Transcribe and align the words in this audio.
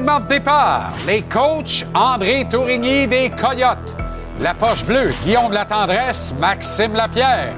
De. 0.00 1.06
Les 1.06 1.22
coachs 1.22 1.84
André 1.94 2.46
Tourigny 2.48 3.06
des 3.06 3.30
Coyotes. 3.30 3.94
La 4.40 4.54
poche 4.54 4.84
bleue, 4.84 5.12
Guillaume 5.24 5.52
La 5.52 5.66
Tendresse, 5.66 6.34
Maxime 6.40 6.94
Lapierre. 6.94 7.52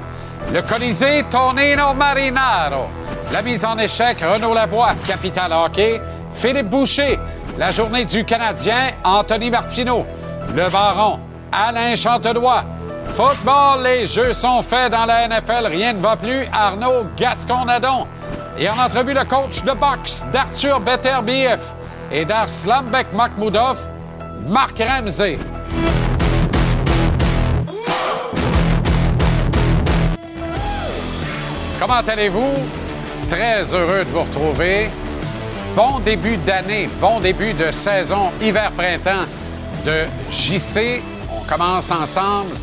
Le 0.51 0.61
Colisée, 0.61 1.23
Tonino 1.29 1.93
Marinaro. 1.93 2.87
La 3.31 3.41
mise 3.41 3.63
en 3.63 3.77
échec, 3.77 4.17
Renaud 4.19 4.53
Lavoie, 4.53 4.91
Capital 5.07 5.53
Hockey, 5.53 6.01
Philippe 6.33 6.69
Boucher. 6.69 7.17
La 7.57 7.71
journée 7.71 8.03
du 8.03 8.25
Canadien, 8.25 8.89
Anthony 9.05 9.49
Martineau. 9.49 10.05
Le 10.53 10.69
Baron, 10.69 11.19
Alain 11.49 11.95
Chantelois. 11.95 12.65
Football, 13.13 13.83
les 13.83 14.05
jeux 14.05 14.33
sont 14.33 14.61
faits 14.61 14.91
dans 14.91 15.05
la 15.05 15.27
NFL, 15.29 15.67
rien 15.67 15.93
ne 15.93 16.01
va 16.01 16.17
plus, 16.17 16.45
Arnaud 16.51 17.05
Gascon-Nadon. 17.15 18.05
Et 18.57 18.69
en 18.69 18.77
entrevue, 18.77 19.13
le 19.13 19.23
coach 19.23 19.63
de 19.63 19.71
boxe 19.71 20.25
d'Arthur 20.31 20.81
Beterbiev 20.81 21.59
et 22.13 22.25
d'Arslanbek 22.25 23.11
Makhmoudov, 23.11 23.79
Marc 24.47 24.77
Ramsey. 24.77 25.39
Comment 31.79 32.07
allez-vous? 32.07 32.53
Très 33.27 33.73
heureux 33.73 34.05
de 34.05 34.09
vous 34.09 34.21
retrouver. 34.21 34.89
Bon 35.75 35.99
début 35.99 36.37
d'année, 36.37 36.87
bon 37.01 37.19
début 37.19 37.53
de 37.53 37.71
saison 37.71 38.31
hiver-printemps 38.39 39.25
de 39.83 40.03
JC. 40.29 41.01
On 41.35 41.43
commence 41.45 41.89
ensemble 41.89 42.55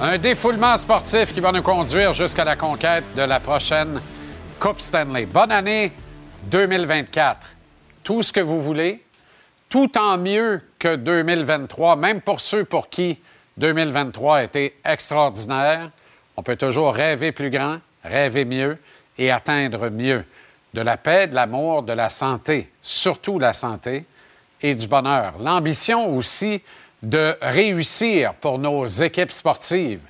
un 0.00 0.16
défoulement 0.16 0.78
sportif 0.78 1.34
qui 1.34 1.40
va 1.40 1.52
nous 1.52 1.62
conduire 1.62 2.14
jusqu'à 2.14 2.44
la 2.44 2.56
conquête 2.56 3.04
de 3.14 3.22
la 3.22 3.38
prochaine 3.38 4.00
Coupe 4.58 4.80
Stanley. 4.80 5.26
Bonne 5.26 5.52
année 5.52 5.92
2024. 6.50 7.57
Tout 8.08 8.22
ce 8.22 8.32
que 8.32 8.40
vous 8.40 8.62
voulez, 8.62 9.04
tout 9.68 9.98
en 9.98 10.16
mieux 10.16 10.62
que 10.78 10.96
2023, 10.96 11.96
même 11.96 12.22
pour 12.22 12.40
ceux 12.40 12.64
pour 12.64 12.88
qui 12.88 13.20
2023 13.58 14.38
a 14.38 14.44
été 14.44 14.78
extraordinaire. 14.82 15.90
On 16.34 16.42
peut 16.42 16.56
toujours 16.56 16.94
rêver 16.94 17.32
plus 17.32 17.50
grand, 17.50 17.80
rêver 18.02 18.46
mieux 18.46 18.78
et 19.18 19.30
atteindre 19.30 19.90
mieux. 19.90 20.24
De 20.72 20.80
la 20.80 20.96
paix, 20.96 21.26
de 21.26 21.34
l'amour, 21.34 21.82
de 21.82 21.92
la 21.92 22.08
santé, 22.08 22.72
surtout 22.80 23.38
la 23.38 23.52
santé 23.52 24.06
et 24.62 24.74
du 24.74 24.88
bonheur. 24.88 25.34
L'ambition 25.38 26.16
aussi 26.16 26.62
de 27.02 27.36
réussir 27.42 28.32
pour 28.32 28.58
nos 28.58 28.86
équipes 28.86 29.32
sportives 29.32 30.00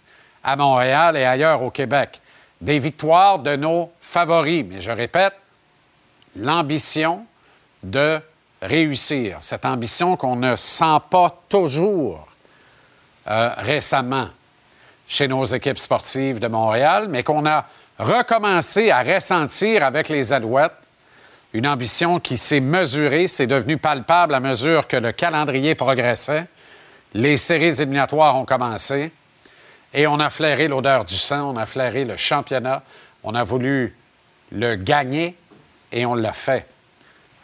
à 0.45 0.55
Montréal 0.55 1.17
et 1.17 1.25
ailleurs 1.25 1.63
au 1.63 1.73
Québec. 1.73 2.21
Des 2.61 2.79
victoires 2.79 3.41
de 3.41 3.57
nos 3.57 3.91
favoris. 4.01 4.65
Mais 4.65 4.81
je 4.81 4.93
répète, 4.93 5.35
l'ambition 6.37 7.27
de 7.83 8.21
réussir. 8.61 9.39
Cette 9.41 9.65
ambition 9.65 10.17
qu'on 10.17 10.37
ne 10.37 10.57
sent 10.57 10.99
pas 11.11 11.43
toujours 11.49 12.27
euh, 13.29 13.51
récemment 13.59 14.29
chez 15.07 15.29
nos 15.29 15.45
équipes 15.45 15.79
sportives 15.79 16.39
de 16.39 16.49
Montréal, 16.49 17.07
mais 17.09 17.23
qu'on 17.23 17.47
a 17.47 17.67
recommencé 17.99 18.91
à 18.91 19.03
ressentir 19.03 19.85
avec 19.85 20.09
les 20.09 20.33
Alouettes. 20.33 20.73
Une 21.55 21.67
ambition 21.67 22.21
qui 22.21 22.37
s'est 22.37 22.61
mesurée, 22.61 23.27
c'est 23.27 23.47
devenu 23.47 23.79
palpable 23.79 24.35
à 24.35 24.41
mesure 24.41 24.87
que 24.87 24.97
le 24.97 25.13
calendrier 25.13 25.75
progressait. 25.75 26.47
Les 27.15 27.39
séries 27.39 27.81
éliminatoires 27.81 28.37
ont 28.37 28.45
commencé 28.45 29.11
et 29.95 30.07
on 30.07 30.21
a 30.21 30.29
flairé 30.29 30.69
l'odeur 30.69 31.07
du 31.07 31.17
sang, 31.17 31.55
on 31.55 31.57
a 31.57 31.65
flairé 31.65 32.05
le 32.05 32.17
championnat, 32.17 32.83
on 33.25 33.35
a 33.35 33.45
voulu 33.45 33.97
le 34.53 34.75
gagner 34.77 35.35
et 35.91 36.05
on 36.05 36.15
l'a 36.15 36.35
fait. 36.35 36.67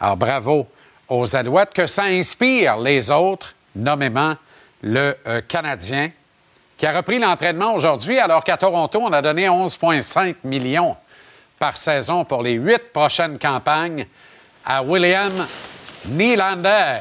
Alors 0.05 0.19
bravo 0.19 0.67
aux 1.09 1.35
Alouettes, 1.35 1.73
que 1.73 1.87
ça 1.87 2.03
inspire 2.03 2.77
les 2.77 3.11
autres, 3.11 3.55
nommément 3.75 4.37
le 4.83 5.17
euh, 5.27 5.41
Canadien, 5.49 6.11
qui 6.77 6.85
a 6.85 6.93
repris 6.93 7.19
l'entraînement 7.19 7.73
aujourd'hui, 7.73 8.19
alors 8.19 8.45
qu'à 8.45 8.59
Toronto, 8.59 9.01
on 9.03 9.15
a 9.15 9.23
donné 9.23 9.49
11,5 9.49 10.35
millions 10.45 10.95
par 11.59 11.79
saison 11.79 12.23
pour 12.27 12.43
les 12.43 12.53
huit 12.53 12.93
prochaines 12.93 13.39
campagnes 13.39 14.07
à 14.67 14.83
William 14.83 15.47
Nylander, 16.05 16.99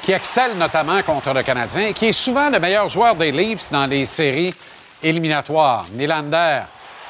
qui 0.00 0.12
excelle 0.12 0.56
notamment 0.56 1.02
contre 1.02 1.34
le 1.34 1.42
Canadien 1.42 1.88
et 1.88 1.92
qui 1.92 2.06
est 2.06 2.12
souvent 2.12 2.48
le 2.48 2.60
meilleur 2.60 2.88
joueur 2.88 3.14
des 3.14 3.30
Leafs 3.30 3.70
dans 3.70 3.84
les 3.84 4.06
séries 4.06 4.54
éliminatoires. 5.02 5.84
Nylander, 5.92 6.62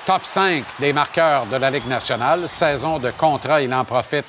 top 0.04 0.24
5 0.24 0.64
des 0.80 0.92
marqueurs 0.92 1.46
de 1.46 1.58
la 1.58 1.70
Ligue 1.70 1.86
nationale, 1.86 2.48
saison 2.48 2.98
de 2.98 3.12
contrat, 3.12 3.62
il 3.62 3.72
en 3.72 3.84
profite 3.84 4.24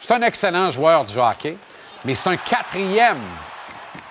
C'est 0.00 0.14
un 0.14 0.22
excellent 0.22 0.70
joueur 0.70 1.04
du 1.04 1.16
hockey, 1.18 1.56
mais 2.04 2.14
c'est 2.14 2.30
un 2.30 2.36
quatrième 2.36 3.20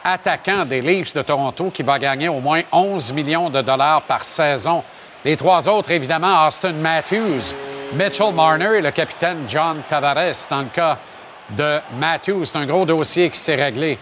attaquant 0.04 0.66
des 0.66 0.82
Leafs 0.82 1.14
de 1.14 1.22
Toronto 1.22 1.70
qui 1.70 1.84
va 1.84 2.00
gagner 2.00 2.30
au 2.30 2.40
moins 2.40 2.62
11 2.72 3.14
millions 3.14 3.50
de 3.50 3.62
dollars 3.62 4.02
par 4.04 4.24
saison. 4.24 4.84
Les 5.24 5.38
trois 5.38 5.68
autres, 5.70 5.92
évidemment, 5.92 6.48
Austin 6.48 6.74
Matthews, 6.74 7.54
Mitchell 7.94 8.34
Marner 8.34 8.78
et 8.78 8.82
le 8.82 8.92
capitaine 8.92 9.44
John 9.48 9.82
Tavares. 9.88 10.48
Dans 10.50 10.62
le 10.62 10.70
cas 10.74 10.98
de 11.50 11.80
Matthews, 12.00 12.46
c'est 12.46 12.58
un 12.58 12.66
gros 12.66 12.86
dossier 12.86 13.30
qui 13.30 13.38
s'est 13.38 13.56
réglé 13.56 14.00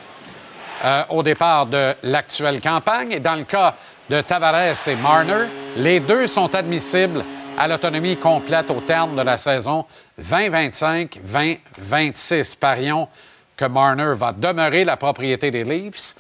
euh, 0.86 1.04
au 1.10 1.24
départ 1.24 1.66
de 1.66 1.94
l'actuelle 2.04 2.62
campagne. 2.62 3.12
Et 3.12 3.20
dans 3.20 3.36
le 3.36 3.44
cas 3.44 3.76
de 4.10 4.22
Tavares 4.22 4.88
et 4.88 4.96
Marner, 4.96 5.48
les 5.76 6.00
deux 6.00 6.28
sont 6.28 6.54
admissibles 6.56 7.24
à 7.60 7.68
l'autonomie 7.68 8.16
complète 8.16 8.72
au 8.72 8.80
terme 8.80 9.18
de 9.18 9.22
la 9.22 9.38
saison 9.38 9.86
2025-2026. 10.22 12.58
Parions 12.58 13.10
que 13.58 13.66
Marner 13.66 14.14
va 14.16 14.32
demeurer 14.32 14.86
la 14.86 14.96
propriété 14.96 15.52
des 15.52 15.66
Leafs. 15.66 16.16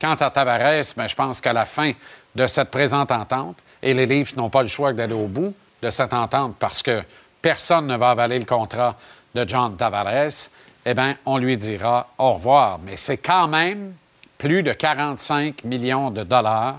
Quant 0.00 0.14
à 0.14 0.30
Tavares, 0.30 0.94
mais 0.96 1.06
je 1.06 1.14
pense 1.14 1.42
qu'à 1.42 1.52
la 1.52 1.66
fin 1.66 1.92
de 2.34 2.46
cette 2.46 2.70
présente 2.70 3.12
entente, 3.12 3.58
et 3.82 3.92
les 3.92 4.06
Leafs 4.06 4.34
n'ont 4.36 4.48
pas 4.48 4.62
le 4.62 4.68
choix 4.68 4.94
d'aller 4.94 5.12
au 5.12 5.26
bout 5.26 5.54
de 5.82 5.90
cette 5.90 6.14
entente 6.14 6.56
parce 6.58 6.82
que 6.82 7.02
personne 7.42 7.86
ne 7.86 7.98
va 7.98 8.08
avaler 8.10 8.38
le 8.38 8.46
contrat 8.46 8.96
de 9.34 9.46
John 9.46 9.76
Tavares, 9.76 10.48
eh 10.86 10.94
bien, 10.94 11.16
on 11.26 11.36
lui 11.36 11.58
dira 11.58 12.08
au 12.16 12.32
revoir. 12.32 12.78
Mais 12.78 12.96
c'est 12.96 13.18
quand 13.18 13.46
même 13.46 13.92
plus 14.38 14.62
de 14.62 14.72
45 14.72 15.64
millions 15.64 16.10
de 16.10 16.22
dollars 16.22 16.78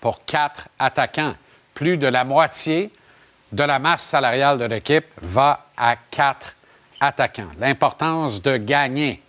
pour 0.00 0.24
quatre 0.24 0.68
attaquants. 0.78 1.34
Plus 1.74 1.98
de 1.98 2.06
la 2.06 2.24
moitié 2.24 2.90
de 3.56 3.62
la 3.62 3.78
masse 3.78 4.02
salariale 4.02 4.58
de 4.58 4.66
l'équipe 4.66 5.06
va 5.22 5.66
à 5.76 5.96
quatre 6.10 6.52
attaquants. 7.00 7.48
L'importance 7.58 8.42
de 8.42 8.58
gagner 8.58 9.22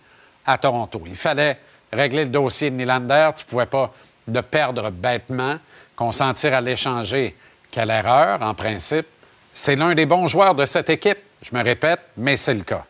à 0.44 0.58
Toronto. 0.58 1.02
Il 1.06 1.16
fallait 1.16 1.58
régler 1.90 2.24
le 2.24 2.30
dossier 2.30 2.70
de 2.70 2.76
Nylander. 2.76 3.30
Tu 3.34 3.44
ne 3.44 3.48
pouvais 3.48 3.66
pas 3.66 3.90
le 4.30 4.42
perdre 4.42 4.90
bêtement. 4.90 5.56
Consentir 5.96 6.52
à 6.52 6.60
l'échanger, 6.60 7.36
quelle 7.70 7.90
erreur, 7.90 8.42
en 8.42 8.52
principe. 8.52 9.06
C'est 9.52 9.76
l'un 9.76 9.94
des 9.94 10.04
bons 10.04 10.28
joueurs 10.28 10.54
de 10.54 10.66
cette 10.66 10.90
équipe, 10.90 11.18
je 11.42 11.56
me 11.56 11.64
répète, 11.64 12.00
mais 12.16 12.36
c'est 12.36 12.54
le 12.54 12.62
cas. 12.62 12.84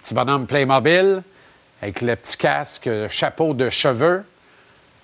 Petit 0.00 0.14
bonhomme 0.14 0.46
Playmobil, 0.46 1.22
avec 1.82 2.00
le 2.00 2.16
petit 2.16 2.36
casque, 2.36 2.88
chapeau 3.08 3.52
de 3.52 3.68
cheveux. 3.68 4.24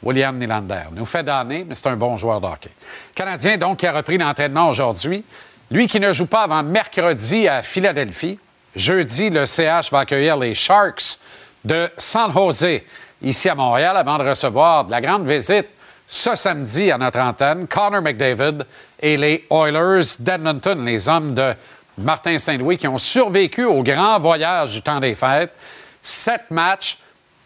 William 0.03 0.39
Nylander. 0.39 0.85
Nous 0.93 1.05
fait 1.05 1.25
donner, 1.25 1.65
mais 1.65 1.75
c'est 1.75 1.89
un 1.89 1.97
bon 1.97 2.17
joueur 2.17 2.41
de 2.41 2.47
hockey. 2.47 2.71
Canadien, 3.15 3.57
donc, 3.57 3.79
qui 3.79 3.87
a 3.87 3.93
repris 3.93 4.17
l'entraînement 4.17 4.69
aujourd'hui. 4.69 5.25
Lui 5.71 5.87
qui 5.87 6.01
ne 6.01 6.13
joue 6.13 6.27
pas 6.27 6.45
avant 6.45 6.63
mercredi 6.63 7.47
à 7.47 7.63
Philadelphie. 7.63 8.39
Jeudi, 8.75 9.29
le 9.29 9.45
CH 9.45 9.91
va 9.91 10.01
accueillir 10.01 10.37
les 10.37 10.55
Sharks 10.55 11.19
de 11.65 11.91
San 11.99 12.33
Jose, 12.33 12.81
ici 13.21 13.49
à 13.49 13.55
Montréal, 13.55 13.97
avant 13.97 14.19
de 14.19 14.29
recevoir 14.29 14.85
de 14.85 14.91
la 14.91 15.01
grande 15.01 15.29
visite 15.29 15.67
ce 16.07 16.35
samedi 16.35 16.91
à 16.91 16.97
notre 16.97 17.19
antenne, 17.19 17.67
Connor 17.67 18.01
McDavid 18.01 18.65
et 18.99 19.19
les 19.19 19.47
Oilers 19.51 20.17
d'Edmonton, 20.19 20.83
les 20.85 21.07
hommes 21.07 21.35
de 21.35 21.55
Martin 21.99 22.39
Saint-Louis 22.39 22.79
qui 22.79 22.89
ont 22.89 22.97
survécu 22.97 23.65
au 23.65 23.83
grand 23.83 24.19
voyage 24.19 24.73
du 24.73 24.81
temps 24.81 25.01
des 25.01 25.15
fêtes. 25.15 25.53
Sept 26.01 26.51
matchs 26.51 26.99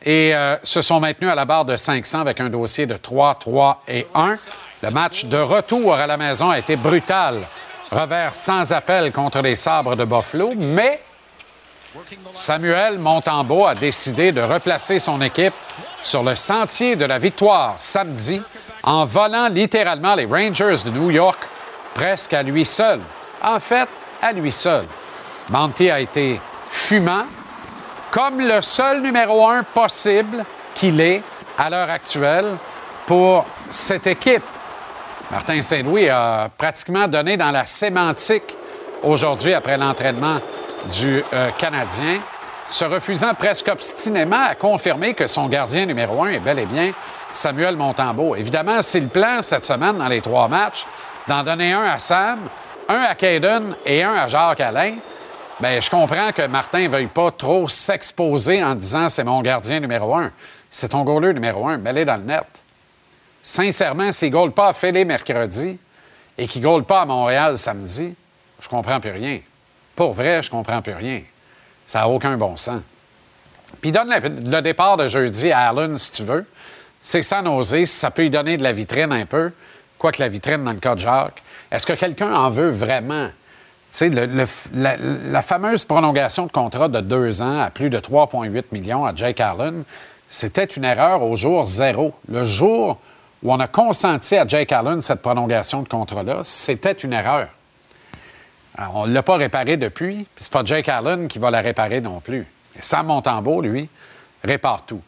et 0.04 0.32
euh, 0.34 0.56
se 0.62 0.80
sont 0.80 1.00
maintenus 1.00 1.30
à 1.30 1.34
la 1.34 1.44
barre 1.44 1.64
de 1.64 1.76
500 1.76 2.20
avec 2.20 2.40
un 2.40 2.50
dossier 2.50 2.86
de 2.86 2.96
3, 2.96 3.34
3 3.34 3.82
et 3.88 4.06
1. 4.14 4.34
Le 4.82 4.90
match 4.90 5.24
de 5.24 5.38
retour 5.38 5.94
à 5.94 6.06
la 6.06 6.16
maison 6.16 6.50
a 6.50 6.58
été 6.58 6.76
brutal. 6.76 7.40
Revers 7.92 8.34
sans 8.34 8.72
appel 8.72 9.12
contre 9.12 9.40
les 9.42 9.54
sabres 9.54 9.96
de 9.96 10.04
Buffalo, 10.04 10.52
mais 10.56 11.02
Samuel 12.32 12.98
Montembeau 12.98 13.66
a 13.66 13.74
décidé 13.74 14.32
de 14.32 14.40
replacer 14.40 14.98
son 14.98 15.20
équipe 15.20 15.52
sur 16.00 16.22
le 16.22 16.34
sentier 16.34 16.96
de 16.96 17.04
la 17.04 17.18
victoire 17.18 17.74
samedi 17.76 18.40
en 18.82 19.04
volant 19.04 19.48
littéralement 19.48 20.14
les 20.14 20.24
Rangers 20.24 20.84
de 20.86 20.90
New 20.90 21.10
York 21.10 21.48
presque 21.94 22.32
à 22.32 22.42
lui 22.42 22.64
seul. 22.64 23.00
En 23.42 23.60
fait, 23.60 23.88
à 24.22 24.32
lui 24.32 24.52
seul. 24.52 24.86
Monty 25.50 25.90
a 25.90 26.00
été 26.00 26.40
fumant, 26.70 27.26
comme 28.10 28.40
le 28.40 28.62
seul 28.62 29.02
numéro 29.02 29.46
un 29.46 29.62
possible 29.64 30.44
qu'il 30.74 31.00
est 31.00 31.22
à 31.58 31.68
l'heure 31.68 31.90
actuelle 31.90 32.56
pour 33.06 33.44
cette 33.70 34.06
équipe. 34.06 34.44
Martin 35.32 35.62
Saint-Louis 35.62 36.10
a 36.10 36.50
pratiquement 36.58 37.08
donné 37.08 37.38
dans 37.38 37.50
la 37.50 37.64
sémantique 37.64 38.54
aujourd'hui 39.02 39.54
après 39.54 39.78
l'entraînement 39.78 40.36
du 40.90 41.24
euh, 41.32 41.50
Canadien, 41.56 42.20
se 42.68 42.84
refusant 42.84 43.32
presque 43.32 43.68
obstinément 43.68 44.44
à 44.50 44.54
confirmer 44.54 45.14
que 45.14 45.26
son 45.26 45.48
gardien 45.48 45.86
numéro 45.86 46.22
un 46.22 46.28
est 46.28 46.38
bel 46.38 46.58
et 46.58 46.66
bien 46.66 46.92
Samuel 47.32 47.76
Montembeau. 47.76 48.36
Évidemment, 48.36 48.82
c'est 48.82 49.00
le 49.00 49.08
plan 49.08 49.40
cette 49.40 49.64
semaine 49.64 49.96
dans 49.96 50.08
les 50.08 50.20
trois 50.20 50.48
matchs, 50.48 50.84
d'en 51.26 51.42
donner 51.42 51.72
un 51.72 51.84
à 51.84 51.98
Sam, 51.98 52.40
un 52.90 53.00
à 53.00 53.14
Caden 53.14 53.74
et 53.86 54.02
un 54.02 54.12
à 54.12 54.28
Jacques 54.28 54.60
Alain. 54.60 54.96
Bien, 55.58 55.80
je 55.80 55.88
comprends 55.88 56.32
que 56.32 56.46
Martin 56.46 56.80
ne 56.80 56.88
veuille 56.88 57.06
pas 57.06 57.30
trop 57.30 57.68
s'exposer 57.68 58.62
en 58.62 58.74
disant 58.74 59.08
c'est 59.08 59.24
mon 59.24 59.40
gardien 59.40 59.80
numéro 59.80 60.14
un. 60.14 60.30
C'est 60.68 60.88
ton 60.88 61.04
goaler 61.04 61.32
numéro 61.32 61.66
un, 61.66 61.78
mets 61.78 62.04
dans 62.04 62.16
le 62.16 62.24
net. 62.24 62.61
Sincèrement, 63.42 64.12
s'il 64.12 64.28
ne 64.28 64.34
goal 64.34 64.52
pas 64.52 64.68
à 64.68 64.72
Félix 64.72 65.04
mercredi 65.04 65.76
et 66.38 66.46
qu'il 66.46 66.62
ne 66.62 66.66
goal 66.68 66.84
pas 66.84 67.00
à 67.00 67.06
Montréal 67.06 67.58
samedi, 67.58 68.14
je 68.60 68.68
comprends 68.68 69.00
plus 69.00 69.10
rien. 69.10 69.40
Pour 69.96 70.12
vrai, 70.12 70.42
je 70.42 70.50
comprends 70.50 70.80
plus 70.80 70.94
rien. 70.94 71.22
Ça 71.84 72.00
n'a 72.00 72.08
aucun 72.08 72.36
bon 72.36 72.56
sens. 72.56 72.80
Puis 73.80 73.90
donne 73.90 74.14
le, 74.14 74.62
départ 74.62 74.96
de 74.96 75.08
jeudi 75.08 75.50
à 75.50 75.70
Allen, 75.70 75.96
si 75.96 76.12
tu 76.12 76.22
veux. 76.22 76.46
C'est 77.00 77.22
sans 77.22 77.44
oser, 77.46 77.84
ça 77.84 78.12
peut 78.12 78.22
lui 78.22 78.30
donner 78.30 78.56
de 78.56 78.62
la 78.62 78.72
vitrine 78.72 79.12
un 79.12 79.26
peu, 79.26 79.50
quoique 79.98 80.20
la 80.20 80.28
vitrine 80.28 80.62
dans 80.62 80.72
le 80.72 80.78
cas 80.78 80.94
de 80.94 81.00
Jacques. 81.00 81.42
Est-ce 81.70 81.84
que 81.84 81.94
quelqu'un 81.94 82.32
en 82.32 82.48
veut 82.48 82.70
vraiment? 82.70 83.28
Tu 83.90 83.98
sais, 83.98 84.08
la, 84.08 84.96
la, 84.96 85.42
fameuse 85.42 85.84
prolongation 85.84 86.46
de 86.46 86.52
contrat 86.52 86.88
de 86.88 87.00
deux 87.00 87.42
ans 87.42 87.60
à 87.60 87.70
plus 87.70 87.90
de 87.90 87.98
3,8 87.98 88.64
millions 88.72 89.04
à 89.04 89.14
Jake 89.14 89.40
Allen, 89.40 89.84
c'était 90.28 90.64
une 90.64 90.84
erreur 90.84 91.22
au 91.22 91.34
jour 91.34 91.66
zéro. 91.66 92.14
Le 92.28 92.44
jour 92.44 92.98
où 93.42 93.52
on 93.52 93.58
a 93.58 93.66
consenti 93.66 94.36
à 94.36 94.46
Jake 94.46 94.72
Allen 94.72 95.00
cette 95.00 95.22
prolongation 95.22 95.82
de 95.82 95.88
contrat-là, 95.88 96.40
c'était 96.44 96.92
une 96.92 97.12
erreur. 97.12 97.48
on 98.94 99.06
ne 99.06 99.12
l'a 99.12 99.22
pas 99.22 99.36
réparé 99.36 99.76
depuis, 99.76 100.26
puis 100.34 100.44
c'est 100.44 100.52
pas 100.52 100.64
Jake 100.64 100.88
Allen 100.88 101.28
qui 101.28 101.38
va 101.38 101.50
la 101.50 101.60
réparer 101.60 102.00
non 102.00 102.20
plus. 102.20 102.46
Sam 102.80 103.06
Montembeau, 103.06 103.60
lui, 103.60 103.88
répare 104.42 104.84
tout. 104.86 105.02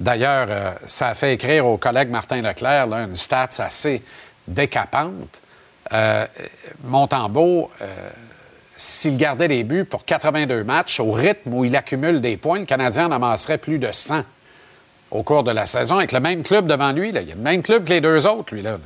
D'ailleurs, 0.00 0.46
euh, 0.50 0.72
ça 0.86 1.08
a 1.08 1.14
fait 1.14 1.34
écrire 1.34 1.66
au 1.66 1.76
collègue 1.76 2.10
Martin 2.10 2.42
Leclerc 2.42 2.92
une 2.92 3.14
stats 3.14 3.48
assez 3.58 4.02
décapante. 4.48 5.40
Euh, 5.92 6.26
Montembeau, 6.84 7.70
euh, 7.80 8.10
s'il 8.76 9.16
gardait 9.16 9.48
les 9.48 9.62
buts 9.62 9.84
pour 9.84 10.04
82 10.04 10.64
matchs, 10.64 10.98
au 10.98 11.12
rythme 11.12 11.54
où 11.54 11.64
il 11.64 11.76
accumule 11.76 12.20
des 12.20 12.36
points, 12.36 12.60
le 12.60 12.64
Canadien 12.64 13.06
en 13.06 13.12
amasserait 13.12 13.58
plus 13.58 13.78
de 13.78 13.92
100 13.92 14.22
au 15.12 15.22
cours 15.22 15.44
de 15.44 15.50
la 15.50 15.66
saison 15.66 15.98
avec 15.98 16.10
le 16.10 16.20
même 16.20 16.42
club 16.42 16.66
devant 16.66 16.90
lui. 16.90 17.12
Là. 17.12 17.20
Il 17.20 17.30
a 17.30 17.34
le 17.34 17.40
même 17.40 17.62
club 17.62 17.84
que 17.84 17.90
les 17.90 18.00
deux 18.00 18.26
autres, 18.26 18.54
lui. 18.54 18.62
Là. 18.62 18.78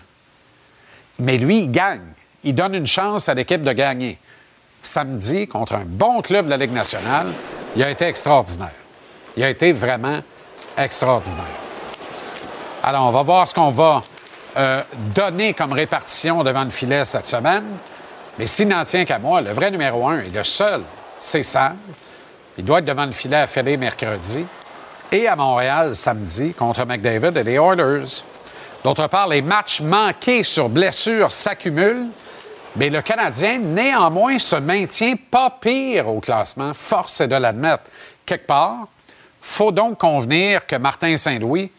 Mais 1.18 1.38
lui, 1.38 1.60
il 1.60 1.70
gagne. 1.70 2.12
Il 2.44 2.54
donne 2.54 2.74
une 2.74 2.86
chance 2.86 3.28
à 3.28 3.34
l'équipe 3.34 3.62
de 3.62 3.72
gagner. 3.72 4.18
Samedi, 4.82 5.46
contre 5.46 5.74
un 5.74 5.84
bon 5.84 6.20
club 6.20 6.46
de 6.46 6.50
la 6.50 6.56
Ligue 6.56 6.72
nationale, 6.72 7.28
il 7.74 7.82
a 7.82 7.90
été 7.90 8.06
extraordinaire. 8.06 8.74
Il 9.36 9.42
a 9.42 9.50
été 9.50 9.72
vraiment 9.72 10.20
extraordinaire. 10.76 11.44
Alors, 12.82 13.06
on 13.06 13.10
va 13.10 13.22
voir 13.22 13.48
ce 13.48 13.54
qu'on 13.54 13.70
va 13.70 14.02
euh, 14.56 14.82
donner 15.14 15.54
comme 15.54 15.72
répartition 15.72 16.44
devant 16.44 16.64
le 16.64 16.70
filet 16.70 17.04
cette 17.04 17.26
semaine. 17.26 17.64
Mais 18.38 18.46
s'il 18.46 18.68
n'en 18.68 18.84
tient 18.84 19.04
qu'à 19.04 19.18
moi, 19.18 19.40
le 19.40 19.50
vrai 19.50 19.70
numéro 19.70 20.06
un 20.08 20.20
et 20.20 20.30
le 20.30 20.44
seul, 20.44 20.82
c'est 21.18 21.42
Sam. 21.42 21.76
Il 22.58 22.64
doit 22.64 22.78
être 22.78 22.84
devant 22.84 23.06
le 23.06 23.12
filet 23.12 23.36
à 23.36 23.46
Félix 23.46 23.78
mercredi 23.78 24.46
et 25.12 25.26
à 25.26 25.36
Montréal 25.36 25.94
samedi 25.94 26.52
contre 26.54 26.84
McDavid 26.84 27.36
et 27.36 27.42
les 27.42 27.54
Oilers. 27.54 28.22
D'autre 28.84 29.06
part, 29.08 29.28
les 29.28 29.42
matchs 29.42 29.80
manqués 29.80 30.42
sur 30.42 30.68
blessure 30.68 31.32
s'accumulent, 31.32 32.06
mais 32.76 32.90
le 32.90 33.02
Canadien, 33.02 33.58
néanmoins, 33.58 34.38
se 34.38 34.56
maintient 34.56 35.14
pas 35.30 35.50
pire 35.50 36.08
au 36.08 36.20
classement, 36.20 36.72
force 36.74 37.20
est 37.20 37.28
de 37.28 37.36
l'admettre. 37.36 37.84
Quelque 38.24 38.46
part, 38.46 38.88
faut 39.40 39.72
donc 39.72 39.98
convenir 39.98 40.66
que 40.66 40.76
Martin 40.76 41.16
Saint-Louis 41.16 41.70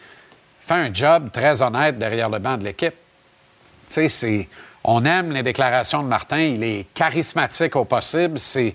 fait 0.61 0.73
un 0.73 0.93
job 0.93 1.29
très 1.31 1.61
honnête 1.61 1.97
derrière 1.97 2.29
le 2.29 2.39
banc 2.39 2.57
de 2.57 2.63
l'équipe. 2.63 2.95
Tu 3.89 4.09
sais. 4.09 4.49
On 4.83 5.03
aime 5.03 5.31
les 5.33 5.43
déclarations 5.43 6.01
de 6.01 6.07
Martin, 6.07 6.39
il 6.39 6.63
est 6.63 6.87
charismatique 6.93 7.75
au 7.75 7.83
possible, 7.83 8.39
c'est 8.39 8.73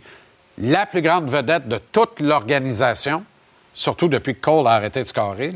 la 0.59 0.85
plus 0.85 1.01
grande 1.01 1.31
vedette 1.31 1.67
de 1.67 1.79
toute 1.91 2.21
l'organisation 2.21 3.25
surtout 3.75 4.09
depuis 4.09 4.35
que 4.35 4.41
Cole 4.41 4.67
a 4.67 4.73
arrêté 4.73 5.01
de 5.01 5.07
scorer. 5.07 5.53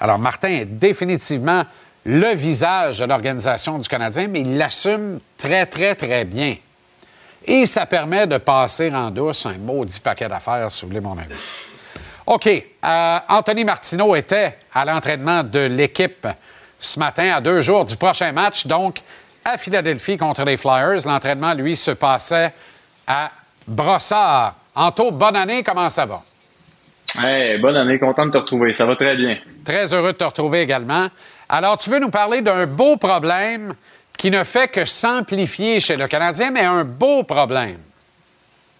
Alors, 0.00 0.18
Martin 0.18 0.48
est 0.48 0.64
définitivement 0.64 1.64
le 2.04 2.34
visage 2.34 2.98
de 2.98 3.04
l'organisation 3.04 3.78
du 3.78 3.88
Canadien, 3.88 4.28
mais 4.28 4.40
il 4.40 4.56
l'assume 4.56 5.20
très, 5.36 5.66
très, 5.66 5.94
très 5.94 6.24
bien. 6.24 6.56
Et 7.44 7.66
ça 7.66 7.86
permet 7.86 8.26
de 8.26 8.38
passer 8.38 8.92
en 8.94 9.10
douce 9.10 9.46
un 9.46 9.58
maudit 9.58 10.00
paquet 10.00 10.28
d'affaires, 10.28 10.70
si 10.70 10.82
vous 10.82 10.88
voulez 10.88 11.00
mon 11.00 11.18
avis. 11.18 11.34
OK. 12.26 12.46
Euh, 12.46 13.18
Anthony 13.28 13.64
Martineau 13.64 14.14
était 14.14 14.58
à 14.72 14.84
l'entraînement 14.84 15.42
de 15.42 15.60
l'équipe 15.60 16.26
ce 16.78 16.98
matin, 16.98 17.34
à 17.34 17.40
deux 17.40 17.60
jours 17.60 17.84
du 17.84 17.96
prochain 17.96 18.32
match, 18.32 18.66
donc 18.66 19.00
à 19.44 19.56
Philadelphie 19.56 20.16
contre 20.16 20.44
les 20.44 20.56
Flyers. 20.56 21.06
L'entraînement, 21.06 21.52
lui, 21.54 21.76
se 21.76 21.90
passait 21.90 22.52
à 23.06 23.30
Brossard. 23.66 24.54
Anto, 24.74 25.10
bonne 25.10 25.36
année, 25.36 25.62
comment 25.62 25.90
ça 25.90 26.06
va? 26.06 26.22
Hey, 27.18 27.58
bonne 27.58 27.76
année, 27.76 27.98
content 27.98 28.26
de 28.26 28.30
te 28.30 28.38
retrouver. 28.38 28.72
Ça 28.72 28.86
va 28.86 28.94
très 28.94 29.16
bien. 29.16 29.36
Très 29.64 29.92
heureux 29.92 30.12
de 30.12 30.18
te 30.18 30.24
retrouver 30.24 30.60
également. 30.60 31.08
Alors, 31.48 31.76
tu 31.76 31.90
veux 31.90 31.98
nous 31.98 32.10
parler 32.10 32.40
d'un 32.40 32.66
beau 32.66 32.96
problème 32.96 33.74
qui 34.16 34.30
ne 34.30 34.44
fait 34.44 34.68
que 34.68 34.84
s'amplifier 34.84 35.80
chez 35.80 35.96
le 35.96 36.06
Canadien, 36.06 36.50
mais 36.50 36.60
un 36.60 36.84
beau 36.84 37.24
problème. 37.24 37.78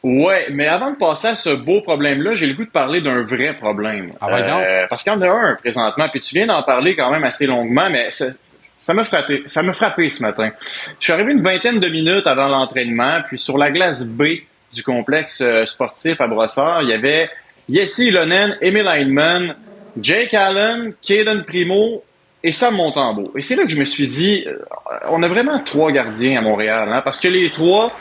Oui, 0.02 0.34
mais 0.52 0.66
avant 0.66 0.92
de 0.92 0.96
passer 0.96 1.28
à 1.28 1.34
ce 1.34 1.50
beau 1.50 1.82
problème-là, 1.82 2.34
j'ai 2.34 2.46
le 2.46 2.54
goût 2.54 2.64
de 2.64 2.70
parler 2.70 3.00
d'un 3.00 3.22
vrai 3.22 3.54
problème. 3.54 4.12
Ah 4.20 4.32
ouais, 4.32 4.42
donc? 4.42 4.62
Euh, 4.62 4.87
parce 4.88 5.02
qu'il 5.02 5.12
y 5.12 5.16
en 5.16 5.20
a 5.20 5.28
un 5.28 5.54
présentement, 5.56 6.08
puis 6.08 6.20
tu 6.20 6.34
viens 6.34 6.46
d'en 6.46 6.62
parler 6.62 6.96
quand 6.96 7.10
même 7.10 7.25
assez 7.25 7.46
longuement, 7.46 7.90
mais 7.90 8.10
ça 8.10 8.94
m'a 8.94 9.04
frappé, 9.04 9.42
ça 9.46 9.62
m'a 9.62 9.75
frappé 9.75 10.08
ce 10.08 10.22
matin. 10.22 10.52
Je 10.99 11.04
suis 11.04 11.12
arrivé 11.12 11.32
une 11.32 11.42
vingtaine 11.42 11.80
de 11.80 11.88
minutes 11.88 12.26
avant 12.26 12.49
l'entraînement, 12.49 13.20
puis 13.26 13.38
sur 13.38 13.58
la 13.58 13.70
glace 13.70 14.08
B 14.08 14.25
du 14.72 14.82
complexe 14.82 15.42
euh, 15.42 15.66
sportif 15.66 16.20
à 16.20 16.26
Brossard, 16.28 16.82
il 16.82 16.88
y 16.88 16.94
avait 16.94 17.28
Jesse 17.70 17.98
Ilonen, 18.00 18.56
Emil 18.60 18.86
Heinemann, 18.86 19.54
Jake 20.00 20.34
Allen, 20.34 20.94
Caden 21.02 21.44
Primo 21.44 22.02
et 22.42 22.52
Sam 22.52 22.74
Montembeau. 22.74 23.32
Et 23.36 23.42
c'est 23.42 23.54
là 23.54 23.64
que 23.64 23.70
je 23.70 23.78
me 23.78 23.84
suis 23.84 24.08
dit, 24.08 24.44
euh, 24.46 24.58
on 25.08 25.22
a 25.22 25.28
vraiment 25.28 25.60
trois 25.60 25.92
gardiens 25.92 26.38
à 26.38 26.40
Montréal, 26.40 26.88
hein, 26.90 27.02
parce 27.04 27.20
que 27.20 27.28
les 27.28 27.50
trois 27.50 27.92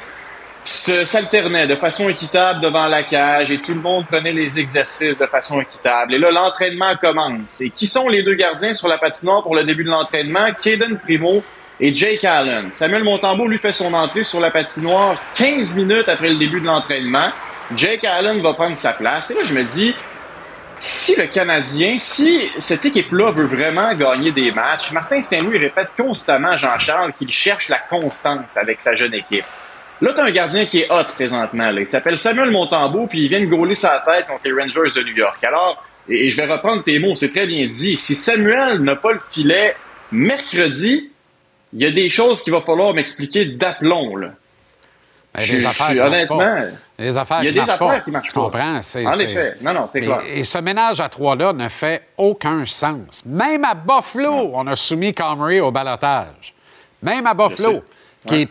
s'alternaient 0.63 1.67
de 1.67 1.75
façon 1.75 2.09
équitable 2.09 2.61
devant 2.61 2.87
la 2.87 3.03
cage 3.03 3.49
et 3.49 3.59
tout 3.59 3.73
le 3.73 3.79
monde 3.79 4.05
prenait 4.07 4.31
les 4.31 4.59
exercices 4.59 5.17
de 5.17 5.25
façon 5.25 5.61
équitable. 5.61 6.15
Et 6.15 6.17
là, 6.17 6.31
l'entraînement 6.31 6.95
commence. 6.97 7.61
Et 7.61 7.69
qui 7.69 7.87
sont 7.87 8.09
les 8.09 8.23
deux 8.23 8.35
gardiens 8.35 8.73
sur 8.73 8.87
la 8.87 8.97
patinoire 8.97 9.43
pour 9.43 9.55
le 9.55 9.63
début 9.63 9.83
de 9.83 9.89
l'entraînement? 9.89 10.51
Caden 10.61 10.97
Primo 10.97 11.43
et 11.79 11.93
Jake 11.93 12.23
Allen. 12.23 12.71
Samuel 12.71 13.03
Montembeau, 13.03 13.47
lui, 13.47 13.57
fait 13.57 13.71
son 13.71 13.93
entrée 13.93 14.23
sur 14.23 14.41
la 14.41 14.51
patinoire 14.51 15.17
15 15.35 15.77
minutes 15.77 16.09
après 16.09 16.29
le 16.29 16.37
début 16.37 16.59
de 16.59 16.65
l'entraînement. 16.65 17.29
Jake 17.75 18.03
Allen 18.03 18.41
va 18.41 18.53
prendre 18.53 18.77
sa 18.77 18.93
place. 18.93 19.31
Et 19.31 19.35
là, 19.35 19.41
je 19.43 19.53
me 19.53 19.63
dis, 19.63 19.93
si 20.79 21.15
le 21.15 21.27
Canadien, 21.27 21.95
si 21.97 22.49
cette 22.57 22.85
équipe-là 22.85 23.31
veut 23.31 23.45
vraiment 23.45 23.93
gagner 23.93 24.31
des 24.31 24.51
matchs, 24.51 24.91
Martin 24.91 25.21
Saint-Louis 25.21 25.57
répète 25.57 25.89
constamment 25.97 26.51
à 26.51 26.55
Jean-Charles 26.55 27.13
qu'il 27.13 27.29
cherche 27.29 27.69
la 27.69 27.79
constance 27.79 28.57
avec 28.57 28.79
sa 28.79 28.95
jeune 28.95 29.13
équipe. 29.13 29.45
Là, 30.01 30.13
tu 30.13 30.21
as 30.21 30.23
un 30.23 30.31
gardien 30.31 30.65
qui 30.65 30.79
est 30.79 30.89
hot 30.89 31.13
présentement. 31.13 31.69
Il 31.71 31.85
s'appelle 31.85 32.17
Samuel 32.17 32.51
Montembeau, 32.51 33.07
puis 33.07 33.25
il 33.25 33.29
vient 33.29 33.41
de 33.41 33.47
gauler 33.47 33.75
sa 33.75 34.01
tête 34.05 34.27
contre 34.27 34.41
les 34.45 34.53
Rangers 34.53 34.93
de 34.95 35.03
New 35.03 35.15
York. 35.15 35.43
Alors, 35.43 35.83
et 36.07 36.29
je 36.29 36.37
vais 36.37 36.45
reprendre 36.45 36.81
tes 36.83 36.97
mots, 36.99 37.15
c'est 37.15 37.29
très 37.29 37.45
bien 37.45 37.67
dit. 37.67 37.97
Si 37.97 38.15
Samuel 38.15 38.79
n'a 38.79 38.95
pas 38.95 39.11
le 39.11 39.19
filet 39.29 39.75
mercredi, 40.11 41.11
il 41.73 41.83
y 41.83 41.85
a 41.85 41.91
des 41.91 42.09
choses 42.09 42.41
qu'il 42.41 42.53
va 42.53 42.61
falloir 42.61 42.93
m'expliquer 42.93 43.45
d'aplomb. 43.45 44.31
Ben, 45.33 45.41
je, 45.41 45.65
affaires 45.65 46.05
honnêtement, 46.05 46.55
les 46.97 47.17
affaires 47.17 47.43
il 47.43 47.55
y 47.55 47.59
a 47.59 47.63
des 47.63 47.69
affaires 47.69 48.03
qui 48.03 48.11
marchent 48.11 48.29
Je 48.29 48.33
comprends. 48.33 48.77
en 48.77 49.19
effet. 49.19 49.55
Non, 49.61 49.73
non, 49.73 49.87
c'est 49.87 50.01
clair. 50.01 50.21
Et 50.27 50.43
ce 50.43 50.57
ménage 50.57 50.99
à 50.99 51.07
trois-là 51.07 51.53
ne 51.53 51.67
fait 51.69 52.03
aucun 52.17 52.65
sens. 52.65 53.23
Même 53.25 53.63
à 53.63 53.75
Buffalo, 53.75 54.51
on 54.53 54.65
a 54.67 54.75
soumis 54.75 55.13
Comrie 55.13 55.59
au 55.59 55.71
balotage. 55.71 56.53
Même 57.01 57.27
à 57.27 57.33
Buffalo, 57.33 57.83
qui 58.25 58.49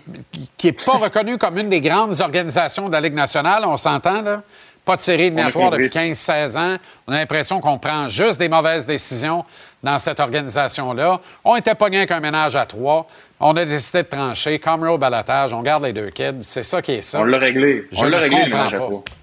n'est 0.65 0.73
pas 0.73 0.99
reconnu 0.99 1.37
comme 1.37 1.59
une 1.59 1.69
des 1.69 1.81
grandes 1.81 2.21
organisations 2.21 2.89
de 2.89 2.93
la 2.93 3.01
Ligue 3.01 3.15
nationale, 3.15 3.65
on 3.67 3.77
s'entend, 3.77 4.23
là? 4.23 4.43
Pas 4.89 4.97
de 4.97 5.03
série 5.03 5.25
éliminatoire 5.25 5.71
depuis 5.71 5.89
15-16 5.89 6.57
ans. 6.57 6.77
On 7.07 7.13
a 7.13 7.19
l'impression 7.19 7.61
qu'on 7.61 7.79
prend 7.79 8.09
juste 8.09 8.41
des 8.41 8.49
mauvaises 8.49 8.87
décisions 8.87 9.45
dans 9.83 9.99
cette 9.99 10.19
organisation-là. 10.19 11.21
On 11.45 11.57
était 11.57 11.75
pogné 11.75 11.99
avec 11.99 12.11
un 12.11 12.21
ménage 12.21 12.57
à 12.57 12.65
trois. 12.65 13.07
On 13.39 13.55
a 13.59 13.67
décidé 13.67 14.03
de 14.03 14.09
trancher. 14.09 14.59
Camero 14.59 14.95
au 14.95 14.99
balatage, 14.99 15.53
on 15.53 15.61
garde 15.61 15.85
les 15.85 15.93
deux 15.93 16.09
kids. 16.09 16.39
C'est 16.41 16.63
ça 16.63 16.81
qui 16.81 16.93
est 16.93 17.03
ça. 17.03 17.21
On 17.21 17.25
l'a 17.25 17.37
réglé. 17.37 17.83
Je 17.93 18.03
on 18.03 18.09
l'a 18.09 18.21
réglé, 18.21 18.49
pas. 18.49 18.71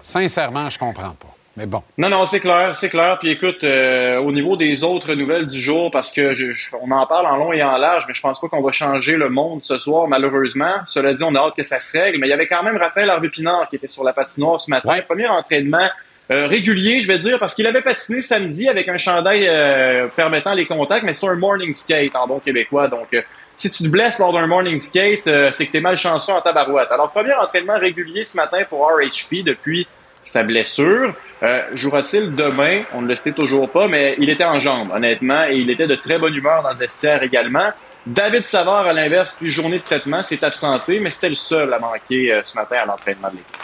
Sincèrement, 0.02 0.70
je 0.70 0.78
comprends 0.78 1.16
pas. 1.18 1.35
Mais 1.56 1.64
bon. 1.64 1.82
Non, 1.96 2.10
non, 2.10 2.26
c'est 2.26 2.40
clair, 2.40 2.76
c'est 2.76 2.90
clair. 2.90 3.16
Puis 3.18 3.30
écoute, 3.30 3.64
euh, 3.64 4.18
au 4.18 4.30
niveau 4.30 4.56
des 4.56 4.84
autres 4.84 5.14
nouvelles 5.14 5.46
du 5.46 5.58
jour, 5.58 5.90
parce 5.90 6.12
que 6.12 6.34
je, 6.34 6.52
on 6.82 6.90
en 6.90 7.06
parle 7.06 7.26
en 7.26 7.36
long 7.36 7.52
et 7.52 7.62
en 7.62 7.78
large, 7.78 8.04
mais 8.06 8.12
je 8.12 8.20
pense 8.20 8.38
pas 8.38 8.48
qu'on 8.48 8.60
va 8.60 8.72
changer 8.72 9.16
le 9.16 9.30
monde 9.30 9.62
ce 9.62 9.78
soir, 9.78 10.06
malheureusement. 10.06 10.74
Cela 10.86 11.14
dit, 11.14 11.22
on 11.24 11.34
a 11.34 11.38
hâte 11.38 11.56
que 11.56 11.62
ça 11.62 11.80
se 11.80 11.96
règle. 11.96 12.18
Mais 12.18 12.26
il 12.26 12.30
y 12.30 12.34
avait 12.34 12.46
quand 12.46 12.62
même 12.62 12.76
Raphaël 12.76 13.08
Harvey-Pinard 13.08 13.70
qui 13.70 13.76
était 13.76 13.88
sur 13.88 14.04
la 14.04 14.12
patinoire 14.12 14.60
ce 14.60 14.70
matin. 14.70 15.00
Premier 15.08 15.28
entraînement 15.28 15.88
euh, 16.30 16.46
régulier, 16.46 17.00
je 17.00 17.08
vais 17.08 17.18
dire, 17.18 17.38
parce 17.38 17.54
qu'il 17.54 17.66
avait 17.66 17.82
patiné 17.82 18.20
samedi 18.20 18.68
avec 18.68 18.88
un 18.88 18.98
chandail 18.98 19.46
euh, 19.48 20.08
permettant 20.08 20.52
les 20.52 20.66
contacts, 20.66 21.04
mais 21.04 21.14
c'est 21.14 21.26
un 21.26 21.36
morning 21.36 21.72
skate 21.72 22.14
en 22.16 22.26
bon 22.26 22.38
québécois. 22.38 22.88
Donc, 22.88 23.16
si 23.54 23.70
tu 23.70 23.84
te 23.84 23.88
blesses 23.88 24.18
lors 24.18 24.34
d'un 24.34 24.46
morning 24.46 24.78
skate, 24.78 25.24
c'est 25.52 25.66
que 25.66 25.72
t'es 25.72 25.80
malchanceux 25.80 26.32
en 26.32 26.42
tabarouette. 26.42 26.88
Alors, 26.90 27.12
premier 27.12 27.32
entraînement 27.32 27.78
régulier 27.78 28.24
ce 28.24 28.36
matin 28.36 28.58
pour 28.68 28.86
RHP 28.86 29.42
depuis 29.42 29.86
sa 30.26 30.42
blessure. 30.42 31.14
Euh, 31.42 31.62
Jouera-t-il 31.74 32.34
demain? 32.34 32.82
On 32.94 33.02
ne 33.02 33.08
le 33.08 33.16
sait 33.16 33.32
toujours 33.32 33.70
pas, 33.70 33.88
mais 33.88 34.14
il 34.18 34.30
était 34.30 34.44
en 34.44 34.58
jambes, 34.58 34.90
honnêtement, 34.94 35.44
et 35.44 35.56
il 35.56 35.68
était 35.70 35.86
de 35.86 35.94
très 35.94 36.18
bonne 36.18 36.34
humeur 36.34 36.62
dans 36.62 36.70
le 36.70 36.76
vestiaire 36.78 37.22
également. 37.22 37.70
David 38.06 38.46
Savard, 38.46 38.86
à 38.86 38.92
l'inverse, 38.92 39.34
plus 39.34 39.48
journée 39.50 39.78
de 39.78 39.82
traitement, 39.84 40.22
s'est 40.22 40.42
absenté, 40.44 41.00
mais 41.00 41.10
c'était 41.10 41.28
le 41.28 41.34
seul 41.34 41.72
à 41.74 41.78
manquer 41.78 42.32
euh, 42.32 42.42
ce 42.42 42.56
matin 42.56 42.76
à 42.82 42.86
l'entraînement 42.86 43.28
de 43.28 43.36
l'équipe. 43.36 43.56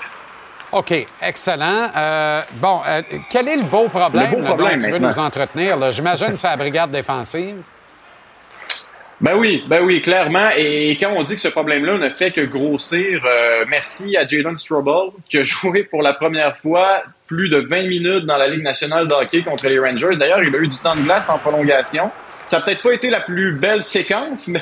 OK, 0.72 1.06
excellent. 1.20 1.90
Euh, 1.94 2.40
bon, 2.54 2.80
quel 3.28 3.46
est 3.48 3.56
le 3.56 3.64
beau 3.64 3.88
problème, 3.88 4.30
le 4.30 4.36
beau 4.38 4.42
problème 4.42 4.78
dont 4.78 4.84
tu 4.86 4.90
veux 4.90 4.98
nous 4.98 5.18
entretenir? 5.18 5.92
J'imagine 5.92 6.34
c'est 6.34 6.48
la 6.48 6.56
brigade 6.56 6.90
défensive. 6.90 7.56
Ben 9.22 9.36
oui, 9.36 9.62
ben 9.68 9.84
oui, 9.84 10.02
clairement. 10.02 10.50
Et, 10.56 10.90
quand 11.00 11.12
on 11.16 11.22
dit 11.22 11.36
que 11.36 11.40
ce 11.40 11.46
problème-là 11.46 11.96
ne 11.96 12.10
fait 12.10 12.32
que 12.32 12.40
grossir, 12.40 13.22
euh, 13.24 13.64
merci 13.68 14.16
à 14.16 14.26
Jaden 14.26 14.58
Strobel 14.58 15.12
qui 15.26 15.38
a 15.38 15.42
joué 15.44 15.84
pour 15.84 16.02
la 16.02 16.12
première 16.12 16.56
fois 16.56 17.04
plus 17.28 17.48
de 17.48 17.58
20 17.58 17.82
minutes 17.86 18.26
dans 18.26 18.36
la 18.36 18.48
Ligue 18.48 18.64
nationale 18.64 19.06
de 19.06 19.14
hockey 19.14 19.42
contre 19.42 19.68
les 19.68 19.78
Rangers. 19.78 20.16
D'ailleurs, 20.16 20.42
il 20.42 20.52
a 20.54 20.58
eu 20.58 20.66
du 20.66 20.76
temps 20.76 20.96
de 20.96 21.02
glace 21.02 21.30
en 21.30 21.38
prolongation. 21.38 22.10
Ça 22.46 22.58
n'a 22.58 22.64
peut-être 22.64 22.82
pas 22.82 22.94
été 22.94 23.10
la 23.10 23.20
plus 23.20 23.52
belle 23.52 23.84
séquence, 23.84 24.48
mais 24.48 24.60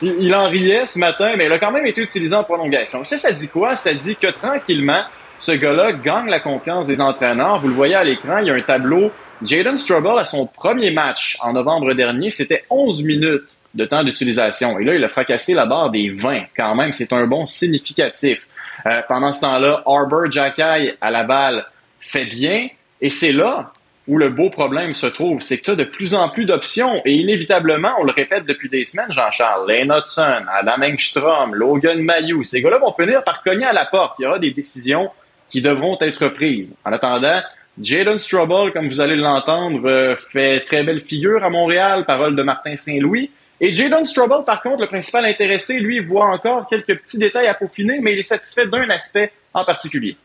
il 0.00 0.34
en 0.34 0.48
riait 0.48 0.86
ce 0.86 0.98
matin, 0.98 1.34
mais 1.36 1.44
il 1.44 1.52
a 1.52 1.58
quand 1.58 1.70
même 1.70 1.86
été 1.86 2.00
utilisé 2.00 2.34
en 2.34 2.44
prolongation. 2.44 3.04
Ça, 3.04 3.18
ça 3.18 3.30
dit 3.30 3.50
quoi? 3.50 3.76
Ça 3.76 3.92
dit 3.92 4.16
que 4.16 4.28
tranquillement, 4.28 5.04
ce 5.36 5.52
gars-là 5.52 5.92
gagne 5.92 6.30
la 6.30 6.40
confiance 6.40 6.86
des 6.86 7.02
entraîneurs. 7.02 7.60
Vous 7.60 7.68
le 7.68 7.74
voyez 7.74 7.94
à 7.94 8.04
l'écran, 8.04 8.38
il 8.38 8.46
y 8.46 8.50
a 8.50 8.54
un 8.54 8.62
tableau. 8.62 9.10
Jaden 9.42 9.76
Strobel, 9.76 10.18
à 10.18 10.24
son 10.24 10.46
premier 10.46 10.92
match 10.92 11.36
en 11.42 11.52
novembre 11.52 11.92
dernier, 11.92 12.30
c'était 12.30 12.64
11 12.70 13.04
minutes 13.04 13.44
de 13.74 13.84
temps 13.84 14.04
d'utilisation. 14.04 14.78
Et 14.78 14.84
là, 14.84 14.94
il 14.94 15.04
a 15.04 15.08
fracassé 15.08 15.54
la 15.54 15.66
barre 15.66 15.90
des 15.90 16.10
20 16.10 16.44
quand 16.56 16.74
même. 16.74 16.92
C'est 16.92 17.12
un 17.12 17.26
bon 17.26 17.44
significatif. 17.44 18.46
Euh, 18.86 19.00
pendant 19.08 19.32
ce 19.32 19.40
temps-là, 19.40 19.82
Arbor 19.86 20.30
Jacky 20.30 20.92
à 21.00 21.10
la 21.10 21.24
balle 21.24 21.64
fait 22.00 22.26
bien. 22.26 22.68
Et 23.00 23.10
c'est 23.10 23.32
là 23.32 23.72
où 24.08 24.18
le 24.18 24.30
beau 24.30 24.50
problème 24.50 24.92
se 24.92 25.06
trouve. 25.06 25.40
C'est 25.40 25.58
que 25.58 25.64
tu 25.64 25.70
as 25.70 25.76
de 25.76 25.84
plus 25.84 26.14
en 26.14 26.28
plus 26.28 26.44
d'options. 26.44 27.00
Et 27.04 27.14
inévitablement, 27.14 27.92
on 27.98 28.04
le 28.04 28.12
répète 28.12 28.44
depuis 28.46 28.68
des 28.68 28.84
semaines, 28.84 29.10
Jean-Charles, 29.10 29.70
Lane 29.70 29.92
Hudson, 29.96 30.44
Adam 30.52 30.82
Engstrom, 30.82 31.54
Logan 31.54 32.00
Mayou, 32.00 32.42
ces 32.42 32.60
gars-là 32.60 32.78
vont 32.78 32.92
finir 32.92 33.22
par 33.24 33.42
cogner 33.42 33.64
à 33.64 33.72
la 33.72 33.86
porte. 33.86 34.16
Il 34.18 34.22
y 34.22 34.26
aura 34.26 34.38
des 34.38 34.50
décisions 34.50 35.10
qui 35.48 35.62
devront 35.62 35.98
être 36.00 36.28
prises. 36.28 36.76
En 36.84 36.92
attendant, 36.92 37.40
Jaden 37.80 38.18
Strobel, 38.18 38.72
comme 38.72 38.86
vous 38.86 39.00
allez 39.00 39.16
l'entendre, 39.16 39.88
euh, 39.88 40.16
fait 40.16 40.60
très 40.60 40.82
belle 40.82 41.00
figure 41.00 41.42
à 41.44 41.50
Montréal, 41.50 42.04
parole 42.04 42.36
de 42.36 42.42
Martin 42.42 42.76
Saint-Louis. 42.76 43.30
Et 43.64 43.72
Jadon 43.72 44.04
Strobel, 44.04 44.42
par 44.44 44.60
contre, 44.60 44.80
le 44.80 44.88
principal 44.88 45.24
intéressé, 45.24 45.78
lui, 45.78 46.00
voit 46.00 46.26
encore 46.26 46.66
quelques 46.66 46.98
petits 46.98 47.18
détails 47.18 47.46
à 47.46 47.54
peaufiner, 47.54 48.00
mais 48.00 48.12
il 48.12 48.18
est 48.18 48.22
satisfait 48.22 48.66
d'un 48.66 48.90
aspect 48.90 49.30
en 49.54 49.64
particulier. 49.64 50.16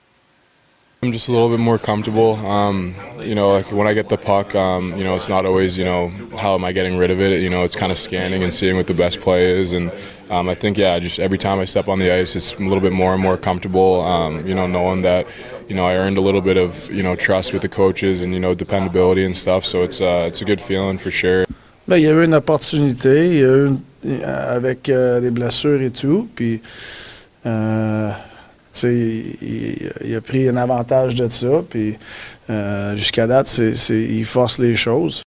I'm 1.03 1.11
just 1.11 1.29
a 1.29 1.31
little 1.31 1.47
bit 1.47 1.59
more 1.59 1.77
comfortable. 1.77 2.43
Um, 2.43 2.95
you 3.23 3.35
know, 3.35 3.53
like 3.53 3.71
when 3.71 3.85
I 3.85 3.93
get 3.93 4.09
the 4.09 4.17
puck, 4.17 4.55
um, 4.55 4.97
you 4.97 5.03
know, 5.03 5.13
it's 5.13 5.29
not 5.29 5.45
always, 5.45 5.77
you 5.77 5.85
know, 5.85 6.09
how 6.35 6.55
am 6.55 6.65
I 6.65 6.71
getting 6.71 6.97
rid 6.97 7.11
of 7.11 7.21
it? 7.21 7.39
You 7.43 7.51
know, 7.51 7.63
it's 7.63 7.75
kind 7.75 7.91
of 7.91 7.99
scanning 7.99 8.41
and 8.41 8.51
seeing 8.51 8.75
what 8.75 8.87
the 8.87 8.95
best 8.95 9.19
play 9.19 9.51
is. 9.59 9.73
And 9.73 9.91
um, 10.31 10.49
I 10.49 10.55
think, 10.55 10.79
yeah, 10.79 10.97
just 10.97 11.19
every 11.19 11.37
time 11.37 11.59
I 11.59 11.65
step 11.65 11.87
on 11.87 11.99
the 11.99 12.11
ice, 12.11 12.35
it's 12.35 12.55
a 12.55 12.63
little 12.63 12.81
bit 12.81 12.93
more 12.93 13.13
and 13.13 13.21
more 13.21 13.37
comfortable. 13.37 14.01
Um, 14.01 14.47
you 14.47 14.55
know, 14.55 14.65
knowing 14.65 15.01
that, 15.01 15.27
you 15.69 15.75
know, 15.75 15.85
I 15.85 15.93
earned 15.93 16.17
a 16.17 16.21
little 16.21 16.41
bit 16.41 16.57
of, 16.57 16.91
you 16.91 17.03
know, 17.03 17.15
trust 17.15 17.53
with 17.53 17.61
the 17.61 17.69
coaches 17.69 18.21
and 18.21 18.33
you 18.33 18.39
know, 18.39 18.55
dependability 18.55 19.23
and 19.23 19.37
stuff. 19.37 19.63
So 19.63 19.83
it's 19.83 20.01
uh, 20.01 20.25
it's 20.27 20.41
a 20.41 20.45
good 20.45 20.59
feeling 20.59 20.97
for 20.97 21.11
sure. 21.11 21.45
Il 21.89 21.99
y 22.03 22.07
a 22.07 22.11
eu 22.11 22.25
une 22.25 22.35
opportunité, 22.35 23.27
il 23.27 23.37
y 23.37 23.43
a 23.43 23.47
eu 23.47 23.69
avec 24.23 24.89
euh, 24.89 25.21
des 25.21 25.31
blessures 25.31 25.81
et 25.81 25.91
tout, 25.91 26.29
puis 26.35 26.61
euh, 27.45 28.09
il, 28.83 29.91
il, 30.03 30.15
a 30.15 30.21
pris 30.21 30.49
un 30.49 30.57
avantage 30.57 31.15
de 31.15 31.27
ça, 31.27 31.63
puis 31.67 31.97
euh, 32.49 32.95
jusqu'à 32.95 33.25
date, 33.25 33.47
c'est, 33.47 33.73
il 33.93 34.25
force 34.25 34.59
les 34.59 34.75
choses. 34.75 35.23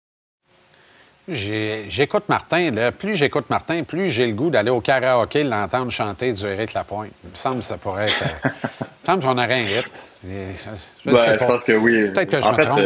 j'écoute 1.29 2.25
Martin, 2.29 2.71
là, 2.71 2.91
plus 2.91 3.17
j'écoute 3.17 3.51
Martin, 3.51 3.83
plus 3.83 4.11
j'ai 4.11 4.27
le 4.27 4.33
goût 4.33 4.51
d'aller 4.51 4.71
au 4.71 4.81
karaoké 4.81 5.45
l'entendre 5.45 5.93
chanter 5.93 6.33
du 6.33 6.47
Eric 6.47 6.73
Lapointe. 6.73 7.13
Il 7.25 7.31
me 7.31 7.37
semble 7.37 7.59
que 7.59 7.65
ça 7.65 7.77
pourrait 7.77 8.05
être. 8.05 8.25
il 8.45 8.51
me 8.51 9.07
semble 9.07 9.23
qu'on 9.23 9.39
aurait 9.39 9.61
un 9.61 9.79
hit. 9.79 9.87
Je, 10.25 11.11
ben, 11.11 11.17
je 11.17 11.45
pense 11.45 11.65
que 11.65 11.73
oui. 11.73 12.11
Peut-être 12.11 12.31
que 12.31 12.41
je 12.41 12.47
en 12.47 12.51
me 12.53 12.57
fait, 12.57 12.65
trompe. 12.65 12.81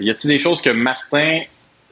y 0.00 0.10
a-tu 0.10 0.26
des 0.26 0.38
choses 0.38 0.62
que 0.62 0.70
Martin 0.70 1.40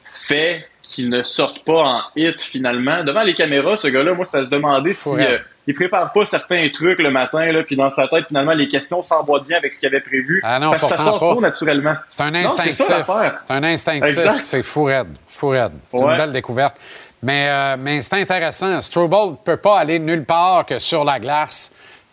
fait 0.04 0.66
qu'il 0.92 1.08
ne 1.08 1.22
sorte 1.22 1.64
pas 1.64 1.82
en 1.82 2.00
hit 2.16 2.40
finalement. 2.40 3.02
Devant 3.02 3.22
les 3.22 3.34
caméras, 3.34 3.76
ce 3.76 3.88
gars-là, 3.88 4.14
moi, 4.14 4.24
à 4.32 4.42
se 4.42 4.50
demander 4.50 4.94
si 4.94 5.08
euh, 5.20 5.38
il 5.66 5.74
prépare 5.74 6.12
pas 6.12 6.24
certains 6.24 6.68
trucs 6.68 6.98
le 6.98 7.10
matin, 7.10 7.50
là, 7.50 7.62
puis 7.62 7.76
dans 7.76 7.90
sa 7.90 8.08
tête, 8.08 8.26
finalement, 8.28 8.52
les 8.52 8.68
questions 8.68 9.02
s'emboîtent 9.02 9.46
bien 9.46 9.58
avec 9.58 9.72
ce 9.72 9.80
qu'il 9.80 9.88
avait 9.88 10.00
prévu. 10.00 10.40
Ah 10.44 10.58
non, 10.58 10.70
parce 10.70 10.82
que 10.82 10.88
ça 10.88 10.98
sort 10.98 11.18
trop 11.18 11.40
naturellement. 11.40 11.94
C'est 12.10 12.22
un 12.22 12.34
instinctif. 12.34 12.74
C'est 12.76 13.52
un 13.52 13.64
instinctif. 13.64 14.36
C'est 14.38 14.62
fou 14.62 14.84
raide. 14.84 15.08
Fou 15.26 15.54
C'est 15.90 15.98
une 15.98 16.16
belle 16.16 16.32
découverte. 16.32 16.76
Mais, 17.22 17.48
euh, 17.48 17.76
mais 17.78 18.02
c'est 18.02 18.14
intéressant. 18.14 18.80
Strobel 18.80 19.30
ne 19.30 19.36
peut 19.36 19.56
pas 19.56 19.78
aller 19.78 19.98
nulle 19.98 20.24
part 20.24 20.66
que 20.66 20.78
sur 20.78 21.04
la 21.04 21.20
glace. 21.20 21.72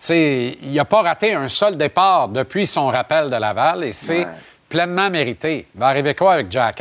il 0.09 0.73
n'a 0.73 0.85
pas 0.85 1.01
raté 1.01 1.33
un 1.33 1.47
seul 1.47 1.75
départ 1.75 2.29
depuis 2.29 2.67
son 2.67 2.87
rappel 2.87 3.29
de 3.29 3.35
Laval 3.35 3.83
et 3.85 3.91
c'est 3.93 4.27
pleinement 4.69 5.09
mérité. 5.09 5.67
Il 5.73 5.79
va 5.79 5.87
arriver 5.87 6.13
quoi 6.13 6.33
avec 6.33 6.51
Jack 6.51 6.79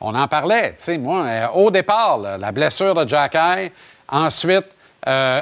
on 0.00 0.14
en 0.14 0.28
parlait, 0.28 0.70
tu 0.70 0.84
sais, 0.84 0.98
moi, 0.98 1.24
euh, 1.24 1.48
au 1.54 1.70
départ, 1.70 2.18
la 2.18 2.52
blessure 2.52 2.94
de 2.94 3.08
Jack 3.08 3.36
ensuite, 4.08 4.66
euh, 5.08 5.40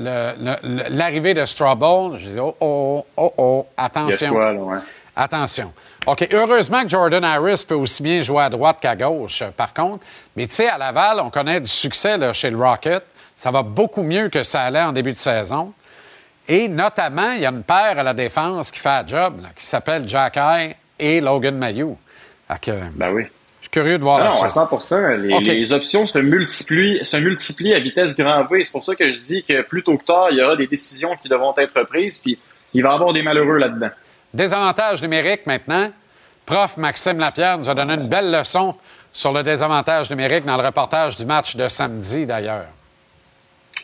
euh, 0.00 0.56
l'arrivée 0.90 1.34
de 1.34 1.44
Strawball, 1.44 2.18
j'ai 2.18 2.30
dit, 2.30 2.40
oh, 2.40 2.56
oh, 2.60 3.06
oh, 3.16 3.34
oh, 3.38 3.66
attention. 3.76 4.34
Attention. 5.16 5.72
OK, 6.06 6.28
heureusement 6.32 6.82
que 6.82 6.88
Jordan 6.88 7.22
Harris 7.24 7.64
peut 7.66 7.74
aussi 7.74 8.02
bien 8.02 8.22
jouer 8.22 8.42
à 8.42 8.48
droite 8.50 8.78
qu'à 8.80 8.96
gauche, 8.96 9.42
par 9.56 9.74
contre. 9.74 10.04
Mais 10.34 10.46
tu 10.46 10.54
sais, 10.56 10.68
à 10.68 10.78
Laval, 10.78 11.20
on 11.20 11.30
connaît 11.30 11.60
du 11.60 11.68
succès 11.68 12.18
chez 12.32 12.50
le 12.50 12.56
Rocket. 12.56 13.04
Ça 13.36 13.50
va 13.50 13.62
beaucoup 13.62 14.02
mieux 14.02 14.28
que 14.28 14.42
ça 14.42 14.62
allait 14.62 14.82
en 14.82 14.92
début 14.92 15.12
de 15.12 15.18
saison. 15.18 15.72
Et 16.48 16.68
notamment, 16.68 17.32
il 17.32 17.42
y 17.42 17.46
a 17.46 17.50
une 17.50 17.62
paire 17.62 17.98
à 17.98 18.02
la 18.02 18.14
défense 18.14 18.70
qui 18.70 18.80
fait 18.80 18.88
un 18.88 19.06
job, 19.06 19.42
qui 19.54 19.64
s'appelle 19.64 20.08
Jack 20.08 20.38
et 20.98 21.20
Logan 21.20 21.56
Mayou. 21.56 21.96
Ben 22.94 23.12
oui 23.12 23.26
curieux 23.70 23.98
de 23.98 24.02
voir 24.02 24.18
non, 24.18 24.42
à 24.42 24.50
100 24.50 24.68
les, 25.18 25.72
options 25.72 26.06
se 26.06 26.18
multiplient, 26.18 27.04
se 27.04 27.16
multiplient 27.16 27.74
à 27.74 27.80
vitesse 27.80 28.16
grand 28.16 28.44
V. 28.44 28.64
C'est 28.64 28.72
pour 28.72 28.82
ça 28.82 28.94
que 28.94 29.08
je 29.08 29.18
dis 29.18 29.44
que 29.44 29.62
plus 29.62 29.82
tôt 29.82 29.96
que 29.96 30.04
tard, 30.04 30.28
il 30.30 30.38
y 30.38 30.42
aura 30.42 30.56
des 30.56 30.66
décisions 30.66 31.16
qui 31.16 31.28
devront 31.28 31.54
être 31.56 31.82
prises, 31.84 32.18
puis 32.18 32.38
il 32.74 32.82
va 32.82 32.90
y 32.90 32.94
avoir 32.94 33.12
des 33.12 33.22
malheureux 33.22 33.58
là-dedans. 33.58 33.90
Désavantage 34.34 35.02
numérique 35.02 35.46
maintenant. 35.46 35.90
Prof 36.46 36.76
Maxime 36.76 37.18
Lapierre 37.18 37.58
nous 37.58 37.68
a 37.68 37.74
donné 37.74 37.94
une 37.94 38.08
belle 38.08 38.30
leçon 38.30 38.74
sur 39.12 39.32
le 39.32 39.42
désavantage 39.42 40.10
numérique 40.10 40.44
dans 40.44 40.56
le 40.56 40.64
reportage 40.64 41.16
du 41.16 41.24
match 41.24 41.56
de 41.56 41.68
samedi, 41.68 42.26
d'ailleurs. 42.26 42.66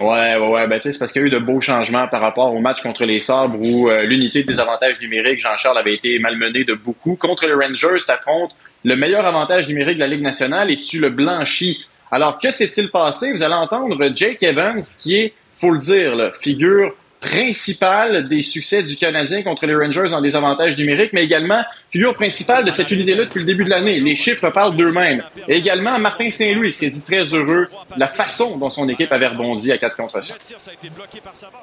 Ouais, 0.01 0.37
ouais, 0.37 0.49
ouais. 0.49 0.67
Ben, 0.67 0.79
c'est 0.83 0.99
parce 0.99 1.11
qu'il 1.11 1.23
y 1.23 1.25
a 1.25 1.29
eu 1.29 1.31
de 1.31 1.39
beaux 1.39 1.61
changements 1.61 2.07
par 2.09 2.21
rapport 2.21 2.53
au 2.55 2.61
match 2.61 2.83
contre 2.83 3.05
les 3.05 3.19
Sabres 3.19 3.59
où 3.59 3.89
euh, 3.89 4.03
l'unité 4.03 4.43
de 4.43 4.49
désavantage 4.49 5.01
numérique, 5.01 5.41
Jean-Charles, 5.41 5.79
avait 5.79 5.95
été 5.95 6.19
malmenée 6.19 6.65
de 6.65 6.75
beaucoup. 6.75 7.17
Contre 7.17 7.47
les 7.47 7.55
Rangers, 7.55 8.05
t'affrontes 8.07 8.55
le 8.85 8.97
meilleur 8.97 9.27
avantage 9.27 9.69
numérique 9.69 9.97
de 9.97 10.01
la 10.01 10.07
Ligue 10.07 10.23
nationale 10.23 10.71
et 10.71 10.77
tu 10.77 11.01
le 11.01 11.11
blanchis. 11.11 11.85
Alors, 12.11 12.39
que 12.39 12.51
s'est-il 12.51 12.91
passé? 12.91 13.33
Vous 13.33 13.43
allez 13.43 13.55
entendre 13.55 14.11
Jake 14.15 14.43
Evans, 14.43 14.81
qui 15.03 15.17
est, 15.17 15.33
faut 15.57 15.71
le 15.71 15.79
dire, 15.79 16.15
la 16.15 16.33
figure 16.33 16.95
principale 17.21 18.29
des 18.29 18.43
succès 18.43 18.83
du 18.83 18.97
Canadien 18.97 19.43
contre 19.43 19.67
les 19.67 19.75
Rangers 19.75 20.13
en 20.13 20.21
désavantage 20.21 20.77
numérique, 20.77 21.13
mais 21.13 21.25
également 21.25 21.63
figure 21.91 22.15
principale 22.15 22.65
de 22.65 22.71
cette 22.71 22.91
unité-là 22.91 23.25
depuis 23.25 23.41
le 23.41 23.47
début 23.47 23.65
de 23.65 23.71
l'année. 23.71 24.01
Les 24.01 24.15
chiffres 24.15 24.51
parlent 24.51 24.77
d'eux-mêmes. 24.77 25.23
Et 25.49 25.57
également, 25.57 25.99
Martin 25.99 26.31
Saint-Louis 26.31 26.73
s'est 26.73 26.91
dit 26.91 27.03
très 27.03 27.23
heureux 27.35 27.69
de 27.95 28.01
la 28.01 28.09
façon 28.09 28.57
dont 28.59 28.71
son 28.71 28.89
équipe 28.89 29.11
avait 29.13 29.29
rebondi 29.29 29.73
à 29.73 29.79
4 29.79 29.97
contre 29.97 30.23
5. 30.23 30.37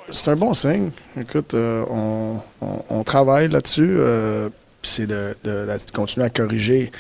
C'est 0.10 0.32
un 0.32 0.36
bon 0.36 0.53
signe. 0.53 0.91
Écoute, 1.20 1.53
euh, 1.53 1.84
on, 2.89 3.03
travaille 3.03 3.50
là-dessus. 3.50 3.96
Euh, 3.98 4.50
c'est 4.84 5.08
de, 5.08 5.34
continuer 5.94 6.25
à 6.25 6.30
corriger, 6.30 6.92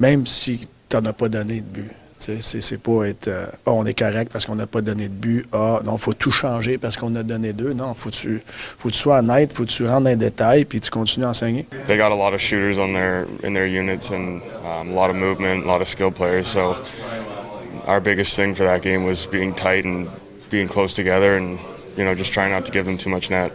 même 0.00 0.26
si 0.26 0.68
tu 0.88 0.96
n'en 0.96 1.06
as 1.06 1.12
pas 1.12 1.28
donné 1.28 1.60
de 1.60 1.66
but. 1.66 1.90
C'est 2.18 2.82
pas 2.82 3.04
être 3.06 3.28
euh, 3.28 3.46
Ah, 3.64 3.70
on 3.72 3.86
est 3.86 3.96
correct 3.96 4.32
parce 4.32 4.44
qu'on 4.44 4.56
n'a 4.56 4.66
pas 4.66 4.80
donné 4.80 5.04
de 5.04 5.14
but. 5.14 5.46
Ah, 5.52 5.80
non, 5.84 5.96
faut 5.98 6.12
tout 6.12 6.32
changer 6.32 6.76
parce 6.76 6.96
qu'on 6.96 7.14
a 7.14 7.22
donné 7.22 7.52
deux. 7.52 7.72
Non, 7.72 7.94
faut 7.94 8.10
tu 8.10 8.42
faut 8.46 8.88
que 8.88 8.94
tu 8.94 8.98
sois 8.98 9.18
honnête, 9.18 9.52
faut 9.52 9.64
que 9.64 9.70
tu 9.70 9.86
rentres 9.86 10.02
dans 10.02 10.10
les 10.10 10.16
détails 10.16 10.64
puis 10.64 10.80
tu 10.80 10.90
continues 10.90 11.26
à 11.26 11.30
enseigner. 11.30 11.66
They 11.86 11.96
got 11.96 12.10
a 12.10 12.16
lot 12.16 12.34
of 12.34 12.40
shooters 12.40 12.78
on 12.78 12.92
their 12.92 13.26
in 13.44 13.52
their 13.52 13.68
units 13.68 14.10
and 14.10 14.42
um, 14.64 14.90
a 14.90 14.94
lot 14.94 15.10
of 15.10 15.16
movement, 15.16 15.64
a 15.64 15.66
lot 15.66 15.80
of 15.80 15.86
skill 15.86 16.10
players. 16.10 16.48
So 16.48 16.76
our 17.86 18.00
biggest 18.00 18.34
thing 18.34 18.54
for 18.54 18.64
that 18.64 18.82
game 18.82 19.04
was 19.04 19.26
being 19.26 19.54
tight 19.54 19.84
and 19.84 20.08
being 20.50 20.66
close 20.66 20.92
together 20.92 21.36
and 21.36 21.58
you 21.96 22.04
know 22.04 22.16
just 22.16 22.32
trying 22.32 22.50
not 22.50 22.64
to 22.64 22.72
give 22.72 22.84
them 22.84 22.98
too 22.98 23.10
much 23.10 23.30
net. 23.30 23.52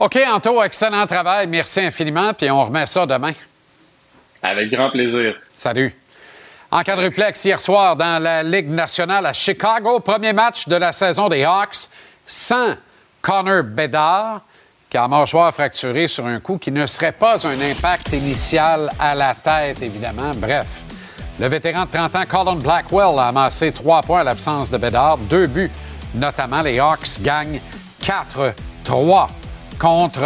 OK, 0.00 0.18
Anto, 0.32 0.62
excellent 0.62 1.06
travail. 1.06 1.46
Merci 1.46 1.80
infiniment. 1.80 2.32
Puis 2.32 2.50
on 2.50 2.64
remet 2.64 2.86
ça 2.86 3.04
demain. 3.04 3.32
Avec 4.42 4.70
grand 4.70 4.90
plaisir. 4.90 5.34
Salut. 5.54 5.94
En 6.70 6.82
quadruplex 6.82 7.44
hier 7.44 7.60
soir 7.60 7.96
dans 7.96 8.22
la 8.22 8.42
Ligue 8.42 8.70
nationale 8.70 9.26
à 9.26 9.34
Chicago, 9.34 10.00
premier 10.00 10.32
match 10.32 10.66
de 10.66 10.76
la 10.76 10.92
saison 10.92 11.28
des 11.28 11.44
Hawks 11.44 11.90
sans 12.24 12.76
Connor 13.20 13.62
Bedard, 13.62 14.40
qui 14.88 14.96
a 14.96 15.04
un 15.04 15.08
mâchoire 15.08 15.52
fracturé 15.52 16.08
sur 16.08 16.24
un 16.24 16.40
coup 16.40 16.56
qui 16.56 16.72
ne 16.72 16.86
serait 16.86 17.12
pas 17.12 17.46
un 17.46 17.60
impact 17.60 18.14
initial 18.14 18.90
à 18.98 19.14
la 19.14 19.34
tête, 19.34 19.82
évidemment. 19.82 20.30
Bref, 20.34 20.80
le 21.38 21.46
vétéran 21.46 21.84
de 21.84 21.90
30 21.90 22.16
ans, 22.16 22.24
Colin 22.26 22.54
Blackwell, 22.54 23.18
a 23.18 23.28
amassé 23.28 23.70
trois 23.70 24.00
points 24.00 24.20
à 24.20 24.24
l'absence 24.24 24.70
de 24.70 24.78
Bedard, 24.78 25.18
deux 25.18 25.46
buts 25.46 25.70
notamment. 26.14 26.62
Les 26.62 26.78
Hawks 26.78 27.20
gagnent 27.20 27.60
4-3 28.02 29.28
contre 29.80 30.22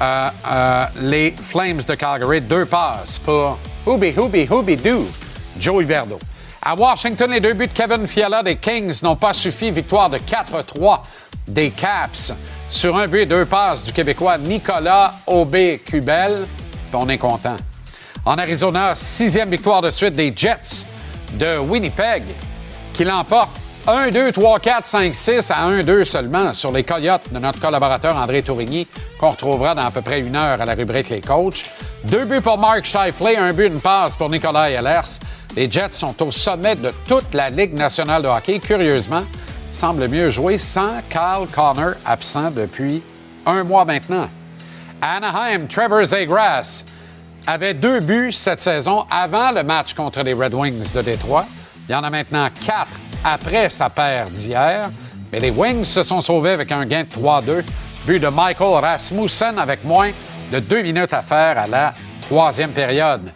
euh, 0.00 0.30
euh, 0.50 0.84
les 1.00 1.34
Flames 1.40 1.80
de 1.80 1.94
Calgary. 1.94 2.40
Deux 2.42 2.66
passes 2.66 3.18
pour 3.18 3.58
Hooby, 3.86 4.12
Hooby, 4.16 4.48
Hooby 4.50 4.76
Doo, 4.76 5.06
Joe 5.58 5.82
Huberdo. 5.82 6.18
À 6.60 6.74
Washington, 6.74 7.30
les 7.30 7.40
deux 7.40 7.54
buts 7.54 7.68
de 7.68 7.72
Kevin 7.72 8.06
Fiala 8.06 8.42
des 8.42 8.56
Kings 8.56 9.00
n'ont 9.02 9.16
pas 9.16 9.32
suffi. 9.32 9.70
Victoire 9.70 10.10
de 10.10 10.18
4-3 10.18 11.00
des 11.48 11.70
Caps 11.70 12.34
sur 12.68 12.96
un 12.96 13.08
but 13.08 13.20
et 13.20 13.26
deux 13.26 13.46
passes 13.46 13.82
du 13.82 13.92
Québécois 13.92 14.36
Nicolas 14.36 15.14
Aubé-Cubel. 15.26 16.46
On 16.92 17.08
est 17.08 17.18
content. 17.18 17.56
En 18.26 18.36
Arizona, 18.36 18.94
sixième 18.94 19.48
victoire 19.48 19.80
de 19.80 19.90
suite 19.90 20.14
des 20.14 20.32
Jets 20.36 20.84
de 21.34 21.58
Winnipeg 21.58 22.24
qui 22.92 23.04
l'emportent 23.04 23.58
1, 23.86 24.10
2, 24.10 24.32
3, 24.32 24.60
4, 24.60 24.84
5, 24.84 25.14
6 25.14 25.50
à 25.50 25.62
1, 25.62 25.82
2 25.82 26.04
seulement 26.04 26.52
sur 26.52 26.70
les 26.70 26.84
Coyotes 26.84 27.32
de 27.32 27.38
notre 27.38 27.58
collaborateur 27.60 28.14
André 28.14 28.42
Tourigny, 28.42 28.86
qu'on 29.18 29.30
retrouvera 29.30 29.74
dans 29.74 29.86
à 29.86 29.90
peu 29.90 30.02
près 30.02 30.20
une 30.20 30.36
heure 30.36 30.60
à 30.60 30.64
la 30.66 30.74
rubrique 30.74 31.08
Les 31.08 31.22
Coachs. 31.22 31.64
Deux 32.04 32.24
buts 32.26 32.42
pour 32.42 32.58
Mark 32.58 32.84
Scheifele, 32.84 33.38
un 33.38 33.52
but, 33.54 33.68
une 33.68 33.80
passe 33.80 34.16
pour 34.16 34.28
Nicolas 34.28 34.70
Ehlers. 34.70 35.18
Les 35.56 35.70
Jets 35.70 35.92
sont 35.92 36.22
au 36.22 36.30
sommet 36.30 36.76
de 36.76 36.92
toute 37.08 37.32
la 37.32 37.48
Ligue 37.48 37.72
nationale 37.72 38.22
de 38.22 38.28
hockey. 38.28 38.58
Curieusement, 38.58 39.24
semble 39.72 40.08
mieux 40.08 40.28
jouer 40.28 40.58
sans 40.58 41.00
Kyle 41.08 41.48
Connor, 41.50 41.94
absent 42.04 42.50
depuis 42.50 43.02
un 43.46 43.64
mois 43.64 43.86
maintenant. 43.86 44.28
Anaheim, 45.00 45.66
Trevor 45.68 46.04
Zegras 46.04 46.84
avait 47.46 47.74
deux 47.74 48.00
buts 48.00 48.32
cette 48.32 48.60
saison 48.60 49.06
avant 49.10 49.52
le 49.52 49.62
match 49.62 49.94
contre 49.94 50.22
les 50.22 50.34
Red 50.34 50.52
Wings 50.52 50.92
de 50.92 51.00
Détroit. 51.00 51.46
Il 51.88 51.92
y 51.92 51.94
en 51.94 52.04
a 52.04 52.10
maintenant 52.10 52.48
quatre 52.66 52.90
après 53.24 53.70
sa 53.70 53.90
paire 53.90 54.26
d'hier. 54.26 54.88
Mais 55.32 55.40
les 55.40 55.50
Wings 55.50 55.84
se 55.84 56.02
sont 56.02 56.20
sauvés 56.20 56.50
avec 56.50 56.72
un 56.72 56.84
gain 56.86 57.02
de 57.02 57.08
3-2. 57.08 57.64
But 58.06 58.18
de 58.18 58.28
Michael 58.28 58.82
Rasmussen 58.82 59.58
avec 59.58 59.84
moins 59.84 60.10
de 60.50 60.58
deux 60.58 60.82
minutes 60.82 61.12
à 61.12 61.22
faire 61.22 61.58
à 61.58 61.66
la 61.66 61.94
troisième 62.22 62.70
période. 62.70 63.30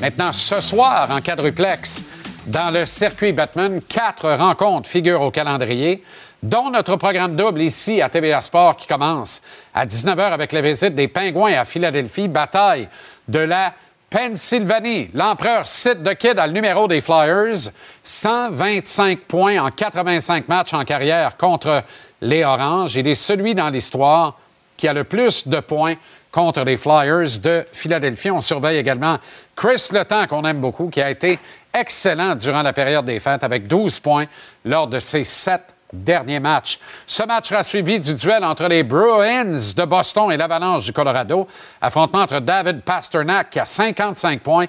Maintenant, 0.00 0.32
ce 0.32 0.60
soir, 0.60 1.08
en 1.10 1.20
quadruplex, 1.20 2.02
dans 2.46 2.70
le 2.70 2.84
circuit 2.84 3.32
Batman, 3.32 3.80
quatre 3.88 4.30
rencontres 4.30 4.88
figurent 4.88 5.22
au 5.22 5.30
calendrier, 5.30 6.04
dont 6.42 6.70
notre 6.70 6.96
programme 6.96 7.36
double 7.36 7.62
ici 7.62 8.02
à 8.02 8.10
TVA 8.10 8.42
Sport 8.42 8.76
qui 8.76 8.86
commence 8.86 9.40
à 9.72 9.86
19h 9.86 10.32
avec 10.32 10.52
la 10.52 10.60
visite 10.60 10.94
des 10.94 11.08
Pingouins 11.08 11.54
à 11.54 11.64
Philadelphie, 11.64 12.28
bataille 12.28 12.88
de 13.28 13.38
la 13.38 13.72
Pennsylvanie. 14.14 15.10
L'empereur 15.12 15.66
cite 15.66 16.04
de 16.04 16.12
Kid 16.12 16.38
à 16.38 16.46
le 16.46 16.52
numéro 16.52 16.86
des 16.86 17.00
Flyers. 17.00 17.72
125 18.04 19.22
points 19.22 19.58
en 19.58 19.72
85 19.72 20.46
matchs 20.46 20.72
en 20.72 20.84
carrière 20.84 21.36
contre 21.36 21.82
les 22.20 22.44
Oranges. 22.44 22.94
Il 22.94 23.08
est 23.08 23.16
celui 23.16 23.56
dans 23.56 23.70
l'histoire 23.70 24.38
qui 24.76 24.86
a 24.86 24.92
le 24.92 25.02
plus 25.02 25.48
de 25.48 25.58
points 25.58 25.96
contre 26.30 26.62
les 26.62 26.76
Flyers 26.76 27.40
de 27.42 27.66
Philadelphie. 27.72 28.30
On 28.30 28.40
surveille 28.40 28.78
également 28.78 29.18
Chris 29.56 29.88
Letang, 29.90 30.28
qu'on 30.28 30.44
aime 30.44 30.60
beaucoup, 30.60 30.90
qui 30.90 31.02
a 31.02 31.10
été 31.10 31.40
excellent 31.72 32.36
durant 32.36 32.62
la 32.62 32.72
période 32.72 33.06
des 33.06 33.18
fêtes 33.18 33.42
avec 33.42 33.66
12 33.66 33.98
points 33.98 34.26
lors 34.64 34.86
de 34.86 35.00
ses 35.00 35.24
sept 35.24 35.73
dernier 35.94 36.40
match. 36.40 36.78
Ce 37.06 37.22
match 37.22 37.48
sera 37.48 37.62
suivi 37.62 38.00
du 38.00 38.14
duel 38.14 38.44
entre 38.44 38.66
les 38.68 38.82
Bruins 38.82 39.72
de 39.76 39.84
Boston 39.84 40.30
et 40.32 40.36
l'Avalanche 40.36 40.84
du 40.84 40.92
Colorado. 40.92 41.46
Affrontement 41.80 42.20
entre 42.20 42.40
David 42.40 42.82
Pasternak 42.82 43.50
qui 43.50 43.60
a 43.60 43.66
55 43.66 44.40
points 44.40 44.66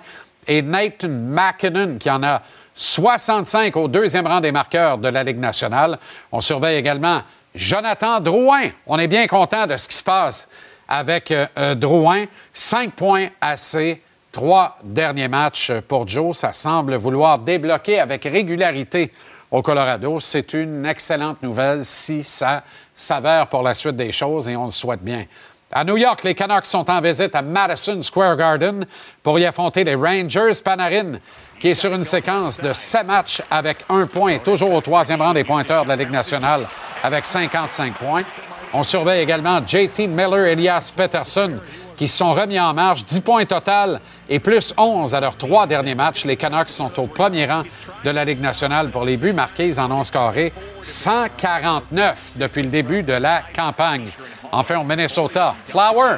et 0.48 0.62
Nathan 0.62 1.10
McKinnon 1.10 1.98
qui 1.98 2.10
en 2.10 2.24
a 2.24 2.42
65 2.76 3.76
au 3.78 3.88
deuxième 3.88 4.28
rang 4.28 4.42
des 4.42 4.52
marqueurs 4.52 4.98
de 4.98 5.08
la 5.08 5.24
Ligue 5.24 5.40
nationale. 5.40 5.98
On 6.32 6.42
surveille 6.42 6.78
également 6.78 7.22
Jonathan 7.54 8.20
Drouin. 8.20 8.70
On 8.86 9.00
est 9.00 9.08
bien 9.08 9.28
content 9.28 9.66
de 9.66 9.78
ce 9.78 9.88
qui 9.88 9.96
se 9.96 10.04
passe 10.04 10.50
avec 10.88 11.32
euh, 11.32 11.48
euh, 11.58 11.76
Drouin. 11.76 12.26
Cinq 12.54 12.94
points 12.94 13.28
à 13.40 13.58
ses 13.58 14.02
trois 14.32 14.78
derniers 14.84 15.30
matchs 15.30 15.72
pour 15.88 16.08
Joe. 16.08 16.38
Ça 16.38 16.52
semble 16.52 16.96
vouloir 16.96 17.40
débloquer 17.40 18.00
avec 18.00 18.26
régularité 18.26 19.14
au 19.56 19.62
Colorado. 19.62 20.20
C'est 20.20 20.52
une 20.54 20.86
excellente 20.86 21.42
nouvelle 21.42 21.86
si 21.86 22.26
ça 22.26 22.64
s'avère 22.94 23.48
pour 23.48 23.64
la 23.64 23.74
suite 23.74 23.96
des 23.96 24.12
choses 24.12 24.50
et 24.50 24.56
on 24.58 24.66
le 24.66 24.72
souhaite 24.72 25.02
bien. 25.02 25.24
À 25.72 25.86
New 25.86 25.96
York, 25.96 26.24
les 26.24 26.36
Canucks 26.36 26.66
sont 26.66 26.90
en 26.90 27.00
visite 27.00 27.34
à 27.36 27.42
Madison 27.42 28.02
Square 28.02 28.36
Garden 28.36 28.86
pour 29.24 29.40
y 29.40 29.46
affronter 29.46 29.86
les 29.86 29.96
Rangers. 29.96 30.62
Panarin, 30.64 31.14
qui 31.58 31.70
est 31.70 31.74
sur 31.74 31.94
une 31.94 32.04
séquence 32.04 32.60
de 32.60 32.74
sept 32.74 33.08
matchs 33.08 33.42
avec 33.50 33.78
un 33.88 34.06
point, 34.08 34.40
toujours 34.40 34.74
au 34.74 34.82
troisième 34.82 35.22
rang 35.22 35.34
des 35.34 35.46
pointeurs 35.46 35.84
de 35.84 35.90
la 35.90 35.96
Ligue 35.96 36.12
nationale 36.12 36.66
avec 37.02 37.24
55 37.24 37.98
points. 37.98 38.24
On 38.74 38.84
surveille 38.84 39.22
également 39.22 39.66
JT 39.66 40.08
Miller, 40.08 40.48
Elias 40.48 40.94
Peterson, 40.96 41.60
qui 41.96 42.08
sont 42.08 42.34
remis 42.34 42.60
en 42.60 42.74
marche. 42.74 43.04
10 43.04 43.22
points 43.22 43.46
total 43.46 44.00
et 44.30 44.40
plus 44.40 44.74
11 44.78 45.14
à 45.14 45.20
leurs 45.20 45.38
trois 45.38 45.68
derniers 45.68 45.96
matchs. 45.96 46.26
Les 46.26 46.36
Canucks 46.36 46.70
sont 46.70 47.00
au 47.00 47.08
premier 47.08 47.46
rang 47.46 47.64
de 48.04 48.10
la 48.10 48.26
Ligue 48.26 48.42
nationale 48.42 48.90
pour 48.92 49.06
les 49.06 49.18
buts 49.18 49.34
marqués. 49.34 49.68
Ils 49.68 49.80
en 49.80 49.92
ont 49.92 50.04
scoré 50.04 50.54
149 50.82 52.34
depuis 52.36 52.64
le 52.64 52.70
début 52.70 53.04
de 53.04 53.14
la 53.14 53.44
campagne. 53.56 54.10
Enfin, 54.52 54.80
au 54.80 54.84
Minnesota, 54.84 55.56
Flower, 55.66 56.18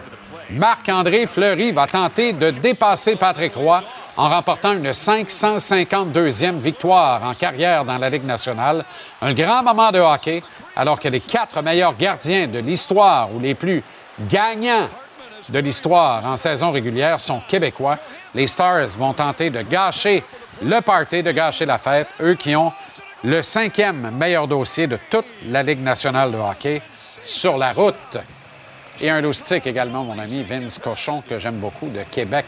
Marc-André 0.50 1.28
Fleury 1.28 1.72
va 1.72 1.88
tenter 1.88 2.34
de 2.34 2.52
dépasser 2.52 3.16
Patrick 3.16 3.54
Roy 3.56 3.84
en 4.16 4.30
remportant 4.30 4.74
une 4.74 4.90
552e 4.90 6.58
victoire 6.58 7.24
en 7.24 7.34
carrière 7.34 7.86
dans 7.86 7.98
la 7.98 8.10
Ligue 8.10 8.26
nationale. 8.26 8.84
Un 9.22 9.34
grand 9.34 9.62
moment 9.62 9.92
de 9.92 10.00
hockey, 10.00 10.42
alors 10.76 11.00
que 11.00 11.08
les 11.08 11.20
quatre 11.20 11.62
meilleurs 11.62 11.96
gardiens 11.96 12.48
de 12.48 12.60
l'histoire 12.60 13.34
ou 13.34 13.40
les 13.40 13.56
plus 13.56 13.84
gagnants 14.28 14.90
de 15.50 15.60
l'histoire 15.60 16.26
en 16.26 16.38
saison 16.38 16.72
régulière 16.72 17.22
sont 17.22 17.42
québécois. 17.48 17.98
Les 18.34 18.48
Stars 18.48 18.88
vont 18.98 19.14
tenter 19.14 19.50
de 19.50 19.62
gâcher 19.62 20.24
le 20.62 20.80
party, 20.82 21.24
de 21.24 21.32
gâcher 21.32 21.66
la 21.66 21.78
fête, 21.78 22.08
eux 22.22 22.36
qui 22.36 22.56
ont 22.56 22.72
le 23.24 23.42
cinquième 23.42 24.12
meilleur 24.12 24.48
dossier 24.48 24.88
de 24.88 24.98
toute 25.10 25.26
la 25.46 25.64
Ligue 25.64 25.82
nationale 25.82 26.32
de 26.32 26.38
hockey 26.38 26.82
sur 27.24 27.58
la 27.58 27.72
route. 27.72 28.18
Et 29.00 29.10
un 29.10 29.22
loustique 29.22 29.68
également, 29.68 30.04
mon 30.04 30.18
ami 30.18 30.44
Vince 30.44 30.80
Cochon, 30.80 31.24
que 31.28 31.38
j'aime 31.38 31.60
beaucoup, 31.60 31.88
de 31.88 32.02
Québec, 32.10 32.46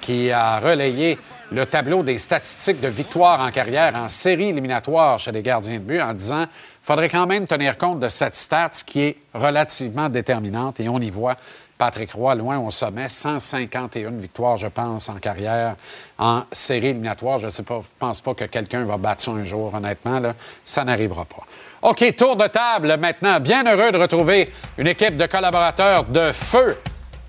qui 0.00 0.30
a 0.30 0.58
relayé 0.58 1.18
le 1.52 1.66
tableau 1.66 2.02
des 2.02 2.18
statistiques 2.18 2.80
de 2.80 2.88
victoire 2.88 3.40
en 3.40 3.50
carrière 3.50 3.94
en 3.94 4.08
série 4.08 4.48
éliminatoire 4.48 5.18
chez 5.18 5.30
les 5.30 5.42
gardiens 5.42 5.78
de 5.78 5.84
but 5.84 6.00
en 6.00 6.12
disant 6.12 6.46
faudrait 6.82 7.08
quand 7.08 7.26
même 7.26 7.46
tenir 7.46 7.78
compte 7.78 8.00
de 8.00 8.08
cette 8.08 8.34
stat 8.34 8.70
qui 8.84 9.02
est 9.02 9.16
relativement 9.32 10.08
déterminante 10.08 10.80
et 10.80 10.88
on 10.88 10.98
y 10.98 11.10
voit 11.10 11.36
Patrick 11.76 12.12
Roy 12.12 12.36
loin 12.36 12.58
au 12.58 12.70
sommet, 12.70 13.08
151 13.08 14.10
victoires, 14.10 14.56
je 14.56 14.68
pense, 14.68 15.08
en 15.08 15.14
carrière 15.14 15.74
en 16.18 16.44
série 16.52 16.88
éliminatoire. 16.88 17.38
Je 17.38 17.46
ne 17.46 17.82
pense 17.98 18.20
pas 18.20 18.34
que 18.34 18.44
quelqu'un 18.44 18.84
va 18.84 18.96
battre 18.96 19.24
ça 19.24 19.32
un 19.32 19.44
jour, 19.44 19.74
honnêtement. 19.74 20.20
Ça 20.64 20.84
n'arrivera 20.84 21.24
pas. 21.24 21.44
OK, 21.82 22.16
tour 22.16 22.36
de 22.36 22.46
table 22.46 22.96
maintenant. 22.96 23.40
Bien 23.40 23.64
heureux 23.66 23.90
de 23.90 23.98
retrouver 23.98 24.52
une 24.78 24.86
équipe 24.86 25.16
de 25.16 25.26
collaborateurs 25.26 26.04
de 26.04 26.30
feu 26.32 26.78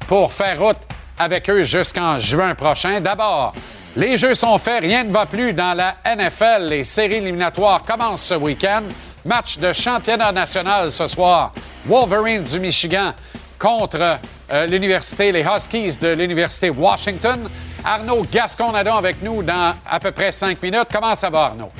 pour 0.08 0.31
faire 0.31 0.60
route 0.60 0.77
avec 1.17 1.49
eux 1.49 1.63
jusqu'en 1.63 2.19
juin 2.19 2.53
prochain. 2.53 3.01
D'abord, 3.01 3.53
les 3.95 4.17
jeux 4.17 4.36
sont 4.36 4.58
faits, 4.58 4.81
rien 4.81 5.03
ne 5.03 5.12
va 5.12 5.25
plus 5.25 5.53
dans 5.53 5.73
la 5.73 5.95
NFL. 6.05 6.67
Les 6.69 6.84
séries 6.84 7.15
éliminatoires 7.15 7.81
commencent 7.81 8.25
ce 8.25 8.36
week-end. 8.36 8.84
Match 9.25 9.58
de 9.58 9.73
championnat 9.73 10.31
national 10.31 10.91
ce 10.91 11.08
soir. 11.08 11.53
Wolverines 11.86 12.43
du 12.43 12.60
Michigan 12.60 13.13
contre 13.58 14.19
euh, 14.51 14.67
l'université, 14.67 15.31
les 15.31 15.43
Huskies 15.43 15.97
de 15.97 16.10
l'Université 16.10 16.69
Washington. 16.69 17.49
Arnaud 17.84 18.25
Gasconadon 18.31 18.95
avec 18.95 19.21
nous 19.21 19.43
dans 19.43 19.75
à 19.88 19.99
peu 19.99 20.12
près 20.12 20.31
cinq 20.31 20.62
minutes. 20.62 20.88
Comment 20.91 21.15
ça 21.15 21.29
va, 21.29 21.45
Arnaud? 21.45 21.71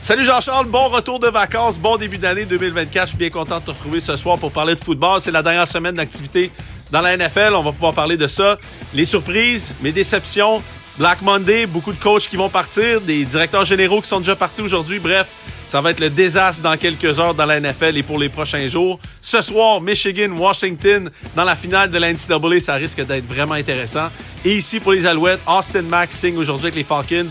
Salut 0.00 0.24
Jean-Charles, 0.24 0.66
bon 0.66 0.88
retour 0.88 1.18
de 1.18 1.28
vacances, 1.28 1.78
bon 1.78 1.96
début 1.96 2.18
d'année 2.18 2.44
2024. 2.44 3.04
Je 3.04 3.08
suis 3.10 3.18
bien 3.18 3.30
content 3.30 3.58
de 3.58 3.64
te 3.64 3.70
retrouver 3.70 4.00
ce 4.00 4.16
soir 4.16 4.38
pour 4.38 4.52
parler 4.52 4.74
de 4.74 4.80
football. 4.80 5.20
C'est 5.20 5.30
la 5.30 5.42
dernière 5.42 5.66
semaine 5.66 5.94
d'activité 5.94 6.50
dans 6.90 7.00
la 7.00 7.16
NFL. 7.16 7.54
On 7.54 7.62
va 7.62 7.72
pouvoir 7.72 7.94
parler 7.94 8.16
de 8.16 8.26
ça. 8.26 8.58
Les 8.92 9.06
surprises, 9.06 9.74
mes 9.80 9.92
déceptions, 9.92 10.62
Black 10.96 11.22
Monday, 11.22 11.66
beaucoup 11.66 11.92
de 11.92 11.98
coachs 11.98 12.28
qui 12.28 12.36
vont 12.36 12.48
partir, 12.48 13.00
des 13.00 13.24
directeurs 13.24 13.64
généraux 13.64 14.00
qui 14.00 14.08
sont 14.08 14.20
déjà 14.20 14.36
partis 14.36 14.62
aujourd'hui. 14.62 15.00
Bref, 15.00 15.26
ça 15.66 15.80
va 15.80 15.90
être 15.90 15.98
le 15.98 16.08
désastre 16.08 16.62
dans 16.62 16.76
quelques 16.76 17.18
heures 17.18 17.34
dans 17.34 17.46
la 17.46 17.58
NFL 17.58 17.96
et 17.96 18.04
pour 18.04 18.16
les 18.16 18.28
prochains 18.28 18.68
jours. 18.68 19.00
Ce 19.20 19.42
soir, 19.42 19.80
Michigan, 19.80 20.30
Washington, 20.36 21.10
dans 21.34 21.42
la 21.44 21.56
finale 21.56 21.90
de 21.90 21.98
la 21.98 22.12
NCAA, 22.12 22.60
ça 22.60 22.74
risque 22.74 23.04
d'être 23.04 23.26
vraiment 23.26 23.54
intéressant. 23.54 24.08
Et 24.44 24.54
ici, 24.54 24.78
pour 24.78 24.92
les 24.92 25.04
Alouettes, 25.04 25.40
Austin 25.48 25.82
Max 25.82 26.16
signe 26.16 26.36
aujourd'hui 26.36 26.66
avec 26.66 26.76
les 26.76 26.84
Falcons. 26.84 27.26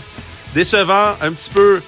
Décevant, 0.54 1.16
un 1.22 1.32
petit 1.32 1.50
peu 1.50 1.80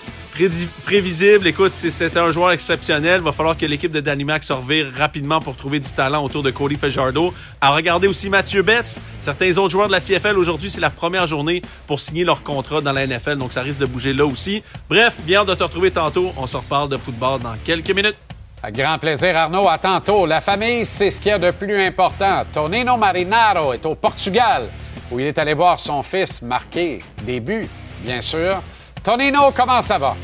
prévisible. 0.85 1.47
Écoute, 1.47 1.73
c'était 1.73 2.19
un 2.19 2.31
joueur 2.31 2.53
exceptionnel. 2.53 3.21
Il 3.21 3.25
va 3.25 3.33
falloir 3.33 3.57
que 3.57 3.67
l'équipe 3.67 3.93
de 3.93 4.01
Danny 4.01 4.25
Mac 4.25 4.45
se 4.45 4.53
revire 4.53 4.93
rapidement 4.97 5.41
pour 5.41 5.57
trouver 5.57 5.81
du 5.81 5.91
talent 5.91 6.23
autour 6.23 6.43
de 6.43 6.51
Cody 6.51 6.77
Fajardo. 6.77 7.33
À 7.61 7.75
regarder 7.75 8.07
aussi 8.07 8.29
Mathieu 8.29 8.63
Betts. 8.63 9.01
Certains 9.21 9.57
autres 9.59 9.71
joueurs 9.71 9.89
de 9.89 9.93
la 9.93 10.01
CFL, 10.01 10.37
aujourd'hui, 10.37 10.71
c'est 10.71 10.81
la 10.81 10.91
première 10.91 11.27
journée 11.27 11.63
pour 11.87 12.01
signer 12.01 12.25
leur 12.25 12.43
contrat 12.43 12.81
dans 12.81 12.93
la 12.93 13.07
NFL, 13.07 13.37
donc 13.37 13.53
ça 13.53 13.63
risque 13.63 13.81
de 13.81 13.87
bouger 13.87 14.13
là 14.13 14.27
aussi. 14.27 14.63
Bref, 14.89 15.15
bien 15.25 15.45
de 15.45 15.55
te 15.55 15.63
retrouver 15.63 15.91
tantôt. 15.91 16.33
On 16.37 16.47
se 16.47 16.57
reparle 16.57 16.89
de 16.89 16.97
football 16.97 17.41
dans 17.41 17.57
quelques 17.65 17.91
minutes. 17.91 18.17
À 18.63 18.71
grand 18.71 18.99
plaisir, 18.99 19.37
Arnaud. 19.37 19.69
À 19.69 19.79
tantôt. 19.79 20.27
La 20.27 20.41
famille, 20.41 20.85
c'est 20.85 21.11
ce 21.11 21.21
qu'il 21.21 21.31
y 21.31 21.35
a 21.35 21.39
de 21.39 21.51
plus 21.51 21.81
important. 21.83 22.45
Tonino 22.53 22.97
Marinaro 22.97 23.73
est 23.73 23.87
au 23.87 23.95
Portugal, 23.95 24.69
où 25.11 25.21
il 25.21 25.27
est 25.27 25.39
allé 25.39 25.55
voir 25.55 25.79
son 25.79 26.03
fils 26.03 26.43
marquer 26.43 27.03
des 27.23 27.41
buts, 27.41 27.69
bien 28.03 28.21
sûr. 28.21 28.61
Tonino, 29.07 29.53
comment 29.53 29.83
ça 29.83 29.99
va? 29.99 30.17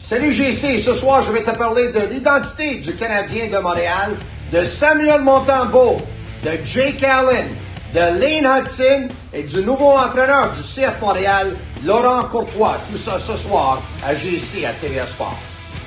Salut 0.00 0.32
GC, 0.32 0.78
ce 0.78 0.94
soir 0.94 1.22
je 1.24 1.30
vais 1.30 1.42
te 1.42 1.50
parler 1.50 1.92
de 1.92 2.00
l'identité 2.10 2.76
du 2.76 2.96
Canadien 2.96 3.48
de 3.48 3.58
Montréal, 3.58 4.16
de 4.50 4.64
Samuel 4.64 5.20
Montembeau, 5.20 5.98
de 6.42 6.52
Jake 6.64 7.02
Allen, 7.02 7.48
de 7.92 8.00
Lane 8.18 8.62
Hudson 8.62 9.08
et 9.34 9.42
du 9.42 9.58
nouveau 9.58 9.90
entraîneur 9.90 10.48
du 10.50 10.60
CF 10.60 10.98
Montréal, 11.02 11.54
Laurent 11.84 12.22
Courtois. 12.22 12.78
Tout 12.90 12.96
ça 12.96 13.18
ce 13.18 13.36
soir 13.36 13.82
à 14.02 14.14
GC 14.14 14.64
à 14.64 14.72
TVA 14.72 15.06
Sport. 15.06 15.36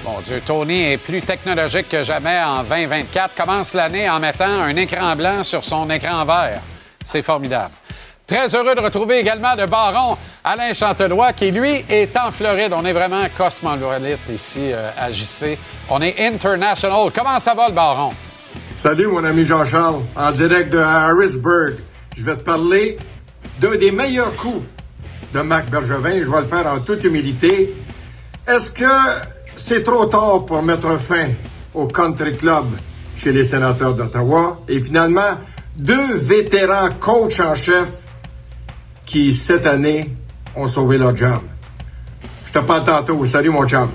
Mon 0.05 0.21
Dieu, 0.21 0.43
Tony 0.45 0.91
est 0.91 0.97
plus 0.97 1.21
technologique 1.21 1.89
que 1.89 2.03
jamais 2.03 2.39
en 2.39 2.61
2024. 2.61 3.33
Commence 3.33 3.73
l'année 3.73 4.07
en 4.07 4.19
mettant 4.19 4.45
un 4.45 4.75
écran 4.75 5.15
blanc 5.15 5.43
sur 5.43 5.63
son 5.63 5.89
écran 5.89 6.23
vert. 6.25 6.61
C'est 7.03 7.23
formidable. 7.23 7.73
Très 8.27 8.55
heureux 8.55 8.75
de 8.75 8.79
retrouver 8.79 9.17
également 9.17 9.55
le 9.57 9.65
baron 9.65 10.15
Alain 10.43 10.73
Chantelois, 10.73 11.33
qui 11.33 11.51
lui 11.51 11.85
est 11.87 12.17
en 12.17 12.31
Floride. 12.31 12.73
On 12.75 12.83
est 12.83 12.93
vraiment 12.93 13.23
cosmopolite 13.37 14.27
ici 14.33 14.71
euh, 14.71 14.89
à 14.97 15.11
JC. 15.11 15.55
On 15.87 16.01
est 16.01 16.15
international. 16.19 17.11
Comment 17.13 17.39
ça 17.39 17.53
va, 17.53 17.67
le 17.69 17.75
baron? 17.75 18.11
Salut, 18.77 19.05
mon 19.05 19.23
ami 19.23 19.45
Jean-Charles, 19.45 20.01
en 20.15 20.31
direct 20.31 20.73
de 20.73 20.79
Harrisburg. 20.79 21.73
Je 22.17 22.23
vais 22.23 22.35
te 22.37 22.41
parler 22.41 22.97
d'un 23.59 23.77
des 23.77 23.91
meilleurs 23.91 24.35
coups 24.35 24.65
de 25.31 25.41
Marc 25.41 25.69
Bergevin. 25.69 26.23
Je 26.23 26.29
vais 26.31 26.41
le 26.41 26.47
faire 26.47 26.65
en 26.65 26.79
toute 26.79 27.03
humilité. 27.03 27.75
Est-ce 28.47 28.71
que 28.71 29.21
c'est 29.55 29.83
trop 29.83 30.07
tard 30.07 30.47
pour 30.47 30.63
mettre 30.63 30.99
fin 30.99 31.27
au 31.75 31.85
country 31.85 32.31
club 32.31 32.65
chez 33.15 33.31
les 33.31 33.43
sénateurs 33.43 33.93
d'Ottawa? 33.93 34.61
Et 34.67 34.79
finalement, 34.79 35.37
deux 35.77 36.17
vétérans 36.17 36.89
coachs 36.99 37.39
en 37.39 37.53
chef 37.53 37.89
qui, 39.05 39.31
cette 39.33 39.67
année, 39.67 40.09
ont 40.55 40.67
sauvé 40.67 40.97
leur 40.97 41.15
job. 41.15 41.39
Je 42.47 42.51
te 42.51 42.59
parle 42.59 42.83
tantôt. 42.83 43.25
Salut, 43.25 43.49
mon 43.49 43.67
chum. 43.67 43.91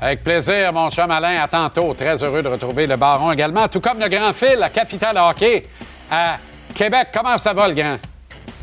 Avec 0.00 0.22
plaisir, 0.22 0.72
mon 0.72 0.90
chum 0.90 1.10
Alain. 1.10 1.42
À 1.42 1.48
tantôt. 1.48 1.94
Très 1.94 2.22
heureux 2.22 2.42
de 2.42 2.48
retrouver 2.48 2.86
le 2.86 2.96
baron 2.96 3.32
également, 3.32 3.68
tout 3.68 3.80
comme 3.80 3.98
le 3.98 4.08
grand 4.08 4.32
fil, 4.32 4.56
la 4.58 4.70
capitale 4.70 5.18
hockey 5.18 5.64
à 6.10 6.38
Québec. 6.74 7.08
Comment 7.12 7.36
ça 7.36 7.52
va, 7.52 7.68
le 7.68 7.74
grand? 7.74 7.98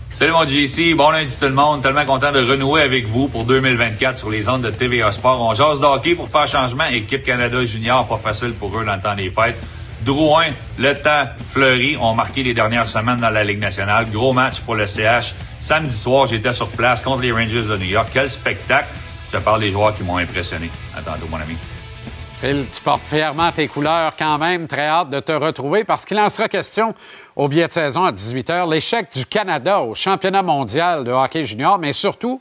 Salut 0.10 0.32
mon 0.32 0.48
JC, 0.48 0.96
bon 0.96 1.10
lundi 1.10 1.36
tout 1.38 1.46
le 1.46 1.52
monde, 1.52 1.82
tellement 1.84 2.06
content 2.06 2.32
de 2.32 2.40
renouer 2.40 2.84
avec 2.84 3.06
vous 3.06 3.28
pour 3.28 3.44
2024 3.44 4.18
sur 4.18 4.30
les 4.30 4.48
ondes 4.48 4.62
de 4.62 4.70
TVA 4.70 5.12
Sport. 5.12 5.42
On 5.42 5.54
jase 5.54 5.82
de 5.82 5.86
hockey 5.86 6.16
pour 6.16 6.30
faire 6.30 6.48
changement, 6.48 6.86
équipe 6.86 7.26
Canada 7.26 7.66
Junior, 7.66 8.08
pas 8.08 8.16
facile 8.16 8.54
pour 8.54 8.70
eux 8.80 8.86
dans 8.86 8.96
le 8.96 9.02
temps 9.02 9.16
des 9.16 9.30
fêtes. 9.30 9.58
Drouin, 10.06 10.52
le 10.78 10.94
temps 10.94 11.26
fleuri, 11.52 11.98
ont 11.98 12.13
marqué 12.13 12.44
les 12.44 12.54
dernières 12.54 12.88
semaines 12.88 13.18
dans 13.18 13.32
la 13.32 13.44
Ligue 13.44 13.60
nationale. 13.60 14.06
Gros 14.12 14.34
match 14.34 14.62
pour 14.62 14.76
le 14.76 14.86
CH. 14.86 15.34
Samedi 15.60 15.96
soir, 15.96 16.28
j'étais 16.28 16.52
sur 16.52 16.70
place 16.70 17.02
contre 17.02 17.24
les 17.24 17.32
Rangers 17.32 17.63
de 17.63 17.76
New 17.76 17.86
York. 17.86 18.10
Quel 18.13 18.30
spectacle! 18.30 18.88
Je 19.34 19.39
parle 19.39 19.62
des 19.62 19.72
joueurs 19.72 19.96
qui 19.96 20.04
m'ont 20.04 20.18
impressionné. 20.18 20.70
À 20.96 21.02
tantôt, 21.02 21.26
mon 21.28 21.38
ami. 21.38 21.58
Phil, 22.39 22.68
tu 22.72 22.82
portes 22.82 23.02
fièrement 23.02 23.52
tes 23.52 23.68
couleurs 23.68 24.13
quand 24.15 24.38
même. 24.38 24.68
Très 24.68 24.86
hâte 24.86 25.10
de 25.10 25.20
te 25.20 25.32
retrouver 25.32 25.84
parce 25.84 26.06
qu'il 26.06 26.20
en 26.20 26.30
sera 26.30 26.50
question 26.50 26.94
au 27.36 27.48
billet 27.48 27.68
de 27.68 27.74
saison 27.74 28.04
à 28.04 28.12
18h. 28.12 28.72
L'échec 28.72 29.12
du 29.12 29.26
Canada 29.26 29.82
au 29.82 29.96
championnat 29.96 30.44
mondial 30.44 31.04
de 31.04 31.10
hockey 31.10 31.44
junior, 31.44 31.80
mais 31.80 31.94
surtout 31.94 32.39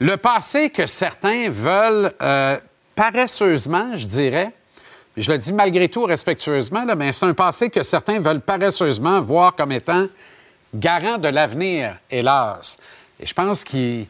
le 0.00 0.16
passé 0.16 0.70
que 0.70 0.86
certains 0.86 1.50
veulent 1.50 2.12
euh, 2.20 2.58
paresseusement, 2.96 3.94
je 3.94 4.06
dirais, 4.06 4.52
je 5.16 5.30
le 5.30 5.38
dis 5.38 5.52
malgré 5.52 5.88
tout 5.88 6.04
respectueusement, 6.04 6.84
mais 6.96 7.12
c'est 7.12 7.26
un 7.26 7.34
passé 7.34 7.70
que 7.70 7.82
certains 7.82 8.20
veulent 8.20 8.40
paresseusement 8.40 9.20
voir 9.20 9.54
comme 9.54 9.72
étant 9.72 10.06
garant 10.74 11.18
de 11.18 11.28
l'avenir, 11.28 11.96
hélas. 12.10 12.78
Et 13.18 13.26
je 13.26 13.34
pense 13.34 13.64
qu'il 13.64 14.06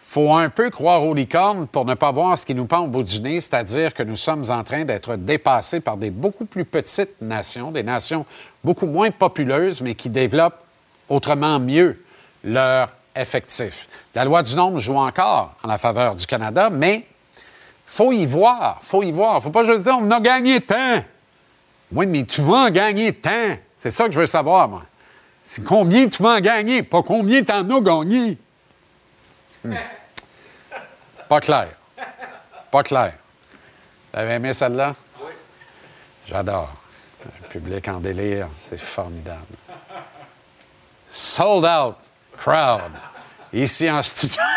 faut 0.00 0.32
un 0.32 0.48
peu 0.48 0.70
croire 0.70 1.02
aux 1.02 1.14
licornes 1.14 1.66
pour 1.66 1.84
ne 1.84 1.94
pas 1.94 2.12
voir 2.12 2.38
ce 2.38 2.46
qui 2.46 2.54
nous 2.54 2.66
pend 2.66 2.80
au 2.80 2.86
bout 2.86 3.02
du 3.02 3.20
nez, 3.20 3.40
c'est-à-dire 3.40 3.92
que 3.92 4.02
nous 4.02 4.16
sommes 4.16 4.44
en 4.48 4.62
train 4.62 4.84
d'être 4.84 5.16
dépassés 5.16 5.80
par 5.80 5.96
des 5.96 6.10
beaucoup 6.10 6.46
plus 6.46 6.64
petites 6.64 7.20
nations, 7.20 7.72
des 7.72 7.82
nations 7.82 8.24
beaucoup 8.62 8.86
moins 8.86 9.10
populeuses, 9.10 9.82
mais 9.82 9.94
qui 9.94 10.08
développent 10.08 10.62
autrement 11.08 11.58
mieux 11.58 12.02
leur 12.44 12.90
effectif. 13.16 13.88
La 14.14 14.24
loi 14.24 14.42
du 14.42 14.54
nombre 14.54 14.78
joue 14.78 14.96
encore 14.96 15.54
en 15.62 15.68
la 15.68 15.78
faveur 15.78 16.14
du 16.14 16.26
Canada, 16.26 16.70
mais 16.70 17.04
faut 17.86 18.12
y 18.12 18.26
voir, 18.26 18.78
faut 18.82 19.02
y 19.02 19.12
voir. 19.12 19.42
Faut 19.42 19.50
pas 19.50 19.64
juste 19.64 19.82
dire 19.82 19.96
on 19.98 20.10
a 20.10 20.20
gagné 20.20 20.60
tant. 20.60 21.02
Oui, 21.92 22.06
mais 22.06 22.24
tu 22.24 22.42
vas 22.42 22.66
en 22.66 22.70
gagner 22.70 23.12
tant. 23.12 23.56
C'est 23.76 23.90
ça 23.90 24.06
que 24.06 24.12
je 24.12 24.20
veux 24.20 24.26
savoir, 24.26 24.68
moi. 24.68 24.82
C'est 25.42 25.64
combien 25.64 26.08
tu 26.08 26.22
vas 26.22 26.36
en 26.36 26.40
gagner, 26.40 26.82
pas 26.82 27.02
combien 27.02 27.42
tu 27.42 27.52
en 27.52 27.70
as 27.70 27.80
gagné. 27.80 28.36
Hmm. 29.64 29.74
Pas 31.28 31.40
clair. 31.40 31.68
Pas 32.70 32.82
clair. 32.82 33.14
Vous 34.12 34.18
avez 34.18 34.34
aimé 34.34 34.52
celle-là? 34.52 34.94
Oui. 35.20 35.30
J'adore. 36.26 36.72
Le 37.24 37.48
public 37.48 37.86
en 37.88 38.00
délire, 38.00 38.48
c'est 38.54 38.78
formidable. 38.78 39.56
Sold 41.08 41.64
out 41.64 41.96
crowd. 42.36 42.92
Ici 43.52 43.90
en 43.90 44.02
studio. 44.02 44.42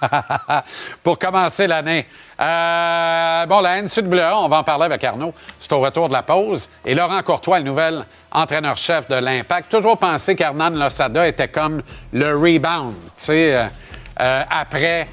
pour 1.02 1.18
commencer 1.18 1.66
l'année. 1.66 2.06
Euh, 2.40 3.46
bon, 3.46 3.60
la 3.60 3.82
NCAA, 3.82 4.38
on 4.38 4.48
va 4.48 4.58
en 4.58 4.64
parler 4.64 4.84
avec 4.84 5.02
Arnaud. 5.04 5.34
C'est 5.58 5.72
au 5.72 5.80
retour 5.80 6.08
de 6.08 6.12
la 6.12 6.22
pause. 6.22 6.68
Et 6.84 6.94
Laurent 6.94 7.22
Courtois, 7.22 7.58
le 7.58 7.64
nouvel 7.64 8.04
entraîneur-chef 8.32 9.08
de 9.08 9.16
l'Impact, 9.16 9.70
toujours 9.70 9.98
pensé 9.98 10.34
qu'Hernan 10.36 10.70
Losada 10.70 11.26
était 11.26 11.48
comme 11.48 11.82
le 12.12 12.36
rebound, 12.36 12.94
tu 12.94 13.10
sais, 13.16 13.54
euh, 13.54 13.66
euh, 14.20 14.42
après 14.50 15.08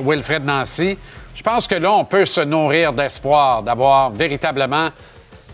Wilfred 0.00 0.44
Nancy. 0.44 0.98
Je 1.34 1.42
pense 1.42 1.66
que 1.66 1.74
là, 1.74 1.90
on 1.92 2.04
peut 2.04 2.26
se 2.26 2.42
nourrir 2.42 2.92
d'espoir 2.92 3.62
d'avoir 3.62 4.10
véritablement 4.10 4.90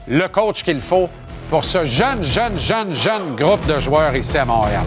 le 0.08 0.26
coach 0.28 0.64
qu'il 0.64 0.80
faut 0.80 1.08
pour 1.48 1.64
ce 1.64 1.84
jeune, 1.84 2.22
jeune, 2.22 2.58
jeune, 2.58 2.92
jeune 2.92 3.36
groupe 3.36 3.64
de 3.66 3.78
joueurs 3.78 4.14
ici 4.16 4.36
à 4.36 4.44
Montréal. 4.44 4.84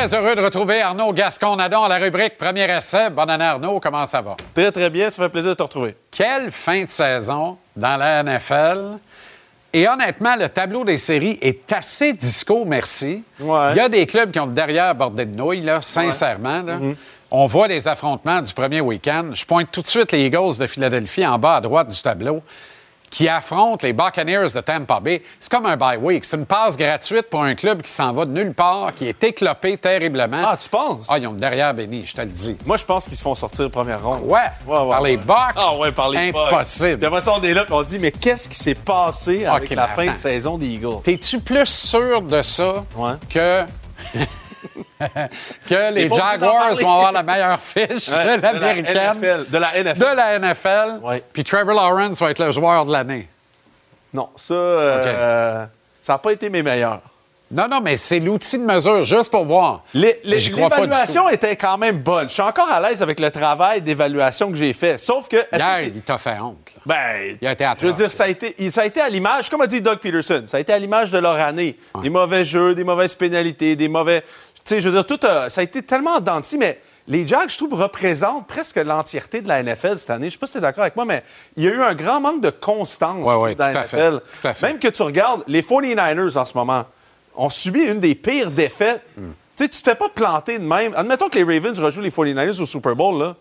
Très 0.00 0.14
heureux 0.14 0.34
de 0.34 0.40
retrouver 0.40 0.80
Arnaud 0.80 1.12
Gascon-Nadon 1.12 1.82
à 1.82 1.88
la 1.88 1.98
rubrique 1.98 2.38
Premier 2.38 2.64
essai. 2.74 3.10
Bonne 3.10 3.28
année, 3.28 3.44
Arnaud. 3.44 3.80
Comment 3.80 4.06
ça 4.06 4.22
va? 4.22 4.34
Très, 4.54 4.72
très 4.72 4.88
bien. 4.88 5.10
Ça 5.10 5.22
fait 5.22 5.28
plaisir 5.28 5.50
de 5.50 5.54
te 5.56 5.62
retrouver. 5.62 5.94
Quelle 6.10 6.50
fin 6.50 6.84
de 6.84 6.88
saison 6.88 7.58
dans 7.76 7.98
la 7.98 8.22
NFL. 8.22 8.96
Et 9.74 9.86
honnêtement, 9.86 10.36
le 10.36 10.48
tableau 10.48 10.84
des 10.84 10.96
séries 10.96 11.38
est 11.42 11.70
assez 11.70 12.14
disco, 12.14 12.64
merci. 12.64 13.22
Il 13.40 13.76
y 13.76 13.80
a 13.80 13.90
des 13.90 14.06
clubs 14.06 14.30
qui 14.30 14.40
ont 14.40 14.46
derrière 14.46 14.94
bordé 14.94 15.26
de 15.26 15.36
nouilles, 15.36 15.60
là, 15.60 15.82
sincèrement. 15.82 16.62
Mm-hmm. 16.62 16.96
On 17.30 17.44
voit 17.44 17.68
les 17.68 17.86
affrontements 17.86 18.40
du 18.40 18.54
premier 18.54 18.80
week-end. 18.80 19.32
Je 19.34 19.44
pointe 19.44 19.70
tout 19.70 19.82
de 19.82 19.86
suite 19.86 20.12
les 20.12 20.24
Eagles 20.24 20.56
de 20.58 20.66
Philadelphie 20.66 21.26
en 21.26 21.38
bas 21.38 21.56
à 21.56 21.60
droite 21.60 21.88
du 21.88 22.00
tableau. 22.00 22.42
Qui 23.10 23.28
affrontent 23.28 23.84
les 23.86 23.92
Buccaneers 23.92 24.46
de 24.54 24.60
Tampa 24.60 25.00
Bay. 25.00 25.22
C'est 25.40 25.50
comme 25.50 25.66
un 25.66 25.76
bye 25.76 25.98
week. 25.98 26.24
C'est 26.24 26.36
une 26.36 26.46
passe 26.46 26.76
gratuite 26.76 27.28
pour 27.28 27.42
un 27.42 27.54
club 27.56 27.82
qui 27.82 27.90
s'en 27.90 28.12
va 28.12 28.24
de 28.24 28.30
nulle 28.30 28.54
part, 28.54 28.94
qui 28.94 29.08
est 29.08 29.22
éclopé 29.24 29.76
terriblement. 29.76 30.42
Ah, 30.46 30.56
tu 30.56 30.68
penses? 30.68 31.08
Ah, 31.10 31.18
ils 31.18 31.26
ont 31.26 31.32
derrière 31.32 31.74
béni, 31.74 32.06
je 32.06 32.14
te 32.14 32.20
le 32.20 32.28
dis. 32.28 32.56
Moi, 32.64 32.76
je 32.76 32.84
pense 32.84 33.06
qu'ils 33.08 33.16
se 33.16 33.22
font 33.22 33.34
sortir 33.34 33.68
première 33.70 34.02
ronde. 34.02 34.22
Ouais, 34.22 34.38
Ouais, 34.66 34.78
ouais, 34.78 34.90
par 34.90 35.02
ouais. 35.02 35.10
les 35.10 35.16
Bucks. 35.16 35.36
Ah 35.56 35.76
ouais, 35.80 35.92
par 35.92 36.08
les 36.10 36.30
Bucks. 36.32 36.52
Impossible. 36.52 36.98
Puis 36.98 37.06
après 37.06 37.20
ça, 37.20 37.32
on 37.36 37.42
est 37.42 37.52
là 37.54 37.64
on 37.70 37.82
dit, 37.82 37.98
mais 37.98 38.10
qu'est-ce 38.12 38.48
qui 38.48 38.56
s'est 38.56 38.74
passé 38.74 39.44
avec 39.44 39.70
la 39.70 39.88
fin 39.88 40.10
de 40.12 40.16
saison 40.16 40.56
des 40.58 40.66
Eagles? 40.68 41.02
T'es-tu 41.04 41.40
plus 41.40 41.66
sûr 41.66 42.22
de 42.22 42.42
ça 42.42 42.84
que. 43.28 43.64
que 45.68 45.92
les 45.92 46.08
Jaguars 46.08 46.74
vont 46.74 46.92
avoir 46.92 47.12
la 47.12 47.22
meilleure 47.22 47.60
fiche 47.60 48.08
Ouais, 48.08 48.36
de 48.36 48.42
l'américaine, 48.42 49.46
De 49.50 49.58
la 49.58 49.82
NFL. 49.82 49.98
De 49.98 50.16
la 50.16 50.38
NFL. 50.38 51.00
Ouais. 51.02 51.22
puis 51.32 51.44
Trevor 51.44 51.74
Lawrence 51.74 52.20
va 52.20 52.30
être 52.30 52.44
le 52.44 52.50
joueur 52.50 52.84
de 52.86 52.92
l'année. 52.92 53.28
Non, 54.12 54.28
ça, 54.36 54.54
euh, 54.54 55.66
ça 56.00 56.14
n'a 56.14 56.18
pas 56.18 56.32
été 56.32 56.50
mes 56.50 56.62
meilleurs. 56.62 57.00
Non, 57.52 57.66
non, 57.68 57.80
mais 57.80 57.96
c'est 57.96 58.20
l'outil 58.20 58.58
de 58.58 58.62
mesure, 58.64 59.02
juste 59.02 59.28
pour 59.28 59.44
voir. 59.44 59.82
L'évaluation 59.92 61.28
était 61.28 61.56
quand 61.56 61.78
même 61.78 61.98
bonne. 61.98 62.28
Je 62.28 62.34
suis 62.34 62.42
encore 62.42 62.70
à 62.70 62.80
l'aise 62.80 63.02
avec 63.02 63.18
le 63.18 63.28
travail 63.30 63.82
d'évaluation 63.82 64.50
que 64.50 64.56
j'ai 64.56 64.72
fait. 64.72 64.98
Sauf 64.98 65.26
que. 65.26 65.36
que 65.36 65.56
Hier, 65.56 65.76
c'est- 65.78 65.86
il 65.88 66.00
t'a 66.02 66.16
fait 66.18 66.38
honte. 66.38 66.58
là. 66.76 66.82
Ben, 66.86 67.36
Il 67.42 67.48
a 67.48 67.52
été 67.52 67.64
je 67.64 67.68
veux 67.68 67.90
atroce. 67.90 67.92
dire, 67.94 68.10
ça 68.10 68.24
a 68.24 68.28
été, 68.28 68.70
ça 68.70 68.82
a 68.82 68.86
été 68.86 69.00
à 69.00 69.08
l'image, 69.08 69.50
comme 69.50 69.60
a 69.62 69.66
dit 69.66 69.80
Doug 69.80 69.98
Peterson, 69.98 70.44
ça 70.46 70.58
a 70.58 70.60
été 70.60 70.72
à 70.72 70.78
l'image 70.78 71.10
de 71.10 71.18
leur 71.18 71.34
année. 71.34 71.76
Des 72.02 72.10
mauvais 72.10 72.44
jeux, 72.44 72.74
des 72.76 72.84
mauvaises 72.84 73.14
pénalités, 73.14 73.74
des 73.74 73.88
mauvais. 73.88 74.22
Sais, 74.64 74.80
je 74.80 74.88
veux 74.88 74.94
dire, 74.94 75.06
tout 75.06 75.24
a- 75.26 75.50
ça 75.50 75.60
a 75.60 75.64
été 75.64 75.82
tellement 75.82 76.12
en 76.12 76.20
dents 76.20 76.40
de 76.40 76.44
scie, 76.44 76.58
mais 76.58 76.80
les 77.08 77.26
Jags, 77.26 77.48
je 77.48 77.56
trouve, 77.56 77.74
représentent 77.74 78.46
presque 78.46 78.76
l'entièreté 78.76 79.40
de 79.40 79.48
la 79.48 79.62
NFL 79.62 79.98
cette 79.98 80.10
année. 80.10 80.26
Je 80.28 80.32
sais 80.34 80.38
pas 80.38 80.46
si 80.46 80.52
tu 80.52 80.58
es 80.58 80.60
d'accord 80.60 80.82
avec 80.82 80.94
moi, 80.96 81.04
mais 81.04 81.22
il 81.56 81.64
y 81.64 81.68
a 81.68 81.70
eu 81.70 81.82
un 81.82 81.94
grand 81.94 82.20
manque 82.20 82.40
de 82.40 82.50
constance 82.50 83.24
Ouais, 83.26 83.34
ouais, 83.34 83.54
dans 83.54 83.72
la. 83.72 83.80
NFL. 83.82 84.20
Fait. 84.24 84.62
Même 84.62 84.78
que 84.78 84.88
tu 84.88 85.02
regardes 85.02 85.42
les 85.48 85.62
49ers 85.62 86.36
en 86.38 86.44
ce 86.44 86.56
moment, 86.56 86.84
ont 87.36 87.48
subi 87.48 87.80
une 87.84 88.00
des 88.00 88.14
pires 88.14 88.50
défaites. 88.50 89.02
Hmm. 89.16 89.30
Tu 89.56 89.64
sais, 89.64 89.68
tu 89.70 89.82
te 89.82 89.90
fais 89.90 89.96
pas 89.96 90.08
planter 90.08 90.58
de 90.58 90.64
même. 90.64 90.92
Admettons 90.94 91.28
que 91.28 91.38
les 91.38 91.44
Ravens 91.44 91.78
rejouent 91.80 92.00
les 92.02 92.10
49ers 92.10 92.60
au 92.60 92.66
Super 92.66 92.94
Bowl, 92.94 93.18
là. 93.18 93.36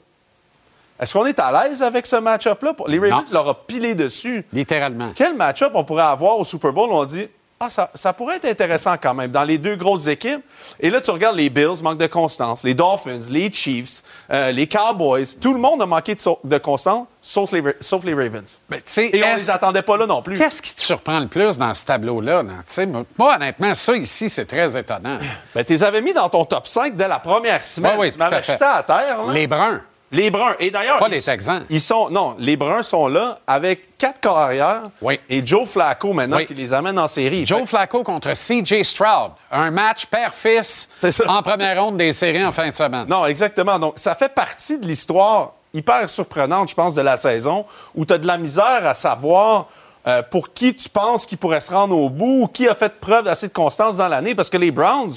Est-ce 0.99 1.13
qu'on 1.13 1.25
est 1.25 1.39
à 1.39 1.51
l'aise 1.63 1.82
avec 1.82 2.05
ce 2.05 2.17
match-up-là? 2.17 2.73
Les 2.88 2.99
Ravens 2.99 3.32
leur 3.32 3.47
ont 3.47 3.55
pilé 3.67 3.95
dessus. 3.95 4.45
Littéralement. 4.51 5.12
Quel 5.15 5.36
match-up 5.36 5.71
on 5.75 5.84
pourrait 5.86 6.03
avoir 6.03 6.38
au 6.39 6.43
Super 6.43 6.73
Bowl 6.73 6.89
où 6.89 6.93
on 6.95 7.05
dit 7.05 7.27
Ah, 7.61 7.69
ça, 7.69 7.91
ça 7.93 8.13
pourrait 8.13 8.37
être 8.37 8.45
intéressant 8.45 8.95
quand 9.01 9.13
même 9.13 9.31
dans 9.31 9.43
les 9.43 9.57
deux 9.57 9.75
grosses 9.75 10.07
équipes. 10.07 10.41
Et 10.79 10.89
là, 10.89 11.01
tu 11.01 11.11
regardes 11.11 11.35
les 11.35 11.49
Bills, 11.49 11.83
manque 11.83 11.97
de 11.97 12.07
constance, 12.07 12.63
les 12.63 12.73
Dolphins, 12.73 13.19
les 13.29 13.51
Chiefs, 13.51 14.01
euh, 14.31 14.51
les 14.53 14.65
Cowboys. 14.65 15.25
Tout 15.41 15.53
le 15.53 15.59
monde 15.59 15.81
a 15.81 15.85
manqué 15.85 16.15
de, 16.15 16.21
so- 16.21 16.39
de 16.41 16.57
constance, 16.57 17.07
sauf 17.21 17.51
les, 17.51 17.59
Ra- 17.59 17.73
sauf 17.81 18.05
les 18.05 18.13
Ravens. 18.13 18.61
Ben, 18.69 18.79
sais, 18.85 19.09
Et 19.11 19.21
on 19.25 19.35
les 19.35 19.49
attendait 19.49 19.81
pas 19.81 19.97
là 19.97 20.05
non 20.07 20.21
plus. 20.21 20.37
Qu'est-ce 20.37 20.61
qui 20.61 20.73
te 20.73 20.79
surprend 20.79 21.19
le 21.19 21.27
plus 21.27 21.57
dans 21.57 21.73
ce 21.73 21.83
tableau-là? 21.83 22.43
là? 22.43 22.53
Tu 22.65 22.73
sais, 22.75 22.85
Moi, 22.85 23.35
honnêtement, 23.35 23.75
ça 23.75 23.93
ici, 23.97 24.29
c'est 24.29 24.45
très 24.45 24.77
étonnant. 24.77 25.17
Ben, 25.53 25.65
tu 25.65 25.73
les 25.73 25.83
avais 25.83 26.01
mis 26.01 26.13
dans 26.13 26.29
ton 26.29 26.45
top 26.45 26.65
5 26.65 26.95
dès 26.95 27.09
la 27.09 27.19
première 27.19 27.61
semaine. 27.61 27.91
Ouais, 27.97 28.05
oui, 28.07 28.11
tu 28.13 28.17
m'avais 28.17 28.41
jeté 28.41 28.63
à 28.63 28.83
terre. 28.83 29.17
là. 29.27 29.33
Les 29.33 29.47
Bruns. 29.47 29.81
Les 30.11 30.31
Bruns. 30.31 30.55
Et 30.59 30.71
d'ailleurs. 30.71 30.97
Pas 30.97 31.07
ils- 31.07 31.11
les 31.13 31.21
Texans. 31.21 31.63
Ils 31.69 31.79
sont. 31.81 32.09
Non, 32.09 32.35
les 32.39 32.57
Bruns 32.57 32.81
sont 32.83 33.07
là 33.07 33.39
avec 33.45 33.97
quatre 33.97 34.19
carrières. 34.19 34.83
Oui. 35.01 35.19
Et 35.29 35.45
Joe 35.45 35.67
Flacco 35.69 36.13
maintenant 36.13 36.37
Oui. 36.37 36.45
qui 36.47 36.55
les 36.55 36.73
amène 36.73 36.97
en 36.97 37.07
série. 37.07 37.45
Joe 37.45 37.59
Fait- 37.59 37.65
Flacco 37.67 38.03
contre 38.03 38.33
C.J. 38.33 38.83
Stroud. 38.83 39.31
Un 39.51 39.69
match 39.71 40.05
père-fils 40.07 40.89
en 41.27 41.41
première 41.43 41.83
ronde 41.83 41.97
des 41.97 42.13
séries 42.13 42.43
en 42.43 42.51
fin 42.51 42.69
de 42.69 42.75
semaine. 42.75 43.05
Non, 43.07 43.25
exactement. 43.25 43.77
Donc, 43.77 43.93
ça 43.97 44.15
fait 44.15 44.33
partie 44.33 44.77
de 44.79 44.87
l'histoire 44.87 45.53
hyper 45.73 46.09
surprenante, 46.09 46.69
je 46.69 46.73
pense, 46.75 46.95
de 46.95 47.01
la 47.01 47.15
saison, 47.15 47.63
où 47.93 48.03
tu 48.03 48.11
as 48.13 48.17
de 48.17 48.25
la 48.25 48.39
misère 48.39 48.81
à 48.87 48.95
savoir 48.95 49.67
euh, 50.07 50.21
pour 50.23 50.53
qui 50.53 50.73
tu 50.73 50.89
penses 50.89 51.25
qu'il 51.25 51.38
pourrait 51.38 51.59
se 51.59 51.71
rendre 51.71 51.95
au 51.97 52.09
bout 52.09 52.43
ou 52.43 52.47
qui 52.47 52.67
a 52.67 52.73
fait 52.75 52.99
preuve 52.99 53.25
d'assez 53.25 53.47
de 53.49 53.53
constance 53.53 53.97
dans 53.97 54.07
l'année? 54.07 54.33
Parce 54.33 54.49
que 54.49 54.57
les 54.57 54.71
Browns, 54.71 55.12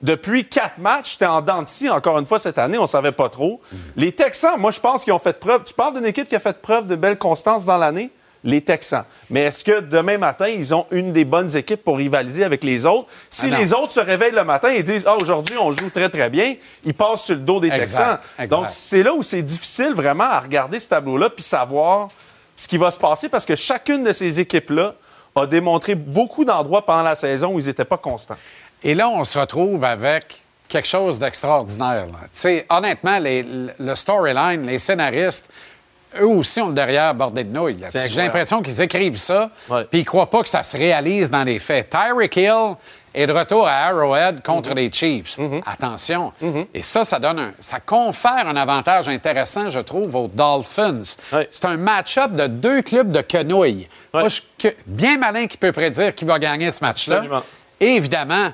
depuis 0.00 0.44
quatre 0.46 0.78
matchs, 0.78 1.12
c'était 1.12 1.26
en 1.26 1.40
dents 1.40 1.62
de 1.62 1.68
scie, 1.68 1.90
encore 1.90 2.18
une 2.18 2.26
fois, 2.26 2.38
cette 2.38 2.58
année, 2.58 2.78
on 2.78 2.86
savait 2.86 3.12
pas 3.12 3.28
trop. 3.28 3.60
Les 3.96 4.12
Texans, 4.12 4.58
moi, 4.58 4.70
je 4.70 4.80
pense 4.80 5.04
qu'ils 5.04 5.12
ont 5.12 5.18
fait 5.18 5.38
preuve. 5.38 5.64
Tu 5.64 5.74
parles 5.74 5.94
d'une 5.94 6.06
équipe 6.06 6.28
qui 6.28 6.36
a 6.36 6.40
fait 6.40 6.60
preuve 6.62 6.86
de 6.86 6.94
belle 6.96 7.18
constance 7.18 7.64
dans 7.64 7.76
l'année? 7.78 8.10
Les 8.44 8.60
Texans. 8.60 9.02
Mais 9.30 9.40
est-ce 9.42 9.64
que 9.64 9.80
demain 9.80 10.16
matin, 10.16 10.46
ils 10.46 10.72
ont 10.72 10.86
une 10.92 11.10
des 11.12 11.24
bonnes 11.24 11.54
équipes 11.56 11.82
pour 11.82 11.96
rivaliser 11.96 12.44
avec 12.44 12.62
les 12.62 12.86
autres? 12.86 13.08
Si 13.28 13.50
Ah 13.52 13.58
les 13.58 13.72
autres 13.74 13.90
se 13.90 13.98
réveillent 13.98 14.30
le 14.30 14.44
matin 14.44 14.68
et 14.68 14.84
disent 14.84 15.04
Ah, 15.08 15.16
aujourd'hui, 15.20 15.56
on 15.60 15.72
joue 15.72 15.90
très, 15.90 16.08
très 16.08 16.30
bien, 16.30 16.54
ils 16.84 16.94
passent 16.94 17.24
sur 17.24 17.34
le 17.34 17.40
dos 17.40 17.58
des 17.58 17.66
Exact, 17.66 17.80
Texans. 17.80 18.18
exact. 18.38 18.48
Donc, 18.52 18.66
c'est 18.70 19.02
là 19.02 19.12
où 19.12 19.24
c'est 19.24 19.42
difficile 19.42 19.92
vraiment 19.92 20.22
à 20.30 20.38
regarder 20.38 20.78
ce 20.78 20.88
tableau-là 20.88 21.30
puis 21.30 21.42
savoir 21.42 22.10
ce 22.58 22.68
qui 22.68 22.76
va 22.76 22.90
se 22.90 22.98
passer 22.98 23.28
parce 23.30 23.46
que 23.46 23.54
chacune 23.56 24.02
de 24.04 24.12
ces 24.12 24.40
équipes-là 24.40 24.94
a 25.34 25.46
démontré 25.46 25.94
beaucoup 25.94 26.44
d'endroits 26.44 26.84
pendant 26.84 27.04
la 27.04 27.14
saison 27.14 27.52
où 27.54 27.60
ils 27.60 27.66
n'étaient 27.66 27.84
pas 27.86 27.96
constants. 27.96 28.36
Et 28.82 28.94
là, 28.94 29.08
on 29.08 29.22
se 29.24 29.38
retrouve 29.38 29.84
avec 29.84 30.42
quelque 30.68 30.88
chose 30.88 31.18
d'extraordinaire. 31.18 32.06
là. 32.06 32.18
Tu 32.24 32.28
sais, 32.32 32.66
honnêtement, 32.68 33.18
les- 33.18 33.44
le 33.78 33.94
storyline, 33.94 34.66
les 34.66 34.78
scénaristes, 34.78 35.48
eux 36.20 36.26
aussi 36.26 36.60
ont 36.60 36.68
le 36.68 36.74
derrière 36.74 37.14
bordé 37.14 37.44
de 37.44 37.56
nouilles. 37.56 37.78
J'ai 38.08 38.08
l'impression 38.22 38.62
qu'ils 38.62 38.80
écrivent 38.82 39.16
ça, 39.18 39.50
puis 39.90 40.00
ils 40.00 40.04
croient 40.04 40.28
pas 40.30 40.42
que 40.42 40.48
ça 40.48 40.62
se 40.62 40.76
réalise 40.76 41.30
dans 41.30 41.44
les 41.44 41.58
faits. 41.58 41.90
Tyreek 41.90 42.36
Hill 42.36 42.74
est 43.14 43.26
de 43.26 43.32
retour 43.32 43.66
à 43.66 43.72
Arrowhead 43.86 44.42
contre 44.42 44.70
Mm-hmm. 44.70 44.74
les 44.74 44.92
Chiefs. 44.92 45.38
Attention. 45.66 46.32
Et 46.74 46.82
ça, 46.82 47.04
ça 47.04 47.18
donne 47.18 47.38
un, 47.38 47.52
ça 47.60 47.80
confère 47.80 48.46
un 48.46 48.56
avantage 48.56 49.08
intéressant, 49.08 49.70
je 49.70 49.78
trouve, 49.80 50.14
aux 50.16 50.28
Dolphins. 50.28 51.02
C'est 51.50 51.64
un 51.64 51.76
match-up 51.76 52.32
de 52.32 52.46
deux 52.46 52.82
clubs 52.82 53.10
de 53.10 53.20
quenouilles. 53.20 53.88
Ouais. 54.14 54.20
Moi, 54.20 54.28
je 54.28 54.34
suis 54.34 54.44
que- 54.58 54.74
bien 54.86 55.18
malin 55.18 55.46
qui 55.46 55.56
peut 55.56 55.72
prédire 55.72 56.14
qui 56.14 56.24
va 56.24 56.38
gagner 56.38 56.70
ce 56.70 56.84
match-là. 56.84 57.22
Et 57.80 57.94
évidemment, 57.96 58.52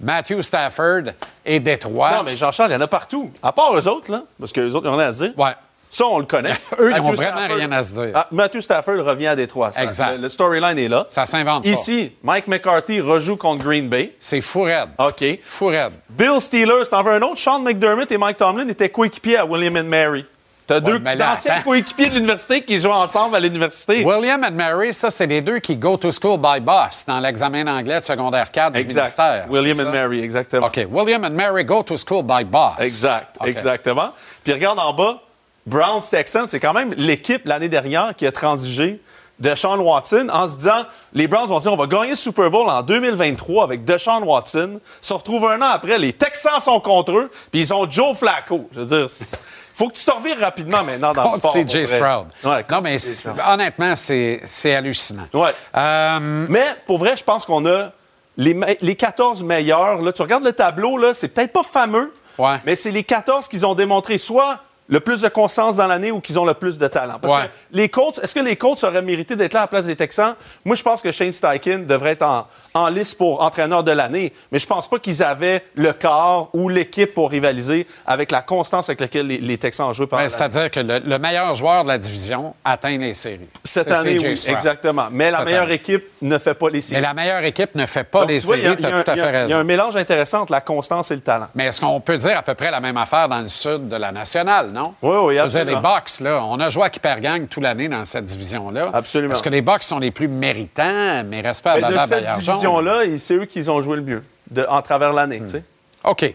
Matthew 0.00 0.42
Stafford 0.42 1.04
et 1.44 1.58
Détroit. 1.58 2.16
Non, 2.16 2.22
mais 2.22 2.36
Jean-Charles, 2.36 2.70
il 2.70 2.74
y 2.74 2.76
en 2.76 2.80
a 2.82 2.86
partout. 2.88 3.30
À 3.42 3.52
part 3.52 3.74
eux 3.74 3.88
autres, 3.88 4.12
là, 4.12 4.22
parce 4.38 4.52
que 4.52 4.60
les 4.60 4.74
autres, 4.76 4.86
ils 4.86 4.90
ont 4.92 4.96
rien 4.96 5.08
à 5.08 5.12
se 5.12 5.24
dire. 5.24 5.32
Ouais. 5.38 5.54
Ça, 5.88 6.04
on 6.06 6.18
le 6.18 6.26
connaît. 6.26 6.52
Eux, 6.78 6.90
ils 6.90 6.94
Matthew 6.94 7.04
ont 7.04 7.12
vraiment 7.12 7.36
Stafford- 7.38 7.56
rien 7.56 7.72
à 7.72 7.82
se 7.84 7.92
dire. 7.94 8.10
Ah, 8.14 8.26
Matthew 8.30 8.60
Stafford 8.60 9.04
revient 9.04 9.28
à 9.28 9.36
Détroit. 9.36 9.72
Ça, 9.72 9.84
Exact. 9.84 10.12
Le, 10.16 10.22
le 10.22 10.28
storyline 10.28 10.78
est 10.78 10.88
là. 10.88 11.04
Ça 11.08 11.26
s'invente 11.26 11.62
pas. 11.64 11.68
Ici, 11.68 12.12
Mike 12.22 12.48
McCarthy 12.48 13.00
rejoue 13.00 13.36
contre 13.36 13.64
Green 13.64 13.88
Bay. 13.88 14.14
C'est 14.18 14.40
fou 14.40 14.62
raide. 14.62 14.88
OK. 14.98 15.24
Fou 15.42 15.66
raide. 15.66 15.92
Bill 16.10 16.40
Steelers, 16.40 16.86
t'en 16.90 17.02
veux 17.02 17.12
un 17.12 17.22
autre? 17.22 17.38
Sean 17.38 17.60
McDermott 17.60 18.10
et 18.10 18.18
Mike 18.18 18.36
Tomlin 18.36 18.66
étaient 18.68 18.88
coéquipiers 18.88 19.38
à 19.38 19.46
William 19.46 19.76
and 19.76 19.84
Mary. 19.88 20.26
T'as 20.66 20.80
deux 20.80 20.98
là, 20.98 21.34
anciens 21.34 21.60
coéquipiers 21.62 22.08
de 22.08 22.14
l'université 22.16 22.60
qui 22.60 22.80
jouent 22.80 22.90
ensemble 22.90 23.36
à 23.36 23.38
l'université. 23.38 24.04
William 24.04 24.42
and 24.42 24.50
Mary, 24.50 24.92
ça, 24.92 25.12
c'est 25.12 25.28
les 25.28 25.40
deux 25.40 25.60
qui 25.60 25.76
go 25.76 25.96
to 25.96 26.10
school 26.10 26.40
by 26.40 26.58
bus 26.58 27.06
dans 27.06 27.20
l'examen 27.20 27.62
d'anglais 27.62 28.00
de 28.00 28.04
secondaire 28.04 28.50
4 28.50 28.72
du 28.72 28.80
Exact. 28.80 29.02
ministère. 29.02 29.46
William 29.48 29.78
and 29.78 29.84
ça? 29.84 29.90
Mary, 29.92 30.20
exactement. 30.24 30.66
OK. 30.66 30.80
William 30.90 31.22
and 31.24 31.30
Mary 31.30 31.64
go 31.64 31.84
to 31.84 31.96
school 31.96 32.24
by 32.24 32.42
bus. 32.42 32.80
Exact, 32.80 33.36
exactement. 33.44 34.10
Puis 34.42 34.52
regarde 34.54 34.80
en 34.80 34.92
bas, 34.92 35.20
Browns 35.66 36.02
Texans, 36.10 36.46
c'est 36.48 36.60
quand 36.60 36.72
même 36.72 36.94
l'équipe 36.96 37.42
l'année 37.44 37.68
dernière 37.68 38.14
qui 38.16 38.26
a 38.26 38.32
transigé 38.32 39.00
de 39.38 39.54
Sean 39.54 39.78
Watson 39.78 40.28
en 40.32 40.48
se 40.48 40.56
disant 40.56 40.84
les 41.12 41.26
Browns 41.28 41.48
vont 41.48 41.58
dire 41.58 41.72
on 41.72 41.76
va 41.76 41.86
gagner 41.86 42.10
le 42.10 42.16
Super 42.16 42.50
Bowl 42.50 42.68
en 42.70 42.80
2023 42.82 43.64
avec 43.64 43.84
Deshaun 43.84 44.22
Watson. 44.22 44.80
Se 45.02 45.12
retrouve 45.12 45.46
un 45.50 45.60
an 45.60 45.66
après, 45.74 45.98
les 45.98 46.12
Texans 46.14 46.60
sont 46.60 46.80
contre 46.80 47.12
eux, 47.18 47.30
puis 47.50 47.60
ils 47.60 47.74
ont 47.74 47.88
Joe 47.90 48.16
Flacco. 48.16 48.68
Je 48.72 48.80
veux 48.80 48.86
dire, 48.86 49.10
c'est- 49.10 49.38
faut 49.74 49.88
que 49.88 49.94
tu 49.94 50.06
te 50.06 50.10
revires 50.10 50.38
rapidement 50.40 50.82
maintenant 50.82 51.12
dans 51.12 51.24
le 51.24 51.28
Contre 51.28 51.40
sport. 51.50 51.52
Pour 51.52 51.70
vrai. 51.70 51.86
Stroud. 51.86 52.26
Ouais, 52.44 52.62
contre 52.62 52.72
non, 52.72 52.80
mais 52.80 52.98
c'est- 52.98 53.28
honnêtement, 53.46 53.94
c'est 53.96 54.40
c'est 54.46 54.74
hallucinant. 54.74 55.26
Ouais. 55.34 55.50
Euh, 55.76 56.46
Mais 56.48 56.64
pour 56.86 56.96
vrai, 56.96 57.14
je 57.14 57.22
pense 57.24 57.44
qu'on 57.44 57.66
a 57.66 57.90
les, 58.38 58.58
les 58.80 58.94
14 58.96 59.42
meilleurs. 59.42 60.00
Là, 60.00 60.12
tu 60.12 60.22
regardes 60.22 60.44
le 60.44 60.52
tableau, 60.54 60.96
là, 60.96 61.12
c'est 61.12 61.28
peut-être 61.28 61.52
pas 61.52 61.62
fameux, 61.62 62.14
Ouais. 62.38 62.56
mais 62.64 62.74
c'est 62.74 62.90
les 62.90 63.04
14 63.04 63.48
qu'ils 63.48 63.66
ont 63.66 63.74
démontré 63.74 64.16
soit 64.16 64.60
le 64.88 65.00
plus 65.00 65.20
de 65.22 65.28
constance 65.28 65.76
dans 65.76 65.86
l'année 65.86 66.10
ou 66.12 66.20
qu'ils 66.20 66.38
ont 66.38 66.44
le 66.44 66.54
plus 66.54 66.78
de 66.78 66.86
talent. 66.86 67.18
Parce 67.20 67.34
Ouais. 67.34 67.46
que 67.48 67.76
les 67.76 67.88
Colts, 67.88 68.20
est-ce 68.22 68.34
que 68.34 68.40
les 68.40 68.56
Colts 68.56 68.82
auraient 68.84 69.02
mérité 69.02 69.34
d'être 69.34 69.52
là 69.54 69.60
à 69.60 69.62
la 69.64 69.68
place 69.68 69.86
des 69.86 69.96
Texans? 69.96 70.34
Moi, 70.64 70.76
je 70.76 70.82
pense 70.82 71.02
que 71.02 71.10
Shane 71.10 71.32
Steichen 71.32 71.86
devrait 71.86 72.12
être 72.12 72.22
en, 72.22 72.46
en 72.74 72.88
liste 72.88 73.18
pour 73.18 73.42
entraîneur 73.42 73.82
de 73.82 73.90
l'année, 73.90 74.32
mais 74.52 74.58
je 74.60 74.66
pense 74.66 74.88
pas 74.88 74.98
qu'ils 74.98 75.22
avaient 75.22 75.64
le 75.74 75.92
corps 75.92 76.50
ou 76.52 76.68
l'équipe 76.68 77.12
pour 77.14 77.30
rivaliser 77.30 77.86
avec 78.06 78.30
la 78.30 78.42
constance 78.42 78.88
avec 78.88 79.00
laquelle 79.00 79.26
les, 79.26 79.38
les 79.38 79.58
Texans 79.58 79.86
ont 79.88 79.92
joué 79.92 80.06
pendant 80.06 80.22
l'année. 80.22 80.32
C'est-à-dire 80.34 80.70
que 80.70 80.80
le, 80.80 80.98
le 81.00 81.18
meilleur 81.18 81.54
joueur 81.56 81.82
de 81.82 81.88
la 81.88 81.98
division 81.98 82.54
atteint 82.64 82.96
les 82.96 83.14
séries. 83.14 83.48
Cette 83.64 83.90
année, 83.90 84.18
oui, 84.20 84.40
exactement. 84.46 85.08
Mais 85.10 85.30
la 85.30 85.42
meilleure 85.42 85.62
année. 85.64 85.74
équipe 85.74 86.04
ne 86.22 86.38
fait 86.38 86.54
pas 86.54 86.70
les 86.70 86.80
séries. 86.80 87.00
Mais 87.00 87.06
la 87.06 87.14
meilleure 87.14 87.42
équipe 87.44 87.74
ne 87.74 87.86
fait 87.86 88.04
pas 88.04 88.20
Donc, 88.20 88.28
les 88.30 88.40
tu 88.40 88.46
vois, 88.46 88.56
séries. 88.56 88.68
il 88.68 88.72
y 88.78 88.82
Tu 88.82 88.86
a 88.86 88.96
as 88.98 89.02
tout 89.02 89.10
à 89.10 89.14
fait 89.14 89.20
un- 89.22 89.26
Il 89.26 89.32
y 89.32 89.36
a 89.36 89.42
raison. 89.46 89.58
un 89.58 89.64
mélange 89.64 89.96
intéressant 89.96 90.42
entre 90.42 90.52
la 90.52 90.60
constance 90.60 91.10
et 91.10 91.14
le 91.16 91.20
talent. 91.22 91.48
Mais 91.54 91.64
est-ce 91.66 91.80
qu'on 91.80 92.00
peut 92.00 92.16
dire 92.16 92.38
à 92.38 92.42
peu 92.42 92.54
près 92.54 92.70
la 92.70 92.80
même 92.80 92.96
affaire 92.96 93.28
dans 93.28 93.40
le 93.40 93.48
sud 93.48 93.88
de 93.88 93.96
la 93.96 94.12
nationale, 94.12 94.70
non? 94.76 94.94
Oui, 95.02 95.16
oui, 95.24 95.34
les 95.34 95.40
absolument. 95.40 95.80
Bucks, 95.80 96.20
là, 96.20 96.44
on 96.44 96.60
a 96.60 96.70
joué 96.70 96.84
à 96.84 97.20
Gang 97.20 97.48
toute 97.48 97.62
l'année 97.62 97.88
dans 97.88 98.04
cette 98.04 98.24
division-là. 98.26 98.90
Absolument. 98.92 99.34
Est-ce 99.34 99.42
que 99.42 99.48
les 99.48 99.62
Bucks 99.62 99.82
sont 99.82 99.98
les 99.98 100.10
plus 100.10 100.28
méritants? 100.28 101.24
Mais 101.26 101.40
respect 101.40 101.70
à 101.70 101.74
Mais 101.80 101.82
de 101.82 101.98
cette 102.06 102.26
division-là, 102.36 103.02
c'est 103.18 103.34
eux 103.34 103.44
qui 103.46 103.68
ont 103.68 103.80
joué 103.82 103.96
le 103.96 104.02
mieux 104.02 104.24
de- 104.50 104.66
en 104.68 104.82
travers 104.82 105.12
l'année. 105.12 105.40
tu 105.40 105.48
sais. 105.48 105.64
OK. 106.04 106.34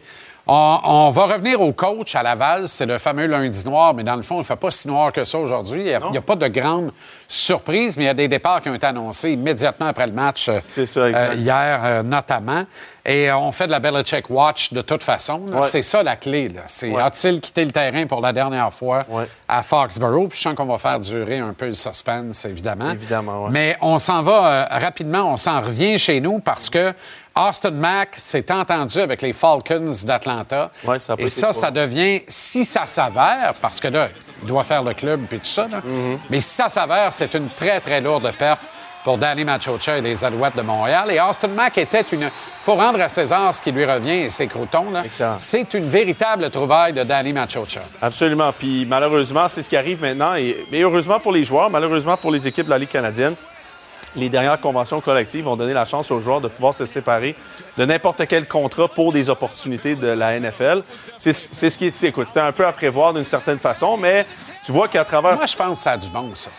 On, 0.54 0.80
on 0.84 1.10
va 1.12 1.28
revenir 1.28 1.62
au 1.62 1.72
coach 1.72 2.14
à 2.14 2.24
Laval. 2.24 2.68
C'est 2.68 2.86
le 2.86 2.98
fameux 2.98 3.26
lundi 3.26 3.64
noir, 3.66 3.94
mais 3.94 4.04
dans 4.04 4.18
le 4.18 4.22
fond, 4.22 4.36
il 4.36 4.40
ne 4.40 4.44
fait 4.44 4.58
pas 4.58 4.70
si 4.70 4.90
noir 4.90 5.14
que 5.14 5.24
ça 5.24 5.38
aujourd'hui. 5.38 5.84
Il 5.84 6.12
n'y 6.12 6.18
a, 6.18 6.22
pas 6.22 6.36
de 6.36 6.48
grande 6.50 6.92
surprise, 7.26 7.96
mais 7.96 8.04
il 8.04 8.08
y 8.08 8.10
a 8.10 8.14
des 8.14 8.28
départs 8.28 8.62
qui 8.62 8.68
ont 8.68 8.76
été 8.76 8.86
annoncés 8.86 9.32
immédiatement 9.32 9.86
après 9.86 10.08
le 10.08 10.12
match 10.12 10.50
euh, 10.50 10.60
ça, 10.60 11.00
euh, 11.00 11.36
hier, 11.38 11.80
euh, 11.82 12.04
notamment. 12.04 12.66
Et 13.06 13.32
on 13.32 13.54
fait 13.54 13.66
de 13.66 13.72
la 13.72 13.80
Belichick 13.80 14.30
Watch 14.30 14.74
de 14.74 14.82
toute 14.82 15.04
façon. 15.04 15.40
Ouais. 15.48 15.64
C'est 15.64 15.84
ça 15.84 16.04
la 16.04 16.18
clé. 16.18 16.52
C'est 16.68 16.90
Ouais. 16.92 17.02
a-t-il 17.02 17.40
quitté 17.40 17.64
le 17.64 17.72
terrain 17.72 18.06
pour 18.06 18.20
la 18.20 18.34
dernière 18.34 18.74
fois 18.74 19.06
Ouais. 19.08 19.30
à 19.48 19.64
Foxborough? 19.64 20.28
Puis 20.28 20.38
je 20.38 20.44
sens 20.44 20.56
qu'on 20.56 20.66
va 20.66 20.78
faire 20.78 21.00
durer 21.00 21.40
un 21.40 21.54
peu 21.54 21.68
le 21.68 21.74
suspense, 21.74 22.44
évidemment. 22.44 22.92
Évidemment. 22.92 23.48
Mais 23.50 23.78
on 23.82 24.00
s'en 24.00 24.22
va 24.22 24.68
euh, 24.74 24.80
rapidement, 24.80 25.32
on 25.32 25.38
s'en 25.38 25.62
revient 25.62 25.98
chez 25.98 26.20
nous 26.20 26.40
parce 26.40 26.70
que 26.70 26.94
Austin 27.36 27.72
Mack 27.72 28.16
s'est 28.18 28.52
entendu 28.52 29.00
avec 29.00 29.22
les 29.22 29.32
Falcons 29.34 29.92
d'Atlanta. 30.06 30.70
Ouais, 30.84 30.98
Et 31.18 31.30
ça, 31.30 31.54
ça 31.54 31.72
devient, 31.72 32.22
si 32.28 32.66
ça 32.66 32.86
s'avère, 32.86 33.54
parce 33.62 33.80
que 33.80 33.88
là, 33.88 34.10
il 34.42 34.48
doit 34.48 34.64
faire 34.66 34.84
le 34.84 34.94
club 34.94 35.22
puis 35.30 35.40
tout 35.40 35.46
ça, 35.46 35.68
là, 35.72 35.78
Mm-hmm. 35.80 36.18
mais 36.30 36.42
si 36.42 36.50
ça 36.56 36.68
s'avère, 36.70 37.14
c'est 37.14 37.34
une 37.34 37.50
très, 37.50 37.80
très 37.80 38.02
lourde 38.02 38.32
perte 38.38 38.62
pour 39.04 39.18
Danny 39.18 39.44
Machocha 39.44 39.98
et 39.98 40.02
les 40.02 40.24
Alouettes 40.24 40.56
de 40.56 40.62
Montréal. 40.62 41.10
Et 41.10 41.20
Austin 41.20 41.48
Mack 41.48 41.78
était 41.80 42.02
une... 42.12 42.30
faut 42.62 42.76
rendre 42.76 43.02
à 43.02 43.08
César 43.08 43.56
ce 43.56 43.62
qui 43.62 43.72
lui 43.72 43.84
revient 43.86 44.26
et 44.26 44.30
ses 44.30 44.46
croutons. 44.48 44.92
là. 44.92 45.04
Excellent. 45.06 45.36
C'est 45.40 45.74
une 45.74 45.88
véritable 45.88 46.50
trouvaille 46.52 46.94
de 46.94 47.04
Danny 47.04 47.34
Machocha. 47.34 47.80
Absolument. 48.02 48.52
Puis 48.54 48.86
malheureusement, 48.88 49.48
c'est 49.48 49.64
ce 49.64 49.70
qui 49.70 49.76
arrive 49.78 50.02
maintenant. 50.02 50.36
Et, 50.36 50.68
mais 50.72 50.82
heureusement 50.82 51.20
pour 51.20 51.32
les 51.32 51.44
joueurs, 51.44 51.72
malheureusement 51.72 52.16
pour 52.16 52.30
les 52.30 52.48
équipes 52.48 52.66
de 52.66 52.70
la 52.72 52.78
Ligue 52.78 52.90
canadienne, 52.90 53.34
les 54.16 54.30
dernières 54.30 54.60
conventions 54.60 55.02
collectives 55.02 55.46
vont 55.46 55.56
donner 55.56 55.74
la 55.74 55.86
chance 55.86 56.12
aux 56.12 56.20
joueurs 56.20 56.42
de 56.42 56.48
pouvoir 56.48 56.74
se 56.74 56.86
séparer 56.86 57.36
de 57.78 57.86
n'importe 57.86 58.26
quel 58.28 58.48
contrat 58.48 58.88
pour 58.88 59.14
des 59.14 59.30
opportunités 59.30 59.96
de 59.96 60.08
la 60.08 60.40
NFL. 60.40 60.84
C'est 61.18 61.34
ce 61.34 61.78
qui 61.78 61.86
est. 61.86 62.04
Écoute, 62.04 62.28
c'était 62.28 62.40
un 62.40 62.52
peu 62.52 62.66
à 62.66 62.72
prévoir 62.72 63.14
d'une 63.14 63.24
certaine 63.24 63.60
façon, 63.60 63.98
mais 63.98 64.26
tu 64.64 64.72
vois 64.72 64.88
qu'à 64.88 65.04
travers. 65.04 65.36
Moi, 65.36 65.46
je 65.46 65.56
pense 65.56 65.78
que 65.80 65.84
ça 65.84 65.92
a 65.92 65.98
du 65.98 66.10
bon, 66.10 66.34
ça. 66.34 66.50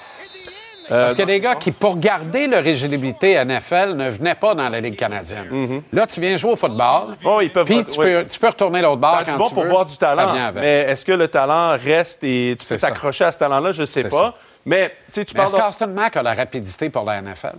Euh, 0.90 1.02
Parce 1.02 1.14
qu'il 1.14 1.20
y 1.20 1.22
a 1.22 1.26
des 1.26 1.40
gars 1.40 1.54
qui, 1.54 1.70
pour 1.70 1.96
garder 1.98 2.46
leur 2.48 2.60
éligibilité 2.66 3.34
NFL, 3.44 3.94
ne 3.94 4.10
venaient 4.10 4.34
pas 4.34 4.54
dans 4.54 4.68
la 4.68 4.80
Ligue 4.80 4.96
canadienne. 4.96 5.82
Là, 5.92 6.06
tu 6.06 6.20
viens 6.20 6.36
jouer 6.36 6.52
au 6.52 6.56
football. 6.56 7.16
Oh, 7.24 7.40
ils 7.40 7.52
peuvent- 7.52 7.64
Puis 7.66 7.84
tu, 7.84 8.00
oui. 8.00 8.06
peux, 8.06 8.26
tu 8.28 8.38
peux 8.38 8.48
retourner 8.48 8.82
l'autre 8.82 9.00
bord 9.00 9.24
du 9.24 9.32
bon 9.36 9.48
tu 9.48 9.54
pour 9.54 9.62
veux. 9.62 9.68
voir 9.70 9.86
du 9.86 9.96
talent, 9.96 10.34
mais 10.54 10.80
est-ce 10.88 11.04
que 11.04 11.12
le 11.12 11.28
talent 11.28 11.76
reste 11.82 12.24
et 12.24 12.56
tu 12.58 12.66
peux 12.66 12.78
C'est 12.78 12.86
t'accrocher 12.86 13.24
à 13.24 13.32
ce 13.32 13.38
talent-là? 13.38 13.72
Je 13.72 13.84
sais 13.84 14.02
C'est 14.02 14.08
pas. 14.08 14.16
ça. 14.16 14.34
Mais 14.66 14.88
tu 15.12 15.20
sais, 15.22 15.24
parles 15.34 15.48
est-ce 15.48 15.56
qu'Austin 15.56 15.86
Mack 15.86 16.16
a 16.16 16.22
la 16.22 16.34
rapidité 16.34 16.90
pour 16.90 17.04
la 17.04 17.20
NFL? 17.22 17.56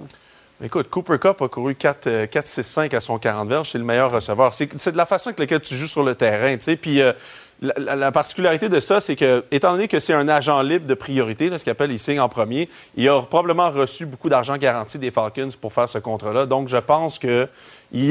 Écoute, 0.64 0.90
Cooper 0.90 1.18
Cup 1.20 1.42
a 1.42 1.48
couru 1.50 1.76
4, 1.76 2.26
4-6-5 2.28 2.94
à 2.96 3.02
son 3.02 3.18
40 3.18 3.50
verges. 3.50 3.70
C'est 3.72 3.78
le 3.80 3.84
meilleur 3.84 4.12
receveur. 4.12 4.54
C'est 4.54 4.70
c'est 4.80 4.92
de 4.94 4.98
la 4.98 5.06
façon 5.06 5.30
avec 5.30 5.40
laquelle 5.40 5.60
tu 5.60 5.76
joues 5.76 5.88
sur 5.88 6.04
le 6.04 6.16
terrain. 6.16 6.56
tu 6.56 6.62
sais. 6.62 6.76
Puis 6.78 7.02
euh, 7.02 7.12
la, 7.64 7.74
la- 7.78 7.96
la 7.96 8.12
particularité 8.12 8.70
de 8.70 8.80
ça, 8.80 9.02
c'est 9.02 9.16
que, 9.16 9.44
étant 9.50 9.72
donné 9.72 9.88
que 9.88 10.00
c'est 10.00 10.14
un 10.14 10.28
agent 10.28 10.62
libre 10.62 10.86
de 10.86 10.94
priorité, 10.94 11.50
là, 11.50 11.58
ce 11.58 11.64
qu'il 11.64 11.72
appelle, 11.72 11.92
il 11.92 11.98
signe 11.98 12.20
en 12.20 12.30
premier, 12.30 12.70
il 12.96 13.10
a 13.10 13.22
probablement 13.22 13.72
reçu 13.72 14.06
beaucoup 14.06 14.30
d'argent 14.30 14.56
garanti 14.58 15.00
des 15.00 15.10
Falcons 15.10 15.50
pour 15.60 15.74
faire 15.74 15.90
ce 15.90 15.98
contrat-là. 15.98 16.46
Donc, 16.46 16.68
je 16.68 16.78
pense 16.78 17.18
qu'il 17.18 17.48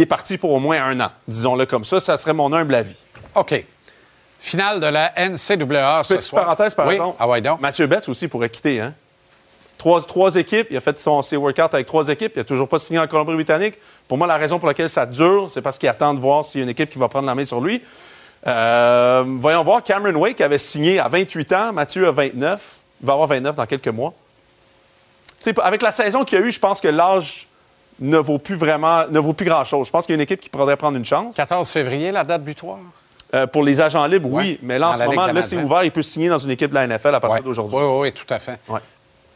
est 0.00 0.06
parti 0.06 0.38
pour 0.38 0.50
au 0.52 0.58
moins 0.58 0.82
un 0.82 0.98
an. 1.00 1.10
Disons-le 1.28 1.66
comme 1.66 1.84
ça. 1.84 2.00
Ça 2.00 2.16
serait 2.16 2.34
mon 2.34 2.52
humble 2.52 2.74
avis. 2.74 2.96
OK. 3.34 3.64
Finale 4.40 4.80
de 4.80 4.86
la 4.86 5.12
NCAA 5.16 6.02
ce 6.02 6.14
Petite 6.14 6.22
soir. 6.22 6.42
parenthèse, 6.44 6.74
par 6.74 6.88
oui? 6.88 6.94
exemple. 6.94 7.16
Ah 7.20 7.28
ouais, 7.28 7.40
donc. 7.40 7.60
Mathieu 7.60 7.86
Betts 7.86 8.08
aussi 8.08 8.26
pourrait 8.26 8.50
quitter. 8.50 8.80
Hein? 8.80 8.92
Trois, 9.78 10.00
trois 10.02 10.34
équipes. 10.36 10.66
Il 10.70 10.76
a 10.76 10.80
fait 10.80 10.98
son, 10.98 11.22
ses 11.22 11.36
workouts 11.36 11.60
avec 11.72 11.86
trois 11.86 12.08
équipes. 12.08 12.32
Il 12.36 12.38
n'a 12.38 12.44
toujours 12.44 12.68
pas 12.68 12.78
signé 12.78 12.98
en 12.98 13.06
Colombie-Britannique. 13.06 13.74
Pour 14.08 14.18
moi, 14.18 14.26
la 14.26 14.36
raison 14.38 14.58
pour 14.58 14.66
laquelle 14.68 14.90
ça 14.90 15.06
dure, 15.06 15.50
c'est 15.50 15.62
parce 15.62 15.78
qu'il 15.78 15.88
attend 15.88 16.14
de 16.14 16.20
voir 16.20 16.44
s'il 16.44 16.60
y 16.60 16.62
a 16.62 16.64
une 16.64 16.70
équipe 16.70 16.90
qui 16.90 16.98
va 16.98 17.08
prendre 17.08 17.26
la 17.26 17.34
main 17.34 17.44
sur 17.44 17.60
lui. 17.60 17.82
Euh, 18.46 19.24
voyons 19.38 19.62
voir. 19.62 19.83
Cameron 19.83 20.18
Wake 20.18 20.40
avait 20.40 20.59
signé 20.59 20.98
à 20.98 21.09
28 21.09 21.52
ans. 21.52 21.72
Mathieu 21.72 22.07
a 22.09 22.11
29. 22.11 22.78
Il 23.00 23.07
va 23.07 23.12
avoir 23.14 23.28
29 23.28 23.57
dans 23.57 23.66
quelques 23.66 23.88
mois. 23.88 24.12
Avec 25.62 25.83
la 25.83 25.92
saison 25.92 26.24
qu'il 26.24 26.38
y 26.38 26.42
a 26.42 26.44
eu, 26.44 26.52
je 26.52 26.61
pense 26.61 26.81
que 26.81 26.88
l'âge 26.88 27.48
ne 27.98 28.18
vaut 28.18 28.38
plus 28.38 28.55
vraiment, 28.55 29.07
ne 29.11 29.18
vaut 29.18 29.33
plus 29.33 29.46
grand-chose. 29.46 29.87
Je 29.88 29.92
pense 29.92 30.07
qu'il 30.07 30.12
y 30.12 30.14
a 30.14 30.16
une 30.16 30.22
équipe 30.22 30.40
qui 30.40 30.48
pourrait 30.48 30.76
prendre 30.76 30.96
une 30.96 31.05
chance. 31.05 31.37
14 31.37 31.68
février, 31.70 32.12
la 32.12 32.24
date 32.24 32.42
butoir? 32.44 32.78
Euh, 33.35 33.46
pour 33.46 33.62
les 33.64 33.81
agents 33.81 34.07
libres, 34.07 34.28
oui. 34.31 34.42
Ouais. 34.52 34.59
Mais 34.62 34.78
là, 34.78 34.90
en 34.90 34.94
ce 34.94 35.05
moment, 35.05 35.26
là, 35.26 35.42
c'est 35.42 35.57
ouvert. 35.57 35.85
Il 35.85 35.90
peut 35.90 36.02
signer 36.02 36.28
dans 36.28 36.38
une 36.38 36.50
équipe 36.50 36.68
de 36.70 36.74
la 36.74 36.87
NFL 36.87 37.14
à 37.14 37.20
partir 37.20 37.42
Ouais. 37.42 37.48
d'aujourd'hui. 37.48 37.76
Oui, 37.78 37.85
oui, 37.85 37.98
oui, 38.02 38.12
tout 38.12 38.26
à 38.33 38.38
fait. 38.38 38.59
Ouais. 38.68 38.81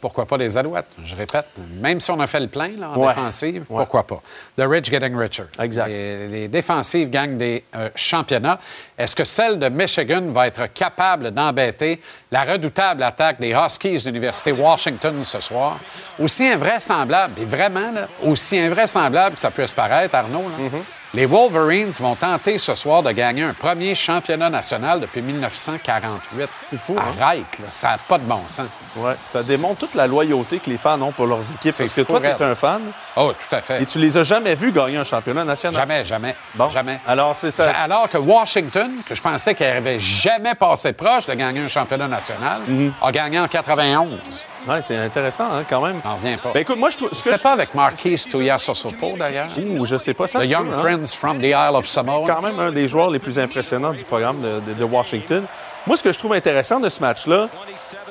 Pourquoi 0.01 0.27
pas 0.27 0.37
les 0.37 0.57
Alouettes? 0.57 0.87
Je 1.03 1.17
répète, 1.17 1.47
même 1.81 2.01
si 2.01 2.11
on 2.11 2.21
a 2.21 2.27
fait 2.27 2.39
le 2.39 2.49
plein 2.49 2.69
là, 2.77 2.91
en 2.91 3.07
défensive, 3.09 3.65
pourquoi 3.67 4.07
pas? 4.07 4.21
The 4.59 4.63
rich 4.63 4.91
getting 4.91 5.17
richer. 5.17 5.45
Exact. 5.59 5.89
Les, 5.89 6.29
les 6.29 6.49
défensives 6.49 7.09
gagnent 7.09 7.39
des 7.39 7.65
euh, 7.75 7.89
championnats. 7.95 8.61
Est-ce 8.99 9.15
que 9.15 9.25
celle 9.25 9.59
de 9.59 9.69
Michigan 9.69 10.23
va 10.31 10.47
être 10.47 10.73
capable 10.73 11.31
d'embêter 11.31 12.01
la 12.33 12.45
redoutable 12.45 13.03
attaque 13.03 13.39
des 13.39 13.53
Huskies 13.53 13.99
de 13.99 14.07
l'Université 14.07 14.53
Washington 14.53 15.23
ce 15.23 15.41
soir? 15.41 15.79
Aussi 16.19 16.47
invraisemblable, 16.49 17.41
et 17.41 17.45
vraiment, 17.45 17.93
là, 17.93 18.09
aussi 18.25 18.59
invraisemblable 18.59 19.35
que 19.35 19.41
ça 19.41 19.51
puisse 19.51 19.75
paraître, 19.75 20.15
Arnaud, 20.15 20.43
là, 20.43 20.57
Mm-hmm. 20.67 20.83
les 21.15 21.27
Wolverines 21.27 21.91
vont 22.01 22.15
tenter 22.17 22.57
ce 22.59 22.75
soir 22.75 23.03
de 23.03 23.11
gagner 23.13 23.43
un 23.45 23.53
premier 23.55 23.95
championnat 23.95 24.49
national 24.51 25.01
depuis 25.01 25.21
1948. 25.23 26.49
C'est 26.69 26.79
fou, 26.79 26.97
hein? 26.99 27.05
Arrête, 27.23 27.45
là, 27.59 27.67
ça 27.71 27.91
n'a 27.91 27.99
pas 27.99 28.19
de 28.19 28.25
bon 28.25 28.41
sens. 28.49 28.67
Ouais, 28.97 29.15
ça 29.27 29.43
démontre 29.43 29.81
toute 29.81 29.95
la 29.95 30.07
loyauté 30.07 30.59
que 30.59 30.71
les 30.71 30.79
fans 30.79 31.01
ont 31.03 31.13
pour 31.13 31.27
leurs 31.27 31.51
équipes. 31.53 31.75
Parce 31.77 31.93
que 31.93 32.01
toi, 32.01 32.21
tu 32.21 32.27
es 32.27 32.43
un 32.43 32.55
fan 32.55 32.83
Oh, 33.17 33.33
tout 33.39 33.55
à 33.55 33.61
fait. 33.61 33.83
et 33.83 33.87
tu 33.87 33.99
les 33.99 34.17
as 34.19 34.25
jamais 34.25 34.55
vus 34.55 34.73
gagner 34.73 34.97
un 34.97 35.05
championnat 35.05 35.45
national. 35.45 35.79
Jamais, 35.81 36.05
jamais. 36.05 36.35
Bon. 36.55 36.69
Jamais. 36.71 36.99
Alors, 37.07 37.37
c'est 37.37 37.51
ça. 37.51 37.71
Alors 37.73 38.09
que 38.09 38.17
Washington, 38.19 38.86
que 39.09 39.15
je 39.15 39.23
pensais 39.23 39.55
qu'elle 39.55 39.75
n'avait 39.75 39.99
jamais 39.99 40.55
passé 40.55 40.93
proche 40.93 41.27
de 41.27 41.35
gagner 41.35 41.61
un 41.61 41.69
championnat 41.69 42.09
national, 42.09 42.63
Mhm. 42.67 42.93
a 43.03 43.13
gagné 43.13 43.39
en 43.41 43.49
91. 43.49 44.47
Ouais, 44.67 44.83
c'est 44.83 44.97
intéressant, 44.97 45.47
hein, 45.53 45.65
quand 45.69 45.81
même. 45.81 46.01
J'en 46.05 46.15
reviens 46.17 46.39
pas. 46.39 46.53
Ben, 46.53 46.61
écoute, 46.61 46.79
moi, 46.79 46.91
je 46.91 46.97
trouve. 46.97 47.09
C'était 47.13 47.37
je- 47.37 47.43
pas 47.43 47.53
avec 47.53 47.75
Marquis 47.75 48.17
Tuiasosopo, 48.17 49.17
d'ailleurs? 49.19 49.49
Ouh, 49.59 49.85
je 49.87 49.97
sais 49.97 50.15
pas. 50.15 50.27
Ça 50.27 50.41
The 50.41 50.47
Young 50.49 50.69
peut, 50.69 50.75
hein. 50.77 50.83
Prince 50.83 51.15
from 51.15 51.39
the 51.39 51.45
Isle 51.45 51.75
of 51.75 51.87
Samoa. 51.87 52.27
quand 52.27 52.43
même 52.43 52.59
un 52.59 52.73
des 52.73 52.89
joueurs 52.89 53.11
les 53.11 53.19
plus 53.19 53.39
impressionnants 53.39 53.93
du 53.93 54.05
programme 54.05 54.41
de, 54.41 54.61
de- 54.61 54.75
de 54.75 54.85
Washington. 54.85 55.45
Moi, 55.87 55.97
ce 55.97 56.03
que 56.03 56.13
je 56.13 56.19
trouve 56.19 56.33
intéressant 56.33 56.81
de 56.81 56.89
ce 56.89 57.01
match-là, 57.01 57.49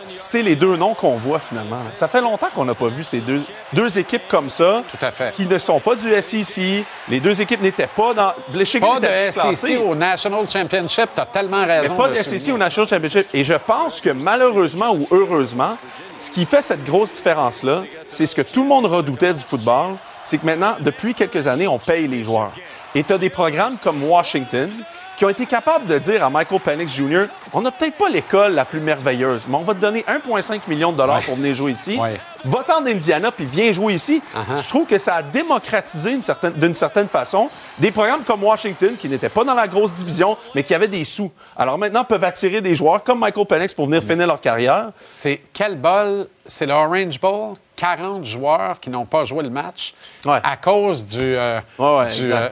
c'est 0.02 0.42
les 0.42 0.56
deux 0.56 0.78
noms 0.78 0.94
qu'on 0.94 1.18
voit 1.18 1.40
finalement. 1.40 1.82
Ça 1.94 2.08
fait 2.08 2.22
longtemps 2.22 2.48
qu'on 2.56 2.64
n'a 2.64 2.76
pas 2.76 2.88
vu 2.88 3.04
ces 3.04 3.20
deux, 3.20 3.42
deux 3.74 4.00
équipes 4.00 4.28
comme 4.30 4.50
ça. 4.50 4.84
Tout 4.90 5.06
à 5.06 5.12
fait. 5.12 5.34
Qui 5.34 5.46
ne 5.46 5.58
sont 5.58 5.80
pas 5.82 5.96
du 5.96 6.14
SEC. 6.22 6.86
Les 7.10 7.20
deux 7.20 7.42
équipes 7.42 7.62
n'étaient 7.62 7.88
pas 7.88 8.14
dans. 8.14 8.32
Pas 8.80 9.00
de. 9.00 9.56
SEC 9.56 9.80
au 9.82 9.94
National 9.94 10.50
Championship, 10.50 11.10
t'as 11.14 11.26
tellement 11.26 11.66
Mais 11.66 11.82
raison. 11.82 11.96
pas 11.96 12.08
de 12.08 12.14
de 12.14 12.24
SEC 12.24 12.54
au 12.54 12.58
National 12.58 12.88
Championship. 12.88 13.28
Et 13.34 13.44
je 13.44 13.56
pense 13.56 14.00
que 14.00 14.12
malheureusement 14.12 14.94
ou 14.96 15.08
heureusement, 15.12 15.78
ce 16.18 16.32
qui 16.32 16.46
fait 16.46 16.62
cette 16.62 16.84
grosse 16.86 17.14
différence-là, 17.16 17.84
c'est 18.08 18.26
ce 18.26 18.36
que 18.36 18.42
tout 18.42 18.64
le 18.64 18.70
monde 18.70 18.86
redoutait 18.86 19.34
du 19.34 19.42
football, 19.42 19.96
c'est 20.24 20.38
que 20.38 20.46
maintenant, 20.46 20.76
depuis 20.80 21.14
quelques 21.14 21.46
années, 21.48 21.68
on 21.68 21.78
paye 21.78 22.08
les 22.08 22.24
joueurs. 22.24 22.52
Et 22.94 23.04
tu 23.04 23.12
as 23.12 23.18
des 23.18 23.30
programmes 23.30 23.78
comme 23.78 24.02
Washington 24.04 24.72
qui 25.18 25.26
ont 25.26 25.30
été 25.30 25.46
capables 25.46 25.86
de 25.88 25.98
dire 25.98 26.24
à 26.24 26.30
Michael 26.30 26.60
Penix 26.60 26.92
Jr., 26.94 27.26
on 27.54 27.62
n'a 27.62 27.72
peut-être 27.72 27.96
pas 27.98 28.10
l'école 28.10 28.54
la 28.54 28.66
plus 28.66 28.80
merveilleuse, 28.80 29.48
mais 29.48 29.56
on 29.56 29.62
va 29.64 29.74
te 29.74 29.80
donner 29.80 30.02
1,5 30.02 30.62
million 30.68 30.92
de 30.92 30.98
dollars 30.98 31.22
pour 31.22 31.36
venir 31.36 31.54
jouer 31.54 31.72
ici. 31.72 31.98
Ouais. 31.98 32.20
Va-t'en 32.44 32.82
d'Indiana 32.82 33.32
puis 33.32 33.46
viens 33.46 33.72
jouer 33.72 33.94
ici. 33.94 34.22
Uh-huh. 34.36 34.62
Je 34.64 34.70
trouve 34.70 34.86
que 34.86 34.98
ça 35.00 35.16
a 35.16 35.24
démocratisé 35.24 36.22
certaine- 36.22 36.54
d'une 36.54 36.74
certaine 36.74 37.08
façon 37.08 37.50
des 37.80 37.92
programmes 37.92 38.24
comme 38.24 38.44
Washington 38.44 38.96
qui 39.00 39.10
n'étaient 39.10 39.30
pas 39.30 39.44
dans 39.44 39.56
la 39.56 39.68
grosse 39.68 39.94
division 39.94 40.38
mais 40.54 40.62
qui 40.64 40.74
avaient 40.76 40.88
des 40.88 41.04
sous. 41.06 41.32
Alors 41.58 41.78
maintenant 41.80 42.04
peuvent 42.04 42.24
attirer 42.24 42.62
des 42.62 42.76
joueurs 42.76 43.04
comme 43.04 43.20
Michael 43.20 43.46
Penix 43.48 43.74
pour 43.74 43.86
venir 43.88 44.04
finir 44.04 44.28
leur 44.28 44.40
carrière. 44.42 44.90
C'est 45.10 45.42
quel 45.54 45.78
bol? 45.78 46.28
C'est 46.46 46.66
le 46.68 46.74
Orange 46.74 47.20
Bowl? 47.20 47.56
40 47.78 48.24
joueurs 48.24 48.80
qui 48.80 48.90
n'ont 48.90 49.06
pas 49.06 49.26
joué 49.26 49.44
le 49.44 49.50
match 49.50 49.94
Ouais. 50.26 50.40
à 50.44 50.56
cause 50.56 51.04
du. 51.06 51.20
euh, 51.36 51.60
euh, 51.80 52.50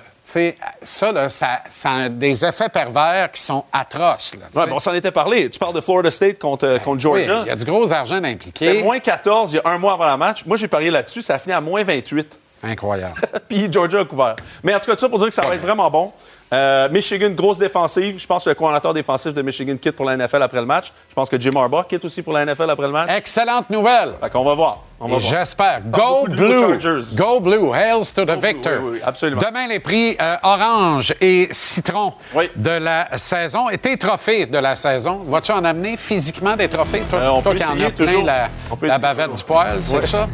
ça, 0.81 1.11
là, 1.11 1.29
ça, 1.29 1.59
ça 1.69 1.91
a 1.91 2.09
des 2.09 2.45
effets 2.45 2.69
pervers 2.69 3.31
qui 3.31 3.41
sont 3.41 3.63
atroces. 3.71 4.35
Là, 4.35 4.45
Ouais, 4.65 4.71
on 4.71 4.79
s'en 4.79 4.93
était 4.93 5.11
parlé. 5.11 5.49
Tu 5.49 5.59
parles 5.59 5.73
de 5.75 5.81
Florida 5.81 6.11
State 6.11 6.39
contre, 6.39 6.65
euh, 6.65 6.79
contre 6.79 6.99
Georgia. 6.99 7.41
il 7.45 7.47
y 7.47 7.51
a 7.51 7.55
du 7.55 7.65
gros 7.65 7.91
argent 7.91 8.15
C'était 8.15 8.27
impliqué. 8.27 8.83
moins 8.83 8.99
14 8.99 9.53
il 9.53 9.55
y 9.57 9.59
a 9.59 9.69
un 9.69 9.77
mois 9.77 9.93
avant 9.93 10.05
la 10.05 10.17
match. 10.17 10.45
Moi, 10.45 10.57
j'ai 10.57 10.67
parié 10.67 10.89
là-dessus. 10.91 11.21
Ça 11.21 11.35
a 11.35 11.39
fini 11.39 11.53
à 11.53 11.61
moins 11.61 11.83
28. 11.83 12.39
Incroyable. 12.65 13.15
Puis 13.49 13.67
Georgia 13.69 13.99
a 13.99 14.05
couvert. 14.05 14.35
Mais 14.63 14.73
en 14.73 14.79
tout 14.79 14.85
cas, 14.85 14.93
tout 14.93 14.99
ça 15.01 15.09
pour 15.09 15.19
dire 15.19 15.27
que 15.27 15.33
ça 15.33 15.41
va 15.45 15.53
être 15.55 15.61
vraiment 15.61 15.89
bon. 15.89 16.13
Euh, 16.53 16.87
Michigan, 16.89 17.29
grosse 17.31 17.57
défensive. 17.57 18.17
Je 18.19 18.25
pense 18.27 18.45
que 18.45 18.49
le 18.49 18.55
coordinateur 18.55 18.93
défensif 18.93 19.33
de 19.33 19.41
Michigan 19.41 19.75
quitte 19.75 19.95
pour 19.95 20.05
la 20.05 20.15
NFL 20.15 20.41
après 20.43 20.59
le 20.59 20.65
match. 20.65 20.93
Je 21.09 21.13
pense 21.13 21.29
que 21.29 21.37
Jim 21.39 21.51
Harbaugh 21.55 21.83
quitte 21.83 22.05
aussi 22.05 22.21
pour 22.21 22.31
la 22.31 22.45
NFL 22.45 22.69
après 22.69 22.85
le 22.87 22.93
match. 22.93 23.09
Excellente 23.09 23.69
nouvelle. 23.69 24.13
Fait 24.21 24.29
qu'on 24.29 24.45
va 24.45 24.53
voir. 24.53 24.79
On 25.05 25.09
Et. 25.09 25.19
J'espère. 25.19 25.81
Go 25.85 26.25
Blue! 26.29 26.59
Chargers. 26.79 27.15
Go 27.15 27.39
Blue! 27.41 27.73
Hails 27.73 28.13
to 28.13 28.23
the 28.25 28.31
victor! 28.41 28.79
oui, 28.81 28.89
oui, 28.93 28.99
absolument. 29.03 29.41
Demain, 29.45 29.67
les 29.67 29.79
prix 29.79 30.15
euh, 30.21 30.37
orange 30.43 31.13
et 31.19 31.49
citron 31.51 32.13
Oui. 32.33 32.49
de 32.55 32.69
la 32.69 33.17
saison. 33.17 33.69
Et 33.69 33.77
tes 33.77 33.97
trophées 33.97 34.45
de 34.45 34.57
la 34.57 34.75
saison, 34.77 35.17
vas-tu 35.27 35.51
en 35.51 35.63
amener 35.65 35.97
physiquement 35.97 36.55
des 36.55 36.69
trophées? 36.69 37.01
Toi, 37.09 37.19
Euh, 37.19 37.29
on 37.31 37.41
toi 37.41 37.51
peut 37.51 37.57
qui 37.57 37.65
en 37.65 37.79
as 37.81 37.91
plein 37.91 38.23
la, 38.23 38.49
la 38.81 38.97
bavette 38.97 39.31
toujours. 39.31 39.37
du 39.37 39.43
poil, 39.43 39.79
c'est 39.83 40.05
ça? 40.05 40.27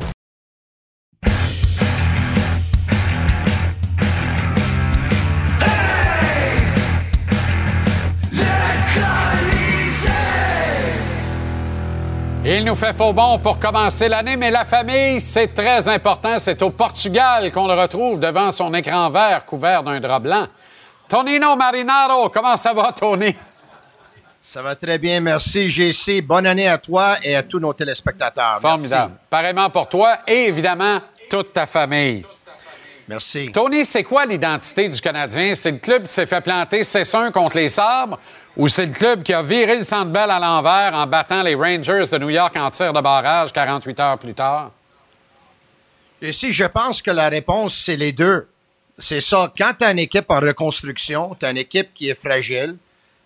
Il 12.52 12.66
nous 12.66 12.74
fait 12.74 12.94
faux 12.94 13.14
bon 13.14 13.38
pour 13.38 13.60
commencer 13.60 14.10
l'année, 14.10 14.36
mais 14.36 14.50
la 14.50 14.66
famille, 14.66 15.22
c'est 15.22 15.54
très 15.54 15.88
important. 15.88 16.40
C'est 16.40 16.60
au 16.64 16.72
Portugal 16.72 17.52
qu'on 17.52 17.68
le 17.68 17.80
retrouve 17.80 18.20
devant 18.20 18.52
son 18.52 18.74
écran 18.74 19.08
vert 19.12 19.46
couvert 19.46 19.84
d'un 19.84 20.00
drap 20.00 20.20
blanc. 20.20 20.48
Tonino 21.08 21.56
Marinaro, 21.56 22.30
comment 22.30 22.58
ça 22.58 22.74
va, 22.74 22.92
Tony? 22.92 23.36
Ça 24.42 24.64
va 24.64 24.76
très 24.76 24.98
bien, 24.98 25.20
merci, 25.20 25.70
GC. 25.70 26.24
Bonne 26.24 26.48
année 26.48 26.68
à 26.68 26.80
toi 26.80 27.18
et 27.22 27.36
à 27.36 27.44
tous 27.44 27.60
nos 27.60 27.74
téléspectateurs. 27.74 28.60
Formidable. 28.60 29.14
Pareillement 29.30 29.70
pour 29.70 29.88
toi 29.88 30.18
et 30.26 30.48
évidemment 30.48 31.02
toute 31.30 31.54
ta 31.54 31.68
famille. 31.68 32.26
Merci. 33.08 33.52
Tony, 33.54 33.86
c'est 33.86 34.04
quoi 34.04 34.26
l'identité 34.26 34.90
du 34.90 35.00
Canadien? 35.00 35.54
C'est 35.54 35.72
le 35.72 35.78
club 35.78 36.08
qui 36.08 36.14
s'est 36.14 36.26
fait 36.26 36.42
planter 36.42 36.82
6-1 36.82 37.32
contre 37.32 37.58
les 37.58 37.70
Sabres 37.70 38.18
ou 38.60 38.68
c'est 38.68 38.86
le 38.86 38.92
club 38.92 39.24
qui 39.24 39.32
a 39.32 39.42
viré 39.42 39.78
le 39.78 39.84
centre 39.84 40.14
à 40.20 40.38
l'envers 40.38 40.94
en 40.94 41.08
battant 41.08 41.44
les 41.44 41.56
Rangers 41.56 42.04
de 42.12 42.18
New 42.18 42.30
York 42.30 42.54
en 42.58 42.70
tir 42.70 42.92
de 42.92 43.00
barrage 43.00 43.54
48 43.54 44.00
heures 44.02 44.20
plus 44.20 44.34
tard? 44.34 44.72
Ici, 46.22 46.52
je 46.52 46.66
pense 46.66 47.02
que 47.02 47.10
la 47.10 47.30
réponse, 47.30 47.74
c'est 47.74 47.96
les 47.96 48.12
deux. 48.12 48.50
C'est 48.98 49.22
ça. 49.22 49.50
Quand 49.58 49.72
tu 49.80 49.86
as 49.86 49.92
une 49.94 50.00
équipe 50.00 50.26
en 50.28 50.42
reconstruction, 50.42 51.38
tu 51.40 51.46
as 51.46 51.52
une 51.52 51.58
équipe 51.58 51.94
qui 51.94 52.10
est 52.10 52.20
fragile, 52.20 52.76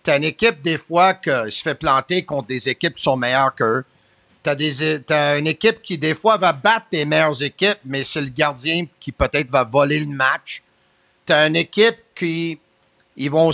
tu 0.04 0.12
as 0.12 0.18
une 0.18 0.22
équipe, 0.22 0.62
des 0.62 0.78
fois, 0.78 1.14
qui 1.14 1.30
se 1.48 1.62
fait 1.62 1.74
planter 1.74 2.24
contre 2.24 2.46
des 2.46 2.68
équipes 2.68 2.94
qui 2.94 3.02
sont 3.02 3.16
meilleures 3.16 3.56
qu'eux. 3.56 3.84
Tu 4.44 4.50
as, 4.50 5.36
une 5.36 5.48
équipe 5.48 5.82
qui, 5.82 5.98
des 5.98 6.14
fois, 6.14 6.36
va 6.36 6.52
battre 6.52 6.86
tes 6.92 7.04
meilleures 7.04 7.42
équipes, 7.42 7.80
mais 7.84 8.04
c'est 8.04 8.20
le 8.20 8.28
gardien 8.28 8.86
qui 9.00 9.10
peut-être 9.10 9.50
va 9.50 9.64
voler 9.64 9.98
le 9.98 10.14
match. 10.14 10.62
Tu 11.26 11.32
as 11.32 11.48
une 11.48 11.56
équipe 11.56 11.96
qui, 12.14 12.60
ils 13.16 13.30
vont, 13.30 13.50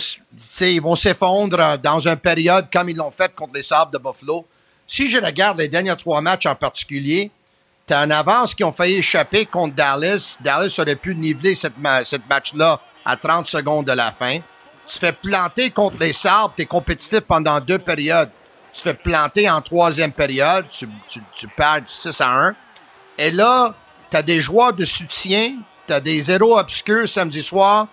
ils 0.61 0.81
vont 0.81 0.97
s'effondrer 0.97 1.79
dans 1.79 1.99
une 2.07 2.17
période 2.17 2.67
comme 2.73 2.89
ils 2.89 2.97
l'ont 2.97 3.11
fait 3.11 3.35
contre 3.35 3.55
les 3.55 3.63
Sabres 3.63 3.91
de 3.93 3.99
Buffalo. 3.99 4.47
Si 4.87 5.11
je 5.11 5.19
regarde 5.19 5.59
les 5.59 5.69
derniers 5.69 5.97
trois 5.97 6.21
matchs 6.21 6.47
en 6.47 6.55
particulier, 6.55 7.31
tu 7.87 7.95
as 7.95 8.01
avance 8.01 8.55
qui 8.55 8.65
ont 8.65 8.73
failli 8.73 8.97
échapper 8.97 9.47
contre 9.47 9.75
Dallas. 9.75 10.37
Dallas 10.41 10.75
aurait 10.79 10.97
pu 10.97 11.15
niveler 11.15 11.55
cette, 11.55 11.75
cette 12.05 12.29
match-là 12.29 12.81
à 13.05 13.17
30 13.17 13.47
secondes 13.47 13.87
de 13.87 13.93
la 13.93 14.13
fin. 14.13 14.39
Tu 14.87 14.99
fais 14.99 15.13
planter 15.13 15.71
contre 15.71 15.99
les 16.01 16.13
Sabres, 16.13 16.55
tu 16.57 16.63
es 16.63 16.67
compétitif 16.67 17.21
pendant 17.21 17.61
deux 17.61 17.79
périodes 17.79 18.31
tu 18.73 18.83
fais 18.83 18.95
planter 18.95 19.49
en 19.51 19.61
troisième 19.61 20.13
période, 20.13 20.67
tu, 20.69 20.89
tu, 21.37 21.49
perds 21.49 21.83
6 21.87 22.21
à 22.21 22.29
1. 22.29 22.55
Et 23.19 23.31
là, 23.31 23.75
tu 24.11 24.17
as 24.17 24.23
des 24.23 24.41
joueurs 24.41 24.73
de 24.73 24.85
soutien, 24.85 25.55
tu 25.87 25.93
as 25.93 26.01
des 26.01 26.31
héros 26.31 26.59
obscurs 26.59 27.09
samedi 27.09 27.43
soir, 27.43 27.89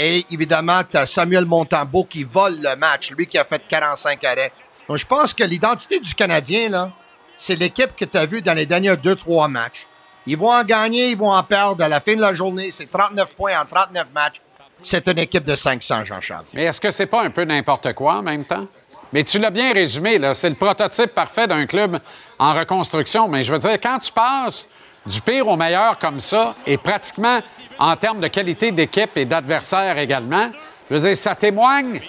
et 0.00 0.24
évidemment, 0.30 0.82
tu 0.88 0.96
as 0.96 1.06
Samuel 1.06 1.44
Montambeau 1.44 2.04
qui 2.04 2.22
vole 2.22 2.56
le 2.62 2.76
match, 2.76 3.10
lui 3.10 3.26
qui 3.26 3.36
a 3.36 3.44
fait 3.44 3.60
45 3.66 4.22
arrêts. 4.22 4.52
Donc, 4.88 4.96
je 4.96 5.04
pense 5.04 5.34
que 5.34 5.42
l'identité 5.42 5.98
du 5.98 6.14
Canadien, 6.14 6.68
là, 6.68 6.92
c'est 7.36 7.56
l'équipe 7.56 7.96
que 7.96 8.04
tu 8.04 8.16
as 8.16 8.24
vue 8.24 8.40
dans 8.40 8.54
les 8.54 8.64
derniers 8.64 8.94
2-3 8.94 9.50
matchs. 9.50 9.88
Ils 10.24 10.38
vont 10.38 10.52
en 10.52 10.62
gagner, 10.62 11.10
ils 11.10 11.16
vont 11.16 11.32
en 11.32 11.42
perdre. 11.42 11.82
À 11.82 11.88
la 11.88 11.98
fin 11.98 12.14
de 12.14 12.20
la 12.20 12.32
journée, 12.32 12.70
c'est 12.70 12.88
39 12.88 13.34
points 13.34 13.60
en 13.60 13.64
39 13.64 14.06
matchs. 14.14 14.40
C'est 14.84 15.08
une 15.08 15.18
équipe 15.18 15.42
de 15.42 15.56
500, 15.56 16.04
Jean-Charles. 16.04 16.44
Mais 16.54 16.64
est-ce 16.64 16.80
que 16.80 16.92
c'est 16.92 17.06
pas 17.06 17.24
un 17.24 17.30
peu 17.30 17.42
n'importe 17.42 17.92
quoi 17.94 18.18
en 18.18 18.22
même 18.22 18.44
temps? 18.44 18.68
Mais 19.12 19.24
tu 19.24 19.40
l'as 19.40 19.50
bien 19.50 19.72
résumé, 19.72 20.18
là. 20.18 20.32
C'est 20.32 20.50
le 20.50 20.54
prototype 20.54 21.12
parfait 21.12 21.48
d'un 21.48 21.66
club 21.66 21.98
en 22.38 22.54
reconstruction. 22.54 23.26
Mais 23.26 23.42
je 23.42 23.52
veux 23.52 23.58
dire, 23.58 23.80
quand 23.80 23.98
tu 23.98 24.12
passes 24.12 24.68
du 25.06 25.20
pire 25.20 25.48
au 25.48 25.56
meilleur 25.56 25.98
comme 25.98 26.20
ça, 26.20 26.54
et 26.66 26.76
pratiquement 26.76 27.40
en 27.78 27.96
termes 27.96 28.20
de 28.20 28.28
qualité 28.28 28.70
d'équipe 28.72 29.16
et 29.16 29.24
d'adversaire 29.24 29.96
également, 29.98 30.50
je 30.90 30.96
veux 30.96 31.14
ça 31.14 31.34
témoigne 31.34 32.00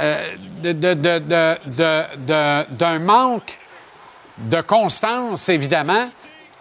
euh, 0.00 0.34
d'un 2.70 2.98
manque 2.98 3.58
de 4.38 4.60
constance, 4.62 5.48
évidemment, 5.48 6.10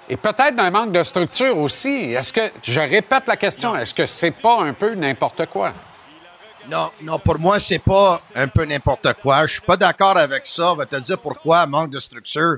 et 0.10 0.18
peut-être 0.18 0.56
d'un 0.56 0.72
manque 0.72 0.92
de 0.92 1.04
structure 1.04 1.58
aussi. 1.58 2.14
Est-ce 2.14 2.34
que, 2.34 2.52
je 2.64 2.80
répète 2.80 3.24
la 3.28 3.38
question, 3.38 3.76
est-ce 3.76 3.94
que 3.94 4.06
c'est 4.06 4.32
pas 4.32 4.62
un 4.62 4.74
peu 4.74 4.94
n'importe 4.94 5.46
quoi? 5.46 5.74
Non, 6.70 6.92
non, 7.02 7.18
pour 7.18 7.40
moi, 7.40 7.60
c'est 7.60 7.80
pas 7.80 8.20
un 8.36 8.48
peu 8.48 8.66
n'importe 8.66 9.14
quoi. 9.22 9.48
Je 9.48 9.54
suis 9.54 9.62
pas 9.62 9.78
d'accord 9.78 10.18
avec 10.18 10.46
ça. 10.46 10.74
On 10.74 10.76
va 10.76 10.86
te 10.86 10.98
dire 10.98 11.18
pourquoi, 11.18 11.66
manque 11.66 11.90
de 11.90 12.00
structure. 12.00 12.58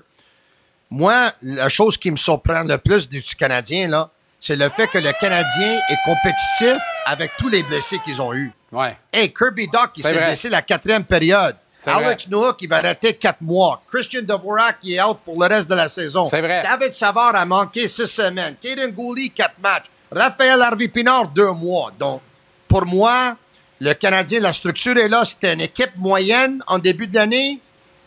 Moi, 0.94 1.32
la 1.42 1.70
chose 1.70 1.98
qui 1.98 2.12
me 2.12 2.18
surprend 2.18 2.62
le 2.62 2.78
plus 2.78 3.10
du 3.10 3.20
Canadien, 3.36 3.88
là, 3.88 4.12
c'est 4.40 4.56
le 4.56 4.70
fait 4.70 4.86
que 4.86 5.00
le 5.00 5.12
Canadien 5.20 5.80
est 5.90 5.98
compétitif 6.06 6.80
avec 7.08 7.32
tous 7.36 7.50
les 7.50 7.64
blessés 7.64 7.98
qu'ils 8.06 8.22
ont 8.22 8.32
eus. 8.32 8.52
Ouais. 8.72 8.96
Hey, 9.12 9.34
Kirby 9.34 9.68
Doc, 9.70 9.90
il 9.96 10.04
s'est 10.04 10.14
blessé 10.14 10.50
la 10.50 10.62
quatrième 10.62 11.04
période. 11.04 11.56
Alex 11.88 12.28
Noah 12.28 12.54
qui 12.54 12.68
va 12.68 12.78
arrêter 12.78 13.16
quatre 13.16 13.42
mois. 13.42 13.82
Christian 13.92 14.22
Dvorak 14.22 14.82
qui 14.82 14.94
est 14.94 15.02
out 15.02 15.18
pour 15.26 15.42
le 15.42 15.48
reste 15.48 15.68
de 15.68 15.74
la 15.74 15.90
saison. 15.90 16.26
C'est 16.26 16.42
vrai. 16.42 16.62
David 16.62 16.94
Savard 16.94 17.36
a 17.36 17.44
manqué 17.44 17.88
six 17.88 18.06
semaines. 18.06 18.56
Kaden 18.62 18.92
Gouli, 18.92 19.32
quatre 19.32 19.58
matchs. 19.64 19.86
Raphaël 20.12 20.62
Harvey-Pinard, 20.62 21.30
deux 21.30 21.54
mois. 21.54 21.92
Donc, 21.98 22.22
pour 22.68 22.86
moi, 22.86 23.36
le 23.80 23.94
Canadien, 23.94 24.42
la 24.42 24.54
structure 24.54 24.96
est 24.98 25.08
là. 25.08 25.26
C'était 25.26 25.54
une 25.54 25.62
équipe 25.62 25.96
moyenne 25.98 26.64
en 26.68 26.78
début 26.78 27.08
d'année. 27.08 27.60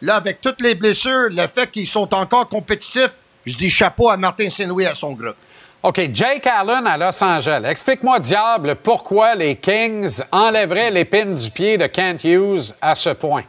Là, 0.03 0.17
avec 0.17 0.41
toutes 0.41 0.61
les 0.61 0.75
blessures, 0.75 1.29
le 1.31 1.47
fait 1.47 1.71
qu'ils 1.71 1.87
sont 1.87 2.13
encore 2.15 2.49
compétitifs, 2.49 3.13
je 3.45 3.57
dis 3.57 3.71
chapeau 3.71 4.11
à 4.11 4.17
Martin 4.17 4.51
Saint-Louis 4.51 4.85
et 4.85 4.89
à 4.89 4.95
son 4.95 5.13
groupe. 5.13 5.37
OK, 5.83 6.01
Jake 6.13 6.47
Allen 6.47 6.87
à 6.87 6.97
Los 6.97 7.23
Angeles. 7.23 7.63
Explique-moi, 7.65 8.19
diable, 8.19 8.75
pourquoi 8.77 9.35
les 9.35 9.57
Kings 9.57 10.21
enlèveraient 10.33 10.91
l'épine 10.91 11.35
du 11.35 11.51
pied 11.51 11.79
de 11.79 11.87
Kent 11.87 12.25
Hughes 12.25 12.75
à 12.81 12.95
ce 12.95 13.11
point? 13.11 13.45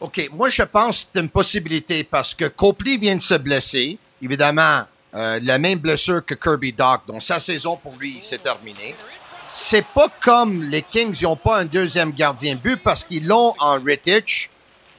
OK, 0.00 0.28
moi, 0.32 0.48
je 0.48 0.62
pense 0.62 1.04
que 1.04 1.10
c'est 1.12 1.20
une 1.20 1.28
possibilité 1.28 2.04
parce 2.04 2.34
que 2.34 2.46
Copley 2.46 2.96
vient 2.96 3.16
de 3.16 3.22
se 3.22 3.34
blesser. 3.34 3.98
Évidemment, 4.22 4.82
euh, 5.14 5.38
la 5.42 5.58
même 5.58 5.78
blessure 5.78 6.24
que 6.24 6.34
Kirby 6.34 6.72
Doc, 6.72 7.02
donc 7.06 7.22
sa 7.22 7.38
saison 7.38 7.76
pour 7.76 7.94
lui, 7.96 8.20
s'est 8.20 8.38
terminée 8.38 8.94
c'est 9.54 9.86
pas 9.86 10.08
comme 10.20 10.62
les 10.62 10.82
Kings, 10.82 11.16
ils 11.20 11.24
n'ont 11.24 11.36
pas 11.36 11.60
un 11.60 11.64
deuxième 11.64 12.10
gardien 12.10 12.56
but 12.56 12.76
parce 12.82 13.04
qu'ils 13.04 13.26
l'ont 13.26 13.54
en 13.60 13.80
Rittich. 13.80 14.50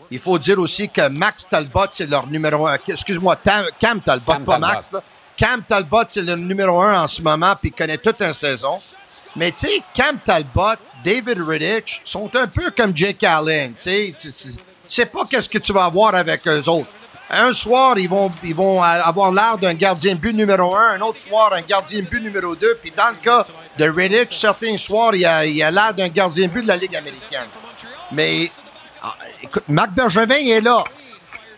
Il 0.10 0.20
faut 0.20 0.40
dire 0.40 0.60
aussi 0.60 0.88
que 0.88 1.10
Max 1.10 1.48
Talbot, 1.50 1.88
c'est 1.92 2.10
leur 2.10 2.28
numéro 2.28 2.66
un. 2.68 2.78
Excuse-moi, 2.88 3.38
Cam 3.80 4.00
Talbot, 4.02 4.40
pas 4.46 4.58
Max. 4.58 4.92
Cam 5.36 5.62
Talbot, 5.64 6.04
c'est 6.08 6.22
le 6.22 6.36
numéro 6.36 6.82
un 6.82 7.04
en 7.04 7.08
ce 7.08 7.22
moment, 7.22 7.54
puis 7.60 7.70
il 7.70 7.78
connaît 7.78 7.98
toute 7.98 8.22
une 8.22 8.34
saison. 8.34 8.80
Mais 9.36 9.52
tu 9.52 9.68
sais, 9.68 9.82
Cam 9.94 10.20
Talbot, 10.24 10.76
David 11.04 11.42
Rittich 11.46 12.02
sont 12.06 12.34
un 12.36 12.48
peu 12.48 12.72
comme 12.72 12.96
Jake 12.96 13.24
Allen. 13.24 13.74
Tu 13.74 14.14
sais 14.88 15.06
pas 15.08 15.26
qu'est-ce 15.30 15.50
que 15.50 15.58
tu 15.58 15.74
vas 15.74 15.86
avoir 15.86 16.16
avec 16.16 16.48
eux 16.48 16.70
autres. 16.70 16.90
Un 17.30 17.54
soir, 17.54 17.98
ils 17.98 18.08
vont, 18.08 18.32
ils 18.44 18.54
vont 18.54 18.82
avoir 18.82 19.32
l'air 19.32 19.58
d'un 19.58 19.74
gardien 19.74 20.14
but 20.16 20.34
numéro 20.34 20.76
un, 20.76 20.92
un 20.92 21.02
autre 21.02 21.20
soir, 21.20 21.54
un 21.54 21.62
gardien 21.62 22.02
but 22.02 22.22
numéro 22.22 22.56
deux. 22.56 22.76
Puis 22.82 22.92
dans 22.96 23.10
le 23.10 23.16
cas 23.16 23.46
de 23.78 23.90
Redditch, 23.90 24.40
certains 24.40 24.78
soirs, 24.78 25.16
il 25.16 25.26
a, 25.26 25.40
a 25.40 25.72
l'air 25.72 25.94
d'un 25.94 26.08
gardien 26.10 26.48
but 26.48 26.62
de 26.62 26.68
la 26.68 26.78
Ligue 26.78 26.96
américaine. 26.96 27.48
Mais, 28.12 28.52
ah, 29.02 29.16
écoute, 29.42 29.64
Marc 29.68 29.92
Bergevin 29.92 30.36
est 30.36 30.62
là. 30.62 30.84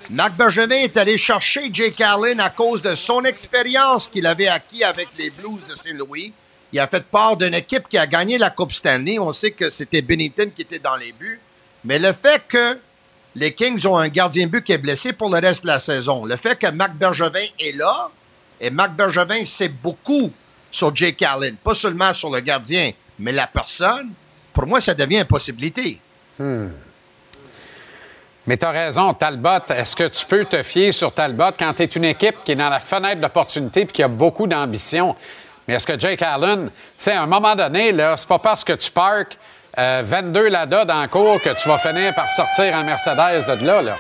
Marc 0.10 0.36
Bergevin 0.36 0.78
est 0.78 0.96
allé 0.96 1.18
chercher 1.18 1.70
Jake 1.72 2.00
Allen 2.00 2.40
à 2.40 2.50
cause 2.50 2.82
de 2.82 2.96
son 2.96 3.26
expérience 3.26 4.08
qu'il 4.08 4.26
avait 4.26 4.48
acquis 4.48 4.86
avec 4.86 5.10
les 5.18 5.30
Blues 5.32 5.60
de 5.70 5.76
Saint-Louis. 5.76 6.32
Il 6.72 6.80
a 6.80 6.88
fait 6.88 7.04
part 7.04 7.36
d'une 7.36 7.54
équipe 7.54 7.90
qui 7.90 7.98
a 7.98 8.08
gagné 8.08 8.38
la 8.38 8.50
Coupe 8.50 8.72
Stanley. 8.72 9.20
On 9.20 9.34
sait 9.34 9.52
que 9.52 9.70
c'était 9.70 10.02
Bennington 10.02 10.50
qui 10.56 10.62
était 10.62 10.80
dans 10.80 10.96
les 10.96 11.12
buts. 11.12 11.42
Mais 11.84 12.00
le 12.00 12.14
fait 12.14 12.42
que 12.48 12.80
les 13.38 13.54
Kings 13.54 13.86
ont 13.86 13.98
un 13.98 14.08
gardien 14.08 14.48
but 14.48 14.64
qui 14.64 14.72
est 14.72 14.80
blessé 14.80 15.14
pour 15.14 15.30
le 15.30 15.40
reste 15.40 15.62
de 15.62 15.68
la 15.68 15.78
saison. 15.78 16.26
Le 16.26 16.36
fait 16.36 16.58
que 16.58 16.72
Marc 16.72 16.96
Bergevin 16.96 17.46
est 17.60 17.76
là, 17.78 18.10
et 18.60 18.72
Marc 18.72 18.94
Bergevin 18.94 19.46
sait 19.46 19.70
beaucoup 19.70 20.32
sur 20.72 20.96
Jake 20.96 21.22
Allen, 21.22 21.56
pas 21.56 21.76
seulement 21.76 22.14
sur 22.14 22.32
le 22.32 22.40
gardien, 22.40 22.92
mais 23.20 23.32
la 23.32 23.46
personne, 23.46 24.10
pour 24.52 24.66
moi, 24.66 24.82
ça 24.82 24.96
devient 24.96 25.20
une 25.20 25.26
possibilité. 25.26 26.02
Hmm. 26.40 26.70
Mais 28.48 28.58
tu 28.58 28.66
as 28.66 28.72
raison, 28.72 29.14
Talbot. 29.14 29.70
Est-ce 29.70 29.96
que 29.96 30.08
tu 30.08 30.26
peux 30.26 30.46
te 30.46 30.64
fier 30.64 30.92
sur 30.92 31.14
Talbot 31.14 31.52
quand 31.60 31.74
tu 31.74 31.84
es 31.84 31.86
une 31.86 32.06
équipe 32.06 32.38
qui 32.44 32.54
est 32.54 32.56
dans 32.56 32.70
la 32.70 32.80
fenêtre 32.80 33.22
d'opportunité 33.22 33.82
et 33.82 33.86
qui 33.86 34.02
a 34.02 34.08
beaucoup 34.08 34.48
d'ambition? 34.48 35.14
Mais 35.68 35.76
est-ce 35.76 35.86
que 35.86 36.00
Jake 36.00 36.24
Allen, 36.24 36.70
tu 36.70 36.74
sais, 36.98 37.12
à 37.12 37.22
un 37.22 37.28
moment 37.28 37.54
donné, 37.54 37.94
c'est 38.16 38.28
pas 38.28 38.40
parce 38.40 38.64
que 38.64 38.74
tu 38.74 38.90
parques 38.90 39.38
22 39.78 40.40
euh, 40.40 40.50
Lada 40.50 40.86
dans 40.86 41.02
le 41.02 41.08
cours 41.08 41.42
que 41.42 41.50
tu 41.50 41.70
vas 41.70 41.78
finir 41.78 42.14
par 42.16 42.30
sortir 42.30 42.74
en 42.74 42.84
Mercedes 42.84 43.46
de 43.46 43.66
là. 43.66 43.82
là. 43.82 43.98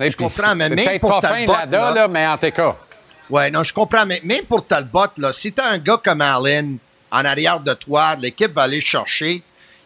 Je 0.00 0.16
comprends, 0.16 0.54
mais 0.54 0.70
même 0.70 0.98
pour 0.98 1.20
pas 1.20 1.28
fin 1.28 1.46
Lada, 1.46 1.92
là, 1.92 2.08
mais 2.08 2.26
en 2.26 2.38
tes 2.38 2.50
cas. 2.50 2.76
Oui, 3.28 3.50
non, 3.50 3.62
je 3.62 3.74
comprends, 3.74 4.06
mais 4.06 4.20
même 4.24 4.44
pour 4.46 4.66
Talbot, 4.66 5.06
là, 5.18 5.32
si 5.32 5.52
tu 5.52 5.60
as 5.60 5.66
un 5.66 5.78
gars 5.78 6.00
comme 6.02 6.22
Allen 6.22 6.78
en 7.10 7.24
arrière 7.24 7.60
de 7.60 7.74
toi, 7.74 8.16
l'équipe 8.16 8.52
va 8.52 8.62
aller 8.62 8.80
chercher, 8.80 9.42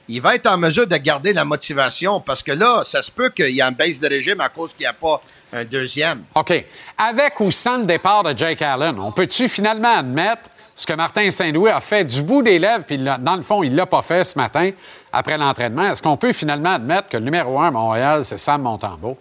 il 0.09 0.21
va 0.21 0.37
être 0.37 0.47
en 0.47 0.57
mesure 0.57 0.87
de 0.87 0.97
garder 0.97 1.33
la 1.33 1.45
motivation 1.45 2.21
parce 2.21 2.43
que 2.43 2.53
là, 2.53 2.83
ça 2.85 3.03
se 3.03 3.11
peut 3.11 3.31
qu'il 3.31 3.51
y 3.51 3.59
ait 3.59 3.63
un 3.63 3.73
baisse 3.73 3.99
de 3.99 4.09
régime 4.09 4.41
à 4.41 4.49
cause 4.49 4.73
qu'il 4.73 4.85
n'y 4.85 4.87
a 4.87 4.93
pas 4.93 5.21
un 5.53 5.65
deuxième. 5.65 6.23
OK. 6.35 6.65
Avec 6.97 7.41
ou 7.41 7.51
sans 7.51 7.79
le 7.79 7.85
départ 7.85 8.23
de 8.23 8.37
Jake 8.37 8.63
Allen, 8.63 8.99
on 8.99 9.13
peut-tu 9.13 9.49
finalement 9.49 9.99
admettre 9.99 10.43
ce 10.77 10.87
que 10.87 10.93
Martin 10.93 11.31
Saint-Louis 11.31 11.71
a 11.71 11.81
fait 11.81 12.05
du 12.05 12.23
bout 12.23 12.43
des 12.43 12.59
lèvres, 12.59 12.85
puis 12.85 12.99
dans 12.99 13.37
le 13.37 13.43
fond, 13.43 13.63
il 13.63 13.73
ne 13.73 13.77
l'a 13.77 13.87
pas 13.87 14.03
fait 14.03 14.25
ce 14.25 14.37
matin 14.39 14.71
après 15.13 15.39
l'entraînement. 15.39 15.85
Est-ce 15.85 16.03
qu'on 16.03 16.17
peut 16.17 16.33
finalement 16.33 16.75
admettre 16.75 17.09
que 17.09 17.17
le 17.17 17.25
numéro 17.25 17.61
un 17.61 17.69
à 17.69 17.71
Montréal, 17.71 18.25
c'est 18.25 18.39
Sam 18.39 18.63
Montembeau? 18.63 19.17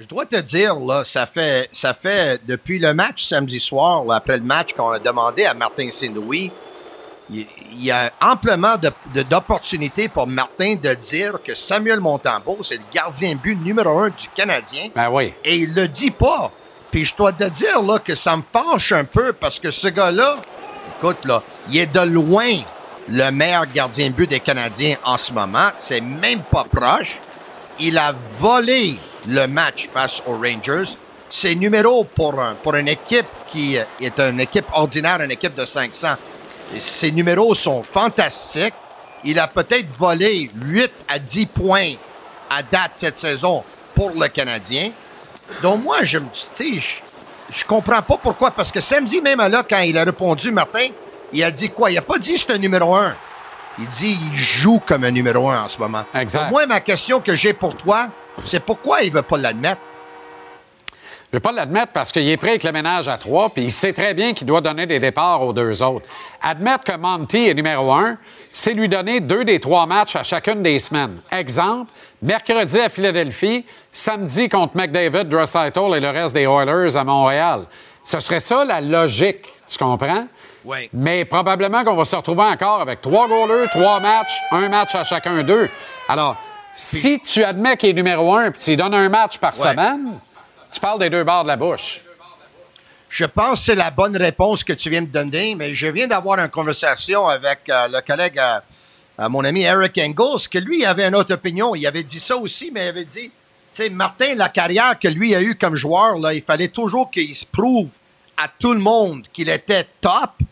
Je 0.00 0.06
dois 0.06 0.26
te 0.26 0.36
dire, 0.40 0.74
là, 0.74 1.04
ça 1.04 1.26
fait, 1.26 1.68
ça 1.70 1.94
fait 1.94 2.40
depuis 2.46 2.80
le 2.80 2.92
match 2.94 3.26
samedi 3.26 3.60
soir, 3.60 4.04
là, 4.04 4.16
après 4.16 4.38
le 4.38 4.42
match 4.42 4.72
qu'on 4.72 4.90
a 4.90 4.98
demandé 4.98 5.44
à 5.44 5.54
Martin 5.54 5.88
Saint-Louis, 5.92 6.50
il, 7.30 7.46
il 7.76 7.84
y 7.84 7.90
a 7.90 8.12
amplement 8.20 8.74
d'opportunités 9.30 10.08
pour 10.08 10.26
Martin 10.26 10.74
de 10.74 10.94
dire 10.94 11.38
que 11.42 11.54
Samuel 11.54 12.00
Montembeau, 12.00 12.58
c'est 12.62 12.76
le 12.76 12.82
gardien 12.92 13.34
but 13.34 13.56
numéro 13.56 13.98
un 13.98 14.10
du 14.10 14.28
Canadien. 14.34 14.88
Ben 14.94 15.10
oui. 15.10 15.32
Et 15.44 15.56
il 15.56 15.74
le 15.74 15.88
dit 15.88 16.10
pas. 16.10 16.50
Puis 16.94 17.04
je 17.06 17.16
dois 17.16 17.32
te 17.32 17.42
dire 17.42 17.80
que 18.04 18.14
ça 18.14 18.36
me 18.36 18.42
fâche 18.42 18.92
un 18.92 19.02
peu 19.02 19.32
parce 19.32 19.58
que 19.58 19.72
ce 19.72 19.88
gars-là, 19.88 20.36
écoute, 20.96 21.24
là, 21.24 21.42
il 21.68 21.78
est 21.78 21.92
de 21.92 21.98
loin 22.02 22.46
le 23.08 23.30
meilleur 23.32 23.66
gardien 23.66 24.10
de 24.10 24.14
but 24.14 24.30
des 24.30 24.38
Canadiens 24.38 24.94
en 25.02 25.16
ce 25.16 25.32
moment. 25.32 25.70
C'est 25.80 26.00
même 26.00 26.42
pas 26.42 26.62
proche. 26.62 27.16
Il 27.80 27.98
a 27.98 28.14
volé 28.38 28.96
le 29.26 29.46
match 29.48 29.88
face 29.92 30.22
aux 30.24 30.36
Rangers. 30.36 30.94
Ses 31.28 31.56
numéros 31.56 32.04
pour, 32.04 32.40
un- 32.40 32.54
pour 32.54 32.76
une 32.76 32.86
équipe 32.86 33.26
qui 33.48 33.74
est 33.74 34.20
une 34.20 34.38
équipe 34.38 34.66
ordinaire, 34.72 35.20
une 35.20 35.32
équipe 35.32 35.54
de 35.54 35.64
500, 35.64 36.14
et 36.76 36.80
ses 36.80 37.10
numéros 37.10 37.56
sont 37.56 37.82
fantastiques. 37.82 38.72
Il 39.24 39.40
a 39.40 39.48
peut-être 39.48 39.90
volé 39.90 40.48
8 40.62 40.92
à 41.08 41.18
10 41.18 41.46
points 41.46 41.94
à 42.48 42.62
date 42.62 42.92
cette 42.94 43.18
saison 43.18 43.64
pour 43.96 44.10
le 44.10 44.28
Canadien. 44.28 44.92
Donc 45.62 45.82
moi, 45.82 46.02
je 46.02 46.18
me 46.18 46.26
tu 46.26 46.40
sais, 46.40 46.72
je, 46.74 47.58
je 47.58 47.64
comprends 47.64 48.02
pas 48.02 48.16
pourquoi. 48.16 48.50
Parce 48.50 48.72
que 48.72 48.80
samedi, 48.80 49.20
même 49.20 49.38
là, 49.38 49.62
quand 49.68 49.80
il 49.80 49.96
a 49.98 50.04
répondu, 50.04 50.50
Martin, 50.50 50.88
il 51.32 51.42
a 51.42 51.50
dit 51.50 51.70
quoi? 51.70 51.90
Il 51.90 51.98
a 51.98 52.02
pas 52.02 52.18
dit 52.18 52.36
c'est 52.38 52.52
un 52.52 52.58
numéro 52.58 52.94
un. 52.94 53.14
Il 53.78 53.88
dit 53.88 54.18
il 54.32 54.34
joue 54.38 54.80
comme 54.86 55.04
un 55.04 55.10
numéro 55.10 55.48
un 55.50 55.64
en 55.64 55.68
ce 55.68 55.78
moment. 55.78 56.04
Exact. 56.14 56.42
Donc, 56.42 56.50
moi, 56.50 56.66
ma 56.66 56.80
question 56.80 57.20
que 57.20 57.34
j'ai 57.34 57.52
pour 57.52 57.76
toi, 57.76 58.08
c'est 58.44 58.60
pourquoi 58.60 59.02
il 59.02 59.12
veut 59.12 59.22
pas 59.22 59.36
l'admettre? 59.36 59.80
Je 61.34 61.38
ne 61.38 61.40
veux 61.42 61.50
pas 61.50 61.50
l'admettre 61.50 61.90
parce 61.92 62.12
qu'il 62.12 62.28
est 62.28 62.36
prêt 62.36 62.50
avec 62.50 62.62
le 62.62 62.70
ménage 62.70 63.08
à 63.08 63.18
trois, 63.18 63.50
puis 63.50 63.64
il 63.64 63.72
sait 63.72 63.92
très 63.92 64.14
bien 64.14 64.34
qu'il 64.34 64.46
doit 64.46 64.60
donner 64.60 64.86
des 64.86 65.00
départs 65.00 65.42
aux 65.42 65.52
deux 65.52 65.82
autres. 65.82 66.06
Admettre 66.40 66.84
que 66.84 66.96
Monty 66.96 67.48
est 67.48 67.54
numéro 67.54 67.90
un, 67.92 68.18
c'est 68.52 68.72
lui 68.72 68.88
donner 68.88 69.18
deux 69.18 69.44
des 69.44 69.58
trois 69.58 69.84
matchs 69.86 70.14
à 70.14 70.22
chacune 70.22 70.62
des 70.62 70.78
semaines. 70.78 71.16
Exemple, 71.32 71.90
mercredi 72.22 72.78
à 72.78 72.88
Philadelphie, 72.88 73.66
samedi 73.90 74.48
contre 74.48 74.76
McDavid, 74.76 75.24
Draisaitl 75.24 75.96
et 75.96 75.98
le 75.98 76.08
reste 76.10 76.36
des 76.36 76.44
Oilers 76.44 76.96
à 76.96 77.02
Montréal. 77.02 77.64
Ce 78.04 78.20
serait 78.20 78.38
ça 78.38 78.64
la 78.64 78.80
logique, 78.80 79.44
tu 79.66 79.76
comprends? 79.76 80.28
Oui. 80.64 80.88
Mais 80.92 81.24
probablement 81.24 81.82
qu'on 81.82 81.96
va 81.96 82.04
se 82.04 82.14
retrouver 82.14 82.42
encore 82.44 82.80
avec 82.80 83.00
trois 83.00 83.26
goalers, 83.26 83.68
trois 83.70 83.98
matchs, 83.98 84.40
un 84.52 84.68
match 84.68 84.94
à 84.94 85.02
chacun 85.02 85.42
d'eux. 85.42 85.68
Alors, 86.08 86.36
si 86.74 87.18
tu 87.18 87.42
admets 87.42 87.76
qu'il 87.76 87.90
est 87.90 87.94
numéro 87.94 88.32
un 88.36 88.52
puis 88.52 88.60
tu 88.62 88.70
lui 88.70 88.76
donnes 88.76 88.94
un 88.94 89.08
match 89.08 89.38
par 89.38 89.50
Ouais. 89.58 89.70
semaine, 89.72 90.12
tu 90.74 90.80
parles 90.80 90.98
des 90.98 91.10
deux 91.10 91.24
bords 91.24 91.44
de 91.44 91.48
la 91.48 91.56
bouche. 91.56 92.00
Je 93.08 93.24
pense 93.24 93.60
que 93.60 93.64
c'est 93.66 93.74
la 93.76 93.90
bonne 93.92 94.16
réponse 94.16 94.64
que 94.64 94.72
tu 94.72 94.90
viens 94.90 95.02
de 95.02 95.06
donner, 95.06 95.54
mais 95.54 95.72
je 95.72 95.86
viens 95.86 96.08
d'avoir 96.08 96.38
une 96.40 96.48
conversation 96.48 97.28
avec 97.28 97.60
euh, 97.68 97.86
le 97.86 98.00
collègue, 98.00 98.38
euh, 98.38 98.58
euh, 99.20 99.28
mon 99.28 99.44
ami 99.44 99.62
Eric 99.62 99.96
Engels, 99.98 100.48
que 100.50 100.58
lui 100.58 100.84
avait 100.84 101.06
une 101.06 101.14
autre 101.14 101.32
opinion. 101.34 101.76
Il 101.76 101.86
avait 101.86 102.02
dit 102.02 102.18
ça 102.18 102.36
aussi, 102.36 102.72
mais 102.72 102.86
il 102.86 102.88
avait 102.88 103.04
dit, 103.04 103.26
tu 103.30 103.30
sais, 103.72 103.88
Martin, 103.88 104.34
la 104.34 104.48
carrière 104.48 104.98
que 104.98 105.06
lui 105.06 105.32
a 105.36 105.40
eue 105.42 105.54
comme 105.54 105.76
joueur, 105.76 106.18
là, 106.18 106.34
il 106.34 106.42
fallait 106.42 106.68
toujours 106.68 107.08
qu'il 107.08 107.34
se 107.36 107.44
prouve 107.46 107.88
à 108.36 108.48
tout 108.48 108.72
le 108.74 108.80
monde 108.80 109.26
qu'il 109.32 109.48
était 109.48 109.86
top. 110.00 110.30
Tu 110.38 110.44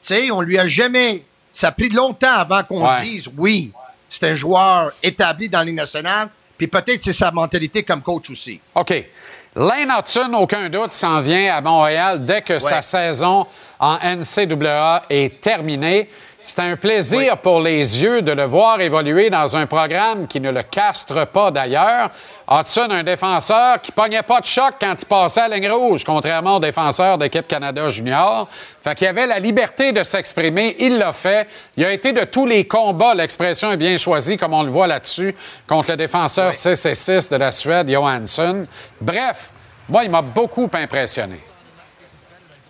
sais, 0.00 0.30
on 0.32 0.40
lui 0.40 0.58
a 0.58 0.66
jamais... 0.66 1.24
Ça 1.52 1.68
a 1.68 1.72
pris 1.72 1.90
longtemps 1.90 2.32
avant 2.32 2.62
qu'on 2.64 2.88
Ouais. 2.88 3.02
dise, 3.02 3.28
oui, 3.36 3.70
c'est 4.08 4.28
un 4.30 4.34
joueur 4.34 4.92
établi 5.02 5.48
dans 5.48 5.58
la 5.60 5.64
Ligue 5.64 5.76
nationale, 5.76 6.28
puis 6.56 6.66
peut-être 6.68 7.02
c'est 7.02 7.12
sa 7.12 7.30
mentalité 7.30 7.82
comme 7.84 8.02
coach 8.02 8.30
aussi. 8.30 8.60
OK. 8.74 9.04
Lane 9.56 9.90
Hudson, 9.90 10.32
aucun 10.34 10.68
doute, 10.68 10.92
s'en 10.92 11.18
vient 11.18 11.52
à 11.52 11.60
Montréal 11.60 12.24
dès 12.24 12.40
que 12.42 12.60
sa 12.60 12.82
saison 12.82 13.46
en 13.80 13.96
NCAA 13.96 15.06
est 15.10 15.40
terminée. 15.40 16.08
C'est 16.44 16.62
un 16.62 16.76
plaisir 16.76 17.36
pour 17.38 17.60
les 17.60 18.00
yeux 18.02 18.22
de 18.22 18.30
le 18.30 18.44
voir 18.44 18.80
évoluer 18.80 19.28
dans 19.28 19.56
un 19.56 19.66
programme 19.66 20.28
qui 20.28 20.40
ne 20.40 20.52
le 20.52 20.62
castre 20.62 21.26
pas 21.26 21.50
d'ailleurs. 21.50 22.10
Hudson, 22.52 22.88
un 22.90 23.04
défenseur 23.04 23.80
qui 23.80 23.92
pognait 23.92 24.24
pas 24.24 24.40
de 24.40 24.46
choc 24.46 24.74
quand 24.80 24.96
il 25.00 25.06
passait 25.06 25.42
à 25.42 25.46
la 25.48 25.56
ligne 25.56 25.70
rouge, 25.70 26.02
contrairement 26.02 26.56
aux 26.56 26.60
défenseurs 26.60 27.16
d'équipe 27.16 27.46
Canada 27.46 27.88
Junior. 27.88 28.48
Fait 28.82 28.96
qu'il 28.96 29.06
avait 29.06 29.28
la 29.28 29.38
liberté 29.38 29.92
de 29.92 30.02
s'exprimer. 30.02 30.74
Il 30.80 30.98
l'a 30.98 31.12
fait. 31.12 31.46
Il 31.76 31.84
a 31.84 31.92
été 31.92 32.12
de 32.12 32.24
tous 32.24 32.46
les 32.46 32.66
combats. 32.66 33.14
L'expression 33.14 33.70
est 33.70 33.76
bien 33.76 33.96
choisie, 33.98 34.36
comme 34.36 34.52
on 34.52 34.64
le 34.64 34.70
voit 34.70 34.88
là-dessus, 34.88 35.32
contre 35.68 35.92
le 35.92 35.96
défenseur 35.98 36.50
CC6 36.50 37.30
de 37.30 37.36
la 37.36 37.52
Suède, 37.52 37.88
Johansson. 37.88 38.66
Bref, 39.00 39.50
moi, 39.88 40.02
il 40.02 40.10
m'a 40.10 40.22
beaucoup 40.22 40.68
impressionné. 40.72 41.38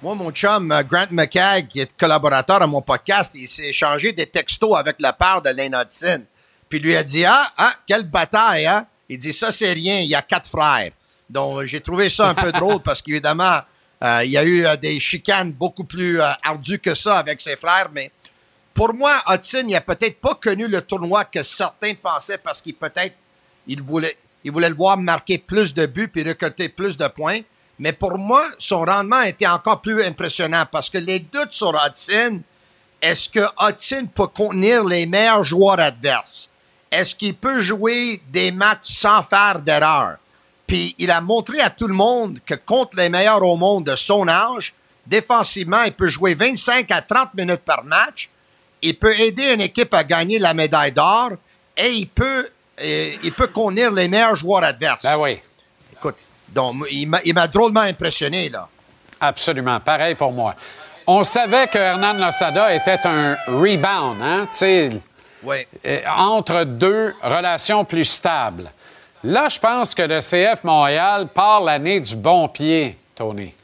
Moi, 0.03 0.15
mon 0.15 0.31
chum 0.31 0.73
euh, 0.73 0.83
Grant 0.83 1.07
McCagg, 1.11 1.69
qui 1.69 1.81
est 1.81 1.97
collaborateur 1.97 2.61
à 2.61 2.67
mon 2.67 2.83
podcast, 2.83 3.33
il 3.35 3.49
s'est 3.49 3.69
échangé 3.69 4.13
des 4.13 4.27
textos 4.27 4.77
avec 4.77 4.97
le 4.99 5.11
père 5.19 5.41
de 5.41 5.51
Lane 5.51 5.75
Hudson. 5.75 6.25
Puis 6.69 6.79
il 6.79 6.85
lui 6.85 6.97
a 6.97 7.03
dit 7.03 7.25
Ah, 7.25 7.51
ah, 7.57 7.75
quelle 7.87 8.05
bataille, 8.05 8.67
hein? 8.67 8.87
Il 9.11 9.19
dit 9.19 9.33
Ça, 9.33 9.51
c'est 9.51 9.73
rien, 9.73 9.99
il 9.99 10.07
y 10.07 10.15
a 10.15 10.23
quatre 10.23 10.49
frères. 10.49 10.93
Donc, 11.29 11.65
j'ai 11.65 11.81
trouvé 11.81 12.09
ça 12.09 12.29
un 12.29 12.35
peu 12.35 12.53
drôle 12.61 12.81
parce 12.81 13.03
qu'évidemment, 13.03 13.59
euh, 14.03 14.23
il 14.25 14.31
y 14.31 14.39
a 14.39 14.45
eu 14.45 14.65
euh, 14.65 14.77
des 14.77 14.99
chicanes 15.01 15.53
beaucoup 15.53 15.85
plus 15.85 16.21
euh, 16.21 16.31
ardues 16.45 16.79
que 16.79 16.95
ça 16.95 17.19
avec 17.19 17.41
ses 17.41 17.57
frères, 17.57 17.91
mais 17.93 18.11
pour 18.73 18.95
moi, 18.95 19.21
Hudson, 19.29 19.65
il 19.69 19.75
a 19.75 19.81
peut-être 19.81 20.21
pas 20.21 20.35
connu 20.37 20.69
le 20.69 20.81
tournoi 20.81 21.25
que 21.25 21.43
certains 21.43 21.95
pensaient 21.95 22.39
parce 22.39 22.63
qu'il 22.63 22.75
peut-être 22.75 23.15
il 23.67 23.83
voulait, 23.83 24.17
il 24.45 24.53
voulait 24.53 24.69
le 24.69 24.75
voir 24.75 24.97
marquer 24.97 25.39
plus 25.39 25.75
de 25.75 25.87
buts 25.87 26.09
puis 26.09 26.23
récolter 26.23 26.69
plus 26.69 26.97
de 26.97 27.07
points. 27.09 27.41
Mais 27.79 27.93
pour 27.93 28.17
moi, 28.17 28.47
son 28.59 28.85
rendement 28.85 29.23
était 29.23 29.47
encore 29.47 29.81
plus 29.81 30.03
impressionnant 30.03 30.65
parce 30.71 30.89
que 30.89 30.99
les 30.99 31.19
doutes 31.19 31.53
sur 31.53 31.75
Hudson, 31.75 32.41
est-ce 33.03 33.29
que 33.29 33.41
Hudson 33.61 34.09
peut 34.15 34.29
contenir 34.29 34.85
les 34.85 35.07
meilleurs 35.07 35.45
joueurs 35.45 35.81
adverses? 35.81 36.50
Est-ce 36.91 37.15
qu'il 37.15 37.35
peut 37.35 37.61
jouer 37.61 38.21
des 38.29 38.51
matchs 38.53 38.79
sans 38.91 39.23
faire 39.23 39.61
d'erreur? 39.61 40.17
Puis 40.67 40.95
il 40.99 41.11
a 41.11 41.21
montré 41.21 41.61
à 41.61 41.71
tout 41.71 41.87
le 41.89 41.95
monde 41.95 42.39
que 42.47 42.55
contre 42.55 42.97
les 42.97 43.09
meilleurs 43.09 43.43
au 43.43 43.57
monde 43.57 43.85
de 43.85 43.97
son 43.97 44.27
âge, 44.29 44.73
défensivement, 45.07 45.83
il 45.83 45.93
peut 45.93 46.09
jouer 46.09 46.35
25 46.35 46.91
à 46.91 47.03
30 47.03 47.35
minutes 47.35 47.63
par 47.65 47.85
match. 47.85 48.29
Il 48.83 48.97
peut 48.97 49.19
aider 49.19 49.53
une 49.55 49.61
équipe 49.61 49.93
à 49.95 50.05
gagner 50.05 50.39
la 50.39 50.55
médaille 50.55 50.93
d'or 50.93 51.31
et 51.77 51.91
il 51.91 52.09
peut, 52.09 52.49
euh, 52.83 53.11
il 53.23 53.33
peut 53.33 53.49
contenir 53.49 53.91
les 53.93 54.09
meilleurs 54.09 54.37
joueurs 54.37 54.65
adverses. 54.65 55.03
Ben 55.03 55.19
oui, 55.19 55.41
Écoute, 55.93 56.17
donc, 56.49 56.77
il 56.91 57.09
m'a- 57.09 57.21
il 57.25 57.35
m'a 57.35 57.47
drôlement 57.47 57.81
impressionné, 57.81 58.49
là. 58.49 58.69
absolument. 59.21 59.79
Pareil 59.81 60.15
pour 60.15 60.33
moi. 60.33 60.55
On 61.07 61.23
savait 61.25 61.67
que 61.67 61.79
Hernan 61.79 62.13
Losada 62.15 62.73
était 62.75 63.01
un 63.05 63.37
rebound, 63.49 64.23
hein? 64.23 64.47
Tu 64.57 64.91
entre 66.07 66.65
deux 66.65 67.15
relations 67.23 67.85
plus 67.85 68.05
stables. 68.05 68.71
Là, 69.23 69.49
je 69.49 69.59
pense 69.59 69.95
que 69.95 70.03
le 70.03 70.21
CF 70.21 70.65
Montréal 70.65 71.29
part 71.29 71.63
l'année 71.63 72.01
du 72.01 72.17
bon 72.17 72.49
pied, 72.49 72.97
Tony. 73.15 73.55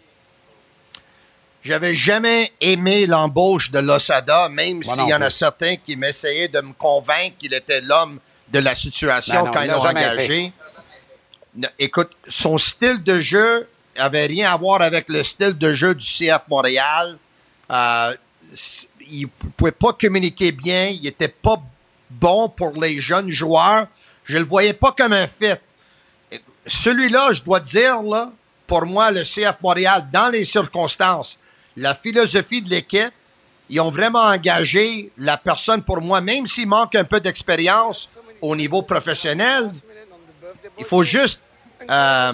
J'avais 1.64 1.96
jamais 1.96 2.52
aimé 2.60 3.06
l'embauche 3.06 3.70
de 3.72 3.80
Losada, 3.80 4.48
même 4.48 4.84
s'il 4.84 5.08
y 5.08 5.14
en 5.14 5.20
a 5.20 5.30
certains 5.30 5.76
qui 5.76 5.96
m'essayaient 5.96 6.48
de 6.48 6.60
me 6.60 6.72
convaincre 6.74 7.36
qu'il 7.38 7.54
était 7.54 7.80
l'homme 7.80 8.20
de 8.48 8.60
la 8.60 8.74
situation 8.74 9.34
Ben 9.34 9.46
non, 9.46 9.52
quand 9.52 9.60
il 9.60 9.66
ils 9.66 9.70
l'ont 9.72 9.86
engagé. 9.86 10.52
Écoute, 11.78 12.12
son 12.28 12.58
style 12.58 13.02
de 13.02 13.20
jeu 13.20 13.68
avait 13.96 14.26
rien 14.26 14.52
à 14.52 14.56
voir 14.56 14.82
avec 14.82 15.08
le 15.08 15.24
style 15.24 15.56
de 15.56 15.72
jeu 15.74 15.94
du 15.94 16.04
CF 16.04 16.46
Montréal. 16.48 17.18
Euh, 17.70 18.14
il 19.10 19.28
pouvait 19.28 19.72
pas 19.72 19.92
communiquer 19.92 20.52
bien. 20.52 20.88
Il 20.88 21.06
était 21.06 21.28
pas 21.28 21.60
bon 22.10 22.48
pour 22.48 22.72
les 22.80 23.00
jeunes 23.00 23.30
joueurs. 23.30 23.86
Je 24.24 24.38
le 24.38 24.44
voyais 24.44 24.72
pas 24.72 24.92
comme 24.92 25.12
un 25.12 25.26
fit. 25.26 25.54
Celui-là, 26.66 27.32
je 27.32 27.42
dois 27.42 27.60
dire, 27.60 28.02
là, 28.02 28.32
pour 28.66 28.84
moi, 28.86 29.10
le 29.10 29.22
CF 29.22 29.60
Montréal, 29.62 30.06
dans 30.12 30.28
les 30.28 30.44
circonstances, 30.44 31.38
la 31.76 31.94
philosophie 31.94 32.62
de 32.62 32.70
l'équipe, 32.70 33.12
ils 33.68 33.80
ont 33.80 33.90
vraiment 33.90 34.22
engagé 34.22 35.10
la 35.18 35.36
personne 35.36 35.82
pour 35.82 36.00
moi, 36.00 36.20
même 36.20 36.46
s'il 36.46 36.68
manque 36.68 36.94
un 36.94 37.04
peu 37.04 37.20
d'expérience 37.20 38.08
au 38.40 38.54
niveau 38.54 38.82
professionnel. 38.82 39.72
Il 40.78 40.84
faut 40.84 41.02
juste, 41.02 41.40
euh, 41.88 42.32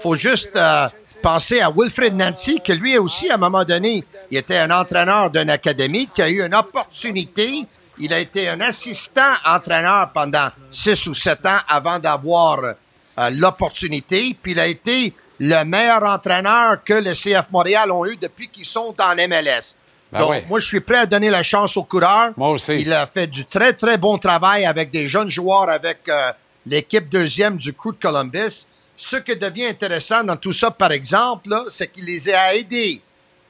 faut 0.00 0.14
juste 0.14 0.50
euh, 0.56 0.88
penser 1.20 1.60
à 1.60 1.70
Wilfred 1.70 2.14
Nancy, 2.14 2.60
que 2.60 2.72
lui 2.72 2.96
aussi, 2.98 3.30
à 3.30 3.34
un 3.34 3.38
moment 3.38 3.64
donné, 3.64 4.04
il 4.30 4.38
était 4.38 4.58
un 4.58 4.70
entraîneur 4.70 5.30
d'une 5.30 5.50
académie 5.50 6.08
qui 6.12 6.22
a 6.22 6.28
eu 6.28 6.44
une 6.44 6.54
opportunité. 6.54 7.66
Il 7.98 8.12
a 8.12 8.18
été 8.18 8.48
un 8.48 8.60
assistant 8.60 9.32
entraîneur 9.46 10.10
pendant 10.12 10.48
six 10.70 11.06
ou 11.06 11.14
sept 11.14 11.44
ans 11.46 11.58
avant 11.68 11.98
d'avoir 11.98 12.58
euh, 12.62 13.30
l'opportunité. 13.30 14.36
Puis 14.40 14.52
il 14.52 14.60
a 14.60 14.66
été 14.66 15.14
le 15.38 15.64
meilleur 15.64 16.02
entraîneur 16.04 16.82
que 16.84 16.94
le 16.94 17.12
CF 17.12 17.50
Montréal 17.50 17.90
ont 17.90 18.06
eu 18.06 18.16
depuis 18.16 18.48
qu'ils 18.48 18.66
sont 18.66 18.94
en 18.98 19.14
MLS. 19.14 19.74
Ben 20.12 20.18
Donc, 20.18 20.48
moi, 20.48 20.58
je 20.58 20.66
suis 20.66 20.80
prêt 20.80 20.98
à 20.98 21.06
donner 21.06 21.30
la 21.30 21.42
chance 21.42 21.76
au 21.76 21.84
coureur. 21.84 22.32
Moi 22.36 22.50
aussi. 22.50 22.74
Il 22.74 22.92
a 22.92 23.06
fait 23.06 23.26
du 23.26 23.44
très, 23.44 23.72
très 23.72 23.96
bon 23.96 24.18
travail 24.18 24.64
avec 24.64 24.90
des 24.90 25.06
jeunes 25.08 25.30
joueurs, 25.30 25.68
avec 25.68 26.00
euh, 26.08 26.32
l'équipe 26.66 27.08
deuxième 27.08 27.56
du 27.56 27.72
Crew 27.72 27.92
de 27.92 27.98
Columbus. 28.00 28.66
Ce 29.02 29.16
qui 29.16 29.34
devient 29.34 29.66
intéressant 29.66 30.22
dans 30.24 30.36
tout 30.36 30.52
ça, 30.52 30.70
par 30.70 30.92
exemple, 30.92 31.48
c'est 31.70 31.90
qu'il 31.90 32.04
les 32.04 32.28
a 32.28 32.54
aidés. 32.54 33.00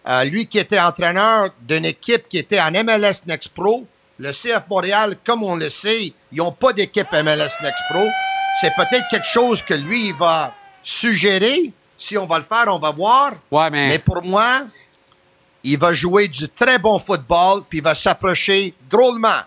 Euh, 0.09 0.25
lui 0.25 0.47
qui 0.47 0.59
était 0.59 0.79
entraîneur 0.81 1.51
d'une 1.61 1.85
équipe 1.85 2.29
qui 2.29 2.39
était 2.39 2.61
en 2.61 2.71
MLS 2.71 3.23
Next 3.27 3.49
Pro, 3.51 3.85
le 4.19 4.31
CF 4.31 4.63
Montréal, 4.71 5.17
comme 5.27 5.43
on 5.43 5.57
le 5.57 5.69
sait, 5.69 6.13
ils 6.33 6.37
n'ont 6.39 6.53
pas 6.53 6.73
d'équipe 6.73 7.11
MLS 7.13 7.51
Next 7.63 7.83
Pro. 7.91 8.07
C'est 8.61 8.73
peut-être 8.77 9.09
quelque 9.11 9.27
chose 9.27 9.63
que 9.63 9.75
lui, 9.75 10.09
il 10.09 10.15
va 10.15 10.55
suggérer. 10.83 11.73
Si 11.99 12.17
on 12.17 12.27
va 12.27 12.39
le 12.39 12.45
faire, 12.45 12.67
on 12.69 12.79
va 12.79 12.93
voir. 12.93 13.33
Ouais, 13.51 13.69
mais- 13.71 13.89
mais 13.89 13.99
pour 13.99 14.23
moi, 14.25 14.63
il 15.65 15.79
va 15.79 15.93
jouer 15.93 16.29
du 16.29 16.49
très 16.49 16.79
bon 16.79 16.99
football, 16.99 17.63
puis 17.69 17.79
il 17.79 17.85
va 17.85 17.95
s'approcher 17.95 18.73
drôlement 18.89 19.41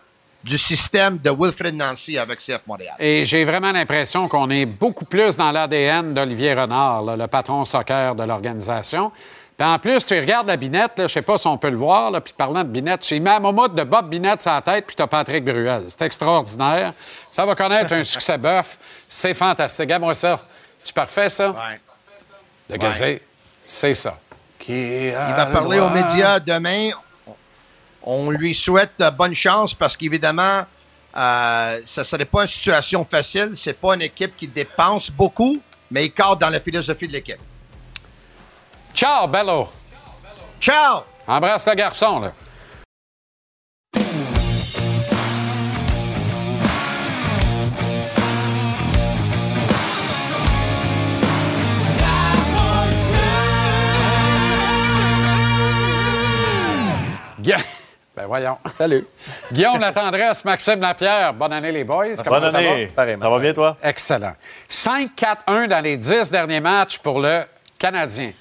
du 0.43 0.57
système 0.57 1.17
de 1.19 1.29
Wilfred 1.29 1.73
Nancy 1.75 2.17
avec 2.17 2.39
CF 2.39 2.61
Montréal. 2.67 2.95
Et 2.99 3.23
j'ai 3.23 3.45
vraiment 3.45 3.71
l'impression 3.71 4.27
qu'on 4.27 4.49
est 4.49 4.65
beaucoup 4.65 5.05
plus 5.05 5.37
dans 5.37 5.51
l'ADN 5.51 6.13
d'Olivier 6.13 6.53
Renard, 6.53 7.03
là, 7.03 7.15
le 7.15 7.27
patron 7.27 7.63
soccer 7.63 8.13
de 8.15 8.23
l'organisation. 8.23 9.11
Puis 9.57 9.67
en 9.67 9.77
plus, 9.79 10.03
tu 10.05 10.19
regardes 10.19 10.47
la 10.47 10.57
binette, 10.57 10.97
là, 10.97 11.07
je 11.07 11.13
sais 11.13 11.21
pas 11.21 11.37
si 11.37 11.47
on 11.47 11.57
peut 11.57 11.69
le 11.69 11.77
voir, 11.77 12.11
là, 12.11 12.19
puis 12.19 12.33
parlant 12.35 12.63
de 12.63 12.69
binette, 12.69 13.01
tu 13.01 13.15
y 13.15 13.19
mets 13.19 13.29
un 13.29 13.39
moment 13.39 13.67
de 13.67 13.83
Bob 13.83 14.09
Binette 14.09 14.41
sur 14.41 14.51
la 14.51 14.61
tête, 14.61 14.85
puis 14.85 14.95
tu 14.95 15.01
as 15.03 15.07
Patrick 15.07 15.45
Bruel. 15.45 15.83
C'est 15.87 16.01
extraordinaire. 16.01 16.93
Ça 17.31 17.45
va 17.45 17.55
connaître 17.55 17.93
un 17.93 18.03
succès 18.03 18.37
bœuf. 18.37 18.77
C'est 19.07 19.33
fantastique. 19.33 19.85
Regarde-moi 19.85 20.15
ça. 20.15 20.41
Tu 20.83 20.91
parfait, 20.91 21.29
ça? 21.29 21.51
Ouais. 21.51 21.79
Le 22.69 22.77
gazé, 22.77 23.21
c'est 23.63 23.93
ça. 23.93 24.17
Qui 24.57 25.07
Il 25.07 25.13
va 25.13 25.45
parler 25.45 25.79
aux 25.79 25.89
médias 25.89 26.39
demain. 26.39 26.89
On 28.03 28.29
lui 28.29 28.53
souhaite 28.53 29.01
bonne 29.17 29.33
chance 29.33 29.73
parce 29.73 29.95
qu'évidemment, 29.95 30.65
euh, 31.15 31.81
ça 31.85 32.01
ne 32.01 32.05
serait 32.05 32.25
pas 32.25 32.41
une 32.41 32.47
situation 32.47 33.05
facile. 33.09 33.51
C'est 33.53 33.73
pas 33.73 33.95
une 33.95 34.01
équipe 34.01 34.35
qui 34.35 34.47
dépense 34.47 35.09
beaucoup, 35.09 35.61
mais 35.89 36.05
il 36.05 36.11
cadre 36.11 36.37
dans 36.37 36.49
la 36.49 36.59
philosophie 36.59 37.07
de 37.07 37.13
l'équipe. 37.13 37.39
Ciao, 38.93 39.27
Bello. 39.27 39.69
Ciao! 40.59 41.03
Embrasse 41.27 41.67
le 41.67 41.75
garçon, 41.75 42.19
là. 42.19 42.33
Ben 58.23 58.27
voyons. 58.27 58.57
Salut. 58.77 59.05
Guillaume 59.51 59.81
Latendresse, 59.81 60.45
Maxime 60.45 60.79
Lapierre. 60.79 61.33
Bonne 61.33 61.51
année, 61.51 61.73
les 61.73 61.83
boys. 61.83 62.05
Comment 62.25 62.39
Bonne 62.39 62.51
ça 62.51 62.57
année. 62.59 62.85
va? 62.85 62.91
Pareillement. 62.93 63.25
Ça 63.25 63.29
va 63.29 63.39
bien, 63.39 63.53
toi? 63.53 63.75
Excellent. 63.83 64.31
5-4-1 64.69 65.67
dans 65.67 65.83
les 65.83 65.97
10 65.97 66.31
derniers 66.31 66.61
matchs 66.61 66.99
pour 66.99 67.19
le 67.19 67.41
Canadien. 67.77 68.31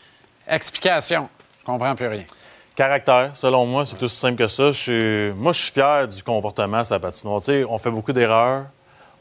Explication. 0.47 1.28
Je 1.61 1.64
comprends 1.66 1.97
plus 1.97 2.07
rien. 2.07 2.22
Caractère, 2.76 3.30
selon 3.35 3.66
moi, 3.66 3.85
c'est 3.85 4.01
aussi 4.01 4.14
simple 4.14 4.37
que 4.37 4.47
ça. 4.47 4.66
Je 4.68 4.70
suis- 4.70 5.33
Moi, 5.33 5.51
je 5.51 5.61
suis 5.62 5.72
fier 5.72 6.07
du 6.07 6.22
comportement 6.22 6.85
sur 6.85 6.95
la 6.95 7.01
patinoire. 7.01 7.41
Tu 7.41 7.47
sais, 7.47 7.64
on 7.68 7.76
fait 7.78 7.91
beaucoup 7.91 8.12
d'erreurs. 8.12 8.66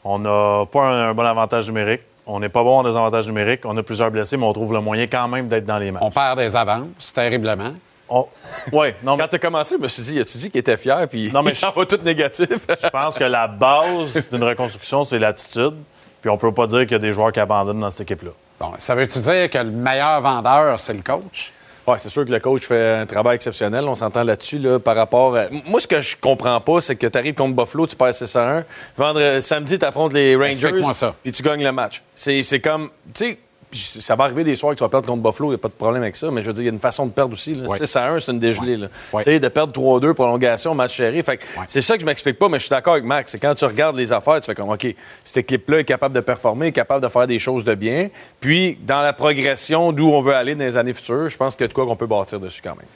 On 0.04 0.20
n'a 0.20 0.64
pas 0.66 0.82
un, 0.82 1.08
un 1.10 1.14
bon 1.14 1.24
avantage 1.26 1.66
numérique. 1.66 2.02
On 2.24 2.38
n'est 2.38 2.48
pas 2.48 2.62
bon 2.62 2.78
en 2.78 2.82
désavantage 2.84 3.26
numérique. 3.26 3.62
On 3.64 3.76
a 3.76 3.82
plusieurs 3.82 4.12
blessés, 4.12 4.36
mais 4.36 4.46
on 4.46 4.52
trouve 4.52 4.72
le 4.74 4.80
moyen 4.80 5.08
quand 5.08 5.26
même 5.26 5.48
d'être 5.48 5.64
dans 5.66 5.78
les 5.78 5.90
matchs. 5.90 6.02
On 6.06 6.10
perd 6.12 6.38
des 6.38 6.54
avances 6.54 7.12
terriblement. 7.12 7.72
On- 8.14 8.28
Ouais, 8.72 8.94
non, 9.02 9.16
mais 9.16 9.22
Quand 9.22 9.28
t'as 9.30 9.38
commencé, 9.38 9.74
je 9.78 9.82
me 9.82 9.88
suis 9.88 10.02
dit, 10.02 10.20
as-tu 10.20 10.36
dit 10.38 10.50
qu'il 10.50 10.58
était 10.60 10.76
fier, 10.76 11.08
puis 11.08 11.30
Non, 11.32 11.42
mais 11.44 11.52
il 11.52 11.56
s'en 11.56 11.70
je- 11.72 11.78
va 11.80 11.86
tout 11.86 11.98
négatif? 12.04 12.46
je 12.82 12.88
pense 12.88 13.16
que 13.18 13.24
la 13.24 13.46
base 13.48 14.28
d'une 14.30 14.44
reconstruction, 14.44 15.04
c'est 15.04 15.18
l'attitude. 15.18 15.74
Puis 16.20 16.30
on 16.30 16.36
peut 16.36 16.52
pas 16.52 16.66
dire 16.66 16.80
qu'il 16.80 16.92
y 16.92 16.94
a 16.94 16.98
des 16.98 17.12
joueurs 17.12 17.32
qui 17.32 17.40
abandonnent 17.40 17.80
dans 17.80 17.90
cette 17.90 18.02
équipe-là. 18.02 18.30
Bon, 18.60 18.72
ça 18.78 18.94
veut-tu 18.94 19.18
dire 19.20 19.50
que 19.50 19.58
le 19.58 19.70
meilleur 19.70 20.20
vendeur, 20.20 20.78
c'est 20.78 20.92
le 20.94 21.00
coach? 21.02 21.52
Oui, 21.84 21.96
c'est 21.98 22.10
sûr 22.10 22.24
que 22.24 22.30
le 22.30 22.38
coach 22.38 22.64
fait 22.68 22.90
un 23.00 23.06
travail 23.06 23.34
exceptionnel. 23.34 23.88
On 23.88 23.96
s'entend 23.96 24.22
là-dessus 24.22 24.58
là, 24.58 24.78
par 24.78 24.94
rapport 24.94 25.34
à... 25.34 25.46
Moi, 25.66 25.80
ce 25.80 25.88
que 25.88 26.00
je 26.00 26.16
comprends 26.16 26.60
pas, 26.60 26.80
c'est 26.80 26.94
que 26.94 27.08
tu 27.08 27.18
arrives 27.18 27.34
contre 27.34 27.56
Buffalo, 27.56 27.88
tu 27.88 27.96
perds 27.96 28.14
6 28.14 28.36
à 28.36 28.58
1. 28.58 28.64
Vendre... 28.96 29.40
Samedi, 29.40 29.80
tu 29.80 29.84
affrontes 29.84 30.12
les 30.12 30.36
Rangers, 30.36 30.50
Explique-moi 30.50 30.94
ça. 30.94 31.12
puis 31.24 31.32
tu 31.32 31.42
gagnes 31.42 31.64
le 31.64 31.72
match. 31.72 32.00
C'est 32.14 32.40
c'est 32.44 32.60
comme... 32.60 32.90
Tu 33.12 33.30
sais, 33.30 33.38
puis 33.72 33.80
ça 33.80 34.14
va 34.16 34.24
arriver 34.24 34.44
des 34.44 34.54
soirs 34.54 34.74
que 34.74 34.78
tu 34.78 34.84
vas 34.84 34.90
perdre 34.90 35.06
contre 35.06 35.22
Buffalo, 35.22 35.48
il 35.48 35.52
n'y 35.52 35.54
a 35.54 35.58
pas 35.58 35.68
de 35.68 35.72
problème 35.72 36.02
avec 36.02 36.14
ça, 36.14 36.30
mais 36.30 36.42
je 36.42 36.46
veux 36.48 36.52
dire, 36.52 36.62
il 36.62 36.66
y 36.66 36.68
a 36.68 36.72
une 36.72 36.78
façon 36.78 37.06
de 37.06 37.10
perdre 37.10 37.32
aussi. 37.32 37.54
Là. 37.54 37.66
Ouais. 37.66 37.78
6 37.78 37.96
à 37.96 38.04
1, 38.04 38.20
c'est 38.20 38.32
une 38.32 38.38
dégelée. 38.38 38.76
Ouais. 39.14 39.24
Tu 39.24 39.30
sais, 39.30 39.40
de 39.40 39.48
perdre 39.48 39.72
3-2, 39.72 40.12
prolongation, 40.12 40.74
match 40.74 40.94
serré. 40.94 41.22
Fait 41.22 41.40
c'est 41.66 41.80
ça 41.80 41.94
que 41.94 42.02
je 42.02 42.06
m'explique 42.06 42.38
pas, 42.38 42.50
mais 42.50 42.58
je 42.58 42.64
suis 42.64 42.70
d'accord 42.70 42.92
avec 42.92 43.06
Max. 43.06 43.32
C'est 43.32 43.38
quand 43.38 43.54
tu 43.54 43.64
regardes 43.64 43.96
les 43.96 44.12
affaires, 44.12 44.42
tu 44.42 44.46
fais 44.46 44.54
comme, 44.54 44.68
OK, 44.68 44.86
cette 45.24 45.38
équipe-là 45.38 45.78
est 45.78 45.84
capable 45.84 46.14
de 46.14 46.20
performer, 46.20 46.66
est 46.66 46.72
capable 46.72 47.02
de 47.02 47.08
faire 47.08 47.26
des 47.26 47.38
choses 47.38 47.64
de 47.64 47.74
bien. 47.74 48.10
Puis, 48.40 48.78
dans 48.82 49.00
la 49.00 49.14
progression 49.14 49.90
d'où 49.90 50.10
on 50.10 50.20
veut 50.20 50.34
aller 50.34 50.54
dans 50.54 50.64
les 50.64 50.76
années 50.76 50.92
futures, 50.92 51.30
je 51.30 51.38
pense 51.38 51.56
qu'il 51.56 51.64
y 51.64 51.64
a 51.64 51.68
de 51.68 51.72
quoi 51.72 51.86
qu'on 51.86 51.96
peut 51.96 52.06
bâtir 52.06 52.40
dessus 52.40 52.60
quand 52.62 52.76
même. 52.76 52.86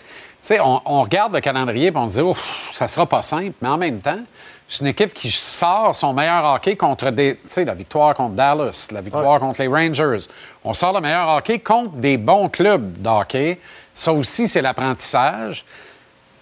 Tu 0.42 0.54
sais, 0.54 0.60
on, 0.60 0.82
on 0.84 1.02
regarde 1.04 1.32
le 1.32 1.40
calendrier 1.40 1.86
et 1.86 1.96
on 1.96 2.06
se 2.06 2.18
dit, 2.18 2.20
Ouf, 2.20 2.70
ça 2.74 2.86
sera 2.86 3.06
pas 3.06 3.22
simple, 3.22 3.54
mais 3.62 3.68
en 3.68 3.78
même 3.78 4.00
temps, 4.00 4.20
c'est 4.68 4.80
une 4.80 4.88
équipe 4.88 5.14
qui 5.14 5.30
sort 5.30 5.94
son 5.94 6.12
meilleur 6.12 6.44
hockey 6.44 6.74
contre 6.74 7.10
des. 7.10 7.36
Tu 7.36 7.50
sais, 7.50 7.64
la 7.64 7.74
victoire 7.74 8.14
contre 8.14 8.34
Dallas, 8.34 8.88
la 8.90 9.00
victoire 9.00 9.38
contre 9.38 9.60
les 9.60 9.68
Rangers. 9.68 10.26
On 10.64 10.72
sort 10.72 10.92
le 10.92 11.00
meilleur 11.00 11.28
hockey 11.28 11.60
contre 11.60 11.92
des 11.96 12.16
bons 12.16 12.48
clubs 12.48 13.00
de 13.00 13.08
hockey. 13.08 13.60
Ça 13.94 14.12
aussi, 14.12 14.48
c'est 14.48 14.62
l'apprentissage. 14.62 15.64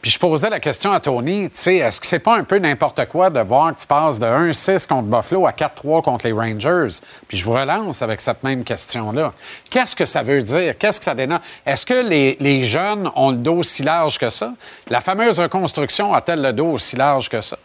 Puis 0.00 0.10
je 0.10 0.18
posais 0.18 0.50
la 0.50 0.60
question 0.60 0.92
à 0.92 1.00
Tony, 1.00 1.48
tu 1.48 1.62
sais, 1.62 1.76
est-ce 1.76 1.98
que 1.98 2.06
c'est 2.06 2.18
pas 2.18 2.36
un 2.36 2.44
peu 2.44 2.58
n'importe 2.58 3.06
quoi 3.06 3.30
de 3.30 3.40
voir 3.40 3.74
que 3.74 3.80
tu 3.80 3.86
passes 3.86 4.18
de 4.18 4.26
1-6 4.26 4.86
contre 4.86 5.04
Buffalo 5.04 5.46
à 5.46 5.52
4-3 5.52 6.02
contre 6.02 6.26
les 6.26 6.32
Rangers? 6.32 6.98
Puis 7.26 7.38
je 7.38 7.44
vous 7.46 7.52
relance 7.52 8.02
avec 8.02 8.20
cette 8.20 8.42
même 8.42 8.64
question-là. 8.64 9.32
Qu'est-ce 9.70 9.96
que 9.96 10.04
ça 10.04 10.22
veut 10.22 10.42
dire? 10.42 10.76
Qu'est-ce 10.76 10.98
que 10.98 11.06
ça 11.06 11.14
dénote? 11.14 11.40
Est-ce 11.64 11.86
que 11.86 12.06
les, 12.06 12.36
les 12.38 12.64
jeunes 12.64 13.10
ont 13.16 13.30
le 13.30 13.38
dos 13.38 13.56
aussi 13.56 13.82
large 13.82 14.18
que 14.18 14.28
ça? 14.28 14.52
La 14.88 15.00
fameuse 15.00 15.40
reconstruction 15.40 16.12
a-t-elle 16.12 16.42
le 16.42 16.52
dos 16.52 16.72
aussi 16.72 16.96
large 16.96 17.30
que 17.30 17.40
ça? 17.40 17.56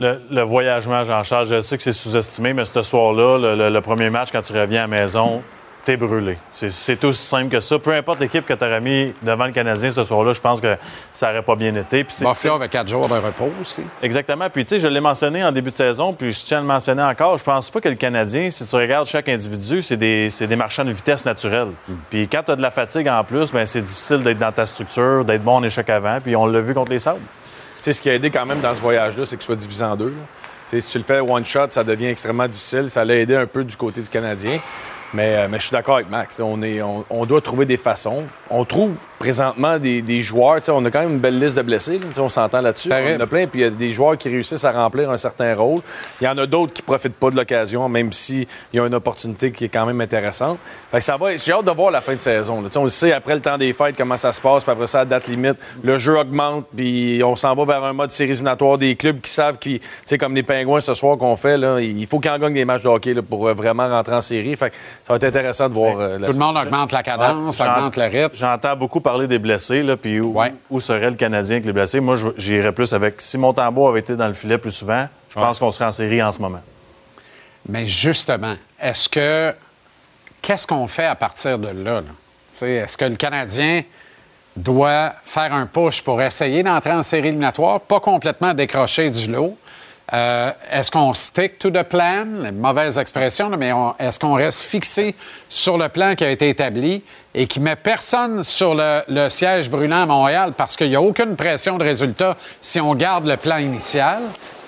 Le, 0.00 0.20
le 0.30 0.42
voyagement, 0.42 1.04
j'en 1.04 1.22
charge. 1.24 1.48
Je 1.48 1.60
sais 1.60 1.76
que 1.76 1.82
c'est 1.82 1.92
sous-estimé, 1.92 2.52
mais 2.52 2.64
ce 2.64 2.82
soir-là, 2.82 3.38
le, 3.38 3.56
le- 3.56 3.70
le 3.70 3.80
premier 3.80 4.10
match, 4.10 4.28
quand 4.30 4.42
tu 4.42 4.52
reviens 4.52 4.80
à 4.80 4.82
la 4.82 4.86
maison, 4.86 5.42
t'es 5.84 5.96
brûlé. 5.96 6.36
C'est- 6.50 7.02
aussi 7.04 7.22
simple 7.26 7.48
que 7.48 7.60
ça. 7.60 7.78
Peu 7.78 7.92
importe 7.94 8.20
l'équipe 8.20 8.44
que 8.44 8.52
tu 8.52 8.62
aurais 8.64 8.80
mis 8.80 9.14
devant 9.22 9.46
le 9.46 9.52
Canadien 9.52 9.90
ce 9.90 10.04
soir-là, 10.04 10.34
je 10.34 10.40
pense 10.40 10.60
que 10.60 10.76
ça 11.12 11.28
n'aurait 11.28 11.42
pas 11.42 11.56
bien 11.56 11.74
été. 11.74 12.04
Puis 12.04 12.16
Buffalo 12.24 12.54
avec 12.56 12.70
quatre 12.70 12.88
jours 12.88 13.08
de 13.08 13.14
repos 13.14 13.50
aussi. 13.60 13.82
Exactement. 14.02 14.48
Puis, 14.50 14.64
tu 14.66 14.74
sais, 14.74 14.80
je 14.80 14.86
l'ai 14.88 15.00
mentionné 15.00 15.42
en 15.42 15.50
début 15.50 15.70
de 15.70 15.74
saison, 15.74 16.12
puis 16.12 16.32
je 16.32 16.44
tiens 16.44 16.58
à 16.58 16.60
le 16.60 16.66
mentionner 16.66 17.02
encore. 17.02 17.38
Je 17.38 17.44
pense 17.44 17.70
pas 17.70 17.80
que 17.80 17.88
le 17.88 17.94
Canadien, 17.94 18.50
si 18.50 18.64
tu 18.66 18.76
regardes 18.76 19.06
chaque 19.08 19.28
individu, 19.30 19.80
c'est 19.82 19.96
des, 19.96 20.28
marchands 20.56 20.84
de 20.84 20.92
vitesse 20.92 21.24
naturelle. 21.24 21.68
Puis, 22.10 22.28
quand 22.28 22.42
tu 22.44 22.52
as 22.52 22.56
de 22.56 22.62
la 22.62 22.70
fatigue 22.70 23.08
en 23.08 23.24
plus, 23.24 23.50
ben 23.50 23.64
c'est 23.64 23.80
difficile 23.82 24.18
d'être 24.22 24.38
dans 24.38 24.52
ta 24.52 24.66
structure, 24.66 25.24
d'être 25.24 25.42
bon 25.42 25.56
en 25.56 25.62
échec 25.62 25.88
avant. 25.90 26.20
Puis, 26.20 26.36
on 26.36 26.44
l'a 26.46 26.60
vu 26.60 26.74
contre 26.74 26.92
les 26.92 26.98
Sables. 26.98 27.20
Sais, 27.80 27.92
ce 27.92 28.02
qui 28.02 28.10
a 28.10 28.14
aidé 28.14 28.30
quand 28.30 28.44
même 28.44 28.60
dans 28.60 28.74
ce 28.74 28.80
voyage-là, 28.80 29.24
c'est 29.24 29.36
qu'il 29.36 29.44
soit 29.44 29.56
divisé 29.56 29.84
en 29.84 29.96
deux. 29.96 30.12
si 30.66 30.80
tu 30.80 30.98
le 30.98 31.04
fais 31.04 31.20
one 31.20 31.44
shot, 31.44 31.68
ça 31.70 31.84
devient 31.84 32.06
extrêmement 32.06 32.48
difficile. 32.48 32.90
Ça 32.90 33.04
l'a 33.04 33.16
aidé 33.16 33.36
un 33.36 33.46
peu 33.46 33.64
du 33.64 33.76
côté 33.76 34.00
du 34.00 34.08
Canadien. 34.08 34.60
Mais, 35.14 35.36
euh, 35.36 35.48
mais 35.48 35.58
je 35.58 35.64
suis 35.64 35.72
d'accord 35.72 35.96
avec 35.96 36.10
Max. 36.10 36.40
On, 36.40 36.58
on 37.08 37.26
doit 37.26 37.40
trouver 37.40 37.64
des 37.64 37.76
façons. 37.76 38.24
On 38.50 38.64
trouve 38.64 38.98
présentement 39.18 39.78
des, 39.78 40.02
des 40.02 40.20
joueurs. 40.20 40.56
tu 40.60 40.64
sais, 40.66 40.72
On 40.72 40.84
a 40.84 40.90
quand 40.90 41.00
même 41.00 41.12
une 41.14 41.18
belle 41.18 41.38
liste 41.38 41.56
de 41.56 41.62
blessés. 41.62 41.98
là. 41.98 42.06
Tu 42.08 42.14
sais, 42.14 42.20
On 42.20 42.28
s'entend 42.28 42.60
là-dessus. 42.60 42.90
On 42.92 43.16
en 43.16 43.20
a 43.20 43.26
plein. 43.26 43.46
Puis 43.46 43.60
il 43.60 43.64
y 43.64 43.66
a 43.66 43.70
des 43.70 43.92
joueurs 43.92 44.16
qui 44.16 44.28
réussissent 44.28 44.64
à 44.64 44.72
remplir 44.72 45.10
un 45.10 45.16
certain 45.16 45.54
rôle. 45.54 45.80
Il 46.20 46.24
y 46.24 46.28
en 46.28 46.38
a 46.38 46.46
d'autres 46.46 46.72
qui 46.72 46.82
profitent 46.82 47.16
pas 47.16 47.30
de 47.30 47.36
l'occasion, 47.36 47.88
même 47.88 48.12
s'il 48.12 48.46
y 48.72 48.78
a 48.80 48.86
une 48.86 48.94
opportunité 48.94 49.50
qui 49.52 49.64
est 49.64 49.68
quand 49.68 49.86
même 49.86 50.00
intéressante. 50.00 50.58
Fait 50.90 50.98
que 50.98 51.04
ça 51.04 51.16
va. 51.16 51.36
J'ai 51.36 51.52
hâte 51.52 51.64
de 51.64 51.70
voir 51.70 51.90
la 51.90 52.00
fin 52.00 52.14
de 52.14 52.20
saison. 52.20 52.60
là. 52.60 52.68
Tu 52.68 52.74
sais, 52.74 52.78
On 52.78 52.84
le 52.84 52.88
sait 52.90 53.12
après 53.12 53.34
le 53.34 53.40
temps 53.40 53.58
des 53.58 53.72
fêtes 53.72 53.96
comment 53.96 54.16
ça 54.16 54.32
se 54.32 54.40
passe. 54.40 54.62
Puis 54.62 54.72
après 54.72 54.86
ça, 54.86 55.00
à 55.00 55.04
date 55.04 55.28
limite, 55.28 55.56
le 55.82 55.98
jeu 55.98 56.18
augmente. 56.18 56.66
Puis 56.76 57.20
on 57.24 57.36
s'en 57.36 57.54
va 57.54 57.64
vers 57.64 57.84
un 57.84 57.92
mode 57.92 58.10
séries 58.10 58.30
éliminatoires. 58.30 58.78
Des 58.78 58.94
clubs 58.96 59.20
qui 59.20 59.30
savent 59.30 59.58
qui, 59.58 59.80
tu 59.80 59.86
sais, 60.04 60.18
comme 60.18 60.34
les 60.34 60.42
Pingouins 60.42 60.80
ce 60.80 60.94
soir 60.94 61.16
qu'on 61.18 61.36
fait, 61.36 61.56
là, 61.56 61.80
il 61.80 62.06
faut 62.06 62.20
qu'ils 62.20 62.30
en 62.30 62.38
gagnent 62.38 62.54
des 62.54 62.64
matchs 62.64 62.82
de 62.82 62.88
hockey 62.88 63.14
là, 63.14 63.22
pour 63.22 63.46
euh, 63.48 63.54
vraiment 63.54 63.88
rentrer 63.88 64.14
en 64.14 64.20
série. 64.20 64.54
Fait 64.56 64.70
que 64.70 64.76
ça 65.04 65.12
va 65.12 65.16
être 65.16 65.24
intéressant 65.24 65.68
de 65.68 65.74
voir. 65.74 65.98
euh, 65.98 66.18
la 66.18 66.26
Tout 66.26 66.32
le 66.32 66.38
monde 66.38 66.56
augmente 66.56 66.92
la 66.92 67.02
cadence, 67.02 67.58
Ouais, 67.60 67.66
augmente 67.66 67.96
le 67.96 68.04
rythme. 68.04 68.30
J'entends 68.34 68.76
beaucoup 68.76 69.00
parler 69.08 69.26
des 69.26 69.38
blessés, 69.38 69.82
là, 69.82 69.96
puis 69.96 70.20
où, 70.20 70.38
Ouais. 70.38 70.52
où 70.68 70.80
serait 70.80 71.08
le 71.08 71.16
Canadien 71.16 71.56
avec 71.56 71.64
les 71.64 71.72
blessés? 71.72 71.98
Moi, 71.98 72.14
j'irais 72.36 72.72
plus 72.72 72.92
avec 72.92 73.22
si 73.22 73.38
Montembeau 73.38 73.88
avait 73.88 74.00
été 74.00 74.16
dans 74.16 74.26
le 74.28 74.34
filet 74.34 74.58
plus 74.58 74.70
souvent, 74.70 75.08
je 75.30 75.34
pense 75.34 75.58
qu'on 75.58 75.70
serait 75.70 75.86
en 75.86 75.92
série 75.92 76.22
en 76.22 76.30
ce 76.30 76.40
moment. 76.42 76.60
Mais 77.68 77.86
justement, 77.86 78.54
est-ce 78.80 79.08
que. 79.08 79.54
Qu'est-ce 80.42 80.66
qu'on 80.66 80.86
fait 80.86 81.06
à 81.06 81.14
partir 81.14 81.58
de 81.58 81.68
là? 81.68 82.00
là? 82.02 82.66
Est-ce 82.66 82.96
que 82.98 83.04
le 83.06 83.16
Canadien 83.16 83.82
doit 84.56 85.14
faire 85.24 85.52
un 85.54 85.66
push 85.66 86.02
pour 86.02 86.20
essayer 86.20 86.62
d'entrer 86.62 86.92
en 86.92 87.02
série 87.02 87.28
éliminatoire, 87.28 87.80
pas 87.80 88.00
complètement 88.00 88.52
décrocher 88.54 89.10
du 89.10 89.30
lot? 89.32 89.56
Euh, 90.12 90.50
est-ce 90.72 90.90
qu'on 90.90 91.12
stick 91.12 91.58
to 91.58 91.70
the 91.70 91.82
plan? 91.82 92.24
Mauvaise 92.54 92.96
expression, 92.96 93.50
mais 93.58 93.72
on- 93.72 93.94
est-ce 93.98 94.18
qu'on 94.18 94.32
reste 94.34 94.62
fixé 94.62 95.14
sur 95.50 95.76
le 95.76 95.88
plan 95.90 96.14
qui 96.14 96.24
a 96.24 96.30
été 96.30 96.48
établi 96.48 97.02
et 97.34 97.46
qui 97.46 97.60
met 97.60 97.76
personne 97.76 98.42
sur 98.42 98.74
le, 98.74 99.02
le 99.08 99.28
siège 99.28 99.68
brûlant 99.70 100.02
à 100.02 100.06
Montréal 100.06 100.54
parce 100.56 100.76
qu'il 100.76 100.88
n'y 100.88 100.96
a 100.96 101.02
aucune 101.02 101.36
pression 101.36 101.76
de 101.76 101.84
résultat 101.84 102.36
si 102.60 102.80
on 102.80 102.94
garde 102.94 103.26
le 103.26 103.36
plan 103.36 103.58
initial? 103.58 104.20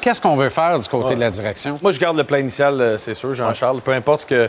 Qu'est-ce 0.03 0.21
qu'on 0.21 0.37
veut 0.37 0.49
faire 0.51 0.79
du 0.79 0.89
côté 0.89 1.15
de 1.15 1.21
la 1.21 1.31
direction? 1.31 1.79
Moi, 1.83 1.93
je 1.93 2.01
garde 2.01 2.17
le 2.17 2.25
plan 2.25 2.39
initial, 2.39 2.81
euh, 2.81 2.99
c'est 2.99 3.13
sûr, 3.15 3.33
Jean-Charles. 3.35 3.81
Peu 3.83 3.93
importe 3.93 4.23
ce 4.23 4.27
que, 4.27 4.49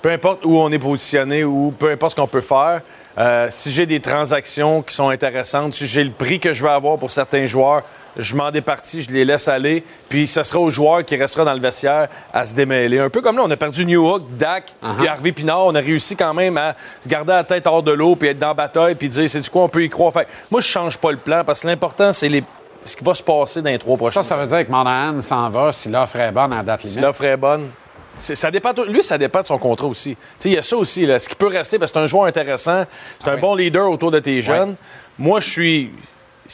peu 0.00 0.10
importe 0.10 0.44
où 0.44 0.56
on 0.58 0.70
est 0.70 0.78
positionné 0.78 1.42
ou 1.44 1.72
peu 1.76 1.90
importe 1.90 2.12
ce 2.12 2.16
qu'on 2.20 2.26
peut 2.28 2.40
faire. 2.40 2.80
euh, 3.18 3.48
si 3.50 3.70
j'ai 3.70 3.84
des 3.84 4.00
transactions 4.00 4.80
qui 4.80 4.94
sont 4.94 5.08
intéressantes, 5.10 5.74
si 5.74 5.86
j'ai 5.86 6.02
le 6.02 6.12
prix 6.12 6.40
que 6.40 6.52
je 6.54 6.62
veux 6.62 6.70
avoir 6.70 6.96
pour 6.98 7.10
certains 7.10 7.44
joueurs, 7.46 7.82
je 8.16 8.36
m'en 8.36 8.50
départis, 8.50 9.02
je 9.02 9.10
les 9.10 9.24
laisse 9.24 9.48
aller, 9.48 9.82
puis 10.08 10.26
ce 10.26 10.42
sera 10.42 10.60
aux 10.60 10.70
joueurs 10.70 11.04
qui 11.04 11.16
restera 11.16 11.44
dans 11.44 11.54
le 11.54 11.60
vestiaire 11.60 12.08
à 12.32 12.44
se 12.44 12.54
démêler. 12.54 12.98
Un 12.98 13.08
peu 13.10 13.22
comme 13.22 13.36
là, 13.36 13.42
on 13.46 13.50
a 13.50 13.56
perdu 13.56 13.84
New 13.86 14.06
Hook, 14.06 14.22
Dak, 14.36 14.74
puis 14.98 15.08
Harvey 15.08 15.32
Pinard, 15.32 15.66
on 15.66 15.74
a 15.74 15.80
réussi 15.80 16.14
quand 16.16 16.34
même 16.34 16.56
à 16.58 16.74
se 17.00 17.08
garder 17.08 17.32
la 17.32 17.44
tête 17.44 17.66
hors 17.66 17.82
de 17.82 17.92
l'eau, 17.92 18.14
puis 18.16 18.28
être 18.28 18.38
dans 18.38 18.48
la 18.48 18.54
bataille, 18.54 18.94
puis 18.94 19.08
dire, 19.08 19.28
c'est 19.28 19.40
du 19.40 19.48
quoi, 19.50 19.62
on 19.62 19.68
peut 19.68 19.82
y 19.84 19.88
croire. 19.88 20.12
Fait, 20.12 20.28
moi, 20.50 20.60
je 20.60 20.66
change 20.68 20.98
pas 20.98 21.10
le 21.10 21.16
plan, 21.18 21.42
parce 21.44 21.60
que 21.62 21.66
l'important, 21.68 22.12
c'est 22.12 22.28
les- 22.28 22.44
ce 22.84 22.96
qui 22.96 23.04
va 23.04 23.14
se 23.14 23.22
passer 23.22 23.62
dans 23.62 23.70
les 23.70 23.78
trois 23.78 23.96
prochains 23.96 24.22
Ça, 24.22 24.28
ça 24.28 24.36
veut 24.36 24.46
dire 24.46 24.66
que 24.66 24.70
Monahan 24.70 25.20
s'en 25.20 25.48
va 25.48 25.72
si 25.72 25.88
l'offre 25.88 26.16
est 26.16 26.32
bonne 26.32 26.52
à 26.52 26.62
date 26.62 26.80
si 26.80 26.88
limite. 26.88 27.02
l'offre 27.02 27.24
est 27.24 27.36
bonne. 27.36 27.68
Ça 28.14 28.50
dépend, 28.50 28.72
lui, 28.88 29.02
ça 29.02 29.16
dépend 29.16 29.40
de 29.40 29.46
son 29.46 29.56
contrat 29.56 29.86
aussi. 29.86 30.10
Tu 30.10 30.16
sais, 30.38 30.48
Il 30.50 30.54
y 30.54 30.58
a 30.58 30.62
ça 30.62 30.76
aussi, 30.76 31.06
là, 31.06 31.18
ce 31.18 31.28
qui 31.30 31.34
peut 31.34 31.46
rester, 31.46 31.78
parce 31.78 31.90
que 31.92 31.98
c'est 31.98 32.04
un 32.04 32.06
joueur 32.06 32.24
intéressant, 32.26 32.84
c'est 33.18 33.30
un 33.30 33.36
oui. 33.36 33.40
bon 33.40 33.54
leader 33.54 33.90
autour 33.90 34.10
de 34.10 34.18
tes 34.18 34.42
jeunes. 34.42 34.76
Moi, 35.18 35.40
je 35.40 35.48
suis. 35.48 35.90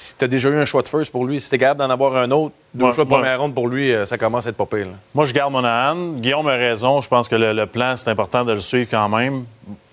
Si 0.00 0.14
tu 0.16 0.24
as 0.24 0.28
déjà 0.28 0.48
eu 0.48 0.56
un 0.60 0.64
choix 0.64 0.82
de 0.82 0.86
first 0.86 1.10
pour 1.10 1.24
lui, 1.24 1.40
si 1.40 1.48
tu 1.48 1.56
es 1.56 1.58
capable 1.58 1.80
d'en 1.80 1.90
avoir 1.90 2.16
un 2.16 2.30
autre, 2.30 2.54
deux 2.72 2.84
Moi- 2.84 2.92
choix 2.94 3.02
de 3.04 3.08
moi- 3.08 3.18
première 3.18 3.40
ronde 3.40 3.52
pour 3.52 3.66
lui, 3.66 3.92
euh, 3.92 4.06
ça 4.06 4.16
commence 4.16 4.46
à 4.46 4.50
être 4.50 4.56
pas 4.56 4.64
pire. 4.64 4.86
là. 4.86 4.92
Moi, 5.12 5.24
je 5.24 5.34
garde 5.34 5.52
Monahan. 5.52 6.12
Guillaume 6.12 6.46
a 6.46 6.52
raison. 6.54 7.00
Je 7.00 7.08
pense 7.08 7.28
que 7.28 7.34
le, 7.34 7.52
le 7.52 7.66
plan, 7.66 7.96
c'est 7.96 8.08
important 8.08 8.44
de 8.44 8.52
le 8.52 8.60
suivre 8.60 8.88
quand 8.88 9.08
même. 9.08 9.44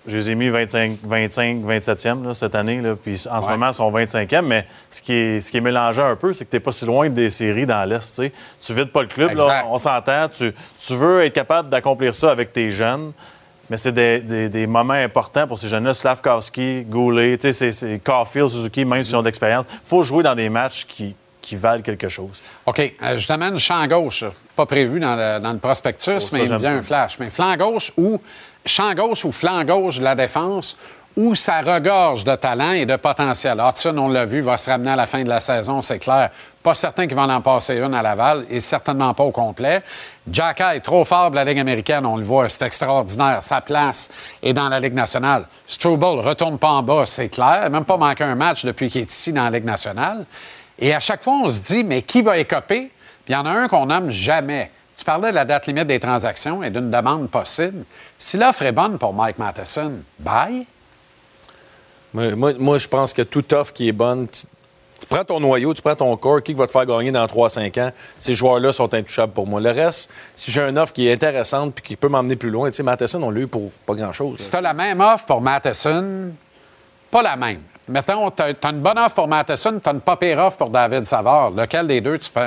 Je 0.06 0.16
les 0.16 0.30
ai 0.30 0.34
mis 0.36 0.48
25, 0.48 0.98
25 1.02 1.64
27e 1.64 2.24
là, 2.24 2.34
cette 2.34 2.54
année. 2.54 2.80
Là. 2.80 2.94
Puis 2.94 3.24
en 3.28 3.42
ce 3.42 3.48
moment, 3.48 3.66
ils 3.66 3.74
sont 3.74 3.90
25e. 3.90 4.46
Mais 4.46 4.64
ce 4.90 5.02
qui 5.02 5.12
est, 5.12 5.40
ce 5.40 5.50
qui 5.50 5.56
est 5.56 5.60
mélangé 5.60 6.00
un 6.00 6.14
peu, 6.14 6.32
c'est 6.32 6.44
que 6.44 6.50
tu 6.50 6.56
n'es 6.56 6.60
pas 6.60 6.70
si 6.70 6.86
loin 6.86 7.10
des 7.10 7.28
séries 7.28 7.66
dans 7.66 7.84
l'Est. 7.88 8.22
tu 8.64 8.72
vides 8.74 8.92
pas 8.92 9.02
le 9.02 9.08
club. 9.08 9.36
là. 9.36 9.64
On 9.68 9.78
s'entend. 9.78 10.28
Tu, 10.28 10.52
tu 10.86 10.94
veux 10.94 11.24
être 11.24 11.32
capable 11.32 11.68
d'accomplir 11.68 12.14
ça 12.14 12.30
avec 12.30 12.52
tes 12.52 12.70
jeunes. 12.70 13.10
Mais 13.70 13.76
c'est 13.76 13.92
des, 13.92 14.20
des- 14.20 14.48
des 14.48 14.66
moments 14.66 14.94
importants 14.94 15.46
pour 15.46 15.58
ces 15.58 15.66
jeunes-là. 15.68 15.92
Slavkowski, 15.94 16.84
Goulet, 16.84 17.36
tu 17.38 17.52
sais, 17.52 17.72
c'est- 17.72 17.98
Caulfield, 18.02 18.48
Suzuki, 18.48 18.84
même 18.84 19.02
s'ils 19.02 19.16
ont 19.16 19.20
de 19.20 19.26
l'expérience. 19.26 19.64
Il 19.70 19.88
faut 19.88 20.02
jouer 20.02 20.22
dans 20.22 20.34
des 20.34 20.48
matchs 20.48 20.84
qui, 20.86 21.16
qui 21.42 21.56
valent 21.56 21.82
quelque 21.82 22.08
chose. 22.08 22.42
OK. 22.66 22.78
euh, 23.02 23.16
je 23.18 23.26
t'amène 23.26 23.58
champ 23.58 23.86
gauche. 23.86 24.24
Pas 24.54 24.66
prévu 24.66 25.00
dans 25.00 25.16
le, 25.16 25.40
dans 25.40 25.52
le 25.52 25.58
prospectus, 25.58 26.14
Oh, 26.16 26.20
ça, 26.20 26.36
mais 26.38 26.46
ça. 26.46 26.54
un 26.56 26.82
flash. 26.82 27.18
Mais 27.18 27.28
flanc 27.30 27.56
gauche 27.56 27.92
ou 27.96 28.20
champ 28.64 28.94
gauche 28.94 29.24
ou 29.24 29.32
flanc 29.32 29.62
gauche 29.64 29.98
de 29.98 30.04
la 30.04 30.14
défense 30.14 30.76
où 31.16 31.34
ça 31.34 31.62
regorge 31.62 32.24
de 32.24 32.34
talent 32.36 32.72
et 32.72 32.84
de 32.84 32.96
potentiel. 32.96 33.58
Hudson, 33.66 33.96
on 33.96 34.08
l'a 34.08 34.26
vu, 34.26 34.40
va 34.42 34.58
se 34.58 34.70
ramener 34.70 34.90
à 34.90 34.96
la 34.96 35.06
fin 35.06 35.22
de 35.24 35.28
la 35.30 35.40
saison, 35.40 35.80
c'est 35.82 35.98
clair. 35.98 36.30
Pas 36.66 36.74
certain 36.74 37.06
qu'il 37.06 37.14
va 37.14 37.28
en 37.28 37.40
passer 37.40 37.76
une 37.76 37.94
à 37.94 38.02
Laval 38.02 38.44
et 38.50 38.60
certainement 38.60 39.14
pas 39.14 39.22
au 39.22 39.30
complet. 39.30 39.84
Jacka 40.28 40.74
est 40.74 40.80
trop 40.80 41.04
fort 41.04 41.26
pour 41.26 41.36
la 41.36 41.44
Ligue 41.44 41.60
américaine, 41.60 42.04
on 42.04 42.16
le 42.16 42.24
voit, 42.24 42.48
c'est 42.48 42.64
extraordinaire. 42.64 43.40
Sa 43.40 43.60
place 43.60 44.10
est 44.42 44.52
dans 44.52 44.68
la 44.68 44.80
Ligue 44.80 44.94
nationale. 44.94 45.46
Struble 45.64 46.04
retourne 46.04 46.58
pas 46.58 46.70
en 46.70 46.82
bas, 46.82 47.06
c'est 47.06 47.28
clair. 47.28 47.62
Il 47.66 47.70
Même 47.70 47.84
pas 47.84 47.96
manqué 47.96 48.24
un 48.24 48.34
match 48.34 48.64
depuis 48.64 48.88
qu'il 48.88 49.02
est 49.02 49.12
ici 49.12 49.32
dans 49.32 49.44
la 49.44 49.50
Ligue 49.50 49.64
nationale. 49.64 50.26
Et 50.80 50.92
à 50.92 50.98
chaque 50.98 51.22
fois, 51.22 51.34
on 51.34 51.48
se 51.48 51.60
dit, 51.60 51.84
mais 51.84 52.02
qui 52.02 52.20
va 52.20 52.36
écoper? 52.36 52.90
Puis 53.24 53.28
il 53.28 53.32
y 53.34 53.36
en 53.36 53.46
a 53.46 53.50
un 53.50 53.68
qu'on 53.68 53.86
nomme 53.86 54.10
jamais. 54.10 54.72
Tu 54.96 55.04
parlais 55.04 55.30
de 55.30 55.36
la 55.36 55.44
date 55.44 55.68
limite 55.68 55.86
des 55.86 56.00
transactions 56.00 56.64
et 56.64 56.70
d'une 56.70 56.90
demande 56.90 57.30
possible. 57.30 57.84
Si 58.18 58.38
l'offre 58.38 58.62
est 58.62 58.72
bonne 58.72 58.98
pour 58.98 59.14
Mike 59.14 59.38
Matheson, 59.38 60.00
bye. 60.18 60.66
Moi, 62.12 62.78
je 62.78 62.88
pense 62.88 63.12
que 63.12 63.22
toute 63.22 63.52
offre 63.52 63.72
qui 63.72 63.88
est 63.88 63.92
bonne, 63.92 64.26
tu, 64.26 64.46
tu 65.00 65.06
prends 65.06 65.24
ton 65.24 65.40
noyau, 65.40 65.74
tu 65.74 65.82
prends 65.82 65.94
ton 65.94 66.16
corps, 66.16 66.42
qui 66.42 66.54
va 66.54 66.66
te 66.66 66.72
faire 66.72 66.86
gagner 66.86 67.10
dans 67.10 67.24
3-5 67.26 67.80
ans, 67.80 67.90
ces 68.18 68.34
joueurs-là 68.34 68.72
sont 68.72 68.92
intouchables 68.92 69.32
pour 69.32 69.46
moi. 69.46 69.60
Le 69.60 69.70
reste, 69.70 70.10
si 70.34 70.50
j'ai 70.50 70.62
une 70.62 70.78
offre 70.78 70.92
qui 70.92 71.08
est 71.08 71.12
intéressante 71.12 71.74
puis 71.74 71.84
qui 71.84 71.96
peut 71.96 72.08
m'emmener 72.08 72.36
plus 72.36 72.50
loin, 72.50 72.70
tu 72.70 72.76
sais, 72.76 72.82
Matheson, 72.82 73.22
on 73.22 73.30
l'a 73.30 73.40
eu 73.40 73.46
pour 73.46 73.70
pas 73.84 73.94
grand-chose. 73.94 74.38
Si 74.38 74.50
tu 74.50 74.56
as 74.56 74.60
la 74.60 74.74
même 74.74 75.00
offre 75.00 75.26
pour 75.26 75.40
Matheson, 75.40 76.30
pas 77.10 77.22
la 77.22 77.36
même. 77.36 77.60
Mettons, 77.88 78.30
tu 78.30 78.42
une 78.42 78.80
bonne 78.80 78.98
offre 78.98 79.14
pour 79.14 79.28
Matheson, 79.28 79.78
tu 79.82 79.88
une 79.88 80.00
pas 80.00 80.16
pire 80.16 80.38
offre 80.38 80.56
pour 80.56 80.70
David 80.70 81.06
Savard. 81.06 81.52
Lequel 81.52 81.86
des 81.86 82.00
deux 82.00 82.18
tu 82.18 82.30
peux, 82.30 82.40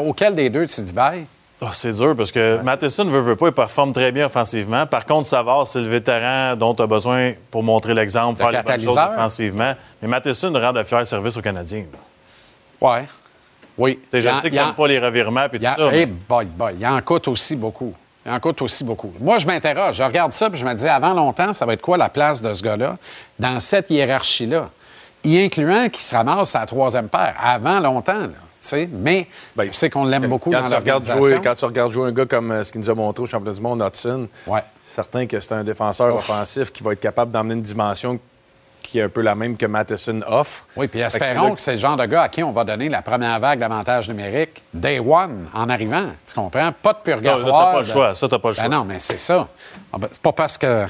auquel 0.00 0.34
des 0.34 0.50
deux 0.50 0.66
tu 0.66 0.80
dis 0.80 0.92
bye? 0.92 1.26
Oh, 1.62 1.66
c'est 1.72 1.92
dur 1.92 2.14
parce 2.14 2.30
que 2.32 2.60
Matheson 2.62 3.04
veut, 3.06 3.20
veut 3.20 3.36
pas, 3.36 3.46
il 3.46 3.52
performe 3.52 3.92
très 3.92 4.12
bien 4.12 4.26
offensivement. 4.26 4.86
Par 4.86 5.06
contre, 5.06 5.26
Savard, 5.26 5.66
c'est 5.66 5.80
le 5.80 5.88
vétéran 5.88 6.54
dont 6.54 6.74
tu 6.74 6.82
as 6.82 6.86
besoin 6.86 7.32
pour 7.50 7.62
montrer 7.62 7.94
l'exemple, 7.94 8.38
faire 8.38 8.50
les 8.50 8.62
bonnes 8.62 8.80
choses 8.80 8.94
offensivement. 8.98 9.72
Mais 10.02 10.08
Matheson 10.08 10.52
rend 10.52 10.72
de 10.74 10.82
fiers 10.82 11.06
service 11.06 11.34
aux 11.36 11.40
Canadiens. 11.40 11.84
Ouais. 12.80 13.06
Oui. 13.78 13.98
Tu 14.02 14.08
sais, 14.10 14.20
Je 14.20 14.28
en- 14.28 14.40
sais 14.40 14.50
que 14.50 14.54
il 14.54 14.60
en- 14.60 14.66
t'aimes 14.66 14.74
pas 14.74 14.86
les 14.86 14.98
revirements 14.98 15.46
et 15.50 15.58
tout 15.58 15.64
ça. 15.64 15.76
mais- 15.90 16.02
eh 16.02 16.06
boy, 16.06 16.44
boy, 16.44 16.74
il 16.78 16.86
en 16.86 17.00
coûte 17.00 17.28
aussi 17.28 17.56
beaucoup. 17.56 17.94
Il 18.26 18.32
en 18.32 18.40
coûte 18.40 18.60
aussi 18.60 18.84
beaucoup. 18.84 19.12
Moi, 19.18 19.38
je 19.38 19.46
m'interroge. 19.46 19.96
Je 19.96 20.02
regarde 20.02 20.32
ça 20.32 20.50
puis 20.50 20.58
je 20.60 20.66
me 20.66 20.74
dis, 20.74 20.86
avant 20.88 21.14
longtemps, 21.14 21.52
ça 21.54 21.64
va 21.64 21.72
être 21.72 21.80
quoi 21.80 21.96
la 21.96 22.08
place 22.10 22.42
de 22.42 22.52
ce 22.52 22.62
gars-là 22.62 22.98
dans 23.38 23.60
cette 23.60 23.88
hiérarchie-là? 23.88 24.68
Y 25.24 25.38
incluant 25.44 25.88
qui 25.88 26.02
se 26.04 26.14
ramasse 26.14 26.54
à 26.54 26.60
la 26.60 26.66
troisième 26.66 27.08
paire. 27.08 27.34
Avant 27.42 27.80
longtemps, 27.80 28.12
là. 28.18 28.28
Tu 28.60 28.68
sais. 28.68 28.88
Mais 28.92 29.26
Ben, 29.54 29.68
je 29.68 29.72
sais 29.74 29.90
qu'on 29.90 30.04
l'aime 30.04 30.26
beaucoup 30.28 30.50
quand 30.50 30.60
dans 30.62 30.68
tu, 30.68 30.74
regardes 30.74 31.04
l'organisation. 31.04 31.36
jouer, 31.36 31.40
quand 31.44 31.54
tu 31.54 31.64
regardes 31.64 31.92
jouer 31.92 32.08
un 32.08 32.12
gars 32.12 32.26
comme 32.26 32.50
euh, 32.50 32.64
ce 32.64 32.72
qu'il 32.72 32.80
nous 32.80 32.90
a 32.90 32.94
montré 32.94 33.22
au 33.22 33.26
championnat 33.26 33.54
du 33.56 33.60
monde, 33.62 33.82
Hudson, 33.86 34.28
Ouais. 34.46 34.62
certain 34.84 35.26
que 35.26 35.38
c'est 35.40 35.54
un 35.54 35.64
défenseur 35.64 36.14
offensif 36.16 36.72
qui 36.72 36.82
va 36.82 36.92
être 36.92 37.00
capable 37.00 37.30
d'emmener 37.32 37.54
une 37.54 37.62
dimension 37.62 38.18
qui 38.82 39.00
est 39.00 39.02
un 39.02 39.08
peu 39.08 39.20
la 39.20 39.34
même 39.34 39.56
que 39.56 39.66
Matheson 39.66 40.20
offre. 40.28 40.64
Oui, 40.76 40.86
puis 40.86 41.00
que 41.00 41.06
espérons 41.06 41.56
que 41.56 41.60
c'est 41.60 41.72
le 41.72 41.78
genre 41.78 41.96
de 41.96 42.06
gars 42.06 42.22
à 42.22 42.28
qui 42.28 42.44
on 42.44 42.52
va 42.52 42.62
donner 42.62 42.88
la 42.88 43.02
première 43.02 43.38
vague 43.40 43.58
d'avantages 43.58 44.08
numériques 44.08 44.62
day 44.72 45.00
one 45.00 45.48
en 45.52 45.68
arrivant. 45.68 46.10
Tu 46.24 46.34
comprends? 46.34 46.70
Pas 46.82 46.92
de 46.92 46.98
Non, 46.98 47.02
purgatoire. 47.02 47.46
là, 47.48 47.52
t'as 47.66 47.72
pas 47.72 47.80
le 47.80 47.86
de- 47.86 47.90
choix. 47.90 48.14
Ça, 48.14 48.28
t'as 48.28 48.38
pas 48.38 48.48
le 48.50 48.54
Ben 48.54 48.60
choix. 48.62 48.68
non, 48.70 48.84
mais 48.84 49.00
c'est 49.00 49.18
ça. 49.18 49.48
Ah 49.92 49.98
ben, 49.98 50.08
c'est 50.12 50.22
pas 50.22 50.32
parce 50.32 50.56
que. 50.56 50.86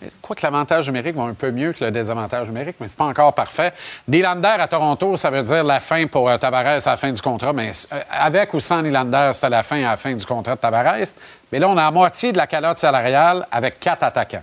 Sais. 0.00 0.10
Quoi 0.22 0.36
que 0.36 0.40
l'avantage 0.42 0.86
numérique 0.86 1.16
va 1.16 1.22
un 1.24 1.34
peu 1.34 1.50
mieux 1.50 1.72
que 1.72 1.84
le 1.84 1.90
désavantage 1.90 2.46
numérique, 2.48 2.76
mais 2.80 2.88
c'est 2.88 2.96
pas 2.96 3.04
encore 3.04 3.34
parfait. 3.34 3.72
Nylander 4.08 4.56
à 4.58 4.66
Toronto, 4.68 5.16
ça 5.16 5.30
veut 5.30 5.42
dire 5.42 5.64
la 5.64 5.80
fin 5.80 6.06
pour 6.06 6.28
euh, 6.28 6.36
Tavares 6.38 6.66
à 6.66 6.90
la 6.90 6.96
fin 6.96 7.12
du 7.12 7.20
contrat, 7.20 7.52
mais 7.52 7.72
euh, 7.92 8.00
avec 8.10 8.52
ou 8.54 8.60
sans 8.60 8.82
Nylander, 8.82 9.30
c'était 9.32 9.48
la 9.50 9.62
fin 9.62 9.78
à 9.84 9.90
la 9.90 9.96
fin 9.96 10.14
du 10.14 10.24
contrat 10.24 10.54
de 10.56 10.60
Tavares. 10.60 11.06
Mais 11.52 11.58
là, 11.58 11.68
on 11.68 11.76
a 11.76 11.82
la 11.84 11.90
moitié 11.90 12.32
de 12.32 12.36
la 12.38 12.46
calotte 12.46 12.78
salariale 12.78 13.46
avec 13.50 13.78
quatre 13.80 14.02
attaquants. 14.02 14.42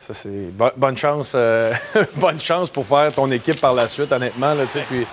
Ça, 0.00 0.12
c'est 0.12 0.50
bo- 0.52 0.70
bonne 0.76 0.96
chance. 0.98 1.32
euh, 1.34 1.72
bonne 2.16 2.40
chance 2.40 2.68
pour 2.68 2.86
faire 2.86 3.10
ton 3.12 3.30
équipe 3.30 3.60
par 3.60 3.72
la 3.72 3.88
suite, 3.88 4.12
honnêtement. 4.12 4.52
Là, 4.52 4.64
puis 4.88 5.06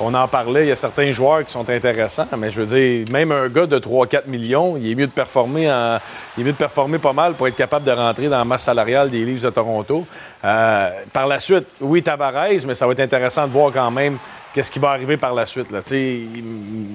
on 0.00 0.12
en 0.14 0.26
parlait, 0.28 0.64
il 0.64 0.68
y 0.68 0.72
a 0.72 0.76
certains 0.76 1.10
joueurs 1.12 1.44
qui 1.44 1.52
sont 1.52 1.68
intéressants, 1.70 2.26
mais 2.36 2.50
je 2.50 2.60
veux 2.62 2.66
dire, 2.78 3.04
même 3.12 3.30
un 3.32 3.48
gars 3.48 3.66
de 3.66 3.78
3-4 3.78 4.26
millions, 4.26 4.76
il 4.76 4.90
est 4.90 4.94
mieux 4.94 5.06
de 5.06 5.12
performer 5.12 5.70
en- 5.70 5.98
il 6.36 6.40
est 6.42 6.44
mieux 6.44 6.52
de 6.52 6.56
performer 6.56 6.98
pas 6.98 7.12
mal 7.12 7.34
pour 7.34 7.46
être 7.48 7.56
capable 7.56 7.84
de 7.84 7.92
rentrer 7.92 8.28
dans 8.28 8.38
la 8.38 8.44
masse 8.44 8.64
salariale 8.64 9.08
des 9.10 9.24
Leafs 9.24 9.42
de 9.42 9.50
Toronto. 9.50 10.06
Euh, 10.44 10.90
par 11.12 11.26
la 11.26 11.38
suite, 11.40 11.66
oui, 11.80 12.02
Tavares, 12.02 12.48
mais 12.66 12.74
ça 12.74 12.86
va 12.86 12.92
être 12.92 13.00
intéressant 13.00 13.46
de 13.46 13.52
voir 13.52 13.72
quand 13.72 13.90
même 13.90 14.18
qu'est-ce 14.52 14.70
qui 14.70 14.78
va 14.78 14.90
arriver 14.90 15.16
par 15.16 15.32
la 15.34 15.46
suite. 15.46 15.70
Là, 15.70 15.80
tu 15.82 16.28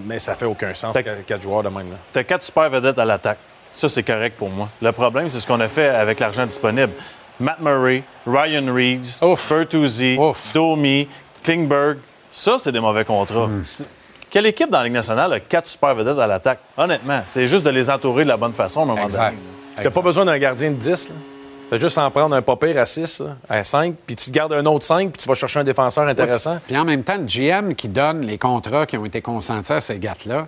mais 0.06 0.20
ça 0.20 0.36
fait 0.36 0.46
aucun 0.46 0.74
sens, 0.74 0.96
quatre 1.26 1.42
joueurs 1.42 1.64
de 1.64 1.70
même. 1.70 1.92
là. 1.92 1.98
T'as 2.12 2.24
quatre 2.24 2.44
super 2.44 2.70
vedettes 2.70 3.00
à 3.00 3.06
l'attaque. 3.06 3.38
Ça, 3.72 3.88
c'est 3.88 4.04
correct 4.04 4.36
pour 4.38 4.50
moi. 4.50 4.68
Le 4.82 4.92
problème, 4.92 5.30
c'est 5.30 5.40
ce 5.40 5.48
qu'on 5.48 5.60
a 5.62 5.68
fait 5.68 5.88
avec 5.90 6.20
l'argent 6.20 6.46
disponible. 6.46 6.92
Matt 7.40 7.62
Murray, 7.62 8.04
Ryan 8.28 8.66
Reeves. 8.74 9.20
Bertuzzi. 9.50 10.18
Domi, 10.54 11.08
Klingberg. 11.44 12.00
Ça, 12.40 12.56
c'est 12.58 12.72
des 12.72 12.80
mauvais 12.80 13.04
contrats. 13.04 13.50
C'est- 13.64 13.84
Quelle 14.30 14.46
équipe 14.46 14.70
dans 14.70 14.78
la 14.78 14.86
Ligue 14.86 14.94
nationale 14.94 15.34
a 15.34 15.40
quatre 15.42 15.68
super 15.68 15.94
vedettes 15.94 16.18
à 16.20 16.26
l'attaque? 16.26 16.60
Honnêtement, 16.78 17.22
c'est 17.26 17.46
juste 17.46 17.66
de 17.66 17.70
les 17.70 17.90
entourer 17.90 18.24
de 18.24 18.30
la 18.30 18.38
bonne 18.38 18.54
façon 18.54 18.80
à 18.80 18.84
un 18.84 18.86
moment 18.86 19.04
Exact. 19.04 19.32
donné. 19.32 19.84
T'as 19.84 19.90
pas 19.92 20.02
besoin 20.02 20.24
d'un 20.24 20.38
gardien 20.38 20.70
de 20.72 20.76
10. 20.76 21.10
Là. 21.10 21.16
Fais 21.70 21.80
juste 21.80 21.98
en 21.98 22.10
prendre 22.10 22.34
un 22.36 22.42
pas 22.42 22.56
pire 22.56 22.80
à 22.80 22.86
6, 22.86 23.20
là, 23.20 23.36
à 23.50 23.62
5, 23.66 23.94
puis 24.08 24.16
tu 24.16 24.32
te 24.32 24.32
gardes 24.32 24.54
un 24.54 24.66
autre 24.68 24.86
5, 24.86 25.12
puis 25.12 25.22
tu 25.22 25.28
vas 25.28 25.36
chercher 25.36 25.60
un 25.60 25.64
défenseur 25.66 26.08
intéressant. 26.08 26.60
Puis 26.66 26.78
en 26.78 26.86
même 26.86 27.04
temps, 27.04 27.18
le 27.18 27.26
GM 27.26 27.74
qui 27.76 27.90
donne 27.90 28.22
les 28.22 28.38
contrats 28.38 28.86
qui 28.86 28.96
ont 28.98 29.04
été 29.06 29.22
consentis 29.22 29.74
à 29.74 29.82
ces 29.82 30.00
gars-là, 30.00 30.48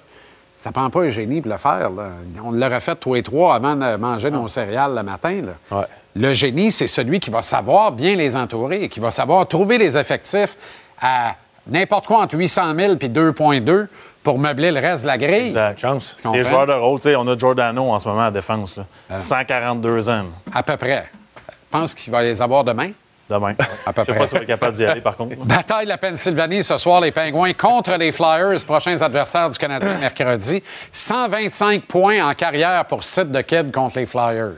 ça 0.57 0.71
prend 0.71 0.89
pas 0.89 1.01
un 1.01 1.09
génie 1.09 1.41
pour 1.41 1.51
le 1.51 1.57
faire. 1.57 1.89
là. 1.89 2.09
On 2.41 2.51
l'aurait 2.51 2.79
fait 2.79 2.95
tous 2.95 3.15
les 3.15 3.23
trois 3.23 3.53
avant 3.55 3.75
de 3.75 3.97
manger 3.97 4.31
nos 4.31 4.47
céréales 4.47 4.95
le 4.95 5.03
matin. 5.03 5.41
là. 5.43 5.77
Ouais. 5.79 5.85
Le 6.15 6.33
génie, 6.33 6.71
c'est 6.71 6.87
celui 6.87 7.19
qui 7.19 7.29
va 7.31 7.41
savoir 7.41 7.91
bien 7.91 8.15
les 8.15 8.35
entourer, 8.37 8.87
qui 8.87 8.99
va 9.01 9.11
savoir 9.11 9.45
trouver 9.47 9.77
les 9.77 9.97
effectifs 9.97 10.55
à 11.01 11.35
n'importe 11.67 12.07
quoi 12.07 12.19
entre 12.19 12.35
800 12.37 12.75
000 12.75 12.95
puis 12.97 13.09
2,2 13.09 13.87
pour 14.23 14.37
meubler 14.37 14.71
le 14.71 14.79
reste 14.79 15.03
de 15.03 15.07
la 15.07 15.17
grille. 15.17 15.47
Exact. 15.47 15.79
Chance. 15.79 16.17
Les 16.33 16.43
joueurs 16.43 16.67
de 16.67 16.73
rôle, 16.73 16.99
tu 16.99 17.03
sais, 17.09 17.15
on 17.15 17.27
a 17.27 17.37
Giordano 17.37 17.89
en 17.91 17.99
ce 17.99 18.07
moment 18.07 18.25
à 18.25 18.31
défense. 18.31 18.77
là. 18.77 19.17
142 19.17 20.09
ans. 20.09 20.25
À 20.53 20.61
peu 20.63 20.77
près. 20.77 21.09
Je 21.47 21.53
pense 21.77 21.95
qu'il 21.95 22.11
va 22.11 22.21
les 22.21 22.41
avoir 22.41 22.63
demain. 22.63 22.91
Demain. 23.29 23.55
À 23.85 23.93
peu 23.93 24.01
Je 24.01 24.05
sais 24.07 24.11
près. 24.11 24.19
pas 24.19 24.27
si 24.27 24.33
on 24.35 24.37
être 24.39 24.45
capable 24.45 24.75
d'y 24.75 24.85
aller, 24.85 24.99
par 25.01 25.15
contre. 25.15 25.37
Bataille 25.47 25.85
de 25.85 25.89
la 25.89 25.97
Pennsylvanie 25.97 26.63
ce 26.65 26.77
soir, 26.77 26.99
les 26.99 27.11
Pingouins 27.11 27.53
contre 27.53 27.95
les 27.97 28.11
Flyers, 28.11 28.63
prochains 28.65 29.01
adversaires 29.01 29.49
du 29.49 29.57
Canadien 29.57 29.95
mercredi. 29.97 30.61
125 30.91 31.85
points 31.85 32.21
en 32.29 32.33
carrière 32.33 32.85
pour 32.85 33.03
Sid 33.05 33.31
de 33.31 33.41
Kid 33.41 33.71
contre 33.71 33.97
les 33.99 34.05
Flyers. 34.05 34.51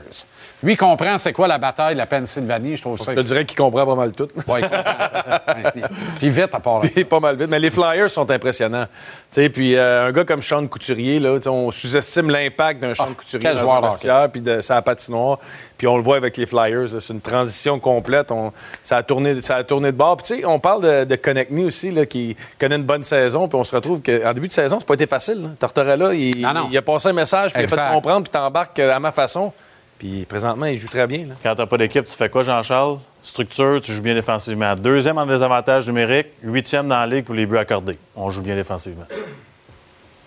Lui 0.64 0.76
comprend 0.76 1.18
c'est 1.18 1.32
quoi 1.32 1.46
la 1.46 1.58
bataille 1.58 1.94
de 1.94 1.98
la 1.98 2.06
Pennsylvanie, 2.06 2.76
je 2.76 2.80
trouve 2.82 2.98
ça. 2.98 3.14
Je 3.14 3.20
dirais 3.20 3.44
qu'il 3.44 3.56
comprend 3.58 3.84
pas 3.86 3.94
mal 3.94 4.12
tout. 4.12 4.28
Ouais, 4.48 4.60
il 4.62 4.68
comprend. 4.68 5.88
Puis 6.18 6.30
vite 6.30 6.54
à 6.54 6.58
part 6.60 6.80
Il 6.84 6.98
est 6.98 7.04
pas 7.04 7.20
mal 7.20 7.36
vite. 7.36 7.48
Mais 7.50 7.58
les 7.58 7.70
Flyers 7.70 8.08
sont 8.10 8.30
impressionnants. 8.30 8.86
Tu 9.30 9.42
sais, 9.42 9.48
puis 9.50 9.76
euh, 9.76 10.08
un 10.08 10.12
gars 10.12 10.24
comme 10.24 10.42
Sean 10.42 10.66
Couturier, 10.66 11.20
là, 11.20 11.36
on 11.46 11.70
sous-estime 11.70 12.30
l'impact 12.30 12.80
d'un 12.80 12.94
Sean 12.94 13.12
Couturier 13.14 13.46
Ah, 13.46 13.50
quel 13.50 13.58
dans 13.60 13.66
joueur 13.66 13.82
vestiaire, 13.90 14.28
puis 14.30 14.40
de 14.40 14.60
sa 14.60 14.80
patinoire. 14.82 15.38
Puis 15.76 15.86
on 15.86 15.96
le 15.96 16.02
voit 16.02 16.16
avec 16.16 16.36
les 16.36 16.46
Flyers. 16.46 16.92
là, 16.94 17.00
C'est 17.00 17.12
une 17.12 17.20
transition 17.20 17.78
complète. 17.78 18.30
On- 18.32 18.52
ça, 18.82 18.96
a 18.98 19.02
tourné, 19.02 19.40
ça 19.42 19.56
a 19.56 19.64
tourné 19.64 19.92
de 19.92 19.96
bord. 19.96 20.16
Puis 20.16 20.26
tu 20.34 20.40
sais, 20.40 20.46
on 20.46 20.58
parle 20.58 20.82
de, 20.82 21.04
de 21.04 21.16
Konechny 21.16 21.64
aussi, 21.64 21.90
là, 21.90 22.06
qui 22.06 22.36
connaît 22.58 22.76
une 22.76 22.84
bonne 22.84 23.04
saison. 23.04 23.48
Puis 23.48 23.58
on 23.58 23.64
se 23.64 23.74
retrouve 23.74 24.00
qu'en 24.00 24.32
début 24.32 24.48
de 24.48 24.52
saison, 24.52 24.78
c'est 24.78 24.86
pas 24.88 24.94
été 24.94 25.06
facile. 25.06 25.42
là. 25.42 25.48
Tortorella, 25.58 26.14
il, 26.14 26.40
Non, 26.40 26.54
non. 26.54 26.68
il 26.70 26.78
a 26.78 26.82
passé 26.82 27.08
un 27.08 27.12
message, 27.12 27.52
puis 27.52 27.62
il 27.62 27.66
a 27.66 27.68
fait 27.68 27.92
comprendre, 27.94 28.22
puis 28.22 28.32
t'embarques 28.32 28.78
euh, 28.78 28.94
à 28.96 29.00
ma 29.00 29.12
façon. 29.12 29.52
Puis 29.98 30.24
présentement, 30.26 30.66
il 30.66 30.76
joue 30.78 30.88
très 30.88 31.06
bien. 31.06 31.26
là. 31.26 31.34
Quand 31.42 31.54
t'as 31.54 31.66
pas 31.66 31.78
d'équipe, 31.78 32.04
tu 32.04 32.14
fais 32.16 32.28
quoi, 32.28 32.42
Jean-Charles? 32.42 32.98
Structure, 33.22 33.80
tu 33.80 33.92
joues 33.92 34.02
bien 34.02 34.14
défensivement. 34.14 34.74
Deuxième 34.74 35.16
en 35.18 35.24
désavantage 35.26 35.86
numérique, 35.86 36.26
huitième 36.42 36.88
dans 36.88 36.96
la 36.98 37.06
ligue 37.06 37.24
pour 37.24 37.34
les 37.34 37.46
buts 37.46 37.56
accordés. 37.58 37.98
On 38.16 38.28
joue 38.28 38.42
bien 38.42 38.54
défensivement. 38.56 39.04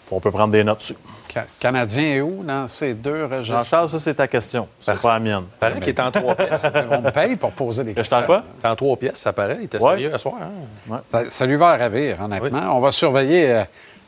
On 0.10 0.20
peut 0.22 0.32
prendre 0.32 0.54
des 0.54 0.64
notes 0.64 0.78
dessus. 0.80 0.96
Ca- 1.34 1.46
Canadien 1.60 2.02
est 2.16 2.22
où 2.22 2.42
dans 2.42 2.66
ces 2.68 2.94
deux 2.94 3.26
registres? 3.26 3.58
Jean-Charles, 3.58 3.90
ça, 3.90 4.00
c'est 4.00 4.14
ta 4.14 4.28
question. 4.28 4.70
C'est 4.80 5.00
pas 5.02 5.14
la 5.16 5.20
mienne. 5.20 5.44
Il 5.56 5.60
paraît 5.60 5.80
qu'il 5.82 5.90
est 5.90 6.00
en 6.00 6.12
trois 6.12 6.34
pièces. 6.36 6.66
On 6.90 7.02
me 7.02 7.12
paye 7.12 7.36
pour 7.36 7.52
poser 7.52 7.84
des 7.84 7.94
Que 7.94 8.02
je 8.04 8.10
questions. 8.10 8.20
t'en 8.22 8.26
quoi? 8.26 8.44
Il 8.62 8.66
est 8.66 8.70
en 8.70 8.76
trois 8.78 8.96
pièces, 8.96 9.18
ça 9.20 9.34
paraît. 9.34 9.58
Il 9.60 9.66
était 9.66 9.82
Ouais. 9.84 9.92
sérieux 9.92 10.14
à 10.14 10.18
soir. 10.18 10.36
hein? 10.90 11.02
Ça, 11.12 11.24
ça 11.30 11.46
lui 11.46 11.58
va 11.58 11.76
ravir, 11.76 12.22
honnêtement. 12.22 12.78
On 12.78 12.80
va 12.80 12.92
surveiller 12.92 13.52
euh, 13.52 13.64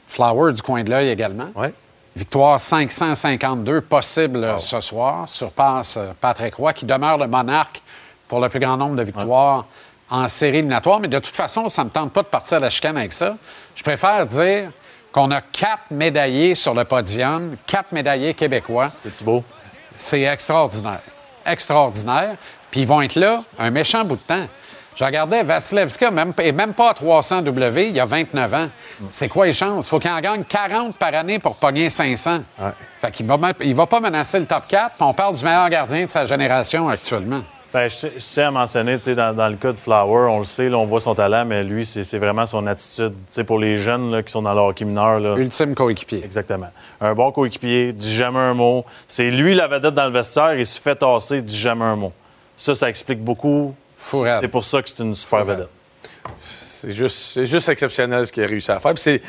Flower 0.07 0.53
du 0.53 0.61
coin 0.61 0.83
de 0.83 0.89
l'œil 0.89 1.09
également. 1.09 1.49
Ouais. 1.53 1.73
Victoire 2.15 2.59
552 2.59 3.81
possible 3.81 4.55
ce 4.59 4.81
soir. 4.81 5.29
Surpasse 5.29 5.97
euh, 5.97 6.11
Patrick 6.19 6.55
Roy, 6.55 6.73
qui 6.73 6.85
demeure 6.85 7.17
le 7.17 7.27
monarque 7.27 7.81
pour 8.27 8.39
le 8.39 8.49
plus 8.49 8.59
grand 8.59 8.77
nombre 8.77 8.95
de 8.95 9.03
victoires 9.03 9.65
en 10.09 10.27
série 10.27 10.57
éliminatoire. 10.57 10.99
Mais 10.99 11.07
de 11.07 11.19
toute 11.19 11.35
façon, 11.35 11.69
ça 11.69 11.83
ne 11.83 11.89
me 11.89 11.91
tente 11.91 12.11
pas 12.11 12.23
de 12.23 12.27
partir 12.27 12.57
à 12.57 12.61
la 12.61 12.69
chicane 12.69 12.97
avec 12.97 13.13
ça. 13.13 13.37
Je 13.75 13.83
préfère 13.83 14.25
dire 14.25 14.71
qu'on 15.11 15.31
a 15.31 15.41
quatre 15.41 15.91
médaillés 15.91 16.55
sur 16.55 16.73
le 16.73 16.83
podium, 16.83 17.55
quatre 17.65 17.91
médaillés 17.91 18.33
québécois. 18.33 18.89
C'est 19.03 19.23
beau? 19.23 19.43
C'est 19.95 20.21
extraordinaire. 20.21 21.01
Extraordinaire. 21.45 22.37
Puis 22.71 22.81
ils 22.81 22.87
vont 22.87 23.01
être 23.01 23.15
là 23.15 23.41
un 23.57 23.69
méchant 23.71 24.03
bout 24.03 24.15
de 24.15 24.21
temps. 24.21 24.47
Je 24.99 25.05
regardais 25.05 25.43
Vasilevski, 25.43 26.11
même, 26.11 26.33
et 26.43 26.51
même 26.51 26.73
pas 26.73 26.89
à 26.89 26.93
300 26.93 27.43
W, 27.43 27.87
il 27.87 27.95
y 27.95 28.01
a 28.01 28.05
29 28.05 28.53
ans. 28.53 28.67
C'est 29.09 29.29
quoi 29.29 29.45
les 29.45 29.53
chances? 29.53 29.87
Il 29.87 29.89
faut 29.91 29.99
qu'il 29.99 30.11
en 30.11 30.19
gagne 30.19 30.43
40 30.43 30.97
par 30.97 31.13
année 31.13 31.39
pour 31.39 31.55
pogner 31.55 31.89
500. 31.89 32.39
Fait 32.99 33.11
qu'il 33.11 33.25
va, 33.25 33.37
il 33.61 33.73
va 33.73 33.85
pas 33.85 34.01
menacer 34.01 34.39
le 34.39 34.45
top 34.45 34.63
4. 34.67 34.97
puis 34.97 35.05
on 35.07 35.13
parle 35.13 35.37
du 35.37 35.43
meilleur 35.45 35.69
gardien 35.69 36.05
de 36.05 36.11
sa 36.11 36.25
génération 36.25 36.89
actuellement. 36.89 37.39
Ben, 37.71 37.87
je, 37.87 38.07
je 38.07 38.33
tiens 38.33 38.49
à 38.49 38.51
mentionner, 38.51 38.97
dans, 39.15 39.33
dans 39.33 39.47
le 39.47 39.55
cas 39.55 39.71
de 39.71 39.77
Flower, 39.77 40.27
on 40.31 40.39
le 40.39 40.43
sait, 40.43 40.67
là, 40.67 40.77
on 40.77 40.85
voit 40.85 40.99
son 40.99 41.15
talent, 41.15 41.45
mais 41.45 41.63
lui, 41.63 41.85
c'est 41.85 42.17
vraiment 42.17 42.45
son 42.45 42.67
attitude. 42.67 43.13
Pour 43.47 43.59
les 43.59 43.77
jeunes 43.77 44.11
là, 44.11 44.21
qui 44.21 44.33
sont 44.33 44.41
dans 44.41 44.53
leur 44.53 44.65
hockey 44.65 44.83
mineur. 44.83 45.21
Là, 45.21 45.37
Ultime 45.37 45.75
coéquipier. 45.75 46.25
Exactement. 46.25 46.71
Un 46.99 47.13
bon 47.13 47.31
coéquipier, 47.31 47.93
dit 47.93 48.13
jamais 48.13 48.39
un 48.39 48.53
mot. 48.53 48.83
C'est 49.07 49.31
lui 49.31 49.53
la 49.53 49.69
vedette 49.69 49.93
dans 49.93 50.07
le 50.07 50.11
vestiaire, 50.11 50.55
il 50.55 50.65
se 50.65 50.81
fait 50.81 50.95
tasser, 50.95 51.41
dit 51.41 51.57
jamais 51.57 51.85
un 51.85 51.95
mot. 51.95 52.11
Ça, 52.57 52.75
ça 52.75 52.89
explique 52.89 53.23
beaucoup. 53.23 53.73
C'est 54.01 54.47
pour 54.47 54.63
ça 54.63 54.81
que 54.81 54.89
c'est 54.89 54.99
une 55.03 55.15
super 55.15 55.43
vedette. 55.45 55.69
C'est 56.39 56.93
juste, 56.93 57.33
c'est 57.33 57.45
juste 57.45 57.67
exceptionnel 57.69 58.25
ce 58.25 58.31
qu'il 58.31 58.43
a 58.43 58.47
réussi 58.47 58.71
à 58.71 58.79
faire. 58.79 58.93
C'est 58.97 59.21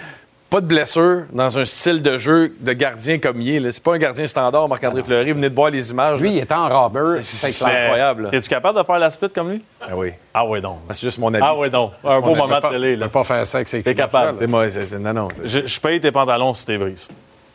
pas 0.49 0.61
de 0.61 0.67
blessure 0.67 1.25
dans 1.33 1.59
un 1.59 1.65
style 1.65 2.03
de 2.03 2.17
jeu 2.19 2.53
de 2.59 2.73
gardien 2.73 3.19
comme 3.19 3.41
il 3.41 3.67
est. 3.67 3.73
C'est 3.73 3.83
pas 3.83 3.95
un 3.95 3.99
gardien 3.99 4.27
standard, 4.27 4.69
Marc-André 4.69 5.03
Fleury. 5.03 5.33
Venez 5.33 5.49
de 5.51 5.55
voir 5.55 5.71
les 5.71 5.91
images. 5.91 6.21
Lui, 6.21 6.33
il 6.33 6.39
est 6.39 6.53
en 6.53 6.69
robber. 6.69 7.21
c'est 7.23 7.63
incroyable. 7.65 8.29
Es-tu 8.33 8.49
capable 8.49 8.79
de 8.79 8.85
faire 8.85 8.99
la 8.99 9.11
split 9.11 9.31
comme 9.31 9.51
lui? 9.51 9.65
Ah 9.81 9.97
oui. 9.97 10.13
Ah 10.35 10.45
oui, 10.47 10.61
donc. 10.61 10.79
C'est 10.91 11.03
juste 11.03 11.19
mon 11.19 11.33
avis. 11.35 11.43
Ah 11.45 11.57
oui, 11.57 11.71
donc. 11.71 11.93
Un 12.05 12.21
beau 12.21 12.35
moment 12.35 12.61
de 12.61 12.69
télé. 12.69 12.95
peut 12.95 13.01
Là. 13.01 13.09
pas 13.09 13.25
faire 13.25 13.47
ça 13.47 13.59
avec 13.59 13.69
ses 13.69 13.83
T'es 13.83 13.95
capable. 13.95 14.39
C'est 14.41 14.47
moi, 14.47 14.67
non, 14.99 15.13
non, 15.13 15.29
Je, 15.45 15.67
je 15.67 15.81
paye 15.81 16.01
tes 16.01 16.11
pantalons 16.13 16.55
si 16.55 16.67
t'es 16.67 16.79
brises. 16.79 17.09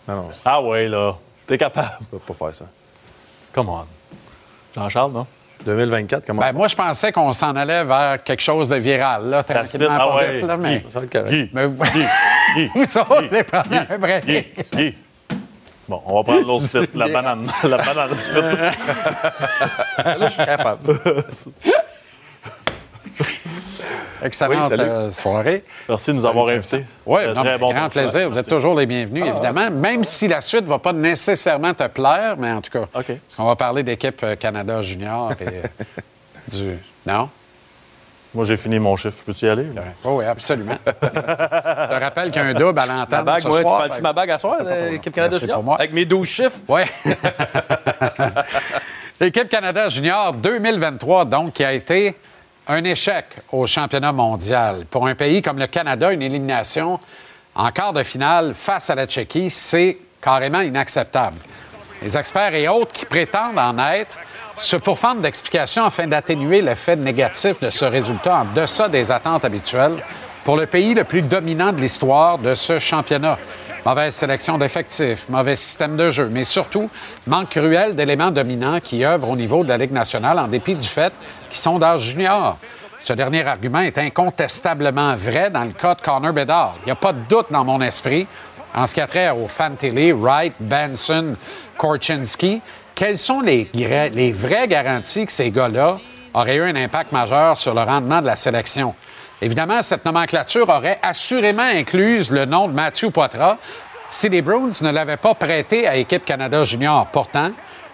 non, 0.07 0.16
non, 0.16 0.28
Ah 0.45 0.61
oui, 0.61 0.88
là. 0.89 1.16
T'es 1.47 1.57
capable. 1.57 1.99
je 2.11 2.18
peux 2.18 2.34
pas 2.34 2.45
faire 2.45 2.55
ça. 2.55 2.66
Come 3.53 3.70
on. 3.70 3.86
Jean-Charles, 4.76 5.11
non? 5.11 5.28
2024, 5.66 6.26
comment 6.26 6.41
Ben, 6.41 6.53
moi, 6.53 6.68
je 6.68 6.76
pensais 6.76 7.11
qu'on 7.11 7.32
s'en 7.32 7.55
allait 7.55 7.84
vers 7.84 8.24
quelque 8.24 8.41
chose 8.41 8.70
de 8.70 8.76
viral, 8.76 9.30
là, 9.30 9.43
tranquillement, 9.43 9.88
ah 9.91 9.97
pas 9.97 10.16
ouais. 10.18 10.38
vite, 10.38 10.47
là, 10.47 10.57
mais... 10.57 10.80
Guy. 10.80 10.86
ça 10.89 10.99
va 10.99 11.05
être 11.05 11.11
correct. 11.11 11.32
Guy. 11.32 11.49
mais 11.53 11.66
vous, 11.66 11.84
Guy. 11.84 12.05
Guy. 12.55 12.72
vous 12.76 12.97
autres, 12.97 13.34
les 13.34 13.43
premières 13.43 13.99
breaks. 13.99 14.26
Guy. 14.26 14.45
Guy. 14.72 14.95
Bon, 15.88 16.01
on 16.05 16.16
va 16.16 16.24
prendre 16.24 16.47
l'autre 16.47 16.68
split, 16.68 16.89
la 16.95 17.07
banane. 17.13 17.47
La 17.63 17.78
banane 17.78 18.16
split. 18.16 18.41
Là, 20.03 20.18
je 20.22 20.30
suis 20.30 20.45
capable. 20.45 20.99
Excellente 24.24 24.72
Oui, 24.72 24.78
euh, 24.80 25.09
soirée. 25.09 25.63
Merci 25.89 26.11
de 26.11 26.18
nous 26.18 26.26
avoir 26.26 26.47
invités. 26.47 26.84
Oui, 27.05 27.22
C'était 27.26 27.34
très 27.39 27.57
bon 27.57 27.74
grand 27.74 27.89
plaisir. 27.89 28.30
Vous 28.30 28.38
êtes 28.38 28.47
toujours 28.47 28.76
les 28.76 28.86
bienvenus, 28.86 29.26
évidemment. 29.26 29.70
Même 29.72 30.03
si 30.03 30.28
la 30.28 30.41
suite 30.41 30.63
ne 30.63 30.70
va 30.70 30.80
pas 30.80 30.93
nécessairement 30.93 31.74
te 31.74 31.88
plaire, 31.88 32.36
mais 32.38 32.51
en 32.51 32.61
tout 32.61 32.72
cas, 32.72 32.82
OK. 32.93 33.05
parce 33.07 33.36
qu'on 33.36 33.45
va 33.45 33.55
parler 33.55 33.84
d'équipe 33.84 34.22
euh, 34.24 34.36
Canada 34.36 34.82
Junior 34.82 35.32
et 35.41 35.47
euh, 35.47 35.61
du... 36.51 36.78
Non? 37.05 37.30
Moi, 38.34 38.43
j'ai 38.43 38.57
fini 38.57 38.80
mon 38.80 38.95
chiffre. 38.97 39.24
Peux-tu 39.26 39.45
y 39.45 39.49
aller? 39.49 39.68
Oui, 39.70 40.11
oui, 40.18 40.26
absolument. 40.26 40.76
Je 40.86 41.07
te 41.07 41.99
rappelle 42.03 42.32
qu'il 42.32 42.41
y 42.41 42.45
a 42.45 42.47
un 42.49 42.53
double 42.53 42.80
à 42.80 42.86
Ma 42.86 42.93
l'entente 42.93 43.26
bague, 43.26 43.39
ce 43.39 43.47
moi, 43.47 43.57
tu 43.59 43.63
parles-tu 43.63 43.97
de 43.97 44.03
ma 44.03 44.13
bague 44.13 44.32
à 44.32 44.38
soir, 44.38 44.57
euh, 44.61 44.91
équipe 44.91 45.13
Canada 45.13 45.36
C'est 45.36 45.41
Junior? 45.41 45.57
pour 45.57 45.63
moi. 45.63 45.76
Avec 45.76 45.93
mes 45.93 46.03
12 46.05 46.28
chiffres? 46.28 46.59
Oui. 46.68 46.82
L'équipe 49.22 49.47
Canada 49.49 49.88
Junior 49.88 50.34
2023, 50.34 51.26
donc, 51.26 51.53
qui 51.53 51.63
a 51.63 51.72
été 51.72 52.18
un 52.68 52.84
échec 52.84 53.26
au 53.51 53.66
championnat 53.66 54.11
mondial. 54.11 54.86
Pour 54.89 55.07
un 55.07 55.16
pays 55.16 55.41
comme 55.41 55.59
le 55.59 55.68
Canada, 55.68 56.11
une 56.11 56.22
élimination 56.22 56.99
en 57.53 57.72
quart 57.72 57.93
de 57.93 58.03
finale 58.03 58.53
face 58.55 58.89
à 58.89 58.95
la 58.95 59.05
Tchéquie, 59.05 59.49
c'est 59.49 59.97
carrément 60.22 60.61
inacceptable. 60.61 61.38
Les 62.01 62.18
experts 62.18 62.55
et 62.55 62.68
autres 62.68 62.91
qui 62.91 63.05
prétendent 63.05 63.57
en 63.57 63.78
être 63.80 64.18
se 64.57 64.76
pourfendent 64.76 65.22
d'explications 65.22 65.86
afin 65.86 66.07
d'atténuer 66.07 66.61
l'effet 66.61 66.95
négatif 66.95 67.59
de 67.59 67.70
ce 67.70 67.86
résultat 67.86 68.38
en 68.38 68.45
deçà 68.45 68.88
des 68.88 69.11
attentes 69.11 69.45
habituelles 69.45 70.01
pour 70.43 70.57
le 70.57 70.66
pays 70.66 70.93
le 70.93 71.03
plus 71.03 71.22
dominant 71.22 71.74
de 71.74 71.82
l'histoire 71.82 72.38
de 72.38 72.55
ce 72.55 72.80
championnat. 72.80 73.38
Mauvaise 73.86 74.15
sélection 74.15 74.57
d'effectifs, 74.57 75.29
mauvais 75.29 75.55
système 75.55 75.95
de 75.95 76.09
jeu, 76.09 76.27
mais 76.31 76.43
surtout 76.43 76.89
manque 77.27 77.49
cruel 77.49 77.95
d'éléments 77.95 78.31
dominants 78.31 78.79
qui 78.79 79.05
œuvrent 79.05 79.29
au 79.29 79.36
niveau 79.36 79.63
de 79.63 79.69
la 79.69 79.77
Ligue 79.77 79.91
nationale 79.91 80.39
en 80.39 80.47
dépit 80.47 80.73
du 80.73 80.88
fait 80.88 81.13
qu'ils 81.51 81.59
sont 81.59 81.77
d'âge 81.77 82.01
junior. 82.01 82.57
Ce 82.99 83.13
dernier 83.13 83.45
argument 83.45 83.81
est 83.81 83.99
incontestablement 83.99 85.15
vrai 85.15 85.51
dans 85.51 85.65
le 85.65 85.71
cas 85.71 85.93
de 85.93 86.01
Connor 86.01 86.33
Bedard. 86.33 86.73
Il 86.81 86.86
n'y 86.86 86.91
a 86.93 86.95
pas 86.95 87.13
de 87.13 87.19
doute 87.29 87.51
dans 87.51 87.63
mon 87.63 87.79
esprit 87.79 88.25
en 88.73 88.88
ce 88.88 88.95
qui 88.95 89.01
a 89.01 89.05
trait 89.05 89.29
aux 89.29 89.47
Fantilli, 89.47 90.11
Wright, 90.13 90.55
Benson, 90.59 91.36
Korchinski. 91.77 92.63
Quelles 92.95 93.17
sont 93.17 93.41
les, 93.41 93.69
les 93.75 94.31
vraies 94.31 94.67
garanties 94.67 95.27
que 95.27 95.31
ces 95.31 95.51
gars-là 95.51 95.97
auraient 96.33 96.55
eu 96.55 96.63
un 96.63 96.75
impact 96.75 97.11
majeur 97.11 97.55
sur 97.55 97.75
le 97.75 97.81
rendement 97.81 98.21
de 98.21 98.25
la 98.25 98.36
sélection? 98.36 98.95
Évidemment, 99.45 99.83
cette 99.83 100.03
nomenclature 100.03 100.67
aurait 100.69 100.97
assurément 101.03 101.61
inclus 101.61 102.31
le 102.31 102.45
nom 102.45 102.67
de 102.67 102.73
Matthew 102.73 103.11
Poitras 103.11 103.57
si 104.09 104.27
les 104.27 104.41
Bruins 104.41 104.71
ne 104.81 104.89
l'avaient 104.89 105.17
pas 105.17 105.35
prêté 105.35 105.87
à 105.87 105.95
Équipe 105.97 106.25
Canada 106.25 106.63
Junior. 106.63 107.05
Pourtant, 107.11 107.51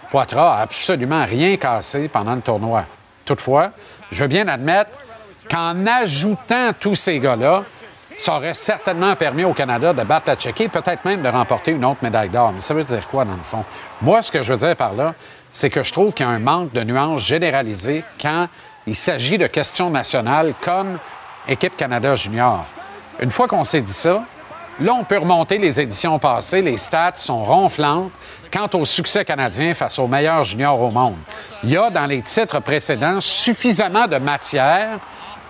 Poitras 0.10 0.60
a 0.60 0.62
absolument 0.62 1.26
rien 1.26 1.58
cassé 1.58 2.08
pendant 2.08 2.36
le 2.36 2.42
tournoi. 2.42 2.86
Toutefois, 3.26 3.72
je 4.14 4.22
veux 4.22 4.30
bien 4.30 4.48
admettre 4.48 4.92
qu'en 5.50 5.86
ajoutant 5.86 6.72
tous 6.80 6.96
ces 6.96 7.20
gars-là, 7.20 7.66
ça 8.16 8.38
aurait 8.38 8.54
certainement 8.54 9.18
permis 9.18 9.44
au 9.44 9.54
Canada 9.54 9.92
de 9.92 10.04
battre 10.04 10.30
la 10.30 10.38
Tchéquie, 10.38 10.70
peut-être 10.70 11.04
même 11.04 11.22
de 11.22 11.28
remporter 11.28 11.72
une 11.72 11.84
autre 11.84 12.02
médaille 12.02 12.30
d'or. 12.30 12.54
Mais 12.54 12.62
ça 12.62 12.74
veut 12.74 12.86
dire 12.86 13.06
quoi, 13.10 13.26
dans 13.26 13.34
le 13.34 13.44
fond? 13.44 13.66
Moi, 14.02 14.22
ce 14.22 14.32
que 14.32 14.42
je 14.42 14.54
veux 14.54 14.58
dire 14.58 14.78
par 14.78 14.94
là, 14.94 15.16
c'est 15.52 15.70
que 15.70 15.84
je 15.84 15.92
trouve 15.92 16.14
qu'il 16.14 16.26
y 16.26 16.30
a 16.30 16.32
un 16.32 16.40
manque 16.40 16.72
de 16.72 16.82
nuances 16.86 17.24
généralisées 17.24 18.06
quand 18.22 18.48
il 18.88 18.96
s'agit 18.96 19.38
de 19.38 19.48
questions 19.48 19.90
nationales 19.90 20.54
comme 20.64 20.98
Équipe 21.48 21.76
Canada 21.76 22.16
Junior. 22.16 22.66
Une 23.20 23.32
fois 23.32 23.48
qu'on 23.48 23.64
s'est 23.64 23.82
dit 23.82 23.94
ça, 23.94 24.24
là, 24.80 24.94
on 24.94 25.04
peut 25.04 25.18
remonter 25.18 25.58
les 25.58 25.80
éditions 25.80 26.20
passées. 26.20 26.62
Les 26.62 26.78
stats 26.78 27.16
sont 27.16 27.44
ronflantes 27.44 28.12
quant 28.52 28.70
au 28.74 28.86
succès 28.86 29.26
canadien 29.26 29.74
face 29.74 29.98
aux 30.00 30.08
meilleurs 30.08 30.44
juniors 30.44 30.80
au 30.80 30.92
monde. 30.92 31.18
Il 31.64 31.70
y 31.70 31.78
a 31.78 31.90
dans 31.90 32.06
les 32.06 32.22
titres 32.22 32.60
précédents 32.60 33.20
suffisamment 33.20 34.08
de 34.08 34.18
matière 34.18 35.00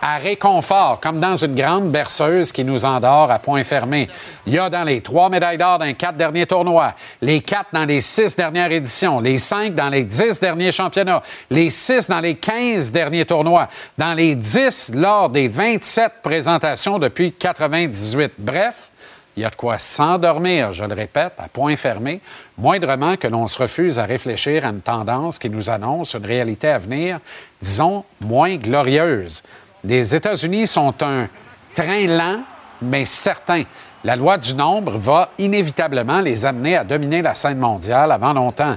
à 0.02 0.18
réconfort, 0.18 1.00
comme 1.00 1.20
dans 1.20 1.36
une 1.36 1.54
grande 1.54 1.92
berceuse 1.92 2.52
qui 2.52 2.64
nous 2.64 2.86
endort 2.86 3.30
à 3.30 3.40
point 3.40 3.64
fermé. 3.64 4.08
Il 4.48 4.54
y 4.54 4.60
a 4.60 4.70
dans 4.70 4.84
les 4.84 5.02
trois 5.02 5.30
médailles 5.30 5.58
d'or 5.58 5.78
dans 5.78 5.86
les 5.86 5.94
quatre 5.94 6.18
derniers 6.18 6.48
tournois, 6.48 6.96
les 7.22 7.42
quatre 7.42 7.70
dans 7.72 7.86
les 7.86 8.02
six 8.02 8.36
dernières 8.36 8.72
éditions, 8.72 9.20
les 9.20 9.38
cinq 9.38 9.76
dans 9.76 9.90
les 9.90 10.04
dix 10.04 10.40
derniers 10.40 10.72
championnats, 10.72 11.22
les 11.50 11.70
six 11.70 12.10
dans 12.10 12.20
les 12.20 12.36
quinze 12.36 12.92
derniers 12.92 13.26
tournois, 13.26 13.70
dans 13.98 14.14
les 14.14 14.36
dix 14.36 14.92
lors 14.96 15.30
des 15.30 15.48
27 15.48 16.14
présentations 16.24 16.98
depuis 16.98 17.34
98. 17.34 18.34
Bref, 18.40 18.90
il 19.38 19.44
y 19.44 19.46
a 19.46 19.50
de 19.50 19.56
quoi 19.56 19.80
s'endormir, 19.80 20.74
je 20.74 20.84
le 20.84 20.94
répète, 20.94 21.34
à 21.38 21.48
point 21.48 21.76
fermé, 21.76 22.20
moindrement 22.58 23.16
que 23.16 23.28
l'on 23.28 23.48
se 23.48 23.58
refuse 23.58 23.98
à 23.98 24.04
réfléchir 24.04 24.66
à 24.66 24.70
une 24.70 24.82
tendance 24.82 25.40
qui 25.40 25.50
nous 25.50 25.70
annonce 25.70 26.16
une 26.16 26.26
réalité 26.26 26.68
à 26.68 26.78
venir, 26.78 27.20
disons, 27.62 28.04
moins 28.20 28.56
glorieuse. 28.56 29.42
Les 29.84 30.16
États-Unis 30.16 30.68
sont 30.68 30.94
un 31.02 31.28
train 31.74 32.06
lent, 32.08 32.42
mais 32.82 33.06
certain. 33.06 33.64
La 34.04 34.16
loi 34.16 34.38
du 34.38 34.54
nombre 34.54 34.98
va 34.98 35.30
inévitablement 35.38 36.22
les 36.22 36.46
amener 36.46 36.76
à 36.76 36.84
dominer 36.84 37.22
la 37.22 37.36
scène 37.36 37.58
mondiale 37.58 38.12
avant 38.12 38.34
longtemps. 38.34 38.76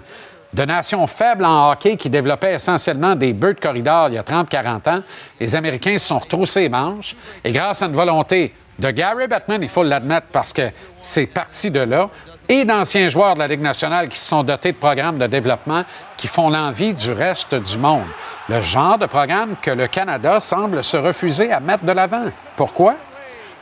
De 0.53 0.65
nations 0.65 1.07
faibles 1.07 1.45
en 1.45 1.73
hockey 1.73 1.97
qui 1.97 2.09
développaient 2.09 2.55
essentiellement 2.55 3.17
des 3.17 3.33
bœufs 3.33 3.55
de 3.55 3.61
corridor 3.61 4.09
il 4.09 4.15
y 4.15 4.19
a 4.19 4.23
30-40 4.23 4.89
ans, 4.89 5.03
les 5.41 5.57
Américains 5.57 5.99
se 5.99 6.07
sont 6.07 6.19
retroussés 6.19 6.61
les 6.61 6.69
manches 6.69 7.17
et 7.43 7.51
grâce 7.51 7.83
à 7.83 7.87
une 7.87 7.93
volonté 7.93 8.55
de 8.79 8.91
Gary 8.91 9.27
Bettman, 9.27 9.63
il 9.63 9.69
faut 9.69 9.83
l'admettre 9.83 10.29
parce 10.33 10.53
que 10.53 10.71
c'est 11.03 11.27
parti 11.27 11.71
de 11.71 11.81
là, 11.81 12.09
et 12.49 12.65
d'anciens 12.65 13.09
joueurs 13.09 13.35
de 13.35 13.41
la 13.41 13.49
Ligue 13.49 13.63
nationale 13.63 14.09
qui 14.09 14.19
se 14.19 14.27
sont 14.27 14.43
dotés 14.43 14.73
de 14.73 14.77
programmes 14.77 15.19
de 15.19 15.27
développement 15.27 15.83
qui 16.17 16.27
font 16.27 16.51
l'envie 16.51 16.93
du 16.93 17.13
reste 17.13 17.55
du 17.55 17.79
monde. 17.79 18.05
Le 18.49 18.61
genre 18.61 18.99
de 18.99 19.07
programme 19.07 19.55
que 19.63 19.71
le 19.71 19.87
Canada 19.87 20.39
semble 20.39 20.85
se 20.85 20.99
refuser 20.99 21.51
à 21.51 21.61
mettre 21.61 21.85
de 21.85 21.93
l'avant. 21.93 22.27
Pourquoi? 22.57 22.95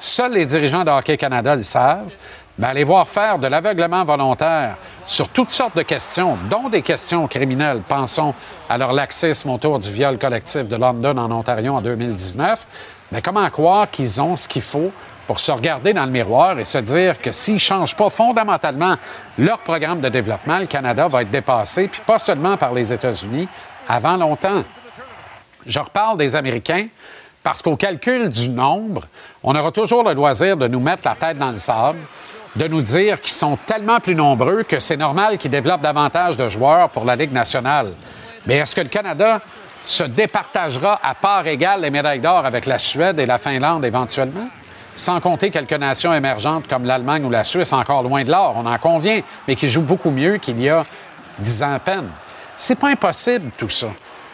Seuls 0.00 0.32
les 0.32 0.44
dirigeants 0.44 0.82
de 0.82 0.90
Hockey 0.90 1.16
Canada 1.16 1.54
le 1.54 1.62
savent. 1.62 2.12
Mais 2.58 2.66
allez 2.66 2.82
voir 2.82 3.08
faire 3.08 3.38
de 3.38 3.46
l'aveuglement 3.46 4.04
volontaire 4.04 4.76
sur 5.06 5.28
toutes 5.28 5.52
sortes 5.52 5.76
de 5.76 5.82
questions, 5.82 6.36
dont 6.50 6.68
des 6.68 6.82
questions 6.82 7.28
criminelles. 7.28 7.80
Pensons 7.86 8.34
à 8.68 8.76
leur 8.76 8.92
laxisme 8.92 9.50
autour 9.50 9.78
du 9.78 9.90
viol 9.90 10.18
collectif 10.18 10.66
de 10.66 10.76
London 10.76 11.16
en 11.16 11.30
Ontario 11.30 11.74
en 11.74 11.80
2019. 11.80 12.66
Mais 13.12 13.22
comment 13.22 13.48
croire 13.50 13.88
qu'ils 13.88 14.20
ont 14.20 14.36
ce 14.36 14.48
qu'il 14.48 14.62
faut 14.62 14.90
pour 15.28 15.38
se 15.38 15.52
regarder 15.52 15.92
dans 15.92 16.04
le 16.04 16.10
miroir 16.10 16.58
et 16.58 16.64
se 16.64 16.78
dire 16.78 17.20
que 17.20 17.30
s'ils 17.30 17.54
ne 17.54 17.58
changent 17.60 17.96
pas 17.96 18.10
fondamentalement 18.10 18.96
leur 19.38 19.60
programme 19.60 20.00
de 20.00 20.08
développement, 20.08 20.58
le 20.58 20.66
Canada 20.66 21.06
va 21.06 21.22
être 21.22 21.30
dépassé, 21.30 21.86
puis 21.86 22.02
pas 22.04 22.18
seulement 22.18 22.56
par 22.56 22.74
les 22.74 22.92
États-Unis, 22.92 23.48
avant 23.92 24.16
longtemps. 24.16 24.64
Je 25.66 25.78
reparle 25.78 26.16
des 26.16 26.34
Américains 26.34 26.86
parce 27.42 27.60
qu'au 27.60 27.76
calcul 27.76 28.28
du 28.28 28.48
nombre, 28.48 29.02
on 29.42 29.54
aura 29.54 29.70
toujours 29.70 30.02
le 30.02 30.14
loisir 30.14 30.56
de 30.56 30.66
nous 30.66 30.80
mettre 30.80 31.02
la 31.04 31.14
tête 31.14 31.36
dans 31.36 31.50
le 31.50 31.56
sable, 31.56 31.98
de 32.56 32.66
nous 32.68 32.80
dire 32.80 33.20
qu'ils 33.20 33.34
sont 33.34 33.56
tellement 33.56 34.00
plus 34.00 34.14
nombreux 34.14 34.62
que 34.62 34.80
c'est 34.80 34.96
normal 34.96 35.36
qu'ils 35.36 35.50
développent 35.50 35.82
davantage 35.82 36.36
de 36.38 36.48
joueurs 36.48 36.88
pour 36.88 37.04
la 37.04 37.16
Ligue 37.16 37.32
nationale. 37.32 37.92
Mais 38.46 38.56
est-ce 38.56 38.74
que 38.74 38.80
le 38.80 38.88
Canada 38.88 39.40
se 39.84 40.04
départagera 40.04 40.98
à 41.02 41.14
part 41.14 41.46
égale 41.46 41.82
les 41.82 41.90
médailles 41.90 42.20
d'or 42.20 42.46
avec 42.46 42.64
la 42.64 42.78
Suède 42.78 43.20
et 43.20 43.26
la 43.26 43.38
Finlande 43.38 43.84
éventuellement? 43.84 44.48
Sans 44.96 45.20
compter 45.20 45.50
quelques 45.50 45.72
nations 45.72 46.14
émergentes 46.14 46.66
comme 46.66 46.84
l'Allemagne 46.84 47.24
ou 47.24 47.30
la 47.30 47.44
Suisse, 47.44 47.72
encore 47.72 48.02
loin 48.02 48.24
de 48.24 48.30
l'or, 48.30 48.54
on 48.56 48.66
en 48.66 48.78
convient, 48.78 49.20
mais 49.46 49.54
qui 49.54 49.68
jouent 49.68 49.82
beaucoup 49.82 50.10
mieux 50.10 50.38
qu'il 50.38 50.60
y 50.62 50.68
a 50.68 50.84
dix 51.38 51.62
ans 51.62 51.74
à 51.74 51.78
peine. 51.78 52.08
C'est 52.64 52.76
pas 52.76 52.90
impossible 52.90 53.50
tout 53.58 53.68
ça. 53.68 53.88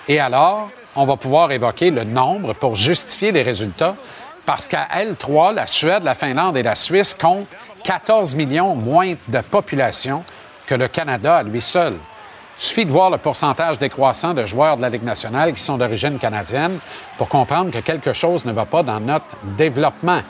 Et 0.07 0.20
alors, 0.20 0.68
on 0.95 1.07
va 1.07 1.16
pouvoir 1.16 1.51
évoquer 1.51 1.91
le 1.91 2.05
nombre 2.05 2.53
pour 2.53 2.74
justifier 2.74 3.33
les 3.33 3.41
résultats, 3.41 3.97
parce 4.45 4.68
qu'à 4.68 4.87
L3, 4.95 5.55
la 5.55 5.66
Suède, 5.66 6.03
la 6.03 6.14
Finlande 6.14 6.55
et 6.59 6.62
la 6.62 6.74
Suisse 6.74 7.14
comptent 7.14 7.49
14 7.85 8.35
millions 8.35 8.74
moins 8.74 9.14
de 9.29 9.41
population 9.41 10.24
que 10.66 10.74
le 10.74 10.89
Canada 10.89 11.39
à 11.39 11.43
lui 11.43 11.62
seul. 11.62 11.95
Il 12.59 12.62
suffit 12.62 12.85
de 12.85 12.93
voir 12.93 13.09
le 13.09 13.16
pourcentage 13.16 13.79
décroissant 13.79 14.35
de 14.35 14.45
joueurs 14.45 14.76
de 14.76 14.83
la 14.83 14.91
Ligue 14.91 15.05
nationale 15.05 15.55
qui 15.55 15.62
sont 15.62 15.79
d'origine 15.79 16.18
canadienne 16.18 16.79
pour 17.16 17.31
comprendre 17.31 17.70
que 17.70 17.79
quelque 17.79 18.12
chose 18.12 18.45
ne 18.45 18.53
va 18.53 18.66
pas 18.66 18.83
dans 18.83 19.01
notre 19.01 19.39
développement. 19.57 20.20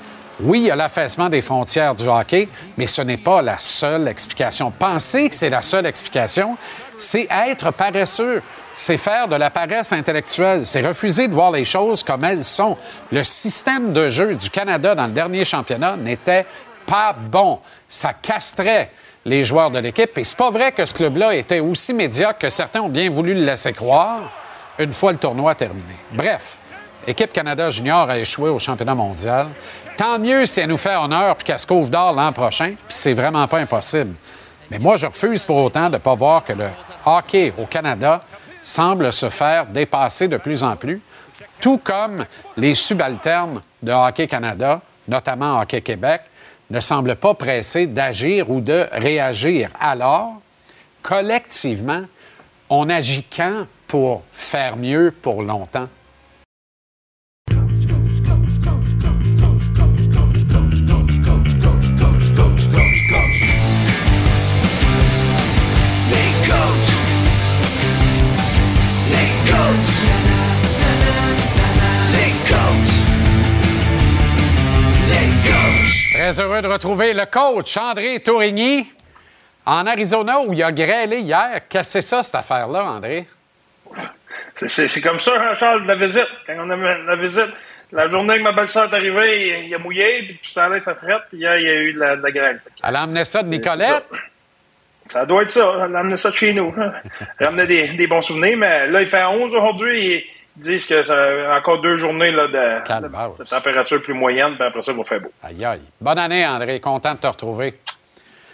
Oui, 0.40 0.60
il 0.60 0.66
y 0.66 0.70
a 0.70 0.76
l'affaissement 0.76 1.28
des 1.28 1.42
frontières 1.42 1.94
du 1.94 2.06
hockey, 2.06 2.48
mais 2.76 2.86
ce 2.86 3.02
n'est 3.02 3.16
pas 3.16 3.42
la 3.42 3.58
seule 3.58 4.06
explication. 4.06 4.70
Penser 4.70 5.28
que 5.28 5.34
c'est 5.34 5.50
la 5.50 5.62
seule 5.62 5.86
explication, 5.86 6.56
c'est 6.96 7.26
être 7.30 7.72
paresseux, 7.72 8.42
c'est 8.72 8.98
faire 8.98 9.26
de 9.26 9.34
la 9.34 9.50
paresse 9.50 9.92
intellectuelle, 9.92 10.64
c'est 10.64 10.86
refuser 10.86 11.26
de 11.26 11.34
voir 11.34 11.50
les 11.50 11.64
choses 11.64 12.04
comme 12.04 12.24
elles 12.24 12.44
sont. 12.44 12.76
Le 13.10 13.24
système 13.24 13.92
de 13.92 14.08
jeu 14.08 14.36
du 14.36 14.48
Canada 14.48 14.94
dans 14.94 15.06
le 15.06 15.12
dernier 15.12 15.44
championnat 15.44 15.96
n'était 15.96 16.46
pas 16.86 17.12
bon. 17.12 17.58
Ça 17.88 18.12
castrait 18.14 18.92
les 19.24 19.44
joueurs 19.44 19.72
de 19.72 19.80
l'équipe. 19.80 20.16
Et 20.16 20.24
c'est 20.24 20.36
pas 20.38 20.50
vrai 20.50 20.70
que 20.70 20.84
ce 20.84 20.94
club-là 20.94 21.34
était 21.34 21.60
aussi 21.60 21.92
médiocre 21.92 22.38
que 22.38 22.50
certains 22.50 22.80
ont 22.80 22.88
bien 22.88 23.10
voulu 23.10 23.34
le 23.34 23.44
laisser 23.44 23.72
croire 23.72 24.32
une 24.78 24.92
fois 24.92 25.10
le 25.10 25.18
tournoi 25.18 25.56
terminé. 25.56 25.96
Bref, 26.12 26.58
équipe 27.06 27.32
Canada 27.32 27.70
junior 27.70 28.08
a 28.08 28.18
échoué 28.18 28.48
au 28.50 28.58
championnat 28.58 28.94
mondial. 28.94 29.48
Tant 29.98 30.16
mieux 30.20 30.46
si 30.46 30.60
elle 30.60 30.68
nous 30.68 30.76
fait 30.76 30.94
honneur 30.94 31.34
puis 31.34 31.44
qu'elle 31.44 31.58
se 31.58 31.66
couvre 31.66 31.90
d'or 31.90 32.12
l'an 32.12 32.32
prochain, 32.32 32.66
puis 32.66 32.76
c'est 32.96 33.14
vraiment 33.14 33.48
pas 33.48 33.58
impossible. 33.58 34.14
Mais 34.70 34.78
moi, 34.78 34.96
je 34.96 35.06
refuse 35.06 35.42
pour 35.42 35.56
autant 35.56 35.88
de 35.88 35.94
ne 35.94 35.98
pas 35.98 36.14
voir 36.14 36.44
que 36.44 36.52
le 36.52 36.68
hockey 37.04 37.52
au 37.58 37.66
Canada 37.66 38.20
semble 38.62 39.12
se 39.12 39.28
faire 39.28 39.66
dépasser 39.66 40.28
de 40.28 40.36
plus 40.36 40.62
en 40.62 40.76
plus, 40.76 41.02
tout 41.60 41.78
comme 41.78 42.24
les 42.56 42.76
subalternes 42.76 43.60
de 43.82 43.90
Hockey 43.90 44.28
Canada, 44.28 44.80
notamment 45.08 45.60
Hockey 45.60 45.80
Québec, 45.80 46.20
ne 46.70 46.78
semblent 46.78 47.16
pas 47.16 47.34
pressés 47.34 47.88
d'agir 47.88 48.48
ou 48.50 48.60
de 48.60 48.86
réagir. 48.92 49.68
Alors, 49.80 50.34
collectivement, 51.02 52.02
on 52.70 52.88
agit 52.88 53.24
quand 53.24 53.66
pour 53.88 54.22
faire 54.30 54.76
mieux 54.76 55.12
pour 55.22 55.42
longtemps? 55.42 55.88
Très 76.28 76.40
heureux 76.40 76.60
de 76.60 76.68
retrouver 76.68 77.14
le 77.14 77.24
coach 77.24 77.74
André 77.78 78.20
Tourigny 78.20 78.86
en 79.64 79.86
Arizona 79.86 80.40
où 80.40 80.52
il 80.52 80.62
a 80.62 80.70
grêlé 80.70 81.20
hier. 81.20 81.62
Qu'est-ce 81.70 81.94
que 81.94 82.02
c'est 82.02 82.02
ça, 82.02 82.22
cette 82.22 82.34
affaire-là, 82.34 82.84
André? 82.84 83.26
C'est 84.66 85.00
comme 85.00 85.18
ça, 85.18 85.32
hein, 85.40 85.56
Charles, 85.56 85.86
la 85.86 85.94
visite. 85.94 86.28
Quand 86.46 86.52
on 86.58 86.68
a 86.68 86.76
la 86.76 87.16
visite, 87.16 87.48
la 87.92 88.10
journée 88.10 88.36
que 88.36 88.42
ma 88.42 88.52
belle-sœur 88.52 88.92
est 88.92 88.94
arrivée, 88.94 89.68
il, 89.68 89.74
a 89.74 89.78
mouillé, 89.78 90.24
puis 90.24 90.52
tout 90.52 90.60
à 90.60 90.68
l'heure, 90.68 90.76
il 90.76 90.82
fait 90.82 90.96
frette, 90.96 91.22
puis 91.30 91.38
hier, 91.38 91.56
il 91.56 91.64
y 91.64 91.68
a 91.70 91.74
eu 91.76 91.92
de 91.94 91.98
la, 91.98 92.16
de 92.16 92.22
la 92.22 92.30
grêle. 92.30 92.60
Elle 92.84 92.96
a 92.96 93.04
emmené 93.04 93.24
ça 93.24 93.42
de 93.42 93.48
Nicolette? 93.48 94.04
Ça. 95.06 95.24
doit 95.24 95.44
être 95.44 95.50
ça. 95.50 95.72
Elle 95.86 95.96
a 95.96 96.00
emmené 96.00 96.18
ça 96.18 96.30
de 96.30 96.36
chez 96.36 96.52
nous. 96.52 96.74
Elle 96.76 97.46
a 97.46 97.48
amené 97.48 97.66
des, 97.66 97.88
des, 97.94 98.06
bons 98.06 98.20
souvenirs, 98.20 98.58
mais 98.58 98.86
là, 98.88 99.00
il 99.00 99.08
fait 99.08 99.24
11 99.24 99.54
aujourd'hui. 99.54 100.26
Ils 100.58 100.64
disent 100.64 100.86
que 100.86 101.02
ça 101.02 101.16
encore 101.56 101.80
deux 101.80 101.96
journées 101.96 102.32
là, 102.32 102.48
de, 102.48 102.52
de, 102.52 103.08
de, 103.38 103.44
température 103.44 104.02
plus 104.02 104.14
moyenne, 104.14 104.54
puis 104.56 104.64
après 104.64 104.82
ça, 104.82 104.92
il 104.92 104.98
va 104.98 105.04
faire 105.04 105.20
beau. 105.20 105.32
Aïe, 105.42 105.64
aïe. 105.64 105.80
Bonne 106.00 106.18
année, 106.18 106.46
André. 106.46 106.80
Content 106.80 107.14
de 107.14 107.18
te 107.18 107.26
retrouver. 107.26 107.74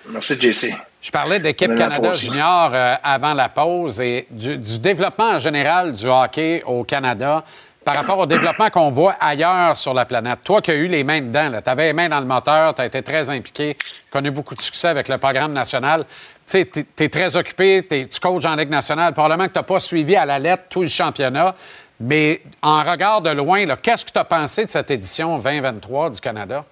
Merci, 0.09 0.38
JC. 0.38 0.74
Je 1.00 1.11
parlais 1.11 1.38
d'équipe 1.38 1.74
Canada 1.74 2.14
junior 2.14 2.70
euh, 2.72 2.94
avant 3.02 3.34
la 3.34 3.48
pause 3.48 4.00
et 4.00 4.26
du, 4.30 4.59
du, 4.59 4.78
développement 4.78 5.32
en 5.32 5.38
général 5.38 5.92
du 5.92 6.07
hockey 6.07 6.62
au 6.66 6.84
Canada 6.84 7.42
par 7.84 7.94
rapport 7.94 8.18
au 8.18 8.26
développement 8.26 8.70
qu'on 8.70 8.90
voit 8.90 9.16
ailleurs 9.20 9.76
sur 9.76 9.92
la 9.92 10.07
planète. 10.07 10.40
Toi 10.42 10.62
qui 10.62 10.70
as 10.70 10.74
eu 10.74 10.88
les 10.88 11.05
mains 11.05 11.20
dedans, 11.20 11.50
tu 11.62 11.70
avais 11.70 11.88
les 11.88 11.92
mains 11.92 12.09
dans 12.09 12.20
le 12.20 12.26
moteur, 12.26 12.74
tu 12.74 12.80
as 12.80 12.86
été 12.86 13.02
très 13.02 13.28
impliqué, 13.28 13.76
connu 14.11 14.30
beaucoup 14.30 14.55
de 14.55 14.61
succès 14.61 14.88
avec 14.88 15.09
le 15.09 15.18
programme 15.18 15.52
national. 15.52 16.05
Tu 16.46 16.59
sais, 16.59 16.66
tu 16.66 17.05
es, 17.05 17.09
très 17.09 17.36
occupé, 17.36 17.86
tu 17.88 18.20
coaches 18.20 18.44
en 18.44 18.57
Ligue 18.57 18.70
nationale. 18.70 19.12
Probablement 19.12 19.48
que 19.48 19.52
tu 19.52 19.59
n'as 19.59 19.64
pas 19.64 19.80
suivi 19.80 20.16
à 20.16 20.26
la 20.26 20.38
lettre 20.38 20.64
tout 20.68 20.82
le 20.82 20.88
championnat. 20.88 21.55
Mais 22.01 22.42
en 22.61 22.82
regard 22.82 23.22
de 23.22 23.30
loin, 23.30 23.64
qu'est-ce 23.76 24.05
que 24.05 24.11
tu 24.11 24.18
as 24.18 24.24
pensé 24.24 24.64
de 24.64 24.70
cette 24.70 24.90
édition 24.90 25.38
2023 25.38 26.11
du 26.11 26.20
Canada? 26.20 26.64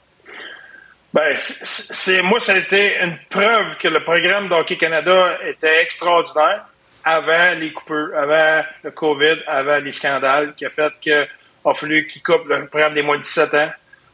Ben, 1.14 1.34
c'est 1.36 2.22
moi, 2.22 2.40
ça 2.40 2.52
a 2.52 2.56
été 2.56 2.96
une 3.02 3.18
preuve 3.28 3.76
que 3.76 3.88
le 3.88 4.02
programme 4.02 4.48
d'Hockey 4.48 4.78
Canada 4.78 5.36
était 5.46 5.82
extraordinaire 5.82 6.64
avant 7.04 7.52
les 7.58 7.72
coupeurs, 7.72 8.16
avant 8.16 8.64
le 8.82 8.90
COVID, 8.90 9.42
avant 9.46 9.76
les 9.76 9.90
scandales, 9.90 10.54
qui 10.54 10.64
a 10.64 10.70
fait 10.70 10.92
qu'il 11.00 11.28
a 11.64 11.74
fallu 11.74 12.06
qu'ils 12.06 12.22
coupent 12.22 12.48
le 12.48 12.66
programme 12.66 12.94
des 12.94 13.02
moins 13.02 13.18
de 13.18 13.22
17 13.22 13.54
ans, 13.54 13.70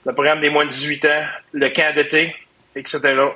le 0.07 0.13
programme 0.13 0.41
des 0.41 0.51
moins 0.51 0.65
de 0.65 0.71
18 0.71 1.05
ans, 1.05 1.25
le 1.53 1.69
camp 1.69 1.95
d'été, 1.95 2.35
etc. 2.75 2.99
Là, 3.05 3.31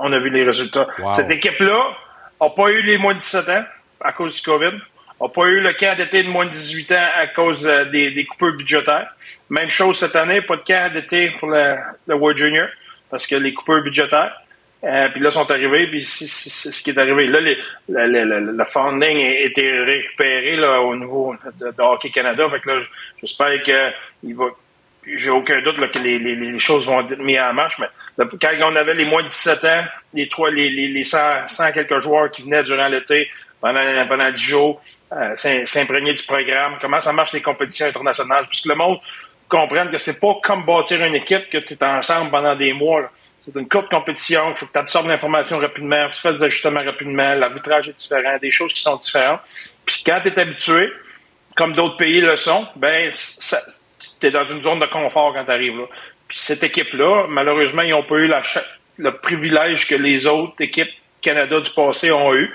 on 0.00 0.12
a 0.12 0.18
vu 0.20 0.30
les 0.30 0.44
résultats. 0.44 0.86
Wow. 0.98 1.12
Cette 1.12 1.30
équipe-là 1.30 1.96
n'a 2.40 2.50
pas 2.50 2.68
eu 2.68 2.82
les 2.82 2.98
moins 2.98 3.14
de 3.14 3.20
17 3.20 3.48
ans 3.48 3.64
à 4.00 4.12
cause 4.12 4.36
du 4.36 4.42
COVID, 4.42 4.78
n'a 5.26 5.28
pas 5.28 5.46
eu 5.46 5.60
le 5.60 5.72
camp 5.72 5.96
d'été 5.96 6.22
de 6.22 6.28
moins 6.28 6.46
de 6.46 6.50
18 6.50 6.92
ans 6.92 7.08
à 7.16 7.26
cause 7.28 7.66
euh, 7.66 7.84
des, 7.86 8.10
des 8.10 8.24
coupures 8.24 8.56
budgétaires. 8.56 9.08
Même 9.50 9.68
chose 9.68 9.98
cette 9.98 10.14
année, 10.16 10.42
pas 10.42 10.56
de 10.56 10.62
camp 10.62 10.92
d'été 10.92 11.30
pour 11.38 11.48
le, 11.48 11.76
le 12.06 12.14
World 12.14 12.38
Junior 12.38 12.68
parce 13.10 13.26
que 13.26 13.34
les 13.36 13.52
coupures 13.54 13.82
budgétaires. 13.82 14.32
Euh, 14.84 15.08
puis 15.08 15.20
là, 15.20 15.32
sont 15.32 15.50
arrivés, 15.50 15.88
puis 15.88 16.04
c'est 16.04 16.28
ce 16.28 16.82
qui 16.84 16.90
est 16.90 16.98
arrivé. 16.98 17.26
Là, 17.26 17.40
les, 17.40 17.58
le, 17.88 18.06
le, 18.06 18.52
le- 18.52 18.64
funding 18.64 19.18
a 19.26 19.40
été 19.40 19.68
récupéré 19.80 20.54
là, 20.54 20.80
au 20.82 20.94
niveau 20.94 21.34
de, 21.58 21.66
de 21.72 21.82
Hockey 21.82 22.10
Canada. 22.10 22.48
Fait 22.48 22.60
que 22.60 22.70
là, 22.70 22.82
j'espère 23.20 23.60
que 23.64 23.90
il 24.22 24.36
va. 24.36 24.44
J'ai 25.16 25.30
aucun 25.30 25.60
doute 25.62 25.78
là, 25.78 25.88
que 25.88 25.98
les, 25.98 26.20
les, 26.20 26.36
les 26.36 26.58
choses 26.60 26.86
vont 26.86 27.00
être 27.00 27.18
mises 27.18 27.40
en 27.40 27.54
marche, 27.54 27.76
mais 27.80 27.86
là, 28.18 28.26
quand 28.40 28.50
on 28.70 28.76
avait 28.76 28.94
les 28.94 29.06
moins 29.06 29.22
de 29.24 29.28
17 29.28 29.64
ans, 29.64 29.84
les 30.14 30.28
trois, 30.28 30.50
les, 30.50 30.68
les, 30.70 30.88
les 30.88 31.04
100, 31.04 31.48
100 31.48 31.72
quelques 31.72 31.98
joueurs 32.00 32.30
qui 32.30 32.42
venaient 32.42 32.62
durant 32.62 32.86
l'été 32.88 33.28
pendant, 33.60 33.80
pendant 34.06 34.30
10 34.30 34.40
jours, 34.42 34.82
euh, 35.12 35.34
s'im- 35.34 35.64
s'imprégner 35.64 36.14
du 36.14 36.24
programme, 36.24 36.78
comment 36.80 37.00
ça 37.00 37.12
marche 37.12 37.32
les 37.32 37.42
compétitions 37.42 37.86
internationales, 37.86 38.46
puisque 38.48 38.66
le 38.66 38.74
monde 38.74 38.98
comprenne 39.48 39.90
que 39.90 39.98
c'est 39.98 40.20
pas 40.20 40.34
comme 40.42 40.64
bâtir 40.64 41.04
une 41.04 41.14
équipe 41.14 41.48
que 41.50 41.58
tu 41.58 41.74
es 41.74 41.84
ensemble 41.84 42.30
pendant 42.30 42.54
des 42.54 42.72
mois. 42.72 43.10
C'est 43.40 43.54
une 43.56 43.68
courte 43.68 43.90
compétition, 43.90 44.50
il 44.50 44.56
faut 44.56 44.66
que 44.66 44.72
tu 44.72 44.78
absorbes 44.78 45.08
l'information 45.08 45.58
rapidement, 45.58 46.08
que 46.08 46.14
tu 46.14 46.20
fasses 46.20 46.38
des 46.38 46.44
ajustements 46.44 46.82
rapidement, 46.84 47.34
l'arbitrage 47.34 47.88
est 47.88 47.96
différent, 47.96 48.36
des 48.42 48.50
choses 48.50 48.72
qui 48.74 48.82
sont 48.82 48.96
différentes. 48.96 49.40
Puis 49.86 50.02
quand 50.04 50.20
tu 50.22 50.28
es 50.28 50.38
habitué, 50.38 50.92
comme 51.56 51.72
d'autres 51.72 51.96
pays 51.96 52.20
le 52.20 52.36
sont, 52.36 52.66
ben 52.76 53.10
tu 53.10 54.26
es 54.26 54.30
dans 54.30 54.44
une 54.44 54.62
zone 54.62 54.80
de 54.80 54.86
confort 54.86 55.32
quand 55.32 55.44
tu 55.44 55.50
arrives 55.50 55.78
là. 55.78 55.84
Puis 56.28 56.38
cette 56.38 56.62
équipe-là, 56.62 57.26
malheureusement, 57.28 57.82
ils 57.82 57.90
n'ont 57.90 58.02
pas 58.02 58.16
eu 58.16 58.30
le 58.98 59.10
privilège 59.12 59.86
que 59.86 59.94
les 59.94 60.26
autres 60.26 60.60
équipes 60.60 60.90
Canada 61.22 61.58
du 61.60 61.70
passé 61.70 62.12
ont 62.12 62.34
eu. 62.34 62.52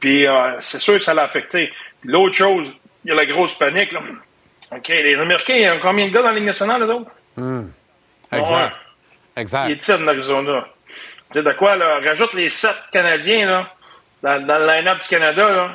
Puis 0.00 0.26
euh, 0.26 0.54
c'est 0.58 0.78
sûr 0.78 0.94
que 0.94 1.00
ça 1.02 1.14
l'a 1.14 1.22
affecté. 1.22 1.72
L'autre 2.04 2.34
chose, 2.34 2.72
il 3.04 3.08
y 3.08 3.12
a 3.12 3.14
la 3.14 3.26
grosse 3.26 3.54
panique. 3.54 3.92
Là. 3.92 4.00
OK, 4.72 4.88
les 4.88 5.14
Américains, 5.16 5.54
il 5.54 5.62
y 5.62 5.66
a 5.66 5.78
combien 5.78 6.06
de 6.08 6.12
gars 6.12 6.22
dans 6.22 6.28
la 6.28 6.34
Ligue 6.34 6.44
nationale, 6.44 6.82
eux 6.82 6.92
autres? 6.94 7.10
Hmm. 7.36 7.68
Exact. 8.32 8.72
Exact. 9.36 9.66
Il 9.68 9.72
est 9.72 9.76
titre, 9.78 10.02
l'Arizona. 10.02 10.66
Tu 11.32 11.38
sais 11.38 11.42
de 11.42 11.52
quoi, 11.52 11.76
là? 11.76 12.00
Rajoute 12.04 12.34
les 12.34 12.48
sept 12.50 12.76
Canadiens, 12.92 13.46
là, 13.46 13.72
dans, 14.22 14.44
dans 14.46 14.58
le 14.58 14.66
line-up 14.66 15.00
du 15.02 15.08
Canada, 15.08 15.48
là. 15.50 15.70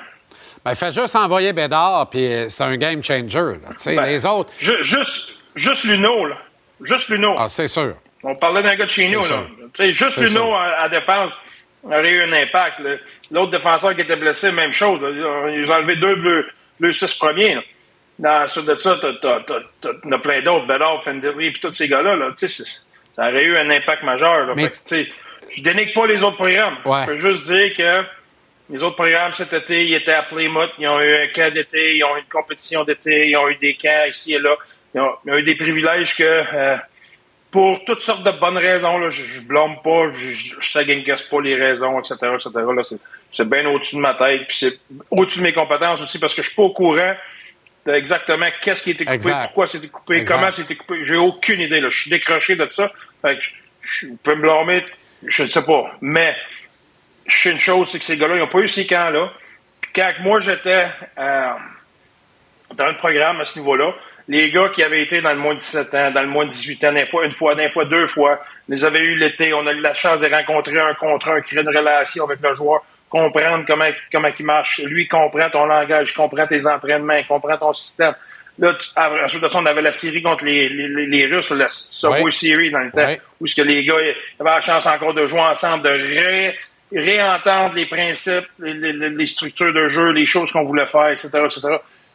Ben, 0.63 0.75
fais 0.75 0.91
juste 0.91 1.15
envoyer 1.15 1.53
Bédard, 1.53 2.09
puis 2.09 2.25
euh, 2.31 2.49
c'est 2.49 2.63
un 2.63 2.77
game 2.77 3.03
changer. 3.03 3.37
là. 3.61 3.69
Tu 3.71 3.75
sais, 3.77 3.95
Ben, 3.95 4.05
les 4.05 4.25
autres. 4.25 4.51
Ju- 4.59 4.81
juste, 4.83 5.31
juste 5.55 5.83
Luno, 5.85 6.25
là. 6.27 6.37
Juste 6.81 7.09
Luno. 7.09 7.35
Ah, 7.37 7.49
c'est 7.49 7.67
sûr. 7.67 7.95
On 8.23 8.35
parlait 8.35 8.61
d'un 8.63 8.75
gars 8.75 8.85
de 8.85 8.89
chez 8.91 9.09
nous, 9.09 9.21
là. 9.21 9.43
Tu 9.73 9.85
sais, 9.85 9.93
juste 9.93 10.17
Luno 10.17 10.53
à, 10.53 10.81
à 10.83 10.89
défense 10.89 11.31
aurait 11.83 12.11
eu 12.11 12.21
un 12.23 12.33
impact. 12.33 12.81
L'autre 13.31 13.51
défenseur 13.51 13.95
qui 13.95 14.01
était 14.01 14.15
blessé, 14.15 14.51
même 14.51 14.71
chose. 14.71 14.99
Ils 15.01 15.71
ont 15.71 15.75
enlevé 15.75 15.95
deux 15.95 16.15
bleus, 16.15 16.49
le 16.79 16.91
six 16.93 17.13
premiers. 17.15 17.55
Là. 17.55 17.61
Dans 18.19 18.39
la 18.39 18.47
suite 18.47 18.65
de 18.65 18.75
ça, 18.75 18.99
t'as, 19.01 20.17
plein 20.19 20.41
d'autres, 20.41 20.67
Bedard, 20.67 21.03
Fendery, 21.03 21.51
puis 21.51 21.61
tous 21.61 21.71
ces 21.71 21.87
gars-là. 21.87 22.15
Là. 22.15 22.29
Ça 22.35 23.29
aurait 23.29 23.43
eu 23.43 23.57
un 23.57 23.69
impact 23.69 24.03
majeur. 24.03 24.45
Là. 24.45 24.53
Mais- 24.55 24.69
Fait 24.69 25.05
que, 25.05 25.11
je 25.49 25.63
dénigre 25.63 25.93
pas 25.93 26.07
les 26.07 26.23
autres 26.23 26.37
programmes. 26.37 26.77
Ouais. 26.85 27.01
Je 27.01 27.05
peux 27.07 27.17
juste 27.17 27.45
dire 27.45 27.73
que 27.75 28.03
les 28.69 28.83
autres 28.83 28.95
programmes 28.95 29.33
cet 29.33 29.51
été, 29.53 29.85
ils 29.85 29.95
étaient 29.95 30.13
à 30.13 30.23
Plymouth, 30.23 30.69
ils 30.77 30.87
ont 30.87 31.01
eu 31.01 31.15
un 31.23 31.27
camp 31.27 31.53
d'été, 31.53 31.97
ils 31.97 32.03
ont 32.03 32.15
eu 32.15 32.19
une 32.19 32.29
compétition 32.29 32.83
d'été, 32.83 33.27
ils 33.27 33.35
ont 33.35 33.49
eu 33.49 33.55
des 33.55 33.75
camps 33.75 34.05
ici 34.07 34.33
et 34.33 34.39
là. 34.39 34.55
Ils 34.93 35.01
ont, 35.01 35.11
ils 35.25 35.33
ont 35.33 35.37
eu 35.37 35.43
des 35.43 35.55
privilèges 35.55 36.15
que, 36.15 36.23
euh, 36.23 36.77
pour 37.51 37.83
toutes 37.85 38.01
sortes 38.01 38.23
de 38.23 38.31
bonnes 38.31 38.57
raisons, 38.57 38.97
là, 38.97 39.09
je, 39.09 39.23
je 39.25 39.41
blâme 39.41 39.75
pas, 39.83 40.11
je, 40.13 40.31
je, 40.31 40.55
je 40.59 40.69
second-guesse 40.69 41.23
pas 41.23 41.41
les 41.41 41.55
raisons, 41.55 41.99
etc., 41.99 42.15
etc. 42.33 42.49
Là, 42.53 42.83
c'est, 42.83 42.97
c'est 43.33 43.47
bien 43.47 43.65
au-dessus 43.67 43.97
de 43.97 44.01
ma 44.01 44.13
tête, 44.13 44.47
puis 44.47 44.57
c'est 44.57 44.79
au-dessus 45.09 45.39
de 45.39 45.43
mes 45.43 45.53
compétences 45.53 46.01
aussi, 46.01 46.17
parce 46.17 46.33
que 46.33 46.41
je 46.41 46.47
suis 46.47 46.55
pas 46.55 46.63
au 46.63 46.73
courant 46.73 47.13
exactement 47.87 48.45
qu'est-ce 48.61 48.83
qui 48.83 48.89
a 48.89 48.93
été 48.93 49.05
coupé, 49.05 49.15
Exact. 49.15 49.43
pourquoi 49.45 49.67
c'était 49.67 49.87
coupé, 49.87 50.15
Exact. 50.17 50.35
comment 50.35 50.51
c'était 50.51 50.75
coupé. 50.75 51.03
J'ai 51.03 51.17
aucune 51.17 51.59
idée, 51.59 51.81
là. 51.81 51.89
Je 51.89 51.99
suis 52.01 52.11
décroché 52.11 52.55
de 52.55 52.67
ça. 52.71 52.91
Fait 53.21 53.37
que 53.37 53.43
je, 53.43 53.49
je, 53.81 54.07
vous 54.07 54.17
pouvez 54.17 54.35
me 54.35 54.41
blâmer, 54.41 54.85
je 55.25 55.43
ne 55.43 55.47
sais 55.47 55.65
pas. 55.65 55.91
Mais, 55.99 56.35
je 57.25 57.35
sais 57.35 57.51
une 57.51 57.59
chose, 57.59 57.89
c'est 57.91 57.99
que 57.99 58.05
ces 58.05 58.17
gars-là, 58.17 58.35
ils 58.35 58.39
n'ont 58.39 58.47
pas 58.47 58.59
eu 58.59 58.67
ces 58.67 58.85
camps-là. 58.85 59.31
Puis 59.81 59.91
quand 59.95 60.11
moi, 60.21 60.39
j'étais 60.39 60.87
euh, 61.17 61.49
dans 62.75 62.87
le 62.87 62.97
programme 62.97 63.41
à 63.41 63.43
ce 63.43 63.59
niveau-là, 63.59 63.93
les 64.31 64.49
gars 64.49 64.69
qui 64.69 64.81
avaient 64.81 65.01
été 65.01 65.21
dans 65.21 65.31
le 65.33 65.37
moins 65.39 65.53
de 65.55 65.59
17 65.59 65.93
ans, 65.93 66.11
dans 66.11 66.21
le 66.21 66.27
moins 66.29 66.45
de 66.45 66.51
18 66.51 66.83
ans, 66.85 66.93
des 66.93 67.05
fois, 67.05 67.25
une 67.25 67.33
fois, 67.33 67.53
deux 67.85 68.07
fois, 68.07 68.39
les 68.69 68.85
avait 68.85 68.99
eu 68.99 69.15
l'été, 69.15 69.53
on 69.53 69.67
a 69.67 69.73
eu 69.73 69.81
la 69.81 69.93
chance 69.93 70.21
de 70.21 70.27
rencontrer 70.27 70.79
un 70.79 70.93
contre 70.93 71.27
un, 71.29 71.41
créer 71.41 71.59
une 71.59 71.67
relation 71.67 72.23
avec 72.23 72.39
le 72.41 72.53
joueur, 72.53 72.81
comprendre 73.09 73.65
comment, 73.67 73.89
comment 74.09 74.29
il 74.39 74.45
marche. 74.45 74.79
Lui, 74.85 75.07
comprend 75.09 75.49
ton 75.49 75.65
langage, 75.65 76.11
il 76.11 76.15
comprend 76.15 76.47
tes 76.47 76.65
entraînements, 76.65 77.15
il 77.17 77.27
comprend 77.27 77.57
ton 77.57 77.73
système. 77.73 78.13
Là, 78.57 78.73
tu- 78.75 78.89
ensuite 79.25 79.43
de 79.43 79.49
ça, 79.49 79.59
on 79.59 79.65
avait 79.65 79.81
la 79.81 79.91
série 79.91 80.21
contre 80.21 80.45
les, 80.45 80.69
les, 80.69 81.25
Russes, 81.25 81.51
la 81.51 81.67
Subway 81.67 82.21
Ouais. 82.23 82.31
Series 82.31 82.71
dans 82.71 82.79
le 82.79 82.91
temps, 82.91 83.01
Ouais. 83.01 83.19
où 83.41 83.47
ce 83.47 83.55
que 83.55 83.61
les 83.67 83.83
gars 83.83 83.95
avaient 83.95 84.49
la 84.49 84.61
chance 84.61 84.87
encore 84.87 85.13
de 85.13 85.25
jouer 85.25 85.41
ensemble, 85.41 85.83
de 85.83 85.89
ré, 85.89 86.57
réentendre 86.93 87.73
les 87.75 87.85
principes, 87.85 88.47
les 88.59 89.25
structures 89.27 89.73
de 89.73 89.87
jeu, 89.87 90.11
les 90.11 90.25
choses 90.25 90.51
qu'on 90.53 90.63
voulait 90.63 90.85
faire, 90.85 91.09
etc., 91.09 91.27
etc. 91.45 91.61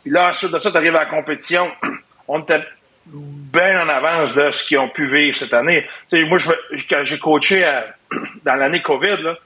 Puis 0.03 0.12
là, 0.12 0.29
ensuite 0.31 0.53
de 0.53 0.59
ça, 0.59 0.71
tu 0.71 0.77
arrives 0.77 0.95
à 0.97 1.01
la 1.01 1.07
compétition, 1.07 1.71
on 2.29 2.41
était 2.41 2.62
bien 3.09 3.85
en 3.85 3.89
avance 3.89 4.35
de 4.35 4.51
ce 4.51 4.64
qu'ils 4.64 4.79
ont 4.79 4.89
pu 4.89 5.07
vivre 5.07 5.37
cette 5.37 5.55
année. 5.55 5.87
Moi, 6.12 6.39
je, 6.39 6.51
quand 6.89 7.05
j'ai 7.05 7.18
coaché 7.18 7.64
dans 8.45 8.55
l'année 8.55 8.83
COVID, 8.83 9.37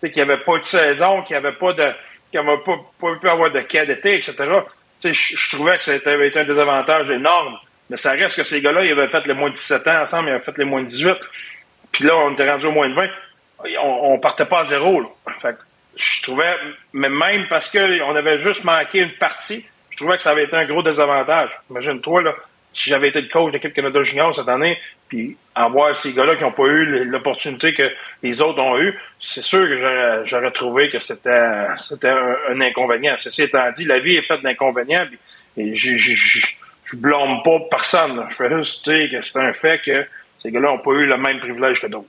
qu'il 0.00 0.12
n'y 0.14 0.20
avait 0.20 0.44
pas 0.44 0.58
de 0.58 0.64
saison, 0.64 1.22
qu'il 1.22 1.34
n'y 1.34 1.44
avait 1.44 1.56
pas 1.56 1.72
de, 1.72 1.90
qu'il 2.30 2.38
avait 2.38 2.58
pas, 2.58 3.14
pu 3.20 3.28
avoir 3.28 3.50
de 3.50 3.60
cas 3.60 3.84
d'été, 3.84 4.14
etc. 4.14 4.36
Je, 5.04 5.56
trouvais 5.56 5.76
que 5.76 5.82
ça 5.82 5.92
avait 6.06 6.28
été 6.28 6.40
un 6.40 6.44
désavantage 6.44 7.10
énorme. 7.10 7.58
Mais 7.90 7.96
ça 7.96 8.12
reste 8.12 8.36
que 8.36 8.42
ces 8.42 8.60
gars-là, 8.60 8.84
ils 8.84 8.92
avaient 8.92 9.08
fait 9.08 9.26
les 9.26 9.34
moins 9.34 9.48
de 9.48 9.54
17 9.54 9.86
ans 9.88 10.02
ensemble, 10.02 10.28
ils 10.28 10.32
avaient 10.32 10.44
fait 10.44 10.58
les 10.58 10.64
moins 10.64 10.82
de 10.82 10.88
18. 10.88 11.16
Puis 11.90 12.04
là, 12.04 12.16
on 12.16 12.32
était 12.32 12.48
rendu 12.48 12.66
au 12.66 12.72
moins 12.72 12.88
de 12.88 12.94
20. 12.94 13.06
On, 13.82 14.12
on 14.12 14.18
partait 14.18 14.44
pas 14.44 14.60
à 14.60 14.64
zéro. 14.66 15.02
Fait 15.40 15.54
que 15.54 15.58
je 15.96 16.22
trouvais, 16.22 16.54
mais 16.92 17.08
même 17.08 17.48
parce 17.48 17.70
qu'on 17.70 18.14
avait 18.14 18.38
juste 18.38 18.64
manqué 18.64 18.98
une 18.98 19.14
partie, 19.14 19.66
je 19.98 20.04
trouvais 20.04 20.16
que 20.16 20.22
ça 20.22 20.30
avait 20.30 20.44
été 20.44 20.54
un 20.54 20.64
gros 20.64 20.80
désavantage. 20.80 21.50
Imagine-toi, 21.70 22.22
là, 22.22 22.34
si 22.72 22.88
j'avais 22.88 23.08
été 23.08 23.20
le 23.20 23.26
coach 23.26 23.48
de 23.48 23.54
l'équipe 23.54 23.74
Canada 23.74 24.00
Junior 24.04 24.32
cette 24.32 24.48
année, 24.48 24.78
puis 25.08 25.36
avoir 25.56 25.92
ces 25.92 26.12
gars-là 26.12 26.36
qui 26.36 26.44
n'ont 26.44 26.52
pas 26.52 26.66
eu 26.66 27.04
l'opportunité 27.04 27.74
que 27.74 27.90
les 28.22 28.40
autres 28.40 28.60
ont 28.60 28.78
eu, 28.78 28.96
c'est 29.20 29.42
sûr 29.42 29.66
que 29.66 30.24
j'aurais- 30.24 30.52
trouvé 30.52 30.88
que 30.88 31.00
c'était 31.00 31.30
un, 31.32 32.60
inconvénient. 32.60 33.16
Ceci 33.16 33.42
étant 33.42 33.68
dit, 33.72 33.86
la 33.86 33.98
vie 33.98 34.14
est 34.14 34.22
faite 34.22 34.40
d'inconvénients, 34.42 35.06
et 35.56 35.74
je 35.74 36.96
blâme 36.96 37.42
pas 37.42 37.58
personne. 37.68 38.24
Je 38.28 38.36
fais 38.36 38.54
juste 38.56 38.88
dire 38.88 39.10
que 39.10 39.26
c'est 39.26 39.40
un 39.40 39.52
fait 39.52 39.80
que 39.84 40.06
ces 40.38 40.52
gars-là 40.52 40.68
n'ont 40.68 40.78
pas 40.78 40.92
eu 40.92 41.06
le 41.06 41.16
même 41.16 41.40
privilège 41.40 41.80
que 41.80 41.88
d'autres. 41.88 42.06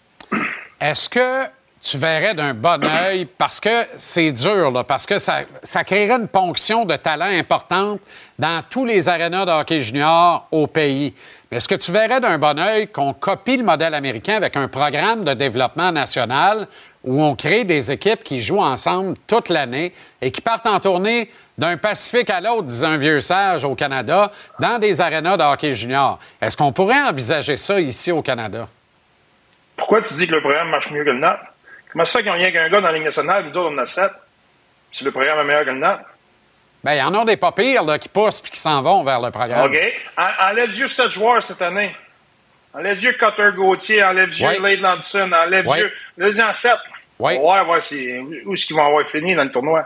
Est-ce 0.79 1.09
que 1.09 1.45
tu 1.81 1.97
verrais 1.97 2.33
d'un 2.33 2.53
bon 2.53 2.83
œil, 2.83 3.25
parce 3.25 3.59
que 3.59 3.85
c'est 3.97 4.31
dur, 4.31 4.71
là, 4.71 4.83
parce 4.83 5.05
que 5.05 5.17
ça, 5.17 5.41
ça 5.63 5.83
créerait 5.83 6.19
une 6.19 6.27
ponction 6.27 6.83
de 6.85 6.95
talent 6.97 7.25
importante 7.25 8.01
dans 8.37 8.61
tous 8.69 8.85
les 8.85 9.07
arénas 9.07 9.45
de 9.45 9.51
hockey 9.51 9.79
junior 9.79 10.47
au 10.51 10.67
pays. 10.67 11.13
Mais 11.49 11.57
est-ce 11.57 11.67
que 11.67 11.75
tu 11.75 11.91
verrais 11.91 12.19
d'un 12.19 12.37
bon 12.37 12.59
œil 12.59 12.87
qu'on 12.87 13.13
copie 13.13 13.57
le 13.57 13.63
modèle 13.63 13.93
américain 13.93 14.35
avec 14.35 14.57
un 14.57 14.67
programme 14.67 15.23
de 15.23 15.33
développement 15.33 15.91
national 15.91 16.67
où 17.03 17.23
on 17.23 17.33
crée 17.35 17.63
des 17.63 17.91
équipes 17.91 18.23
qui 18.23 18.41
jouent 18.41 18.61
ensemble 18.61 19.15
toute 19.25 19.47
l'année 19.47 19.93
et 20.21 20.31
qui 20.31 20.41
partent 20.41 20.67
en 20.67 20.81
tournée 20.81 21.31
d'un 21.57 21.77
Pacifique 21.77 22.29
à 22.29 22.41
l'autre, 22.41 22.63
disait 22.63 22.85
un 22.85 22.97
vieux 22.97 23.21
sage 23.21 23.63
au 23.63 23.75
Canada, 23.75 24.31
dans 24.59 24.79
des 24.79 24.99
arénas 24.99 25.37
de 25.37 25.43
hockey 25.43 25.73
junior? 25.73 26.19
Est-ce 26.41 26.55
qu'on 26.55 26.71
pourrait 26.71 27.01
envisager 27.01 27.57
ça 27.57 27.79
ici 27.79 28.11
au 28.11 28.21
Canada? 28.21 28.67
Pourquoi 29.77 30.01
tu 30.01 30.13
dis 30.15 30.27
que 30.27 30.35
le 30.35 30.41
programme 30.41 30.69
marche 30.69 30.91
mieux 30.91 31.03
que 31.03 31.09
le 31.09 31.19
nôtre? 31.19 31.39
Comment 31.91 32.05
ça 32.05 32.19
fait 32.19 32.23
qu'ils 32.23 32.31
n'ont 32.31 32.37
rien 32.37 32.51
qu'un 32.51 32.69
gars 32.69 32.81
dans 32.81 32.87
la 32.87 32.93
Ligue 32.93 33.03
nationale, 33.05 33.45
nous 33.45 33.49
autres, 33.51 33.71
on 33.71 33.73
en 33.73 33.77
a 33.77 33.85
sept? 33.85 34.11
Si 34.91 35.03
le 35.03 35.11
programme 35.11 35.39
est 35.39 35.43
meilleur 35.43 35.65
que 35.65 35.69
le 35.71 35.79
nôtre? 35.79 36.01
Bien, 36.83 36.93
il 36.93 36.97
y 36.99 37.01
en 37.01 37.13
a 37.13 37.25
des 37.25 37.37
pas 37.37 37.51
pires 37.51 37.83
là, 37.83 37.99
qui 37.99 38.09
poussent 38.09 38.39
puis 38.41 38.51
qui 38.51 38.59
s'en 38.59 38.81
vont 38.81 39.03
vers 39.03 39.19
le 39.19 39.31
programme. 39.31 39.69
OK. 39.71 39.77
En- 40.17 40.49
Enlève-Dieu 40.51 40.87
sept 40.87 41.11
joueurs 41.11 41.43
cette 41.43 41.61
année. 41.61 41.95
Enlève-dieu 42.73 43.13
Cutter 43.13 43.49
Gauthier, 43.55 44.03
enlève-Dieu 44.03 44.45
Ouais. 44.47 44.59
Lade 44.59 44.79
Landson, 44.81 45.31
enlève-Dieu. 45.31 45.91
Ouais. 46.17 46.23
Allez-y 46.23 46.41
en 46.43 46.53
sept. 46.53 46.77
Hmm. 47.19 47.23
On 47.25 47.53
va 47.53 47.63
voir 47.63 47.69
où 47.69 47.75
est-ce 47.75 48.65
qu'ils 48.65 48.75
vont 48.75 48.85
avoir 48.85 49.05
fini 49.09 49.35
dans 49.35 49.43
le 49.43 49.51
tournoi. 49.51 49.85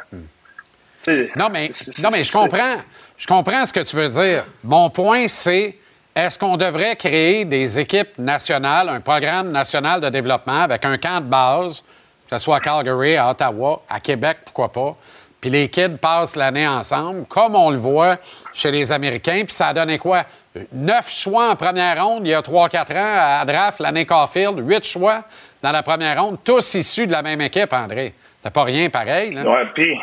Sais, 1.03 1.31
Non, 1.35 1.49
mais, 1.49 1.71
non, 2.01 2.09
mais 2.11 2.23
je 2.23 2.31
comprends. 2.31 2.77
Je 3.17 3.27
comprends 3.27 3.65
ce 3.65 3.73
que 3.73 3.79
tu 3.79 3.95
veux 3.95 4.09
dire. 4.09 4.43
Mon 4.63 4.89
point, 4.89 5.27
c'est 5.27 5.75
est-ce 6.15 6.37
qu'on 6.37 6.57
devrait 6.57 6.95
créer 6.95 7.43
des 7.45 7.79
équipes 7.79 8.17
nationales, 8.19 8.89
un 8.89 9.01
programme 9.01 9.51
national 9.51 9.99
de 9.99 10.09
développement 10.09 10.61
avec 10.61 10.85
un 10.85 10.97
camp 10.97 11.21
de 11.21 11.25
base, 11.25 11.81
que 12.29 12.37
ce 12.37 12.43
soit 12.43 12.57
à 12.57 12.59
Calgary, 12.59 13.17
à 13.17 13.31
Ottawa, 13.31 13.81
à 13.89 13.99
Québec, 13.99 14.37
pourquoi 14.45 14.71
pas, 14.71 14.95
puis 15.41 15.49
les 15.49 15.67
kids 15.69 15.97
passent 15.99 16.35
l'année 16.35 16.67
ensemble, 16.67 17.25
comme 17.25 17.55
on 17.55 17.69
le 17.69 17.77
voit 17.77 18.17
chez 18.53 18.71
les 18.71 18.91
Américains, 18.91 19.43
puis 19.43 19.53
ça 19.53 19.67
a 19.67 19.73
donné 19.73 19.97
quoi? 19.97 20.23
Neuf 20.71 21.09
choix 21.09 21.49
en 21.49 21.55
première 21.55 22.05
ronde 22.05 22.25
il 22.25 22.29
y 22.29 22.33
a 22.33 22.41
3-4 22.41 22.97
ans 22.97 23.39
à 23.41 23.45
draft, 23.45 23.79
l'année 23.79 24.05
Caulfield, 24.05 24.59
huit 24.59 24.85
choix 24.85 25.23
dans 25.61 25.71
la 25.71 25.81
première 25.81 26.23
ronde, 26.23 26.37
tous 26.43 26.75
issus 26.75 27.07
de 27.07 27.11
la 27.11 27.23
même 27.23 27.41
équipe, 27.41 27.73
André. 27.73 28.13
C'est 28.41 28.53
pas 28.53 28.63
rien 28.63 28.89
pareil, 28.89 29.33
là. 29.33 29.43
Ouais, 29.43 29.65
puis, 29.73 29.99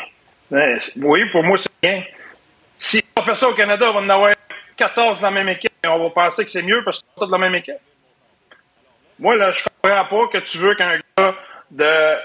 oui, 0.96 1.20
pour 1.30 1.44
moi, 1.44 1.56
c'est 1.56 1.70
bien. 1.82 2.02
on 3.16 3.22
fait 3.22 3.46
au 3.46 3.54
Canada, 3.54 3.86
on 3.90 3.94
va 3.94 4.00
en 4.00 4.08
avoir 4.08 4.32
14 4.80 5.20
dans 5.20 5.26
la 5.26 5.30
même 5.30 5.48
équipe 5.50 5.72
et 5.84 5.88
on 5.88 6.02
va 6.02 6.08
penser 6.08 6.42
que 6.42 6.50
c'est 6.50 6.62
mieux 6.62 6.82
parce 6.82 7.00
qu'on 7.00 7.06
est 7.06 7.26
tous 7.26 7.30
dans 7.30 7.36
la 7.36 7.50
même 7.50 7.54
équipe. 7.54 7.76
Moi, 9.18 9.36
là, 9.36 9.52
je 9.52 9.62
comprends 9.62 10.04
pas 10.06 10.28
que 10.32 10.38
tu 10.38 10.56
veux 10.56 10.74
qu'un 10.74 10.98
gars 11.18 11.34
de 11.70 11.84
euh, 11.84 12.16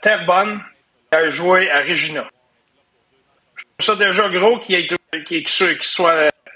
Terrebonne 0.00 0.62
aille 1.10 1.30
jouer 1.30 1.70
à 1.70 1.82
Regina. 1.82 2.26
Je 3.56 3.64
trouve 3.64 3.96
ça 3.98 4.02
déjà 4.02 4.26
gros 4.30 4.58
qu'il 4.60 4.76
ait, 4.76 5.24
qu'il 5.24 5.46
soit, 5.48 5.74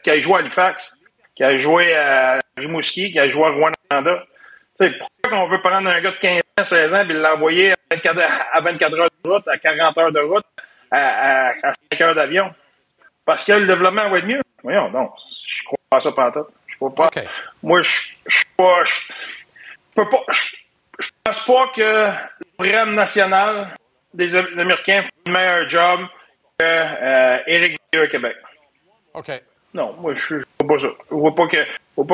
qu'il 0.02 0.12
ait 0.14 0.22
joué 0.22 0.36
à 0.36 0.38
Halifax, 0.38 0.96
qu'il 1.34 1.44
ait 1.44 1.58
joué 1.58 1.94
à 1.94 2.38
Rimouski, 2.56 3.12
qu'il 3.12 3.20
ait 3.20 3.28
joué 3.28 3.44
à 3.44 3.50
Rwanda. 3.50 4.24
Pourquoi 4.78 5.38
on 5.38 5.48
veut 5.48 5.60
prendre 5.60 5.86
un 5.90 6.00
gars 6.00 6.12
de 6.12 6.16
15 6.16 6.40
ans, 6.60 6.64
16 6.64 6.94
ans 6.94 7.08
et 7.08 7.12
l'envoyer 7.12 7.72
à 7.72 7.76
24, 7.90 8.20
à 8.54 8.60
24 8.62 8.98
heures 8.98 9.10
de 9.22 9.30
route, 9.30 9.48
à 9.48 9.58
40 9.58 9.98
heures 9.98 10.12
de 10.12 10.20
route, 10.20 10.46
à 10.90 11.52
5 11.92 12.00
heures 12.00 12.14
d'avion? 12.14 12.54
Parce 13.26 13.44
que 13.44 13.52
le 13.52 13.66
développement 13.66 14.08
va 14.08 14.18
être 14.18 14.26
mieux. 14.26 14.40
Voyons, 14.62 14.90
non. 14.90 15.10
Je 15.46 15.64
crois 15.64 15.78
pas 15.90 15.96
à 15.96 16.00
ça 16.00 16.12
pas 16.12 16.32
Je 16.66 16.76
crois 16.76 16.94
pas. 16.94 17.06
Moi, 17.62 17.82
je 17.82 18.08
je 18.26 18.44
pas. 18.56 18.84
Je 18.84 18.92
je 18.92 19.94
peux 19.94 20.08
pas. 20.08 20.22
Je 20.30 20.56
je 20.98 21.08
pense 21.24 21.44
pas 21.46 21.68
que 21.74 21.80
le 21.80 22.12
programme 22.56 22.94
national 22.94 23.74
des 24.14 24.34
Américains 24.36 25.02
fait 25.02 25.30
un 25.30 25.32
meilleur 25.32 25.68
job 25.68 26.00
que 26.58 26.64
euh, 26.64 27.38
Éric 27.46 27.78
Vieux 27.92 28.02
à 28.04 28.06
Québec. 28.08 28.36
OK. 29.14 29.30
Non, 29.74 29.94
moi, 29.94 30.14
je 30.14 30.38
je 30.40 30.44
vois 30.60 30.76
pas 30.76 30.82
ça. 30.82 30.88
Je 31.10 31.14
vois 31.14 31.34
pas 31.34 31.48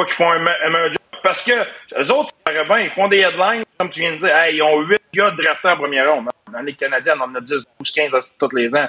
qu'ils 0.05 0.15
font 0.15 0.31
un, 0.31 0.39
me- 0.39 0.65
un 0.67 0.71
meilleur 0.71 0.93
job. 0.93 1.03
Parce 1.23 1.45
que 1.45 1.53
les 1.97 2.11
autres, 2.11 2.29
ça 2.29 2.35
paraît 2.53 2.65
bien, 2.65 2.79
ils 2.81 2.91
font 2.91 3.09
des 3.09 3.19
headlines, 3.19 3.65
comme 3.79 3.91
tu 3.91 4.01
viens 4.01 4.13
de 4.13 4.19
dire. 4.19 4.35
Hey, 4.37 4.57
ils 4.57 4.63
ont 4.63 4.81
8 4.81 5.01
gars 5.13 5.31
draftés 5.33 5.69
en 5.69 5.77
première 5.77 6.13
ronde. 6.13 6.29
Dans 6.53 6.61
les 6.61 6.75
Canadiens, 6.75 7.17
on 7.19 7.23
en 7.25 7.35
a 7.35 7.41
10, 7.41 7.65
12, 7.81 7.91
15 7.93 8.15
à- 8.15 8.21
tous 8.39 8.55
les 8.57 8.75
ans. 8.75 8.89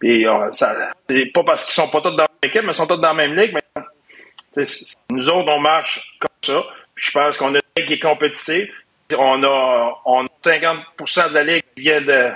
Puis, 0.00 0.26
euh, 0.26 0.50
ça, 0.50 0.74
c'est 1.08 1.26
pas 1.26 1.44
parce 1.44 1.64
qu'ils 1.66 1.74
sont 1.74 1.90
pas 1.90 2.00
tous 2.00 2.16
dans 2.16 2.26
l'équipe, 2.42 2.62
mais 2.62 2.72
ils 2.72 2.74
sont 2.74 2.86
tous 2.86 2.96
dans 2.96 3.08
la 3.08 3.14
même 3.14 3.36
ligue. 3.36 3.54
Mais, 3.54 4.64
nous 5.10 5.28
autres, 5.28 5.48
on 5.48 5.60
marche 5.60 6.02
comme 6.18 6.30
ça. 6.42 6.64
Puis, 6.94 7.06
je 7.06 7.12
pense 7.12 7.36
qu'on 7.36 7.54
a 7.54 7.58
une 7.58 7.60
ligue 7.76 7.86
qui 7.86 7.92
est 7.94 8.00
compétitive. 8.00 8.68
On 9.16 9.42
a, 9.44 10.00
on 10.06 10.24
a 10.24 10.28
50% 10.42 11.28
de 11.28 11.34
la 11.34 11.44
ligue 11.44 11.64
qui 11.76 11.82
vient 11.82 12.00
de, 12.00 12.32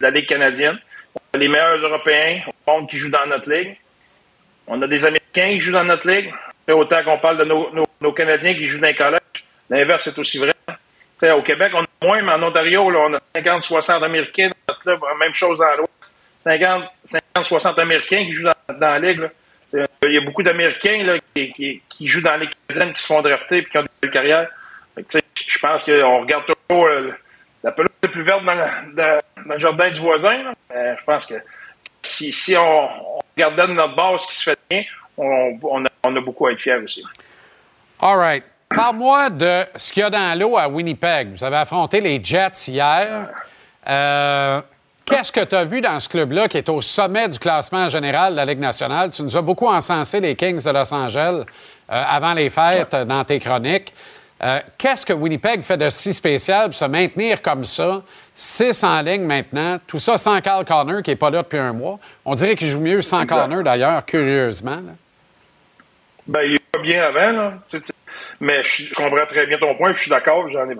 la 0.00 0.10
ligue 0.10 0.26
canadienne. 0.26 0.78
On 1.14 1.38
a 1.38 1.40
les 1.40 1.48
meilleurs 1.48 1.78
Européens 1.78 2.42
au 2.48 2.72
monde 2.72 2.88
qui 2.88 2.96
jouent 2.96 3.10
dans 3.10 3.26
notre 3.26 3.48
ligue. 3.48 3.78
On 4.66 4.82
a 4.82 4.88
des 4.88 5.06
Américains 5.06 5.50
qui 5.50 5.60
jouent 5.60 5.72
dans 5.72 5.84
notre 5.84 6.08
ligue. 6.08 6.32
Fait 6.66 6.72
autant 6.72 7.04
qu'on 7.04 7.18
parle 7.18 7.38
de 7.38 7.44
nos, 7.44 8.12
Canadiens 8.12 8.54
qui 8.54 8.66
jouent 8.66 8.80
dans 8.80 8.88
les 8.88 8.94
collèges, 8.94 9.20
l'inverse 9.68 10.06
est 10.08 10.18
aussi 10.18 10.38
vrai. 10.38 10.52
Au 11.22 11.42
Québec, 11.42 11.72
on 11.74 11.82
a 11.82 12.06
moins, 12.06 12.22
mais 12.22 12.32
en 12.32 12.42
Ontario, 12.42 12.90
là, 12.90 13.00
on 13.00 13.14
a 13.14 13.18
50-60 13.38 14.02
Américains. 14.02 14.48
Même 15.18 15.34
chose 15.34 15.58
dans 15.58 15.76
l'Ouest. 15.76 15.89
50-60 16.44 17.80
Américains 17.80 18.24
qui 18.24 18.32
jouent 18.34 18.44
dans, 18.68 18.74
dans 18.74 18.90
la 18.90 18.98
ligue. 18.98 19.28
C'est- 19.70 19.84
Il 20.04 20.14
y 20.14 20.18
a 20.18 20.22
beaucoup 20.22 20.42
d'Américains 20.42 21.18
qui, 21.34 22.08
jouent 22.08 22.22
dans 22.22 22.36
les 22.36 22.48
qui 22.48 22.56
se 23.02 23.06
font 23.06 23.20
drafter 23.22 23.58
et 23.58 23.64
qui 23.66 23.78
ont 23.78 23.84
des 24.02 24.10
carrières. 24.10 24.48
Je 24.96 25.58
pense 25.58 25.84
qu'on 25.84 26.20
regarde 26.20 26.44
toujours 26.46 26.86
euh, 26.86 27.12
la 27.62 27.72
pelouse 27.72 27.90
est 28.02 28.08
plus 28.08 28.22
verte 28.22 28.44
dans, 28.44 28.54
le- 28.54 29.58
jardin 29.58 29.90
du 29.90 30.00
voisin. 30.00 30.54
Euh, 30.74 30.94
je 30.98 31.04
pense 31.04 31.26
que 31.26 31.34
si, 32.02 32.56
on, 32.56 32.62
on 32.62 33.20
regardait 33.36 33.66
de 33.68 33.72
notre 33.74 33.94
base 33.94 34.22
ce 34.22 34.26
qui 34.28 34.36
se 34.36 34.42
fait 34.44 34.58
bien, 34.70 34.82
on, 35.16 35.58
on 35.62 35.84
a, 35.84 35.88
on 36.06 36.16
a 36.16 36.20
beaucoup 36.20 36.46
à 36.46 36.52
être 36.52 36.58
fiers 36.60 36.76
aussi. 36.76 37.04
All 38.00 38.16
right. 38.16 38.44
Parle-moi 38.68 39.28
de 39.30 39.64
ce 39.76 39.92
qu'il 39.92 40.00
y 40.00 40.04
a 40.04 40.10
dans 40.10 40.38
l'eau 40.38 40.56
à 40.56 40.68
Winnipeg. 40.68 41.32
Vous 41.34 41.44
avez 41.44 41.56
affronté 41.56 42.00
les 42.00 42.22
Jets 42.22 42.68
hier. 42.68 43.28
Euh, 43.88 44.60
Qu'est-ce 45.10 45.32
que 45.32 45.44
tu 45.44 45.56
as 45.56 45.64
vu 45.64 45.80
dans 45.80 45.98
ce 45.98 46.08
club-là 46.08 46.46
qui 46.46 46.56
est 46.56 46.68
au 46.68 46.80
sommet 46.80 47.28
du 47.28 47.38
classement 47.38 47.88
général 47.88 48.32
de 48.32 48.36
la 48.36 48.44
Ligue 48.44 48.60
nationale? 48.60 49.10
Tu 49.10 49.24
nous 49.24 49.36
as 49.36 49.42
beaucoup 49.42 49.66
encensé 49.66 50.20
les 50.20 50.36
Kings 50.36 50.64
de 50.64 50.70
Los 50.70 50.94
Angeles 50.94 51.42
euh, 51.90 52.02
avant 52.08 52.32
les 52.32 52.48
fêtes 52.48 52.94
euh, 52.94 53.04
dans 53.04 53.24
tes 53.24 53.40
chroniques. 53.40 53.92
Euh, 54.40 54.60
Qu'est-ce 54.78 55.04
que 55.04 55.12
Winnipeg 55.12 55.62
fait 55.62 55.76
de 55.76 55.90
si 55.90 56.14
spécial 56.14 56.66
pour 56.66 56.74
se 56.74 56.84
maintenir 56.84 57.42
comme 57.42 57.64
ça? 57.64 58.02
Six 58.36 58.84
en 58.84 59.02
ligne 59.02 59.24
maintenant. 59.24 59.80
Tout 59.84 59.98
ça 59.98 60.16
sans 60.16 60.40
Carl 60.40 60.64
Connor 60.64 61.02
qui 61.02 61.10
n'est 61.10 61.16
pas 61.16 61.30
là 61.30 61.42
depuis 61.42 61.58
un 61.58 61.72
mois. 61.72 61.98
On 62.24 62.36
dirait 62.36 62.54
qu'il 62.54 62.68
joue 62.68 62.80
mieux 62.80 63.02
sans 63.02 63.22
Exact. 63.22 63.42
Connor 63.42 63.64
d'ailleurs, 63.64 64.06
curieusement. 64.06 64.76
là. 64.76 64.92
Ben, 66.28 66.42
il 66.44 66.58
va 66.74 66.82
bien 66.82 67.02
avant, 67.02 67.32
là. 67.32 67.54
Mais 68.38 68.62
je, 68.62 68.94
comprends 68.94 69.26
très 69.26 69.46
bien 69.48 69.58
ton 69.58 69.74
point, 69.74 69.88
puis 69.90 69.96
je 69.96 70.02
suis 70.02 70.10
d'accord, 70.10 70.48
j'en 70.52 70.70
ai 70.70 70.76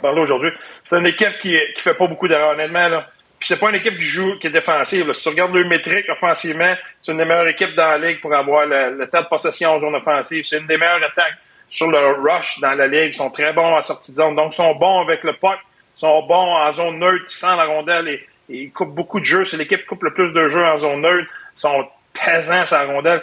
parlé 0.00 0.20
aujourd'hui. 0.20 0.50
C'est 0.84 0.98
une 0.98 1.06
équipe 1.06 1.38
qui, 1.40 1.58
qui 1.74 1.82
fait 1.82 1.94
pas 1.94 2.06
beaucoup 2.06 2.28
d'erreurs, 2.28 2.52
honnêtement, 2.52 2.88
là. 2.88 3.08
Puis 3.40 3.48
c'est 3.48 3.58
pas 3.58 3.70
une 3.70 3.76
équipe 3.76 3.98
qui 3.98 4.04
joue, 4.04 4.38
qui 4.38 4.46
est 4.46 4.50
défensive. 4.50 5.12
Si 5.14 5.22
tu 5.22 5.28
regardes 5.30 5.54
le 5.54 5.64
métrique 5.64 6.06
offensivement, 6.08 6.74
c'est 7.02 7.10
une 7.10 7.18
des 7.18 7.24
meilleures 7.24 7.48
équipes 7.48 7.74
dans 7.74 7.88
la 7.88 7.98
ligue 7.98 8.20
pour 8.20 8.32
avoir 8.34 8.66
le, 8.66 8.98
le 8.98 9.06
temps 9.08 9.22
de 9.22 9.26
possession 9.26 9.70
en 9.70 9.78
zone 9.80 9.94
offensive. 9.96 10.44
C'est 10.44 10.58
une 10.58 10.66
des 10.66 10.76
meilleures 10.76 11.02
attaques 11.02 11.38
sur 11.68 11.90
le 11.90 12.20
rush 12.20 12.60
dans 12.60 12.74
la 12.74 12.86
ligue. 12.86 13.14
Ils 13.14 13.14
sont 13.14 13.30
très 13.30 13.52
bons 13.52 13.74
en 13.74 13.80
sortie 13.80 14.12
de 14.12 14.18
zone. 14.18 14.36
Donc, 14.36 14.52
ils 14.52 14.56
sont 14.56 14.74
bons 14.74 15.00
avec 15.00 15.24
le 15.24 15.32
puck. 15.32 15.58
Ils 15.96 16.00
sont 16.00 16.22
bons 16.22 16.54
en 16.54 16.72
zone 16.72 16.98
neutre, 16.98 17.24
ils 17.28 17.32
sentent 17.32 17.56
la 17.56 17.64
rondelle 17.64 18.08
et, 18.08 18.26
ils 18.52 18.72
coupent 18.72 18.94
beaucoup 18.94 19.20
de 19.20 19.24
jeux. 19.24 19.44
C'est 19.44 19.56
l'équipe 19.56 19.80
qui 19.80 19.86
coupe 19.86 20.02
le 20.02 20.12
plus 20.12 20.32
de 20.32 20.48
jeux 20.48 20.64
en 20.64 20.76
zone 20.76 21.00
neutre. 21.00 21.30
Ils 21.56 21.60
sont 21.60 21.88
pesants 22.12 22.66
sur 22.66 22.76
la 22.76 22.84
rondelle 22.84 23.22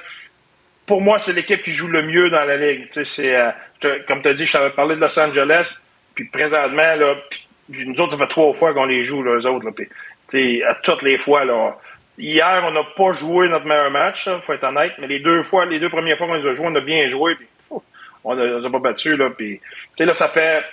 pour 0.87 1.01
moi, 1.01 1.19
c'est 1.19 1.33
l'équipe 1.33 1.61
qui 1.61 1.73
joue 1.73 1.87
le 1.87 2.01
mieux 2.01 2.29
dans 2.31 2.45
la 2.45 2.57
ligue. 2.57 2.87
Tu 2.87 2.93
sais, 2.93 3.05
c'est, 3.05 3.35
euh, 3.35 3.99
comme 4.07 4.21
tu 4.21 4.29
as 4.29 4.33
dit, 4.33 4.47
je 4.47 4.53
t'avais 4.53 4.71
parlé 4.71 4.95
de 4.95 5.01
Los 5.01 5.19
Angeles, 5.19 5.81
puis 6.15 6.25
présentement, 6.25 6.95
là, 6.95 7.15
nous 7.69 8.01
autres, 8.01 8.13
ça 8.13 8.17
fait 8.17 8.29
trois 8.29 8.53
fois 8.53 8.73
qu'on 8.73 8.85
les 8.85 9.03
joue, 9.03 9.21
là, 9.21 9.35
eux 9.35 9.45
autres. 9.45 9.67
Sais, 10.27 10.63
à 10.63 10.75
toutes 10.75 11.03
les 11.03 11.17
fois, 11.17 11.45
là, 11.45 11.77
hier, 12.17 12.63
on 12.65 12.71
n'a 12.71 12.83
pas 12.83 13.11
joué 13.13 13.49
notre 13.49 13.65
meilleur 13.65 13.91
match, 13.91 14.27
il 14.27 14.41
faut 14.45 14.53
être 14.53 14.63
honnête, 14.63 14.93
mais 14.99 15.07
les 15.07 15.19
deux 15.19 15.43
fois, 15.43 15.65
les 15.65 15.79
deux 15.79 15.89
premières 15.89 16.17
fois 16.17 16.27
qu'on 16.27 16.35
les 16.35 16.47
a 16.47 16.53
joués, 16.53 16.67
on 16.67 16.75
a 16.75 16.81
bien 16.81 17.09
joué, 17.09 17.35
puis 17.35 17.47
ouf, 17.69 17.83
on 18.23 18.35
ne 18.35 18.59
les 18.59 18.65
a 18.65 18.69
pas 18.69 18.79
battus. 18.79 19.17
Là, 19.17 19.29
puis, 19.29 19.59
là, 19.99 20.13
ça 20.13 20.27
fait 20.27 20.63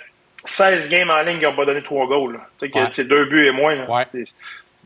16 0.43 0.89
games 0.89 1.09
en 1.09 1.21
ligne 1.21 1.39
qui 1.39 1.45
n'ont 1.45 1.55
pas 1.55 1.65
donné 1.65 1.81
trois 1.81 2.07
goals. 2.07 2.39
Ouais. 2.61 2.69
c'est 2.91 3.07
deux 3.07 3.25
buts 3.25 3.47
et 3.47 3.51
moins. 3.51 3.75
là. 3.75 4.05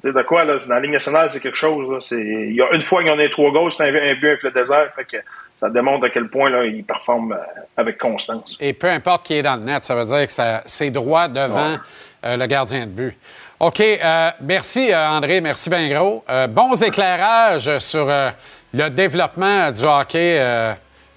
De 0.02 0.22
quoi, 0.22 0.46
là, 0.46 0.58
dans 0.66 0.76
la 0.76 0.80
Ligue 0.80 0.92
nationale, 0.92 1.30
c'est 1.30 1.42
quelque 1.42 1.58
chose. 1.58 2.08
Il 2.12 2.54
y 2.54 2.62
a 2.62 2.72
une 2.72 2.82
fois 2.82 3.02
qu'ils 3.02 3.12
ont 3.12 3.18
donné 3.18 3.30
trois 3.30 3.52
goals, 3.52 3.70
c'est 3.74 3.84
un, 3.84 3.94
un 3.94 4.16
but, 4.16 4.32
un 4.32 4.38
filet 4.38 4.54
désert. 4.54 4.94
Fait 4.96 5.04
que 5.04 5.18
ça 5.60 5.70
démontre 5.70 6.06
à 6.06 6.10
quel 6.10 6.30
point 6.30 6.50
là, 6.50 6.64
ils 6.64 6.86
performent 6.86 7.34
euh, 7.34 7.62
avec 7.76 7.98
constance. 7.98 8.58
Et 8.62 8.72
peu 8.72 8.88
importe 8.88 9.26
qui 9.26 9.34
est 9.34 9.42
dans 9.42 9.58
le 9.58 9.64
net, 9.64 9.84
ça 9.84 9.96
veut 9.96 10.06
dire 10.06 10.26
que 10.26 10.62
c'est 10.66 10.92
droit 10.92 11.28
devant 11.28 11.76
euh, 12.24 12.38
le 12.38 12.46
gardien 12.46 12.86
de 12.86 12.92
but. 12.92 13.18
OK. 13.60 13.82
euh, 13.82 14.32
merci, 14.42 14.92
euh, 14.94 15.10
André. 15.10 15.42
Merci 15.42 15.70
bien 15.70 15.90
gros. 15.90 16.24
Euh, 16.30 16.48
bons 16.48 16.82
éclairages 16.82 17.78
sur 17.80 18.10
euh, 18.10 18.30
le 18.74 18.90
développement 18.90 19.70
du 19.72 19.84
hockey 19.84 20.38
euh, 20.40 20.74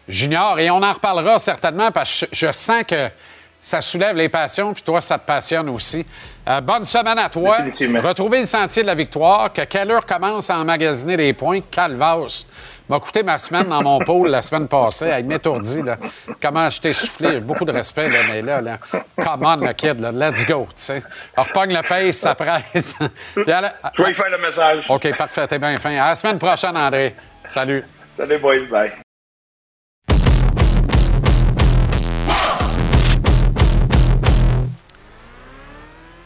junior. 0.08 0.58
Et 0.58 0.68
on 0.70 0.82
en 0.82 0.92
reparlera 0.92 1.38
certainement 1.38 1.92
parce 1.92 2.20
que 2.20 2.26
je, 2.32 2.46
je 2.46 2.52
sens 2.52 2.82
que 2.86 3.08
ça 3.60 3.80
soulève 3.80 4.16
les 4.16 4.28
passions, 4.28 4.74
puis 4.74 4.82
toi, 4.82 5.00
ça 5.00 5.16
te 5.18 5.24
passionne 5.24 5.68
aussi. 5.68 6.04
Euh, 6.48 6.60
bonne 6.60 6.84
semaine 6.84 7.18
à 7.18 7.28
toi. 7.28 7.58
Retrouvez 8.02 8.40
le 8.40 8.46
sentier 8.46 8.82
de 8.82 8.88
la 8.88 8.96
victoire. 8.96 9.52
Que 9.52 9.62
Keller 9.62 10.00
commence 10.04 10.50
à 10.50 10.58
emmagasiner 10.58 11.16
des 11.16 11.32
points. 11.32 11.60
Calvas 11.70 12.44
m'a 12.92 13.00
coûté 13.00 13.22
ma 13.22 13.38
semaine 13.38 13.68
dans 13.68 13.82
mon 13.82 13.98
pôle 14.00 14.28
la 14.28 14.42
semaine 14.42 14.68
passée. 14.68 15.06
Elle 15.06 15.24
m'étourdit. 15.24 15.80
là. 15.82 15.96
Comment 16.42 16.68
je 16.68 16.78
t'ai 16.78 16.92
soufflé? 16.92 17.40
Beaucoup 17.40 17.64
de 17.64 17.72
respect, 17.72 18.10
là, 18.10 18.18
mais 18.28 18.42
là, 18.42 18.60
là, 18.60 18.78
come 19.16 19.46
on, 19.46 19.56
le 19.56 19.72
kid. 19.72 19.98
là, 19.98 20.12
let's 20.12 20.44
go. 20.44 20.66
tu 20.66 20.82
sais. 20.82 21.02
Repogne 21.34 21.72
le 21.72 21.82
pace, 21.88 22.16
ça 22.16 22.34
presse. 22.34 22.94
Puis 23.34 23.44
Je 23.46 24.02
vais 24.02 24.10
y 24.10 24.14
faire 24.14 24.30
le 24.30 24.38
message. 24.38 24.84
OK, 24.90 25.16
parfait. 25.16 25.46
T'es 25.46 25.58
bien 25.58 25.76
fin. 25.78 25.90
À 25.96 26.10
la 26.10 26.14
semaine 26.14 26.38
prochaine, 26.38 26.76
André. 26.76 27.14
Salut. 27.46 27.82
Salut, 28.14 28.38
boys. 28.38 28.66
Bye. 28.70 28.92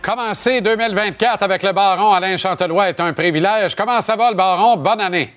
Commencer 0.02 0.60
2024 0.60 1.42
avec 1.44 1.62
le 1.62 1.72
baron 1.72 2.12
Alain 2.12 2.36
Chantelois 2.36 2.88
est 2.88 3.00
un 3.00 3.12
privilège. 3.12 3.76
Comment 3.76 4.00
ça 4.00 4.16
va, 4.16 4.30
le 4.30 4.36
baron? 4.36 4.76
Bonne 4.76 5.00
année. 5.00 5.32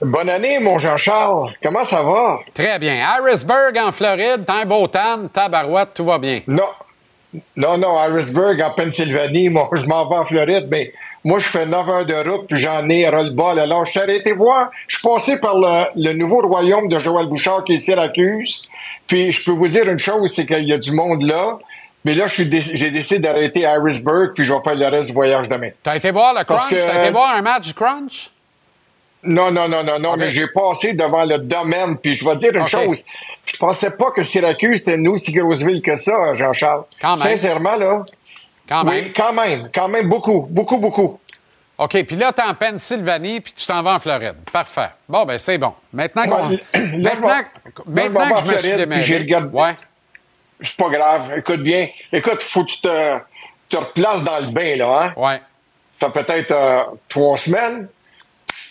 Bonne 0.00 0.30
année, 0.30 0.60
mon 0.60 0.78
Jean-Charles. 0.78 1.52
Comment 1.62 1.84
ça 1.84 2.02
va? 2.02 2.38
Très 2.54 2.78
bien. 2.78 3.04
Harrisburg, 3.04 3.72
en 3.78 3.90
Floride, 3.90 4.44
t'as 4.46 4.62
un 4.62 4.64
beau 4.64 4.86
tan, 4.86 5.26
tabarouette, 5.32 5.94
tout 5.94 6.04
va 6.04 6.18
bien. 6.18 6.40
Non. 6.46 6.62
Non, 7.56 7.76
non, 7.76 7.98
Harrisburg, 7.98 8.58
en 8.62 8.72
Pennsylvanie. 8.74 9.48
Moi, 9.50 9.68
je 9.74 9.84
m'en 9.86 10.08
vais 10.08 10.16
en 10.16 10.24
Floride, 10.24 10.68
mais 10.70 10.92
moi, 11.24 11.40
je 11.40 11.46
fais 11.46 11.66
9 11.66 11.88
heures 11.90 12.06
de 12.06 12.14
route, 12.30 12.46
puis 12.48 12.58
j'en 12.58 12.88
ai 12.88 13.08
ras-le-bas. 13.08 13.60
Alors, 13.60 13.84
je 13.86 13.92
t'ai 13.92 14.00
arrêté 14.00 14.32
voir. 14.32 14.70
Je 14.86 14.96
suis 14.96 15.06
passé 15.06 15.38
par 15.40 15.54
le, 15.58 15.84
le 15.96 16.12
nouveau 16.14 16.40
royaume 16.46 16.88
de 16.88 16.98
Joël 17.00 17.26
Bouchard, 17.28 17.64
qui 17.64 17.74
est 17.74 17.78
Syracuse. 17.78 18.66
Puis, 19.08 19.32
je 19.32 19.44
peux 19.44 19.50
vous 19.50 19.68
dire 19.68 19.88
une 19.88 19.98
chose, 19.98 20.32
c'est 20.34 20.46
qu'il 20.46 20.64
y 20.68 20.72
a 20.72 20.78
du 20.78 20.92
monde 20.92 21.22
là. 21.22 21.58
Mais 22.04 22.14
là, 22.14 22.26
dé- 22.38 22.60
j'ai 22.60 22.90
décidé 22.92 23.18
d'arrêter 23.20 23.66
à 23.66 23.72
Harrisburg, 23.72 24.28
puis 24.34 24.44
je 24.44 24.52
vais 24.52 24.60
faire 24.64 24.76
le 24.76 24.86
reste 24.86 25.08
du 25.08 25.12
voyage 25.12 25.48
demain. 25.48 25.70
T'as 25.82 25.96
été 25.96 26.10
voir 26.12 26.32
le 26.32 26.44
crunch? 26.44 26.70
T'as 26.70 27.02
été 27.02 27.10
voir 27.10 27.34
un 27.34 27.42
match 27.42 27.72
crunch? 27.74 28.30
Non, 29.24 29.50
non, 29.50 29.68
non, 29.68 29.82
non, 29.82 29.98
non, 29.98 30.16
mais 30.16 30.30
j'ai 30.30 30.46
passé 30.48 30.94
devant 30.94 31.24
le 31.24 31.38
domaine, 31.38 31.96
puis 31.98 32.14
je 32.14 32.24
vais 32.24 32.36
dire 32.36 32.54
une 32.54 32.66
chose. 32.66 33.04
Je 33.44 33.56
pensais 33.56 33.90
pas 33.96 34.10
que 34.12 34.22
Syracuse 34.22 34.82
était 34.82 34.94
une 34.96 35.08
aussi 35.08 35.32
grosse 35.32 35.62
ville 35.62 35.82
que 35.82 35.96
ça, 35.96 36.34
Jean-Charles. 36.34 36.84
Sincèrement, 37.16 37.76
là. 37.76 38.04
Quand 38.68 38.84
même. 38.84 39.04
Oui, 39.04 39.12
quand 39.16 39.32
même. 39.32 39.68
Quand 39.74 39.88
même, 39.88 40.08
beaucoup, 40.08 40.46
beaucoup, 40.50 40.78
beaucoup. 40.78 41.18
OK, 41.78 42.04
puis 42.04 42.16
là, 42.16 42.32
tu 42.32 42.40
es 42.40 42.44
en 42.44 42.54
Pennsylvanie, 42.54 43.40
puis 43.40 43.52
tu 43.54 43.64
t'en 43.66 43.82
vas 43.82 43.94
en 43.94 43.98
Floride. 44.00 44.34
Parfait. 44.52 44.90
Bon, 45.08 45.24
ben 45.24 45.38
c'est 45.38 45.58
bon. 45.58 45.72
Maintenant 45.92 46.24
qu'on... 46.28 46.48
Là, 46.74 47.14
maintenant 47.14 47.42
maintenant 47.86 48.20
là, 48.20 48.26
vais 48.26 48.34
que 48.34 48.48
je 48.48 48.52
me 48.52 48.58
suis 48.58 48.76
démêlé. 48.76 49.02
j'ai 49.02 49.18
regardé- 49.18 49.56
Ouais. 49.56 49.76
C'est 50.60 50.76
pas 50.76 50.90
grave. 50.90 51.32
Écoute 51.38 51.60
bien. 51.62 51.86
Écoute, 52.12 52.42
faut 52.42 52.64
que 52.64 52.70
tu 52.70 52.80
te, 52.80 53.18
te 53.68 53.76
replaces 53.76 54.24
dans 54.24 54.38
le 54.40 54.48
bain, 54.52 54.76
là, 54.76 55.02
hein? 55.04 55.12
Ouais. 55.16 55.40
Ça 56.00 56.10
fait 56.10 56.24
peut-être 56.24 56.50
euh, 56.50 56.82
trois 57.08 57.36
semaines. 57.36 57.88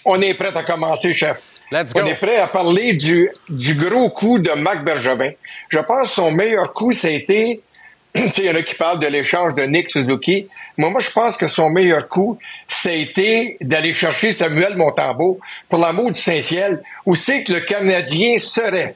On 0.10 0.22
est 0.22 0.36
prêt 0.36 0.56
à 0.56 0.64
commencer, 0.64 1.14
chef. 1.14 1.44
Let's 1.70 1.92
On 1.94 2.00
go. 2.00 2.08
est 2.08 2.16
prêt 2.16 2.38
à 2.38 2.48
parler 2.48 2.94
du, 2.94 3.30
du 3.50 3.76
gros 3.76 4.10
coup 4.10 4.40
de 4.40 4.52
Marc 4.52 4.86
Bergevin. 4.86 5.32
Je 5.68 5.80
pense 5.80 6.04
que 6.04 6.14
son 6.16 6.32
meilleur 6.32 6.72
coup, 6.72 6.94
ça 6.94 7.10
a 7.10 7.12
été, 7.12 7.62
tu 8.16 8.22
sais, 8.32 8.44
il 8.44 8.46
y 8.46 8.50
en 8.50 8.56
a 8.56 8.62
qui 8.62 8.76
parlent 8.76 9.02
de 9.02 9.08
l'échange 9.08 9.54
de 9.54 9.64
Nick 9.64 9.90
Suzuki. 9.90 10.48
Mais 10.78 10.90
moi, 10.90 11.02
je 11.02 11.12
pense 11.12 11.36
que 11.36 11.50
son 11.50 11.70
meilleur 11.70 12.08
coup, 12.08 12.40
ça 12.70 12.88
a 12.88 12.94
été 12.94 13.58
d'aller 13.60 13.94
chercher 13.94 14.32
Samuel 14.32 14.78
Montambeau 14.78 15.42
pour 15.68 15.80
l'amour 15.80 16.14
du 16.14 16.22
Saint-Ciel. 16.22 16.82
Où 17.06 17.14
c'est 17.14 17.44
que 17.44 17.52
le 17.52 17.60
Canadien 17.60 18.38
serait 18.40 18.96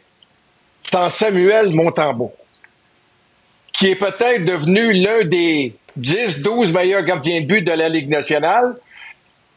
sans 0.82 1.10
Samuel 1.10 1.74
Montambeau, 1.74 2.32
qui 3.74 3.88
est 3.88 3.96
peut-être 3.96 4.46
devenu 4.46 4.94
l'un 4.94 5.26
des 5.26 5.76
10-12 6.00 6.72
meilleurs 6.72 7.04
gardiens 7.04 7.42
de 7.42 7.48
but 7.48 7.62
de 7.64 7.74
la 7.74 7.90
Ligue 7.90 8.10
nationale. 8.10 8.78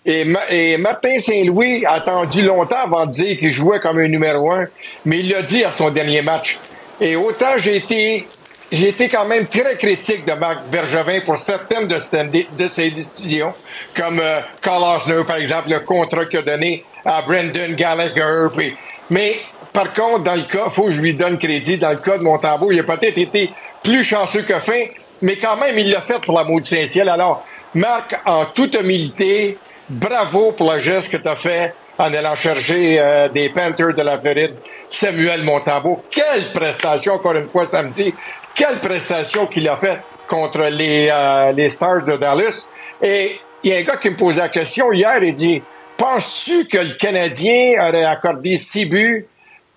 Et, 0.06 0.26
et 0.50 0.76
Martin 0.76 1.18
Saint-Louis 1.18 1.84
a 1.86 1.92
attendu 1.94 2.42
longtemps 2.42 2.84
avant 2.84 3.06
de 3.06 3.10
dire 3.12 3.38
qu'il 3.38 3.52
jouait 3.52 3.80
comme 3.80 3.98
un 3.98 4.08
numéro 4.08 4.50
un, 4.52 4.66
mais 5.06 5.20
il 5.20 5.30
l'a 5.30 5.42
dit 5.42 5.64
à 5.64 5.70
son 5.70 5.90
dernier 5.90 6.20
match. 6.20 6.58
Et 7.00 7.16
autant 7.16 7.56
j'ai 7.56 7.76
été, 7.76 8.28
j'ai 8.70 8.88
été 8.88 9.08
quand 9.08 9.24
même 9.24 9.46
très 9.46 9.76
critique 9.76 10.26
de 10.26 10.32
Marc 10.34 10.64
Bergevin 10.70 11.20
pour 11.24 11.38
certaines 11.38 11.88
de 11.88 11.98
ses, 11.98 12.24
de 12.24 12.66
ses 12.66 12.90
décisions, 12.90 13.54
comme 13.96 14.20
euh, 14.20 14.40
Carl 14.60 14.82
Osner, 14.82 15.24
par 15.26 15.36
exemple, 15.36 15.70
le 15.70 15.80
contrat 15.80 16.26
qu'il 16.26 16.40
a 16.40 16.42
donné 16.42 16.84
à 17.04 17.22
Brendan 17.22 17.74
Gallagher. 17.74 18.48
puis- 18.54 18.76
mais 19.10 19.36
par 19.72 19.92
contre, 19.92 20.22
dans 20.24 20.34
le 20.36 20.42
cas, 20.42 20.68
faut 20.70 20.84
que 20.86 20.92
je 20.92 21.00
lui 21.00 21.14
donne 21.14 21.38
crédit, 21.38 21.78
dans 21.78 21.90
le 21.90 21.96
cas 21.96 22.18
de 22.18 22.22
Montembeau, 22.22 22.70
il 22.70 22.78
a 22.80 22.84
peut-être 22.84 23.18
été 23.18 23.50
plus 23.82 24.04
chanceux 24.04 24.42
que 24.42 24.58
fin, 24.60 24.84
mais 25.22 25.36
quand 25.36 25.56
même, 25.56 25.76
il 25.78 25.90
l'a 25.90 26.00
fait 26.00 26.20
pour 26.20 26.36
l'amour 26.38 26.60
du 26.60 26.68
Saint-Ciel. 26.68 27.08
Alors, 27.08 27.44
Marc, 27.74 28.14
en 28.24 28.46
toute 28.46 28.74
humilité, 28.80 29.58
bravo 29.88 30.52
pour 30.52 30.72
le 30.72 30.78
geste 30.78 31.12
que 31.12 31.16
tu 31.16 31.28
as 31.28 31.36
fait 31.36 31.74
en 31.98 32.12
allant 32.12 32.34
chercher 32.34 32.98
euh, 32.98 33.28
des 33.28 33.50
Panthers 33.50 33.94
de 33.94 34.02
la 34.02 34.18
Floride, 34.18 34.54
Samuel 34.88 35.42
Montembeau. 35.44 36.02
Quelle 36.10 36.52
prestation, 36.52 37.14
encore 37.14 37.34
une 37.34 37.48
fois, 37.50 37.66
samedi. 37.66 38.12
Quelle 38.54 38.78
prestation 38.78 39.46
qu'il 39.46 39.68
a 39.68 39.76
faite 39.76 40.00
contre 40.26 40.62
les, 40.70 41.08
euh, 41.10 41.52
les 41.52 41.68
Stars 41.68 42.04
de 42.04 42.16
Dallas. 42.16 42.66
Et 43.02 43.40
il 43.62 43.70
y 43.70 43.74
a 43.74 43.78
un 43.78 43.82
gars 43.82 43.96
qui 43.96 44.10
me 44.10 44.16
posait 44.16 44.40
la 44.40 44.48
question 44.48 44.92
hier, 44.92 45.22
il 45.22 45.34
dit, 45.34 45.62
penses-tu 45.96 46.66
que 46.66 46.78
le 46.78 46.94
Canadien 46.94 47.88
aurait 47.88 48.04
accordé 48.04 48.56
six 48.56 48.86
buts 48.86 49.26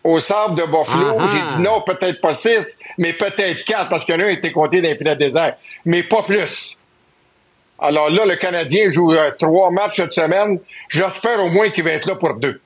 au 0.03 0.19
sable 0.19 0.55
de 0.55 0.63
Buffalo? 0.63 1.17
Ah 1.19 1.23
ah. 1.23 1.27
J'ai 1.27 1.55
dit 1.55 1.61
non, 1.61 1.81
peut-être 1.81 2.21
pas 2.21 2.33
six, 2.33 2.79
mais 2.97 3.13
peut-être 3.13 3.63
quatre, 3.65 3.89
parce 3.89 4.05
qu'il 4.05 4.15
y 4.15 4.17
en 4.17 4.21
a 4.21 4.25
un 4.25 4.29
qui 4.29 4.37
était 4.37 4.51
compté 4.51 4.81
dans 4.81 4.89
les 4.89 4.97
filets 4.97 5.15
désert. 5.15 5.55
Mais 5.85 6.03
pas 6.03 6.21
plus. 6.21 6.76
Alors 7.79 8.09
là, 8.09 8.25
le 8.25 8.35
Canadien 8.35 8.89
joue 8.89 9.13
euh, 9.13 9.31
trois 9.37 9.71
matchs 9.71 9.97
cette 9.97 10.13
semaine. 10.13 10.59
J'espère 10.89 11.43
au 11.43 11.49
moins 11.49 11.69
qu'il 11.69 11.83
va 11.83 11.91
être 11.91 12.07
là 12.07 12.15
pour 12.15 12.35
deux. 12.35 12.59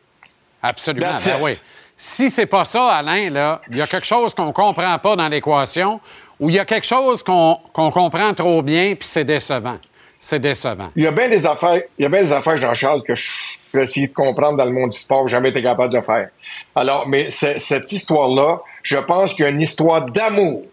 Absolument. 0.63 1.15
Ben 1.25 1.37
oui. 1.41 1.59
Si 1.97 2.31
c'est 2.31 2.45
pas 2.45 2.65
ça, 2.65 2.87
Alain, 2.87 3.29
là, 3.29 3.61
il 3.69 3.77
y 3.77 3.81
a 3.81 3.87
quelque 3.87 4.07
chose 4.07 4.33
qu'on 4.33 4.51
comprend 4.51 4.97
pas 4.97 5.15
dans 5.15 5.27
l'équation 5.27 5.99
ou 6.39 6.49
il 6.49 6.55
y 6.55 6.59
a 6.59 6.65
quelque 6.65 6.87
chose 6.87 7.21
qu'on 7.21 7.59
comprend 7.73 8.33
trop 8.33 8.61
bien 8.61 8.95
puis 8.95 9.07
c'est 9.07 9.23
décevant. 9.23 9.77
C'est 10.19 10.39
décevant. 10.39 10.89
Il 10.95 11.03
y 11.03 11.07
a 11.07 11.11
bien 11.11 11.29
des 11.29 11.45
affaires, 11.45 11.81
il 11.97 12.03
y 12.03 12.05
a 12.05 12.09
bien 12.09 12.21
des 12.21 12.31
affaires, 12.31 12.57
Jean-Charles, 12.57 13.03
que 13.03 13.15
je 13.15 13.31
vais 13.73 13.83
essayer 13.83 14.07
de 14.07 14.13
comprendre 14.13 14.57
dans 14.57 14.65
le 14.65 14.71
monde 14.71 14.89
du 14.89 14.97
sport, 14.97 15.27
j'ai 15.27 15.35
jamais 15.35 15.49
été 15.49 15.61
capable 15.61 15.93
de 15.93 16.01
faire. 16.01 16.29
Alors, 16.75 17.07
mais 17.07 17.29
cette 17.29 17.91
histoire-là, 17.91 18.61
je 18.83 18.97
pense 18.97 19.33
qu'il 19.33 19.45
y 19.45 19.47
a 19.47 19.51
une 19.51 19.61
histoire 19.61 20.05
d'amour. 20.05 20.63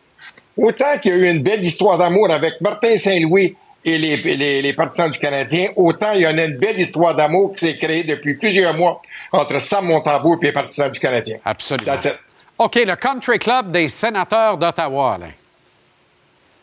Autant 0.57 0.99
qu'il 1.01 1.13
y 1.13 1.15
a 1.15 1.19
eu 1.19 1.31
une 1.31 1.43
belle 1.43 1.65
histoire 1.65 1.99
d'amour 1.99 2.31
avec 2.31 2.61
Martin 2.61 2.97
Saint-Louis 2.97 3.57
et 3.85 3.99
les, 3.99 4.17
les, 4.17 4.63
les 4.63 4.73
partisans 4.73 5.11
du 5.11 5.19
Canadien, 5.19 5.69
autant 5.77 6.13
il 6.13 6.23
y 6.23 6.27
en 6.27 6.37
a 6.37 6.45
une 6.45 6.57
belle 6.57 6.79
histoire 6.79 7.15
d'amour 7.15 7.55
qui 7.55 7.67
s'est 7.67 7.77
créée 7.77 8.05
depuis 8.05 8.35
plusieurs 8.35 8.75
mois 8.75 9.01
entre 9.33 9.61
Sam 9.61 9.87
Montembeau 9.87 10.39
et 10.41 10.47
les 10.47 10.53
partisans 10.53 10.91
du 10.91 10.99
Canadien. 10.99 11.39
Absolument. 11.45 11.93
That's 11.93 12.07
it. 12.07 12.19
OK, 12.59 12.75
le 12.75 12.97
Country 12.97 13.39
Club 13.39 13.71
des 13.71 13.89
sénateurs 13.89 14.59
d'Ottawa. 14.59 15.19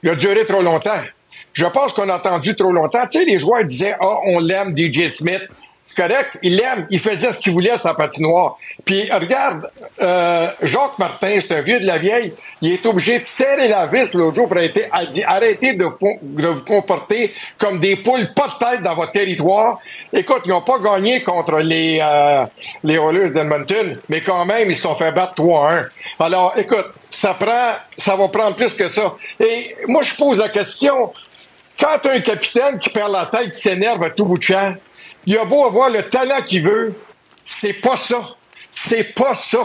Il 0.03 0.09
a 0.09 0.15
duré 0.15 0.45
trop 0.45 0.61
longtemps. 0.61 1.01
Je 1.53 1.65
pense 1.67 1.93
qu'on 1.93 2.09
a 2.09 2.15
attendu 2.15 2.53
trop 2.55 2.73
longtemps. 2.73 3.07
Tu 3.09 3.19
sais, 3.19 3.25
les 3.25 3.39
joueurs 3.39 3.63
disaient, 3.63 3.95
ah, 3.99 4.17
on 4.25 4.39
l'aime, 4.39 4.75
DJ 4.77 5.07
Smith. 5.07 5.47
C'est 5.87 6.01
correct, 6.07 6.31
il 6.41 6.55
l'aime, 6.55 6.87
il 6.89 6.99
faisait 6.99 7.31
ce 7.31 7.37
qu'il 7.39 7.53
voulait 7.53 7.69
à 7.69 7.77
sa 7.77 7.93
patinoire. 7.93 8.57
Puis 8.83 9.09
regarde, 9.11 9.69
euh, 10.01 10.47
Jacques 10.63 10.97
Martin, 10.97 11.37
c'est 11.39 11.53
un 11.55 11.61
vieux 11.61 11.79
de 11.79 11.85
la 11.85 11.99
vieille, 11.99 12.33
il 12.61 12.73
est 12.73 12.85
obligé 12.87 13.19
de 13.19 13.23
serrer 13.23 13.67
la 13.67 13.85
vis 13.87 14.13
l'autre 14.15 14.35
jour 14.35 14.47
pour 14.47 14.57
arrêter, 14.57 14.85
arrêtez 15.25 15.73
de, 15.73 15.85
vous- 15.85 16.61
comporter 16.65 17.31
comme 17.59 17.79
des 17.79 17.95
poules 17.97 18.33
pas 18.35 18.47
de 18.47 18.65
tête 18.65 18.83
dans 18.83 18.95
votre 18.95 19.11
territoire. 19.11 19.77
Écoute, 20.11 20.41
ils 20.45 20.49
n'ont 20.49 20.61
pas 20.63 20.79
gagné 20.79 21.21
contre 21.21 21.59
les, 21.59 21.99
euh, 22.01 22.45
les 22.83 22.97
d'Edmonton, 23.29 23.99
mais 24.09 24.21
quand 24.21 24.43
même, 24.43 24.69
ils 24.69 24.75
se 24.75 24.81
sont 24.81 24.95
fait 24.95 25.11
battre 25.11 25.35
3-1. 25.35 25.85
Alors, 26.19 26.53
écoute, 26.57 26.87
ça 27.11 27.35
prend, 27.35 27.73
ça 27.95 28.15
va 28.15 28.27
prendre 28.29 28.55
plus 28.55 28.73
que 28.73 28.89
ça. 28.89 29.15
Et 29.39 29.75
moi, 29.87 30.01
je 30.01 30.15
pose 30.15 30.39
la 30.39 30.49
question, 30.49 31.13
quand 31.79 32.05
un 32.09 32.19
capitaine 32.21 32.79
qui 32.79 32.89
perd 32.89 33.11
la 33.11 33.27
tête, 33.27 33.51
qui 33.51 33.59
s'énerve 33.59 34.03
à 34.03 34.09
tout 34.09 34.25
bout 34.25 34.39
de 34.39 34.43
champ, 34.43 34.73
il 35.25 35.37
a 35.37 35.45
beau 35.45 35.65
avoir 35.65 35.89
le 35.89 36.03
talent 36.03 36.41
qu'il 36.47 36.63
veut, 36.63 36.93
c'est 37.43 37.73
pas 37.73 37.97
ça. 37.97 38.35
C'est 38.71 39.15
pas 39.15 39.35
ça. 39.35 39.59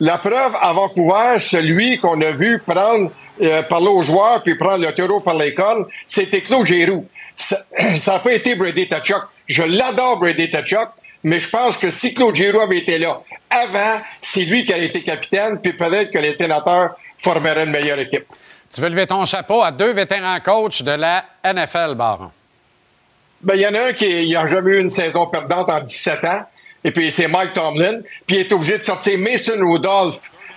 La 0.00 0.18
preuve 0.18 0.56
à 0.60 0.72
Vancouver, 0.72 1.38
celui 1.38 1.98
qu'on 1.98 2.20
a 2.20 2.32
vu 2.32 2.60
prendre, 2.64 3.10
euh, 3.42 3.62
parler 3.62 3.88
aux 3.88 4.02
joueurs 4.02 4.42
puis 4.42 4.56
prendre 4.56 4.84
le 4.84 4.92
taureau 4.92 5.20
par 5.20 5.36
cornes, 5.54 5.86
c'était 6.04 6.40
Claude 6.40 6.66
Giroux. 6.66 7.06
Ça 7.34 7.56
n'a 8.06 8.18
pas 8.18 8.32
été 8.32 8.54
Brady 8.54 8.88
Tachuk. 8.88 9.22
Je 9.46 9.62
l'adore, 9.62 10.18
Brady 10.18 10.50
Tachuk, 10.50 10.88
mais 11.22 11.40
je 11.40 11.48
pense 11.48 11.76
que 11.76 11.90
si 11.90 12.14
Claude 12.14 12.34
Giroux 12.34 12.60
avait 12.60 12.78
été 12.78 12.98
là 12.98 13.20
avant, 13.50 14.00
c'est 14.20 14.44
lui 14.44 14.64
qui 14.64 14.72
aurait 14.72 14.86
été 14.86 15.02
capitaine, 15.02 15.58
puis 15.60 15.72
peut-être 15.72 16.10
que 16.10 16.18
les 16.18 16.32
sénateurs 16.32 16.96
formeraient 17.16 17.64
une 17.64 17.70
meilleure 17.70 17.98
équipe. 17.98 18.26
Tu 18.74 18.80
veux 18.80 18.88
lever 18.88 19.06
ton 19.06 19.24
chapeau 19.24 19.62
à 19.62 19.70
deux 19.70 19.92
vétérans 19.92 20.38
coachs 20.40 20.82
de 20.82 20.92
la 20.92 21.24
NFL, 21.44 21.94
Baron. 21.94 22.30
Ben, 23.46 23.54
il 23.54 23.60
y 23.60 23.66
en 23.68 23.74
a 23.74 23.90
un 23.90 23.92
qui 23.92 24.32
n'a 24.32 24.48
jamais 24.48 24.72
eu 24.72 24.80
une 24.80 24.90
saison 24.90 25.28
perdante 25.28 25.70
en 25.70 25.80
17 25.80 26.24
ans, 26.24 26.40
et 26.82 26.90
puis 26.90 27.12
c'est 27.12 27.28
Mike 27.28 27.52
Tomlin, 27.52 28.00
puis 28.26 28.38
il 28.38 28.40
est 28.40 28.52
obligé 28.52 28.76
de 28.76 28.82
sortir 28.82 29.16
Mason 29.20 29.54
Rudolph, 29.60 30.16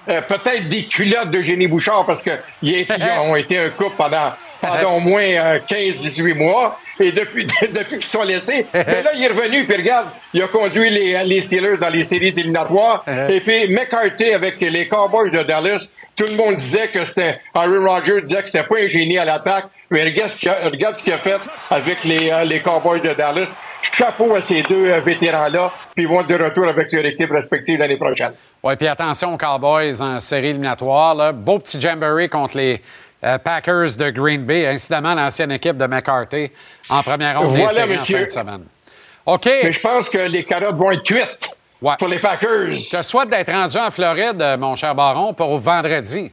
euh, 0.10 0.22
peut-être 0.22 0.68
des 0.70 0.86
culottes 0.86 1.30
de 1.30 1.40
Génie 1.40 1.68
Bouchard, 1.68 2.07
parce 2.07 2.24
qu'ils 2.24 2.88
ont 3.22 3.36
été 3.36 3.60
un 3.60 3.70
couple 3.70 3.95
pendant, 3.95 4.34
pendant 4.60 4.98
au 4.98 5.02
moins 5.02 5.22
euh, 5.22 5.60
15-18 5.70 6.34
mois, 6.34 6.80
et 6.99 7.11
depuis, 7.11 7.45
depuis 7.61 7.99
qu'ils 7.99 8.03
sont 8.03 8.24
laissés, 8.24 8.66
ben 8.74 9.03
là, 9.03 9.11
il 9.14 9.24
est 9.24 9.28
revenu, 9.28 9.68
puis 9.68 9.78
regarde, 9.78 10.07
il 10.34 10.41
a 10.41 10.48
conduit 10.48 10.90
les, 10.90 11.24
les 11.26 11.41
Steelers 11.41 11.78
dans 11.78 11.90
les 11.90 12.03
séries 12.03 12.34
éliminatoires, 12.40 13.06
et 13.30 13.40
puis 13.41 13.68
McCarthy 13.68 14.34
avec 14.34 14.60
les 14.60 14.88
Cowboys 14.88 15.30
de 15.30 15.44
Dallas, 15.44 15.91
tout 16.16 16.26
le 16.26 16.36
monde 16.36 16.56
disait 16.56 16.88
que 16.88 17.06
c'était, 17.06 17.40
Henry 17.53 17.78
Rogers 17.78 18.22
disait 18.24 18.41
que 18.41 18.49
c'était 18.49 18.66
pas 18.66 18.80
un 18.82 18.88
génie 18.88 19.20
à 19.20 19.26
l'attaque, 19.26 19.66
mais 19.91 20.03
regarde 20.03 20.30
ce 20.30 20.38
qu'il 20.38 20.49
a, 20.49 20.56
regarde 20.70 20.95
ce 20.95 21.03
qu'il 21.03 21.14
a 21.14 21.18
fait 21.18 21.40
avec 21.70 22.03
les, 22.03 22.30
euh, 22.32 22.44
les 22.44 22.61
Cowboys 22.61 23.02
de 23.02 23.14
Dallas. 23.14 23.56
Chapeau 23.82 24.36
à 24.36 24.41
ces 24.41 24.61
deux 24.64 24.90
euh, 24.91 24.99
vétérans-là, 24.99 25.72
puis 25.95 26.03
ils 26.03 26.07
vont 26.10 26.20
être 26.22 26.28
de 26.28 26.36
retour 26.44 26.68
avec 26.68 26.91
leur 26.91 27.06
équipe 27.06 27.32
respective 27.32 27.80
l'année 27.80 27.95
prochaine. 27.95 28.34
Oui, 28.61 28.76
puis 28.76 28.88
attention 28.88 29.34
aux 29.34 29.38
Cowboys 29.38 30.02
en 30.02 30.20
série 30.20 30.48
éliminatoire. 30.49 31.16
Là. 31.16 31.32
Beau 31.32 31.60
petit 31.60 31.80
jamboree 31.80 32.28
contre 32.28 32.57
les 32.57 32.82
euh, 33.24 33.38
Packers 33.38 33.95
de 33.98 34.10
Green 34.10 34.44
Bay, 34.45 34.68
incidemment 34.68 35.14
l'ancienne 35.14 35.52
équipe 35.53 35.78
de 35.78 35.86
McCarthy 35.86 36.52
en 36.90 37.02
première 37.03 37.40
ronde 37.40 37.53
des 37.53 37.60
Voilà, 37.60 37.74
séries 37.74 37.91
en 37.91 37.95
monsieur. 37.95 38.18
fin 38.18 38.26
de 38.26 38.30
semaine. 38.30 38.64
OK. 39.26 39.45
Mais 39.64 39.72
je 39.72 39.80
pense 39.80 40.10
que 40.10 40.30
les 40.30 40.44
carottes 40.44 40.76
vont 40.76 40.91
être 40.91 41.03
cuites 41.03 41.49
pour 41.98 42.07
les 42.10 42.20
Packers. 42.20 42.74
Je 42.74 42.98
te 42.98 43.02
souhaite 43.03 43.30
d'être 43.30 43.52
rendu 43.52 43.78
en 43.78 43.90
Floride, 43.91 44.44
mon 44.60 44.76
cher 44.76 44.94
Baron, 44.94 45.34
pour 45.34 45.57
vendredi. 45.57 46.32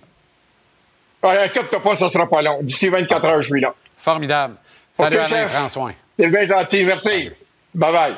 Ouais, 1.27 1.45
inquiète-toi 1.45 1.83
pas, 1.83 1.97
ça 1.97 2.09
sera 2.09 2.29
pas 2.29 2.41
long. 2.41 2.63
D'ici 2.63 2.89
24 2.89 3.25
heures, 3.25 3.43
je 3.43 3.49
suis 3.49 3.61
là. 3.61 3.75
Formidable. 3.97 4.55
Salut 4.95 5.17
OK, 5.17 5.23
Alain, 5.25 5.29
chef. 5.29 5.53
prends 5.53 5.69
soin. 5.69 5.93
T'es 6.17 6.29
bien 6.29 6.47
gentil, 6.47 6.85
merci. 6.85 7.31
Bye-bye. 7.75 8.15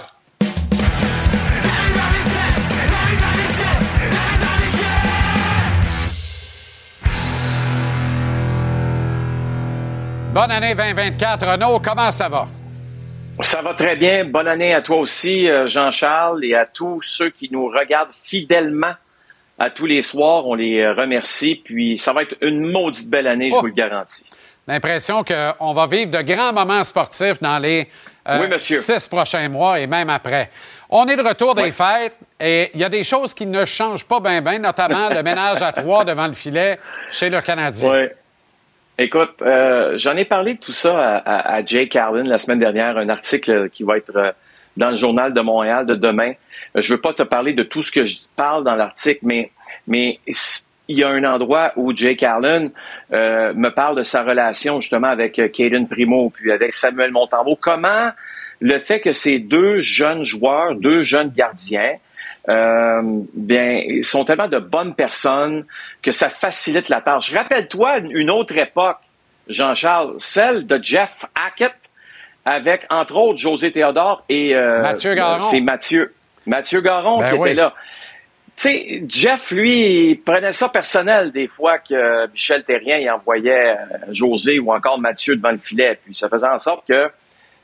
Bonne 10.34 10.50
année 10.50 10.74
2024. 10.74 11.46
Renaud, 11.52 11.80
comment 11.80 12.12
ça 12.12 12.28
va? 12.28 12.46
Ça 13.40 13.62
va 13.62 13.72
très 13.72 13.96
bien. 13.96 14.26
Bonne 14.26 14.48
année 14.48 14.74
à 14.74 14.82
toi 14.82 14.98
aussi, 14.98 15.48
euh, 15.48 15.66
Jean-Charles, 15.66 16.44
et 16.44 16.54
à 16.54 16.66
tous 16.66 17.00
ceux 17.00 17.30
qui 17.30 17.48
nous 17.50 17.68
regardent 17.68 18.12
fidèlement 18.12 18.92
à 19.58 19.70
tous 19.70 19.86
les 19.86 20.02
soirs. 20.02 20.46
On 20.46 20.54
les 20.54 20.80
euh, 20.80 20.92
remercie. 20.94 21.60
Puis 21.64 21.98
ça 21.98 22.12
va 22.12 22.22
être 22.22 22.36
une 22.40 22.70
maudite 22.70 23.10
belle 23.10 23.26
année, 23.26 23.50
je 23.50 23.56
Oh. 23.56 23.60
vous 23.60 23.66
le 23.66 23.72
garantis. 23.72 24.30
L'impression 24.66 25.24
qu'on 25.24 25.72
va 25.72 25.86
vivre 25.86 26.10
de 26.10 26.20
grands 26.22 26.52
moments 26.52 26.84
sportifs 26.84 27.40
dans 27.40 27.58
les 27.58 27.88
euh, 28.28 28.46
Oui, 28.50 28.58
six 28.60 29.08
prochains 29.08 29.48
mois 29.48 29.80
et 29.80 29.86
même 29.86 30.10
après. 30.10 30.50
On 30.90 31.06
est 31.06 31.16
de 31.16 31.22
retour 31.22 31.54
des 31.54 31.62
Oui. 31.62 31.72
fêtes 31.72 32.14
et 32.38 32.70
il 32.74 32.80
y 32.80 32.84
a 32.84 32.88
des 32.90 33.02
choses 33.04 33.32
qui 33.32 33.46
ne 33.46 33.64
changent 33.64 34.04
pas 34.04 34.20
bien, 34.20 34.42
bien, 34.42 34.58
notamment 34.58 35.08
le 35.08 35.22
ménage 35.22 35.62
à 35.62 35.72
trois 35.72 36.04
devant 36.04 36.26
le 36.26 36.34
filet 36.34 36.78
chez 37.10 37.30
le 37.30 37.40
Canadien. 37.40 37.90
Oui. 37.90 38.04
Écoute, 39.00 39.36
euh, 39.42 39.96
j'en 39.96 40.16
ai 40.16 40.24
parlé 40.24 40.54
de 40.54 40.58
tout 40.60 40.72
ça 40.72 40.98
à, 40.98 41.16
à, 41.18 41.54
à 41.56 41.64
Jake 41.64 41.94
Allen 41.96 42.26
la 42.28 42.38
semaine 42.38 42.58
dernière, 42.58 42.98
un 42.98 43.08
article 43.08 43.70
qui 43.70 43.84
va 43.84 43.96
être 43.96 44.34
dans 44.78 44.90
le 44.90 44.96
journal 44.96 45.34
de 45.34 45.40
Montréal 45.40 45.84
de 45.84 45.94
demain. 45.94 46.32
Euh, 46.76 46.80
Je 46.80 46.94
veux 46.94 47.00
pas 47.00 47.12
te 47.12 47.22
parler 47.22 47.52
de 47.52 47.64
tout 47.64 47.82
ce 47.82 47.92
que 47.92 48.04
je 48.04 48.16
parle 48.36 48.64
dans 48.64 48.76
l'article, 48.76 49.26
mais 49.86 50.20
il 50.88 50.96
y 50.96 51.04
a 51.04 51.08
un 51.08 51.24
endroit 51.24 51.72
où 51.76 51.94
Jake 51.94 52.22
Allen 52.22 52.70
euh, 53.12 53.52
me 53.54 53.70
parle 53.70 53.96
de 53.96 54.02
sa 54.02 54.22
relation 54.22 54.80
justement 54.80 55.08
avec 55.08 55.38
euh, 55.38 55.48
Caden 55.48 55.86
Primo 55.86 56.30
puis 56.30 56.50
avec 56.50 56.72
Samuel 56.72 57.10
Montembeau. 57.10 57.58
Comment 57.60 58.10
le 58.60 58.78
fait 58.78 59.00
que 59.00 59.12
ces 59.12 59.38
deux 59.38 59.80
jeunes 59.80 60.22
joueurs, 60.22 60.74
deux 60.74 61.02
jeunes 61.02 61.30
gardiens, 61.30 61.96
euh, 62.48 63.02
bien, 63.34 63.82
sont 64.02 64.24
tellement 64.24 64.48
de 64.48 64.58
bonnes 64.58 64.94
personnes 64.94 65.64
que 66.02 66.10
ça 66.10 66.30
facilite 66.30 66.88
la 66.88 67.00
tâche. 67.00 67.32
Rappelle-toi 67.32 67.98
une 67.98 68.30
autre 68.30 68.56
époque, 68.56 68.98
Jean-Charles, 69.48 70.14
celle 70.18 70.66
de 70.66 70.82
Jeff 70.82 71.26
Hackett 71.34 71.74
avec, 72.48 72.86
entre 72.88 73.16
autres, 73.16 73.38
José 73.38 73.72
Théodore 73.72 74.24
et 74.30 74.54
euh, 74.54 74.80
Mathieu 74.80 75.14
Garon. 75.14 75.42
C'est 75.42 75.60
Mathieu. 75.60 76.14
Mathieu 76.46 76.80
Garon 76.80 77.18
Ben 77.18 77.30
qui 77.30 77.34
oui. 77.34 77.48
était 77.50 77.54
là. 77.54 77.74
Tu 78.56 78.70
sais, 78.70 79.02
Jeff, 79.06 79.50
lui, 79.50 80.10
il 80.10 80.16
prenait 80.16 80.52
ça 80.52 80.70
personnel 80.70 81.30
des 81.30 81.46
fois 81.46 81.78
que 81.78 82.26
Michel 82.28 82.64
Terrien 82.64 82.96
il 82.96 83.10
envoyait 83.10 83.72
euh, 83.72 83.76
José 84.10 84.58
ou 84.58 84.72
encore 84.72 84.98
Mathieu 84.98 85.36
devant 85.36 85.50
le 85.50 85.58
filet. 85.58 85.98
Puis 86.02 86.14
ça 86.14 86.30
faisait 86.30 86.48
en 86.48 86.58
sorte 86.58 86.88
que, 86.88 87.10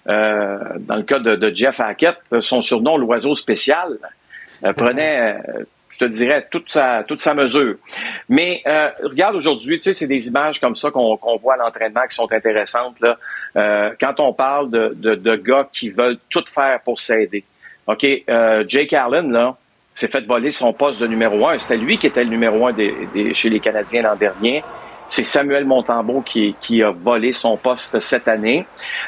euh, 0.08 0.58
dans 0.80 0.96
le 0.96 1.02
cas 1.02 1.18
de, 1.18 1.34
de 1.34 1.54
Jeff 1.54 1.80
Hackett, 1.80 2.18
son 2.40 2.60
surnom, 2.60 2.98
l'oiseau 2.98 3.34
spécial, 3.34 3.98
euh, 4.64 4.74
prenait, 4.74 5.40
je 5.94 6.04
te 6.04 6.10
dirais, 6.10 6.46
toute 6.50 6.70
sa, 6.70 7.04
toute 7.06 7.20
sa 7.20 7.34
mesure. 7.34 7.76
Mais 8.28 8.62
euh, 8.66 8.90
regarde 9.02 9.36
aujourd'hui, 9.36 9.78
tu 9.78 9.84
sais, 9.84 9.92
c'est 9.94 10.06
des 10.06 10.26
images 10.28 10.60
comme 10.60 10.74
ça 10.74 10.90
qu'on 10.90 11.36
voit 11.40 11.54
à 11.54 11.56
l'entraînement 11.56 12.02
qui 12.08 12.14
sont 12.14 12.30
intéressantes. 12.32 12.98
Là. 13.00 13.16
Euh, 13.56 13.90
quand 14.00 14.18
on 14.20 14.32
parle 14.32 14.70
de, 14.70 14.92
de, 14.96 15.14
de 15.14 15.36
gars 15.36 15.68
qui 15.72 15.90
veulent 15.90 16.18
tout 16.30 16.44
faire 16.46 16.80
pour 16.84 16.98
s'aider. 16.98 17.44
OK, 17.86 18.04
euh, 18.28 18.64
Jake 18.66 18.92
Allen, 18.92 19.30
là, 19.30 19.56
s'est 19.92 20.08
fait 20.08 20.24
voler 20.26 20.50
son 20.50 20.72
poste 20.72 21.00
de 21.00 21.06
numéro 21.06 21.46
un. 21.46 21.58
C'était 21.58 21.76
lui 21.76 21.98
qui 21.98 22.06
était 22.08 22.24
le 22.24 22.30
numéro 22.30 22.66
un 22.66 22.72
des, 22.72 22.92
des- 23.14 23.32
chez 23.34 23.50
les 23.50 23.60
Canadiens 23.60 24.02
l'an 24.02 24.16
dernier. 24.16 24.64
C'est 25.06 25.22
Samuel 25.22 25.64
Montembeau 25.66 26.22
qui, 26.22 26.56
qui 26.60 26.82
a 26.82 26.90
volé 26.90 27.32
son 27.32 27.56
poste 27.56 28.00
cette 28.00 28.26
année. 28.26 28.66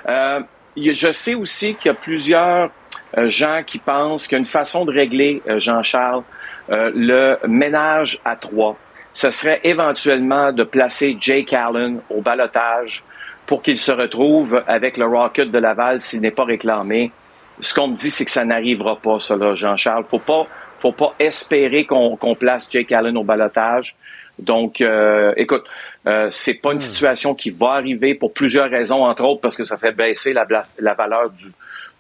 Euh, 0.09 0.41
je 0.77 1.11
sais 1.11 1.35
aussi 1.35 1.75
qu'il 1.75 1.87
y 1.87 1.91
a 1.91 1.95
plusieurs 1.95 2.71
euh, 3.17 3.29
gens 3.29 3.63
qui 3.67 3.79
pensent 3.79 4.29
qu'il 4.29 4.37
y 4.37 4.39
a 4.39 4.41
une 4.41 4.45
façon 4.45 4.85
de 4.85 4.93
régler, 4.93 5.43
euh, 5.49 5.59
Jean-Charles, 5.59 6.23
euh, 6.71 6.91
le 6.95 7.39
ménage 7.47 8.21
à 8.25 8.37
trois. 8.37 8.77
Ce 9.13 9.31
serait 9.31 9.61
éventuellement 9.65 10.53
de 10.53 10.65
placer 10.65 11.17
Jake 11.19 11.53
Allen 11.53 12.01
au 12.11 12.21
balotage 12.21 13.05
pour 13.47 13.63
qu'il 13.63 13.79
se 13.79 13.93
retrouve 13.93 14.63
avec 14.67 14.97
le 14.97 15.07
Rocket 15.07 15.51
de 15.51 15.59
Laval 15.59 16.01
s'il 16.01 16.21
n'est 16.21 16.33
pas 16.33 16.45
réclamé. 16.45 17.13
Ce 17.61 17.73
qu'on 17.73 17.89
me 17.89 17.95
dit, 17.95 18.11
c'est 18.11 18.25
que 18.25 18.31
ça 18.31 18.45
n'arrivera 18.45 18.97
pas, 18.97 19.19
ça, 19.21 19.37
là, 19.37 19.55
Jean-Charles. 19.55 20.05
Faut 20.11 20.19
pas, 20.19 20.47
faut 20.81 20.93
pas 20.93 21.15
espérer 21.19 21.87
qu'on 21.87 22.37
place 22.39 22.69
Jake 22.71 22.93
Allen 22.93 23.17
au 23.17 23.25
balotage. 23.25 23.97
Donc, 24.39 24.83
euh, 24.83 25.33
écoute, 25.37 25.65
euh, 26.07 26.29
c'est 26.31 26.61
pas 26.61 26.73
une 26.73 26.81
situation 26.81 27.35
qui 27.35 27.49
va 27.49 27.71
arriver 27.71 28.15
pour 28.15 28.35
plusieurs 28.35 28.69
raisons, 28.69 29.03
entre 29.05 29.25
autres 29.25 29.41
parce 29.41 29.57
que 29.57 29.63
ça 29.63 29.79
fait 29.79 29.93
baisser 29.93 30.35
la 30.35 30.95
valeur 30.95 31.31
du, 31.31 31.47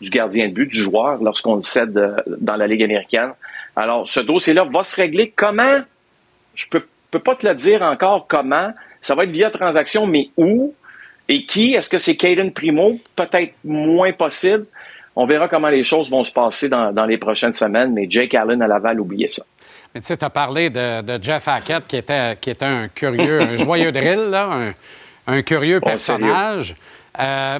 du 0.00 0.10
gardien 0.10 0.48
de 0.48 0.52
but, 0.52 0.66
du 0.66 0.76
joueur, 0.76 1.22
lorsqu'on 1.22 1.56
le 1.56 1.62
cède 1.62 1.96
euh, 1.96 2.16
dans 2.26 2.56
la 2.56 2.66
Ligue 2.66 2.82
américaine. 2.82 3.32
Alors, 3.76 4.08
ce 4.08 4.20
dossier-là 4.20 4.64
va 4.64 4.82
se 4.82 4.96
régler. 4.96 5.32
Comment? 5.36 5.80
Je 6.54 6.66
peux, 6.68 6.82
peux 7.10 7.18
pas 7.18 7.34
te 7.34 7.46
le 7.46 7.54
dire 7.54 7.82
encore 7.82 8.26
comment. 8.26 8.72
Ça 9.00 9.14
va 9.14 9.24
être 9.24 9.30
via 9.30 9.50
transaction, 9.50 10.06
mais 10.06 10.30
où? 10.36 10.74
Et 11.28 11.44
qui? 11.44 11.74
Est-ce 11.74 11.90
que 11.90 11.98
c'est 11.98 12.16
Caden 12.16 12.52
Primo? 12.52 12.98
Peut-être 13.14 13.54
moins 13.64 14.12
possible. 14.12 14.66
On 15.14 15.26
verra 15.26 15.48
comment 15.48 15.68
les 15.68 15.82
choses 15.82 16.10
vont 16.10 16.22
se 16.22 16.32
passer 16.32 16.68
dans, 16.68 16.92
dans 16.92 17.06
les 17.06 17.18
prochaines 17.18 17.52
semaines, 17.52 17.92
mais 17.92 18.06
Jake 18.08 18.34
Allen 18.34 18.60
à 18.62 18.66
Laval, 18.66 19.00
oubliez 19.00 19.28
ça. 19.28 19.44
Mais 19.94 20.00
tu 20.00 20.08
sais, 20.08 20.16
tu 20.16 20.24
as 20.24 20.30
parlé 20.30 20.68
de, 20.68 21.00
de 21.00 21.22
Jeff 21.22 21.48
Hackett, 21.48 21.86
qui 21.86 21.96
était, 21.96 22.36
qui 22.38 22.50
était 22.50 22.66
un 22.66 22.88
curieux, 22.88 23.40
un 23.40 23.56
joyeux 23.64 23.92
drill, 23.92 24.28
là, 24.30 24.50
un, 24.52 24.74
un 25.26 25.42
curieux 25.42 25.80
personnage. 25.80 26.76
Euh, 27.18 27.58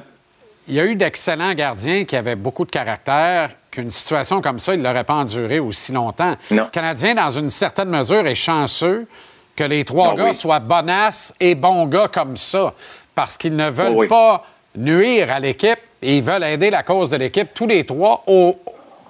il 0.68 0.74
y 0.74 0.80
a 0.80 0.84
eu 0.84 0.97
d'excellents 0.97 1.55
gardiens 1.55 2.05
qui 2.05 2.16
avaient 2.16 2.36
beaucoup 2.36 2.64
de 2.64 2.70
caractère, 2.70 3.51
qu'une 3.70 3.90
situation 3.90 4.40
comme 4.40 4.59
ça, 4.59 4.74
il 4.74 4.80
ne 4.80 4.84
l'aurait 4.84 5.05
pas 5.05 5.14
enduré 5.14 5.59
aussi 5.59 5.93
longtemps. 5.93 6.34
Le 6.51 6.64
Canadien, 6.70 7.14
dans 7.14 7.30
une 7.30 7.51
certaine 7.51 7.88
mesure, 7.88 8.26
est 8.26 8.34
chanceux 8.34 9.06
que 9.55 9.64
les 9.64 9.84
trois 9.84 10.10
Ah 10.12 10.16
gars 10.16 10.24
oui. 10.28 10.34
soient 10.34 10.59
bonasses 10.60 11.34
et 11.40 11.55
bons 11.55 11.86
gars 11.86 12.09
comme 12.09 12.36
ça, 12.36 12.74
parce 13.14 13.36
qu'ils 13.36 13.56
ne 13.56 13.70
veulent 13.70 13.93
Oh 13.94 14.01
oui. 14.01 14.09
pas 14.09 14.44
nuire 14.76 15.30
à 15.30 15.40
l'équipe 15.40 15.78
et 16.02 16.18
ils 16.18 16.22
veulent 16.22 16.44
aider 16.44 16.70
la 16.70 16.82
cause 16.82 17.10
de 17.10 17.16
l'équipe, 17.16 17.48
tous 17.55 17.66
les 17.66 17.84
trois, 17.84 18.22
au, 18.26 18.59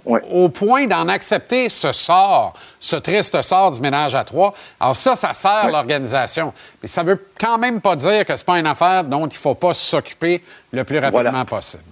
au 0.06 0.48
point 0.48 0.86
d'en 0.86 1.08
accepter 1.08 1.68
ce 1.68 1.90
sort, 1.92 2.54
ce 2.78 2.96
triste 2.96 3.40
sort 3.42 3.72
du 3.72 3.80
ménage 3.80 4.14
à 4.14 4.24
trois. 4.24 4.54
Alors 4.78 4.94
ça, 4.96 5.16
ça 5.16 5.34
sert 5.34 5.68
l'organisation. 5.70 6.52
Mais 6.82 6.88
ça 6.88 7.02
veut 7.02 7.18
quand 7.40 7.58
même 7.58 7.80
pas 7.80 7.96
dire 7.96 8.24
que 8.24 8.36
c'est 8.36 8.46
pas 8.46 8.58
une 8.58 8.66
affaire 8.66 9.04
dont 9.04 9.26
il 9.26 9.36
faut 9.36 9.54
pas 9.56 9.74
s'occuper 9.74 10.42
le 10.72 10.84
plus 10.84 10.98
rapidement 10.98 11.22
Voilà. 11.30 11.44
possible. 11.44 11.82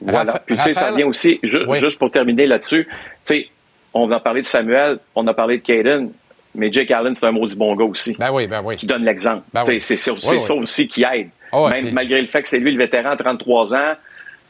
Voilà. 0.00 0.32
Rapha- 0.32 0.40
Puis 0.46 0.56
tu 0.56 0.62
sais, 0.62 0.74
ça 0.74 0.90
vient 0.92 1.06
aussi, 1.06 1.38
ju- 1.42 1.64
Oui. 1.68 1.78
juste 1.78 1.98
pour 1.98 2.10
terminer 2.10 2.46
là-dessus, 2.46 2.86
tu 2.88 2.92
sais, 3.24 3.48
on 3.92 4.10
a 4.10 4.20
parlé 4.20 4.42
de 4.42 4.46
Samuel, 4.46 4.98
on 5.14 5.26
a 5.26 5.34
parlé 5.34 5.58
de 5.58 5.62
Caden, 5.62 6.10
mais 6.54 6.72
Jake 6.72 6.90
Allen, 6.90 7.14
c'est 7.14 7.26
un 7.26 7.32
maudit 7.32 7.56
bon 7.56 7.74
gars 7.76 7.84
aussi. 7.84 8.16
Ben 8.18 8.30
oui, 8.32 8.46
ben 8.46 8.60
oui. 8.64 8.76
Qui 8.76 8.86
donne 8.86 9.04
l'exemple. 9.04 9.42
Ben 9.52 9.62
oui. 9.66 9.80
C'est 9.80 9.96
ça 9.96 10.12
aussi 10.54 10.88
qui 10.88 11.04
aide. 11.04 11.28
Ah 11.52 11.68
Même 11.70 11.84
puis- 11.84 11.92
malgré 11.92 12.20
le 12.20 12.26
fait 12.26 12.42
que 12.42 12.48
c'est 12.48 12.58
lui 12.58 12.72
le 12.72 12.78
vétéran, 12.78 13.16
33 13.16 13.74
ans, 13.74 13.92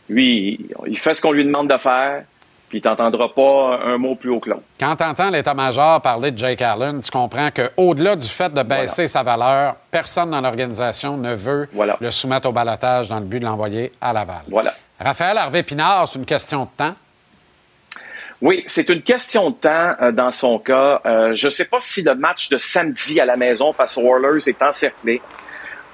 lui, 0.09 0.67
il 0.87 0.99
fait 0.99 1.15
ce 1.15 1.21
qu'on 1.23 1.33
lui 1.33 1.45
demande 1.45 1.69
de 1.71 1.77
faire, 1.79 2.25
puis 2.75 2.81
il 2.81 2.83
t'entendra 2.83 3.33
pas 3.33 3.79
un 3.85 3.99
mot 3.99 4.17
plus 4.17 4.31
haut 4.31 4.41
que 4.41 4.51
l'autre. 4.51 4.65
Quand 4.81 4.97
tu 4.97 5.05
entends 5.05 5.31
l'état-major 5.31 6.03
parler 6.03 6.33
de 6.33 6.39
Jake 6.39 6.61
Allen, 6.61 7.01
tu 7.01 7.09
comprends 7.09 7.51
qu'au-delà 7.53 8.17
du 8.17 8.27
fait 8.27 8.53
de 8.53 8.63
baisser 8.65 9.07
sa 9.07 9.23
valeur, 9.23 9.77
personne 9.93 10.33
dans 10.33 10.41
l'organisation 10.41 11.17
ne 11.17 11.33
veut 11.35 11.69
le 12.01 12.11
soumettre 12.11 12.49
au 12.49 12.53
balotage 12.53 13.09
dans 13.09 13.21
le 13.21 13.27
but 13.27 13.39
de 13.39 13.45
l'envoyer 13.45 13.93
à 14.01 14.13
Laval. 14.13 14.43
Voilà. 14.51 14.75
Raphaël 14.99 15.39
Harvey-Pinard, 15.39 16.09
c'est 16.09 16.19
une 16.19 16.27
question 16.27 16.65
de 16.65 16.77
temps. 16.77 16.95
Oui, 18.43 18.65
c'est 18.67 18.89
une 18.89 19.03
question 19.03 19.51
de 19.51 19.55
temps 19.55 19.95
euh, 20.03 20.11
dans 20.11 20.33
son 20.33 20.59
cas. 20.59 21.01
Euh, 21.07 21.33
je 21.33 21.47
ne 21.47 21.51
sais 21.51 21.67
pas 21.67 21.79
si 21.79 22.03
le 22.03 22.17
match 22.17 22.49
de 22.49 22.59
samedi 22.59 23.21
à 23.21 23.25
la 23.25 23.37
maison 23.37 23.73
face 23.73 23.97
aux 23.97 24.03
Oilers 24.03 24.49
est 24.49 24.61
encerclé, 24.61 25.23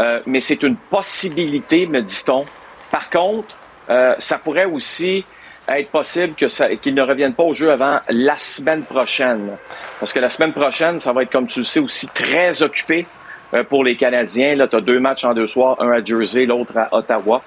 euh, 0.01 0.21
mais 0.25 0.41
c'est 0.41 0.63
une 0.63 0.77
possibilité, 0.77 1.87
me 1.87 2.01
dit-on. 2.01 2.47
Par 2.91 3.11
contre, 3.11 3.55
ça 4.21 4.39
pourrait 4.39 4.67
aussi 4.67 5.25
être 5.79 5.91
possible 5.91 6.35
que 6.35 6.91
ne 6.91 7.03
revienne 7.03 7.35
pas 7.35 7.45
au 7.45 7.53
jeu 7.53 7.71
avant 7.71 8.01
la 8.09 8.37
semaine 8.39 8.83
prochaine. 8.83 9.57
Parce 9.99 10.13
que 10.13 10.19
la 10.19 10.29
semaine 10.29 10.53
prochaine, 10.53 10.99
ça 10.99 11.13
va 11.13 11.23
être, 11.23 11.31
comme 11.31 11.47
tu 11.47 11.61
le 11.61 11.65
sais, 11.65 11.81
aussi 11.81 12.09
très 12.13 12.63
occupé 12.63 13.07
euh, 13.55 13.63
pour 13.63 13.85
les 13.85 13.97
Canadiens. 13.97 14.57
Là, 14.57 14.69
tu 14.69 14.77
as 14.77 14.81
deux 14.81 14.99
matchs 14.99 15.25
en 15.25 15.35
deux 15.35 15.47
soirs, 15.47 15.77
un 15.81 15.93
à 15.93 16.05
Jersey, 16.05 16.47
l'autre 16.47 16.77
à 16.77 16.89
Ottawa. 16.93 17.43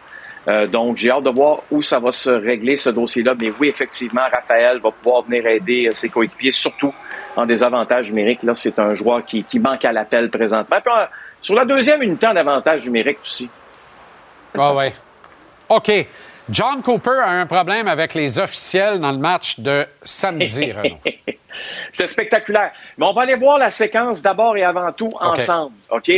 Euh, 0.48 0.68
donc, 0.68 0.98
j'ai 0.98 1.10
hâte 1.10 1.24
de 1.24 1.30
voir 1.30 1.64
où 1.72 1.82
ça 1.82 2.00
va 2.00 2.12
se 2.12 2.30
régler, 2.30 2.76
ce 2.76 2.90
dossier-là. 2.90 3.34
Mais 3.40 3.52
oui, 3.60 3.70
effectivement, 3.70 4.24
Raphaël 4.32 4.80
va 4.80 4.92
pouvoir 4.92 5.24
venir 5.24 5.46
aider 5.48 5.88
euh, 5.88 5.92
ses 5.92 6.10
coéquipiers, 6.10 6.52
surtout 6.52 6.94
en 7.36 7.46
désavantage 7.46 8.10
numérique. 8.10 8.44
Là, 8.44 8.54
c'est 8.54 8.78
un 8.80 8.94
joueur 8.94 9.24
qui, 9.26 9.46
manque 9.60 9.86
à 9.86 9.92
l'appel 9.92 10.30
présentement. 10.30 10.78
Sur 11.42 11.56
la 11.56 11.66
deuxième 11.66 12.02
unité 12.04 12.28
en 12.28 12.36
avantage 12.36 12.86
numérique 12.86 13.20
aussi. 13.22 13.50
Ah 14.58 14.74
ouais. 14.74 14.94
OK. 15.70 15.92
John 16.50 16.82
Cooper 16.82 17.22
a 17.24 17.32
un 17.32 17.46
problème 17.46 17.88
avec 17.88 18.14
les 18.14 18.40
officiels 18.40 19.00
dans 19.00 19.12
le 19.12 19.18
match 19.18 19.60
de 19.60 19.86
samedi, 20.04 20.72
Renaud. 20.74 20.98
C'est 21.92 22.08
spectaculaire. 22.08 22.72
Mais 22.98 23.06
on 23.06 23.14
va 23.14 23.22
aller 23.22 23.36
voir 23.36 23.58
la 23.58 23.70
séquence 23.70 24.22
d'abord 24.22 24.58
et 24.58 24.64
avant 24.64 24.92
tout 24.92 25.14
ensemble, 25.20 25.76
OK? 25.90 26.12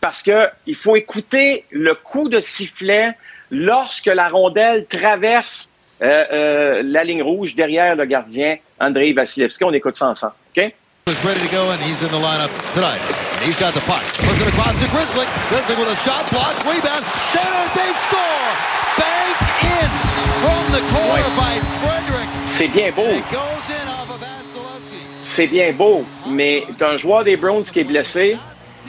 Parce 0.00 0.22
que 0.22 0.48
il 0.66 0.74
faut 0.74 0.96
écouter 0.96 1.64
le 1.70 1.94
coup 1.94 2.28
de 2.28 2.40
sifflet 2.40 3.16
lorsque 3.50 4.06
la 4.06 4.28
rondelle 4.28 4.86
traverse 4.86 5.74
euh, 6.02 6.24
euh, 6.32 6.82
la 6.84 7.04
ligne 7.04 7.22
rouge 7.22 7.54
derrière 7.54 7.94
le 7.94 8.06
gardien 8.06 8.56
Andrei 8.78 9.12
Vasilevski. 9.12 9.64
On 9.64 9.72
écoute 9.72 9.96
ça 9.96 10.08
ensemble, 10.08 10.34
OK? 10.56 10.72
is 11.10 11.24
ready 11.24 11.40
to 11.40 11.50
go, 11.50 11.68
and 11.70 11.80
he's 11.82 12.02
in 12.02 12.08
the 12.08 12.22
lineup 12.22 12.50
tonight. 12.72 13.00
And 13.34 13.44
he's 13.44 13.58
got 13.58 13.74
the 13.74 13.80
puck. 13.80 14.02
Looking 14.22 14.46
across 14.46 14.78
to 14.78 14.88
Grizzly. 14.90 15.26
Grizzly 15.48 15.74
with 15.76 15.92
a 15.92 15.96
shot 15.96 16.28
block, 16.30 16.54
rebound. 16.64 17.04
San 17.34 17.50
Jose 17.50 17.94
score! 17.98 18.79
C'est 22.46 22.68
bien 22.68 22.90
beau. 22.92 23.02
C'est 25.22 25.46
bien 25.46 25.72
beau, 25.72 26.04
mais 26.28 26.64
t'as 26.78 26.92
un 26.92 26.96
joueur 26.96 27.24
des 27.24 27.36
Browns 27.36 27.64
qui 27.64 27.80
est 27.80 27.84
blessé, 27.84 28.36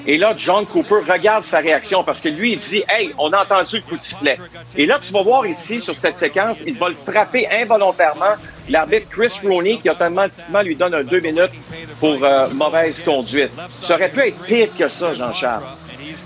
Et 0.08 0.18
là, 0.18 0.34
John 0.36 0.66
Cooper 0.66 1.02
regarde 1.08 1.44
sa 1.44 1.60
réaction 1.60 2.04
parce 2.04 2.22
que 2.22 2.30
lui, 2.30 2.54
il 2.54 2.60
dit 2.60 2.84
Hey, 2.90 3.14
on 3.20 3.32
a 3.34 3.44
entendu 3.44 3.76
le 3.78 3.82
coup 3.84 3.96
de 3.96 4.02
sifflet. 4.02 4.38
Et 4.76 4.86
là, 4.88 5.00
tu 5.00 5.14
vas 5.14 5.22
voir 5.22 5.46
ici, 5.46 5.80
sur 5.80 5.94
cette 5.94 6.18
séquence, 6.18 6.64
il 6.66 6.76
va 6.76 6.90
le 6.90 6.96
frapper 6.96 7.48
involontairement. 7.52 8.34
L'arbitre 8.70 9.08
Chris 9.10 9.34
Rooney, 9.44 9.78
qui 9.80 9.90
automatiquement 9.90 10.62
lui 10.64 10.76
donne 10.76 10.96
un 10.96 11.04
deux 11.04 11.20
minutes 11.20 11.52
pour 12.00 12.18
euh, 12.24 12.48
mauvaise 12.50 13.04
conduite. 13.04 13.52
Ça 13.82 13.94
aurait 13.94 14.10
pu 14.10 14.22
être 14.28 14.42
pire 14.44 14.70
que 14.78 14.88
ça, 14.88 15.14
Jean-Charles. 15.14 15.64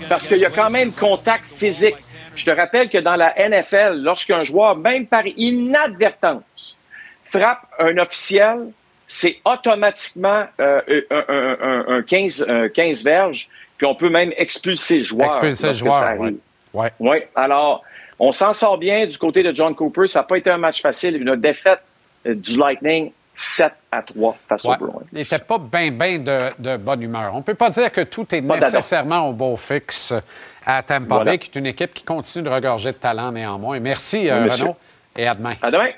Parce 0.08 0.26
qu'il 0.26 0.38
y 0.38 0.46
a 0.46 0.50
quand 0.50 0.70
même 0.70 0.92
contact 0.92 1.44
physique. 1.56 1.96
Je 2.36 2.44
te 2.44 2.50
rappelle 2.50 2.88
que 2.88 2.98
dans 2.98 3.16
la 3.16 3.34
NFL, 3.36 4.00
lorsqu'un 4.02 4.42
joueur, 4.42 4.76
même 4.76 5.06
par 5.06 5.26
inadvertance, 5.26 6.80
frappe 7.24 7.62
un 7.78 7.96
officiel, 7.98 8.68
c'est 9.08 9.38
automatiquement 9.44 10.44
euh, 10.60 10.80
un, 11.10 11.24
un, 11.28 11.96
un, 11.96 12.02
15, 12.02 12.46
15 12.74 13.04
verges, 13.04 13.48
puis 13.76 13.86
on 13.86 13.94
peut 13.94 14.10
même 14.10 14.32
expulser 14.36 14.98
le 14.98 15.04
joueur. 15.04 15.28
Expulser 15.28 15.68
le 15.68 15.74
joueur, 15.74 16.14
oui. 16.18 16.38
Ouais. 16.72 16.92
ouais. 17.00 17.28
Alors, 17.34 17.82
on 18.18 18.32
s'en 18.32 18.52
sort 18.52 18.78
bien 18.78 19.06
du 19.06 19.18
côté 19.18 19.42
de 19.42 19.54
John 19.54 19.74
Cooper. 19.74 20.08
Ça 20.08 20.20
n'a 20.20 20.24
pas 20.24 20.38
été 20.38 20.50
un 20.50 20.58
match 20.58 20.80
facile. 20.80 21.20
Une 21.20 21.36
défaite 21.36 21.82
euh, 22.26 22.34
du 22.34 22.58
Lightning 22.58 23.12
7 23.34 23.72
à 23.92 24.02
3 24.02 24.36
face 24.48 24.64
ouais. 24.64 24.74
aux 24.80 24.86
Bruins. 24.86 25.02
Il 25.12 25.18
n'était 25.18 25.38
pas 25.38 25.58
bien, 25.58 25.90
bien 25.90 26.18
de, 26.18 26.50
de, 26.58 26.76
bonne 26.76 27.02
humeur. 27.02 27.32
On 27.34 27.38
ne 27.38 27.42
peut 27.42 27.54
pas 27.54 27.70
dire 27.70 27.92
que 27.92 28.02
tout 28.02 28.34
est 28.34 28.42
pas 28.42 28.58
nécessairement 28.58 29.28
au 29.28 29.32
beau 29.32 29.56
fixe 29.56 30.14
à 30.66 30.82
Tampa 30.82 31.14
voilà. 31.14 31.30
Bay, 31.32 31.38
qui 31.38 31.48
est 31.48 31.58
une 31.58 31.66
équipe 31.66 31.94
qui 31.94 32.02
continue 32.02 32.44
de 32.44 32.50
regorger 32.50 32.92
de 32.92 32.96
talent 32.96 33.30
néanmoins. 33.30 33.78
Merci, 33.80 34.22
oui, 34.22 34.30
euh, 34.30 34.48
Renaud, 34.50 34.76
et 35.16 35.26
à 35.26 35.34
demain. 35.34 35.54
À 35.62 35.70
demain. 35.70 35.90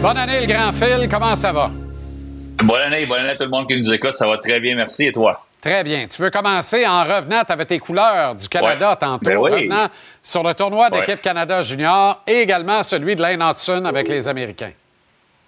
Bonne 0.00 0.16
année, 0.16 0.40
le 0.40 0.46
grand 0.46 0.72
Phil. 0.72 1.08
Comment 1.10 1.34
ça 1.34 1.52
va? 1.52 1.72
Bonne 2.62 2.80
année, 2.82 3.04
bonne 3.04 3.18
année 3.18 3.30
à 3.30 3.36
tout 3.36 3.42
le 3.42 3.50
monde 3.50 3.66
qui 3.66 3.76
nous 3.76 3.92
écoute. 3.92 4.12
Ça 4.12 4.28
va 4.28 4.38
très 4.38 4.60
bien, 4.60 4.76
merci. 4.76 5.06
Et 5.06 5.12
toi? 5.12 5.44
Très 5.60 5.82
bien. 5.82 6.06
Tu 6.06 6.22
veux 6.22 6.30
commencer 6.30 6.86
en 6.86 7.02
revenant, 7.02 7.42
tu 7.44 7.52
avais 7.52 7.64
tes 7.64 7.80
couleurs 7.80 8.36
du 8.36 8.48
Canada 8.48 8.90
ouais. 8.90 8.96
tantôt, 8.96 9.24
ben 9.24 9.36
oui. 9.38 9.50
revenant 9.50 9.88
sur 10.22 10.44
le 10.44 10.54
tournoi 10.54 10.88
d'équipe 10.90 11.08
ouais. 11.08 11.16
Canada 11.16 11.62
Junior 11.62 12.22
et 12.28 12.42
également 12.42 12.84
celui 12.84 13.16
de 13.16 13.22
Lane 13.22 13.42
Hudson 13.42 13.84
avec 13.86 14.06
les 14.06 14.28
Américains. 14.28 14.70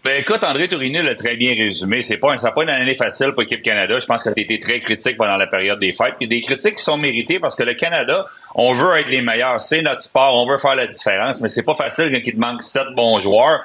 Ben 0.03 0.19
écoute, 0.19 0.43
André 0.43 0.67
Tourigny 0.67 1.01
l'a 1.01 1.15
très 1.15 1.37
bien 1.37 1.55
résumé. 1.55 2.03
C'est 2.03 2.17
pas, 2.17 2.35
pas 2.35 2.63
une 2.63 2.71
année 2.71 2.95
facile 2.95 3.33
pour 3.33 3.43
l'équipe 3.43 3.63
Canada. 3.63 3.99
Je 3.99 4.07
pense 4.07 4.25
que 4.25 4.31
tu 4.31 4.41
été 4.41 4.59
très 4.59 4.81
critique 4.81 5.17
pendant 5.17 5.37
la 5.37 5.47
période 5.47 5.79
des 5.79 5.93
fêtes. 5.93 6.15
Puis 6.19 6.27
des 6.27 6.41
critiques 6.41 6.77
qui 6.77 6.83
sont 6.83 6.97
méritées 6.97 7.39
parce 7.39 7.55
que 7.55 7.63
le 7.63 7.75
Canada, 7.75 8.27
on 8.55 8.73
veut 8.73 8.97
être 8.97 9.11
les 9.11 9.21
meilleurs. 9.21 9.61
C'est 9.61 9.83
notre 9.83 10.01
sport. 10.01 10.35
On 10.35 10.51
veut 10.51 10.57
faire 10.59 10.75
la 10.75 10.87
différence. 10.87 11.43
Mais 11.43 11.51
c'est 11.51 11.67
pas 11.67 11.75
facile 11.75 12.11
quand 12.11 12.21
il 12.25 12.33
te 12.33 12.41
manque 12.41 12.63
sept 12.63 12.89
bons 12.97 13.21
joueurs. 13.21 13.61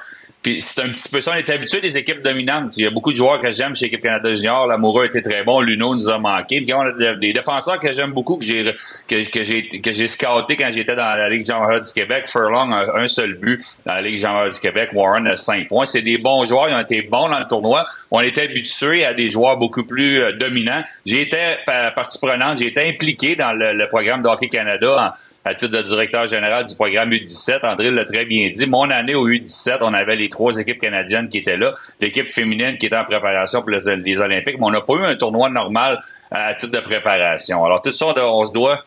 Puis 0.46 0.62
c'est 0.62 0.80
un 0.80 0.90
petit 0.90 1.08
peu 1.08 1.20
ça. 1.20 1.32
On 1.34 1.38
est 1.38 1.50
habitué 1.50 1.80
des 1.80 1.98
équipes 1.98 2.22
dominantes. 2.22 2.76
Il 2.76 2.84
y 2.84 2.86
a 2.86 2.90
beaucoup 2.90 3.10
de 3.10 3.16
joueurs 3.16 3.40
que 3.40 3.50
j'aime 3.50 3.74
chez 3.74 3.86
l'équipe 3.86 4.00
Canada 4.00 4.32
Junior. 4.32 4.68
Lamoureux 4.68 5.06
était 5.06 5.20
très 5.20 5.42
bon. 5.42 5.60
Luno 5.60 5.96
nous 5.96 6.08
a 6.08 6.20
manqué. 6.20 6.60
Puis 6.60 6.72
on 6.72 6.82
a 6.82 7.16
des 7.16 7.32
défenseurs 7.32 7.80
que 7.80 7.92
j'aime 7.92 8.12
beaucoup, 8.12 8.36
que 8.36 8.44
j'ai 8.44 8.72
que, 9.08 10.06
scouté 10.06 10.56
quand 10.56 10.70
j'étais 10.72 10.94
dans 10.94 11.18
la 11.18 11.28
Ligue 11.28 11.44
Jean 11.44 11.66
du 11.66 11.92
Québec. 11.92 12.28
Furlong 12.28 12.70
a 12.70 12.96
un 12.96 13.08
seul 13.08 13.34
but 13.34 13.60
dans 13.84 13.94
la 13.94 14.02
Ligue 14.02 14.20
Jean 14.20 14.46
du 14.46 14.60
Québec. 14.60 14.90
Warren 14.92 15.26
a 15.26 15.36
cinq 15.36 15.66
points. 15.66 15.84
C'est 15.84 16.02
des 16.02 16.18
bons 16.18 16.44
joueurs. 16.44 16.68
Ils 16.68 16.76
ont 16.76 16.80
été 16.80 17.02
bons 17.02 17.28
dans 17.28 17.40
le 17.40 17.48
tournoi. 17.48 17.84
On 18.12 18.20
était 18.20 18.42
habitué 18.42 19.04
à 19.04 19.14
des 19.14 19.30
joueurs 19.30 19.56
beaucoup 19.56 19.82
plus 19.82 20.22
euh, 20.22 20.30
dominants. 20.30 20.84
J'ai 21.04 21.22
été 21.22 21.38
partie 21.66 22.20
prenante. 22.20 22.58
J'ai 22.58 22.68
été 22.68 22.88
impliqué 22.88 23.34
dans 23.34 23.52
le, 23.52 23.72
le 23.72 23.88
programme 23.88 24.22
de 24.22 24.28
Hockey 24.28 24.48
Canada. 24.48 25.16
En, 25.16 25.20
à 25.46 25.54
titre 25.54 25.76
de 25.76 25.82
directeur 25.82 26.26
général 26.26 26.64
du 26.64 26.74
programme 26.74 27.10
U17. 27.10 27.64
André 27.64 27.92
l'a 27.92 28.04
très 28.04 28.24
bien 28.24 28.50
dit. 28.50 28.66
Mon 28.66 28.90
année 28.90 29.14
au 29.14 29.28
U17, 29.28 29.78
on 29.80 29.94
avait 29.94 30.16
les 30.16 30.28
trois 30.28 30.58
équipes 30.58 30.80
canadiennes 30.80 31.28
qui 31.28 31.38
étaient 31.38 31.56
là, 31.56 31.74
l'équipe 32.00 32.28
féminine 32.28 32.76
qui 32.78 32.86
était 32.86 32.96
en 32.96 33.04
préparation 33.04 33.60
pour 33.60 33.70
les, 33.70 33.86
Olympiques, 34.18 34.56
mais 34.58 34.64
on 34.64 34.70
n'a 34.70 34.80
pas 34.80 34.94
eu 34.94 35.04
un 35.04 35.14
tournoi 35.14 35.48
normal 35.48 36.00
à 36.32 36.52
titre 36.54 36.72
de 36.72 36.80
préparation. 36.80 37.64
Alors, 37.64 37.80
tout 37.80 37.92
ça, 37.92 38.06
on 38.06 38.44
se 38.44 38.52
doit 38.52 38.82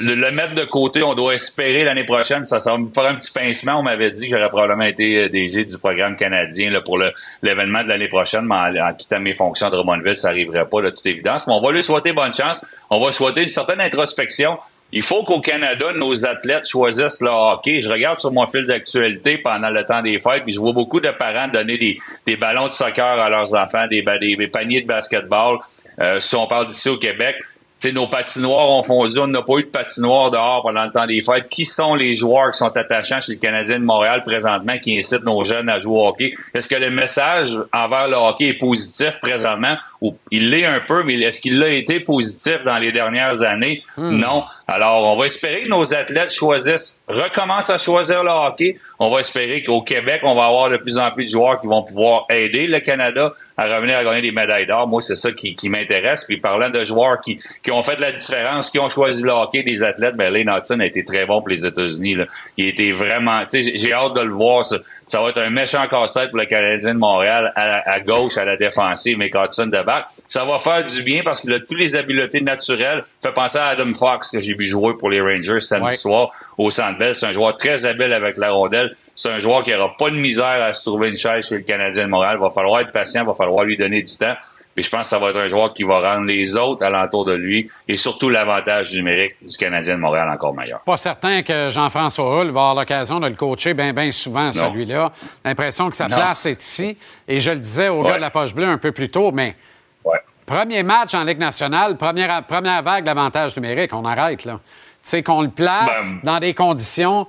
le, 0.00 0.30
mettre 0.30 0.54
de 0.54 0.64
côté, 0.64 1.02
on 1.02 1.14
doit 1.14 1.34
espérer 1.34 1.82
l'année 1.82 2.04
prochaine. 2.04 2.46
Ça, 2.46 2.60
ça 2.60 2.72
va 2.72 2.78
me 2.78 2.90
faire 2.92 3.06
un 3.06 3.16
petit 3.16 3.32
pincement. 3.32 3.80
On 3.80 3.82
m'avait 3.82 4.12
dit 4.12 4.28
que 4.28 4.36
j'aurais 4.36 4.50
probablement 4.50 4.84
été 4.84 5.28
DG 5.30 5.64
du 5.64 5.78
programme 5.78 6.14
canadien 6.14 6.70
là, 6.70 6.80
pour 6.80 6.98
l'événement 7.42 7.82
de 7.82 7.88
l'année 7.88 8.08
prochaine, 8.08 8.44
mais 8.44 8.54
en, 8.54 8.88
en, 8.88 8.94
quittant 8.94 9.18
mes 9.18 9.34
fonctions 9.34 9.68
de 9.68 9.74
Drummondville, 9.76 10.14
ça 10.14 10.28
n'arriverait 10.28 10.68
pas 10.68 10.82
de 10.82 10.90
toute 10.90 11.06
évidence. 11.06 11.48
Mais 11.48 11.54
on 11.54 11.60
va 11.60 11.72
lui 11.72 11.82
souhaiter 11.82 12.12
bonne 12.12 12.34
chance. 12.34 12.64
On 12.88 13.04
va 13.04 13.10
souhaiter 13.10 13.42
une 13.42 13.48
certaine 13.48 13.80
introspection. 13.80 14.58
Il 14.92 15.02
faut 15.02 15.24
qu'au 15.24 15.40
Canada, 15.40 15.86
nos 15.94 16.26
athlètes 16.26 16.68
choisissent 16.68 17.22
le 17.22 17.30
hockey. 17.30 17.80
Je 17.80 17.90
regarde 17.90 18.18
sur 18.18 18.30
mon 18.32 18.46
fil 18.46 18.66
d'actualité 18.66 19.38
pendant 19.38 19.70
le 19.70 19.84
temps 19.84 20.02
des 20.02 20.18
fêtes, 20.18 20.42
puis 20.44 20.52
je 20.52 20.60
vois 20.60 20.72
beaucoup 20.72 21.00
de 21.00 21.10
parents 21.10 21.48
donner 21.48 21.78
des, 21.78 21.98
des 22.26 22.36
ballons 22.36 22.66
de 22.66 22.72
soccer 22.72 23.18
à 23.18 23.30
leurs 23.30 23.54
enfants, 23.54 23.86
des, 23.88 24.04
des, 24.20 24.36
des 24.36 24.48
paniers 24.48 24.82
de 24.82 24.86
basketball. 24.86 25.58
Euh, 25.98 26.20
si 26.20 26.34
on 26.36 26.46
parle 26.46 26.68
d'ici 26.68 26.88
au 26.90 26.98
Québec, 26.98 27.36
T'sais, 27.82 27.90
nos 27.90 28.06
patinoires 28.06 28.70
ont 28.70 28.84
fondu, 28.84 29.18
on 29.18 29.26
n'a 29.26 29.42
pas 29.42 29.54
eu 29.56 29.64
de 29.64 29.68
patinoire 29.68 30.30
dehors 30.30 30.62
pendant 30.62 30.84
le 30.84 30.92
temps 30.92 31.04
des 31.04 31.20
fêtes. 31.20 31.48
Qui 31.48 31.64
sont 31.64 31.96
les 31.96 32.14
joueurs 32.14 32.52
qui 32.52 32.58
sont 32.58 32.76
attachants 32.76 33.20
chez 33.20 33.32
le 33.32 33.38
Canadien 33.40 33.80
de 33.80 33.84
Montréal 33.84 34.22
présentement 34.24 34.78
qui 34.78 34.96
incitent 34.96 35.24
nos 35.24 35.42
jeunes 35.42 35.68
à 35.68 35.80
jouer 35.80 35.98
au 35.98 36.06
hockey? 36.06 36.32
Est-ce 36.54 36.68
que 36.68 36.76
le 36.76 36.90
message 36.90 37.58
envers 37.72 38.06
le 38.06 38.14
hockey 38.14 38.50
est 38.50 38.58
positif 38.60 39.18
présentement? 39.20 39.74
Ou 40.00 40.14
il 40.30 40.50
l'est 40.50 40.64
un 40.64 40.78
peu, 40.78 41.02
mais 41.02 41.14
est-ce 41.22 41.40
qu'il 41.40 41.60
a 41.60 41.70
été 41.70 41.98
positif 41.98 42.62
dans 42.64 42.78
les 42.78 42.92
dernières 42.92 43.42
années? 43.42 43.82
Hmm. 43.96 44.16
Non. 44.16 44.44
Alors, 44.68 45.04
on 45.04 45.16
va 45.16 45.26
espérer 45.26 45.62
que 45.64 45.68
nos 45.68 45.94
athlètes 45.94 46.32
choisissent, 46.32 47.02
recommencent 47.08 47.70
à 47.70 47.78
choisir 47.78 48.22
le 48.22 48.30
hockey. 48.30 48.76
On 48.98 49.10
va 49.10 49.20
espérer 49.20 49.62
qu'au 49.62 49.82
Québec, 49.82 50.20
on 50.22 50.34
va 50.34 50.46
avoir 50.46 50.70
de 50.70 50.76
plus 50.76 50.98
en 50.98 51.10
plus 51.10 51.24
de 51.24 51.30
joueurs 51.30 51.60
qui 51.60 51.66
vont 51.66 51.82
pouvoir 51.82 52.26
aider 52.30 52.66
le 52.66 52.80
Canada 52.80 53.32
à 53.56 53.66
revenir 53.66 53.98
à 53.98 54.04
gagner 54.04 54.22
des 54.22 54.32
médailles 54.32 54.66
d'or. 54.66 54.86
Moi, 54.86 55.02
c'est 55.02 55.16
ça 55.16 55.32
qui, 55.32 55.54
qui 55.54 55.68
m'intéresse. 55.68 56.24
Puis 56.24 56.38
parlant 56.38 56.70
de 56.70 56.84
joueurs 56.84 57.20
qui, 57.20 57.40
qui 57.62 57.70
ont 57.70 57.82
fait 57.82 57.98
la 58.00 58.12
différence, 58.12 58.70
qui 58.70 58.78
ont 58.78 58.88
choisi 58.88 59.22
le 59.22 59.30
hockey 59.30 59.62
des 59.62 59.82
athlètes, 59.82 60.16
ben 60.16 60.32
Lane 60.32 60.48
Hudson 60.56 60.80
a 60.80 60.86
été 60.86 61.04
très 61.04 61.26
bon 61.26 61.40
pour 61.40 61.48
les 61.48 61.66
États-Unis. 61.66 62.16
Il 62.56 62.68
été 62.68 62.92
vraiment, 62.92 63.42
j'ai 63.52 63.92
hâte 63.92 64.14
de 64.14 64.22
le 64.22 64.32
voir. 64.32 64.64
Ça 65.12 65.20
va 65.20 65.28
être 65.28 65.42
un 65.42 65.50
méchant 65.50 65.86
casse-tête 65.88 66.30
pour 66.30 66.38
le 66.38 66.46
Canadien 66.46 66.94
de 66.94 66.98
Montréal 66.98 67.52
à, 67.54 67.92
à, 67.92 68.00
gauche, 68.00 68.38
à 68.38 68.46
la 68.46 68.56
défensive, 68.56 69.18
mais 69.18 69.30
Hudson 69.34 69.66
de 69.66 69.82
back. 69.82 70.06
Ça 70.26 70.46
va 70.46 70.58
faire 70.58 70.86
du 70.86 71.02
bien 71.02 71.20
parce 71.22 71.42
qu'il 71.42 71.52
a 71.52 71.60
toutes 71.60 71.78
les 71.78 71.94
habiletés 71.94 72.40
naturelles. 72.40 73.04
Fait 73.22 73.30
penser 73.30 73.58
à 73.58 73.66
Adam 73.66 73.92
Fox 73.92 74.30
que 74.30 74.40
j'ai 74.40 74.54
vu 74.54 74.64
jouer 74.64 74.94
pour 74.98 75.10
les 75.10 75.20
Rangers 75.20 75.60
samedi 75.60 75.84
ouais. 75.84 75.96
soir 75.96 76.30
au 76.56 76.70
Centre 76.70 76.98
Bell. 76.98 77.14
C'est 77.14 77.26
un 77.26 77.32
joueur 77.34 77.58
très 77.58 77.84
habile 77.84 78.14
avec 78.14 78.38
la 78.38 78.52
rondelle. 78.52 78.96
C'est 79.14 79.28
un 79.28 79.38
joueur 79.38 79.62
qui 79.64 79.74
aura 79.74 79.94
pas 79.98 80.08
de 80.08 80.16
misère 80.16 80.62
à 80.62 80.72
se 80.72 80.82
trouver 80.82 81.10
une 81.10 81.16
chaise 81.16 81.46
chez 81.46 81.56
le 81.56 81.64
Canadien 81.64 82.04
de 82.04 82.08
Montréal. 82.08 82.38
Va 82.40 82.48
falloir 82.48 82.80
être 82.80 82.92
patient, 82.92 83.22
va 83.26 83.34
falloir 83.34 83.66
lui 83.66 83.76
donner 83.76 84.02
du 84.02 84.16
temps. 84.16 84.36
Mais 84.76 84.82
je 84.82 84.90
pense 84.90 85.02
que 85.02 85.06
ça 85.08 85.18
va 85.18 85.30
être 85.30 85.38
un 85.38 85.48
joueur 85.48 85.72
qui 85.72 85.82
va 85.82 86.00
rendre 86.00 86.26
les 86.26 86.56
autres 86.56 86.84
alentour 86.84 87.24
de 87.24 87.34
lui 87.34 87.70
et 87.88 87.96
surtout 87.96 88.30
l'avantage 88.30 88.92
numérique 88.94 89.34
du 89.42 89.56
Canadien 89.56 89.96
de 89.96 90.00
Montréal 90.00 90.28
encore 90.30 90.54
meilleur. 90.54 90.80
Pas 90.80 90.96
certain 90.96 91.42
que 91.42 91.68
Jean-François 91.70 92.40
Hull 92.40 92.50
va 92.50 92.60
avoir 92.60 92.74
l'occasion 92.76 93.20
de 93.20 93.28
le 93.28 93.34
coacher 93.34 93.74
bien, 93.74 93.92
bien 93.92 94.10
souvent, 94.12 94.52
celui-là. 94.52 95.12
L'impression 95.44 95.90
que 95.90 95.96
sa 95.96 96.08
non. 96.08 96.16
place 96.16 96.46
est 96.46 96.62
ici. 96.62 96.96
Et 97.28 97.40
je 97.40 97.50
le 97.50 97.58
disais 97.58 97.88
au 97.88 98.02
ouais. 98.02 98.10
gars 98.10 98.16
de 98.16 98.20
la 98.22 98.30
poche 98.30 98.54
bleue 98.54 98.66
un 98.66 98.78
peu 98.78 98.92
plus 98.92 99.10
tôt, 99.10 99.30
mais 99.30 99.56
ouais. 100.04 100.18
premier 100.46 100.82
match 100.82 101.14
en 101.14 101.24
Ligue 101.24 101.38
nationale, 101.38 101.96
première, 101.96 102.42
première 102.44 102.82
vague 102.82 103.04
d'avantage 103.04 103.54
numérique, 103.56 103.92
on 103.92 104.04
arrête, 104.04 104.44
là. 104.44 104.60
Tu 105.02 105.08
sais, 105.10 105.22
qu'on 105.22 105.42
le 105.42 105.50
place 105.50 106.14
ben, 106.14 106.20
dans 106.22 106.38
des 106.38 106.54
conditions 106.54 107.26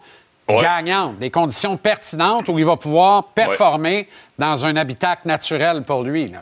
Ouais. 0.49 0.61
gagnantes, 0.61 1.19
des 1.19 1.31
conditions 1.31 1.77
pertinentes 1.77 2.49
où 2.49 2.59
il 2.59 2.65
va 2.65 2.75
pouvoir 2.75 3.27
performer 3.27 4.09
dans 4.37 4.65
un 4.65 4.75
habitat 4.75 5.17
naturel 5.23 5.83
pour 5.83 6.03
lui. 6.03 6.27
Là, 6.27 6.39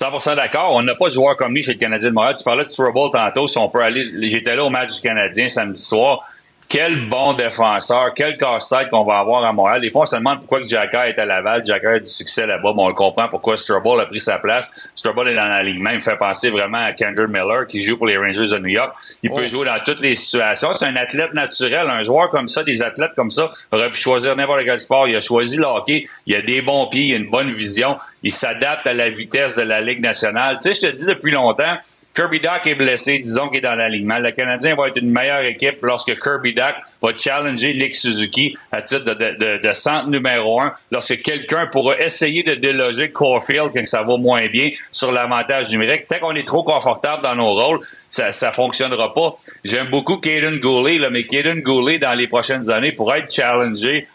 100% 0.00 0.36
d'accord. 0.36 0.72
On 0.74 0.82
n'a 0.82 0.94
pas 0.94 1.08
de 1.08 1.14
joueur 1.14 1.36
comme 1.36 1.54
lui 1.54 1.62
chez 1.62 1.74
le 1.74 1.78
Canadien 1.78 2.10
de 2.10 2.14
Montréal. 2.14 2.34
Tu 2.36 2.44
parlais 2.44 2.64
de 2.64 2.68
Strobel 2.68 3.10
tantôt. 3.12 3.46
Si 3.46 3.58
on 3.58 3.68
peut 3.68 3.82
aller, 3.82 4.28
j'étais 4.28 4.56
là 4.56 4.64
au 4.64 4.70
match 4.70 4.94
du 4.96 5.00
Canadien 5.00 5.48
samedi 5.48 5.80
soir. 5.80 6.28
Quel 6.72 7.06
bon 7.06 7.34
défenseur, 7.34 8.14
quel 8.14 8.38
casse-tête 8.38 8.88
qu'on 8.88 9.04
va 9.04 9.18
avoir 9.18 9.44
à 9.44 9.52
Montréal. 9.52 9.82
Des 9.82 9.90
fois, 9.90 10.04
on 10.04 10.06
se 10.06 10.16
demande 10.16 10.38
pourquoi 10.38 10.66
Jacka 10.66 11.06
est 11.06 11.18
à 11.18 11.26
Laval. 11.26 11.62
Jacka 11.66 11.90
a 11.90 11.98
du 11.98 12.06
succès 12.06 12.46
là-bas. 12.46 12.72
Bon, 12.72 12.88
on 12.88 12.94
comprend 12.94 13.28
pourquoi 13.28 13.58
Strobel 13.58 14.00
a 14.00 14.06
pris 14.06 14.22
sa 14.22 14.38
place. 14.38 14.70
Strobel 14.94 15.28
est 15.28 15.34
dans 15.34 15.48
l'alignement. 15.48 15.90
Il 15.90 15.96
me 15.96 16.00
fait 16.00 16.16
penser 16.16 16.48
vraiment 16.48 16.78
à 16.78 16.94
Kendrick 16.94 17.28
Miller 17.28 17.66
qui 17.66 17.82
joue 17.82 17.98
pour 17.98 18.06
les 18.06 18.16
Rangers 18.16 18.48
de 18.48 18.58
New 18.58 18.68
York. 18.68 18.90
Il 19.22 19.28
oh. 19.30 19.34
peut 19.36 19.48
jouer 19.48 19.66
dans 19.66 19.78
toutes 19.84 20.00
les 20.00 20.16
situations. 20.16 20.72
C'est 20.72 20.86
un 20.86 20.96
athlète 20.96 21.34
naturel. 21.34 21.90
Un 21.90 22.02
joueur 22.02 22.30
comme 22.30 22.48
ça, 22.48 22.64
des 22.64 22.80
athlètes 22.80 23.12
comme 23.16 23.30
ça, 23.30 23.52
aurait 23.70 23.90
pu 23.90 23.98
choisir 23.98 24.34
n'importe 24.34 24.64
quel 24.64 24.80
sport. 24.80 25.06
Il 25.08 25.14
a 25.14 25.20
choisi 25.20 25.58
le 25.58 25.66
hockey. 25.66 26.06
Il 26.26 26.34
a 26.36 26.40
des 26.40 26.62
bons 26.62 26.86
pieds. 26.86 27.08
Il 27.08 27.12
a 27.12 27.16
une 27.18 27.28
bonne 27.28 27.50
vision. 27.50 27.98
Il 28.22 28.32
s'adapte 28.32 28.86
à 28.86 28.94
la 28.94 29.10
vitesse 29.10 29.56
de 29.56 29.62
la 29.62 29.82
Ligue 29.82 30.00
nationale. 30.00 30.56
Tu 30.62 30.72
sais, 30.72 30.86
je 30.86 30.90
te 30.90 30.96
dis 30.96 31.04
depuis 31.04 31.32
longtemps, 31.32 31.76
Kirby 32.14 32.40
Doc 32.40 32.66
est 32.66 32.74
blessé, 32.74 33.18
disons 33.18 33.48
qu'il 33.48 33.58
est 33.58 33.62
dans 33.62 33.74
l'alignement. 33.74 34.18
Le 34.18 34.32
Canadien 34.32 34.74
va 34.74 34.88
être 34.88 34.98
une 34.98 35.10
meilleure 35.10 35.44
équipe 35.44 35.78
lorsque 35.82 36.14
Kirby 36.20 36.52
Doc 36.52 36.74
va 37.00 37.16
challenger 37.16 37.74
Nick 37.74 37.94
Suzuki 37.94 38.56
à 38.70 38.82
titre 38.82 39.14
de, 39.14 39.72
centre 39.72 40.08
numéro 40.08 40.60
un, 40.60 40.74
lorsque 40.90 41.22
quelqu'un 41.22 41.66
pourra 41.68 41.98
essayer 41.98 42.42
de 42.42 42.54
déloger 42.54 43.10
Caulfield 43.12 43.70
quand 43.74 43.86
ça 43.86 44.02
va 44.02 44.18
moins 44.18 44.46
bien 44.48 44.70
sur 44.90 45.10
l'avantage 45.10 45.70
numérique. 45.70 46.06
Tant 46.06 46.18
qu'on 46.18 46.34
est 46.34 46.46
trop 46.46 46.62
confortable 46.62 47.22
dans 47.22 47.34
nos 47.34 47.54
rôles, 47.54 47.80
ça 48.10 48.32
ça 48.32 48.52
fonctionnera 48.52 49.14
pas. 49.14 49.34
J'aime 49.64 49.88
beaucoup 49.88 50.18
Caden 50.18 50.58
Goulet, 50.58 50.98
là, 50.98 51.08
mais 51.08 51.26
Caden 51.26 51.60
Goulet, 51.62 51.98
dans 51.98 52.14
les 52.14 52.28
prochaines 52.28 52.68
années, 52.70 52.92
pourrait 52.92 53.20
être 53.20 53.32
challengé 53.32 54.06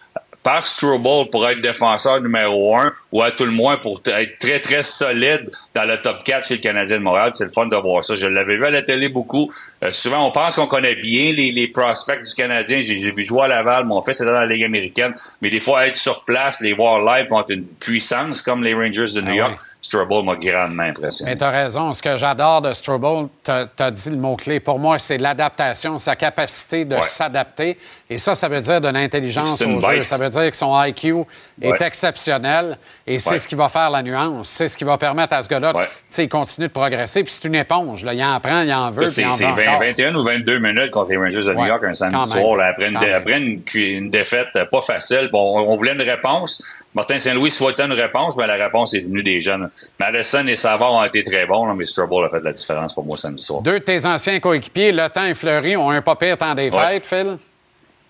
par 0.47 0.65
Struble 0.65 1.29
pour 1.29 1.45
être 1.49 1.59
défenseur 1.59 2.21
numéro 2.21 2.77
un 2.77 2.93
ou 3.11 3.21
à 3.21 3.31
tout 3.31 3.43
le 3.43 3.51
moins 3.51 3.75
pour 3.75 4.01
être 4.05 4.39
très, 4.39 4.61
très 4.61 4.81
solide 4.81 5.51
dans 5.75 5.83
le 5.83 5.97
top 5.97 6.23
4 6.23 6.47
chez 6.47 6.55
le 6.55 6.61
Canadien 6.61 6.99
de 6.99 7.03
Montréal. 7.03 7.31
C'est 7.33 7.43
le 7.43 7.51
fun 7.51 7.65
de 7.65 7.75
voir 7.75 8.01
ça. 8.01 8.15
Je 8.15 8.27
l'avais 8.27 8.55
vu 8.55 8.65
à 8.65 8.69
la 8.69 8.81
télé 8.81 9.09
beaucoup. 9.09 9.51
Euh, 9.83 9.91
souvent, 9.91 10.25
on 10.25 10.31
pense 10.31 10.55
qu'on 10.55 10.67
connaît 10.67 10.95
bien 10.95 11.33
les, 11.33 11.51
les 11.51 11.67
prospects 11.67 12.23
du 12.23 12.33
Canadien. 12.33 12.79
J'ai 12.79 13.11
vu 13.11 13.23
jouer 13.23 13.41
à 13.41 13.47
Laval. 13.49 13.87
Mon 13.87 14.01
fils 14.01 14.21
était 14.21 14.29
dans 14.29 14.39
la 14.39 14.45
Ligue 14.45 14.63
américaine. 14.63 15.13
Mais 15.41 15.49
des 15.49 15.59
fois, 15.59 15.85
être 15.85 15.97
sur 15.97 16.23
place, 16.23 16.61
les 16.61 16.71
voir 16.71 17.01
live 17.01 17.27
contre 17.27 17.51
une 17.51 17.65
puissance 17.65 18.41
comme 18.41 18.63
les 18.63 18.73
Rangers 18.73 19.13
de 19.15 19.19
New 19.19 19.33
Ah 19.33 19.35
York, 19.35 19.51
ouais. 19.51 19.67
Struble 19.87 20.23
m'a 20.25 20.35
grandement 20.35 20.83
impressionné. 20.83 21.31
Mais 21.31 21.37
tu 21.37 21.43
as 21.45 21.49
raison. 21.49 21.93
Ce 21.93 22.01
que 22.01 22.17
j'adore 22.17 22.61
de 22.61 22.73
Strobel, 22.73 23.27
tu 23.43 23.51
as 23.51 23.91
dit 23.91 24.09
le 24.09 24.17
mot-clé. 24.17 24.59
Pour 24.59 24.79
moi, 24.79 24.99
c'est 24.99 25.17
l'adaptation, 25.17 25.97
sa 25.97 26.15
capacité 26.17 26.83
de 26.83 26.95
Ouais. 26.95 27.01
s'adapter. 27.03 27.77
Et 28.09 28.17
ça, 28.17 28.35
ça 28.35 28.47
veut 28.49 28.59
dire 28.59 28.81
de 28.81 28.89
l'intelligence 28.89 29.61
au 29.61 29.79
jeu. 29.79 30.03
Ça 30.03 30.17
veut 30.17 30.29
dire 30.29 30.49
que 30.51 30.57
son 30.57 30.73
IQ 30.83 31.23
est 31.61 31.81
exceptionnel. 31.81 32.77
Et 33.05 33.19
c'est 33.19 33.31
Ouais. 33.31 33.39
ce 33.39 33.47
qui 33.47 33.55
va 33.55 33.69
faire 33.69 33.89
la 33.89 34.03
nuance. 34.03 34.49
C'est 34.49 34.67
ce 34.67 34.75
qui 34.77 34.83
va 34.83 34.97
permettre 34.97 35.33
à 35.33 35.41
ce 35.41 35.47
gars-là, 35.49 35.73
tu 35.73 35.79
sais, 36.09 36.23
il 36.25 36.29
continue 36.29 36.67
de 36.67 36.73
progresser. 36.73 37.23
Puis 37.23 37.31
c'est 37.33 37.47
une 37.47 37.55
éponge. 37.55 38.03
Là. 38.03 38.13
Il 38.13 38.23
en 38.23 38.39
prend, 38.41 38.61
il 38.61 38.73
en 38.73 38.89
veut, 38.89 39.09
C'est 39.09 39.21
il 39.21 39.27
en 39.27 39.33
c'est 39.33 39.45
veut 39.45 39.53
20 39.55 39.67
encore. 39.69 39.79
21 39.81 40.15
ou 40.15 40.23
22 40.23 40.59
minutes 40.59 40.91
contre 40.91 41.11
les 41.11 41.17
Rangers 41.17 41.43
de 41.45 41.53
New 41.53 41.65
York 41.65 41.83
un 41.85 41.95
samedi 41.95 42.27
soir, 42.29 42.55
là, 42.57 42.65
après, 42.67 42.89
une, 42.89 42.97
après 42.97 43.39
une, 43.73 44.09
défaite 44.09 44.49
pas 44.69 44.81
facile. 44.81 45.29
Bon, 45.31 45.59
on, 45.59 45.71
on 45.71 45.75
voulait 45.77 45.93
une 45.93 46.01
réponse. 46.01 46.61
Martin 46.97 47.19
Saint-Louis 47.19 47.51
souhaitait 47.51 47.83
une 47.85 47.93
réponse, 47.93 48.35
mais 48.35 48.47
la 48.47 48.55
réponse 48.55 48.91
est 48.95 49.01
venue 49.01 49.21
des 49.21 49.39
jeunes. 49.39 49.69
Madison 49.99 50.47
et 50.47 50.55
Savard 50.55 50.93
ont 50.93 51.03
été 51.03 51.23
très 51.23 51.45
bons, 51.45 51.63
là, 51.67 51.75
mais 51.75 51.85
Struble 51.85 52.25
a 52.25 52.29
fait 52.31 52.43
la 52.43 52.53
différence 52.53 52.91
pour 52.91 53.05
moi 53.05 53.15
samedi 53.15 53.43
soir. 53.43 53.61
Deux 53.61 53.73
de 53.79 53.83
tes 53.85 54.03
anciens 54.07 54.39
coéquipiers, 54.39 54.91
Le 54.91 55.07
Temps 55.07 55.25
et 55.25 55.35
Fleury, 55.35 55.77
ont 55.77 55.91
un 55.91 56.01
pas 56.01 56.15
pire 56.15 56.35
temps 56.39 56.55
des 56.55 56.71
Ouais. 56.71 56.99
fêtes, 56.99 57.05
Phil? 57.05 57.37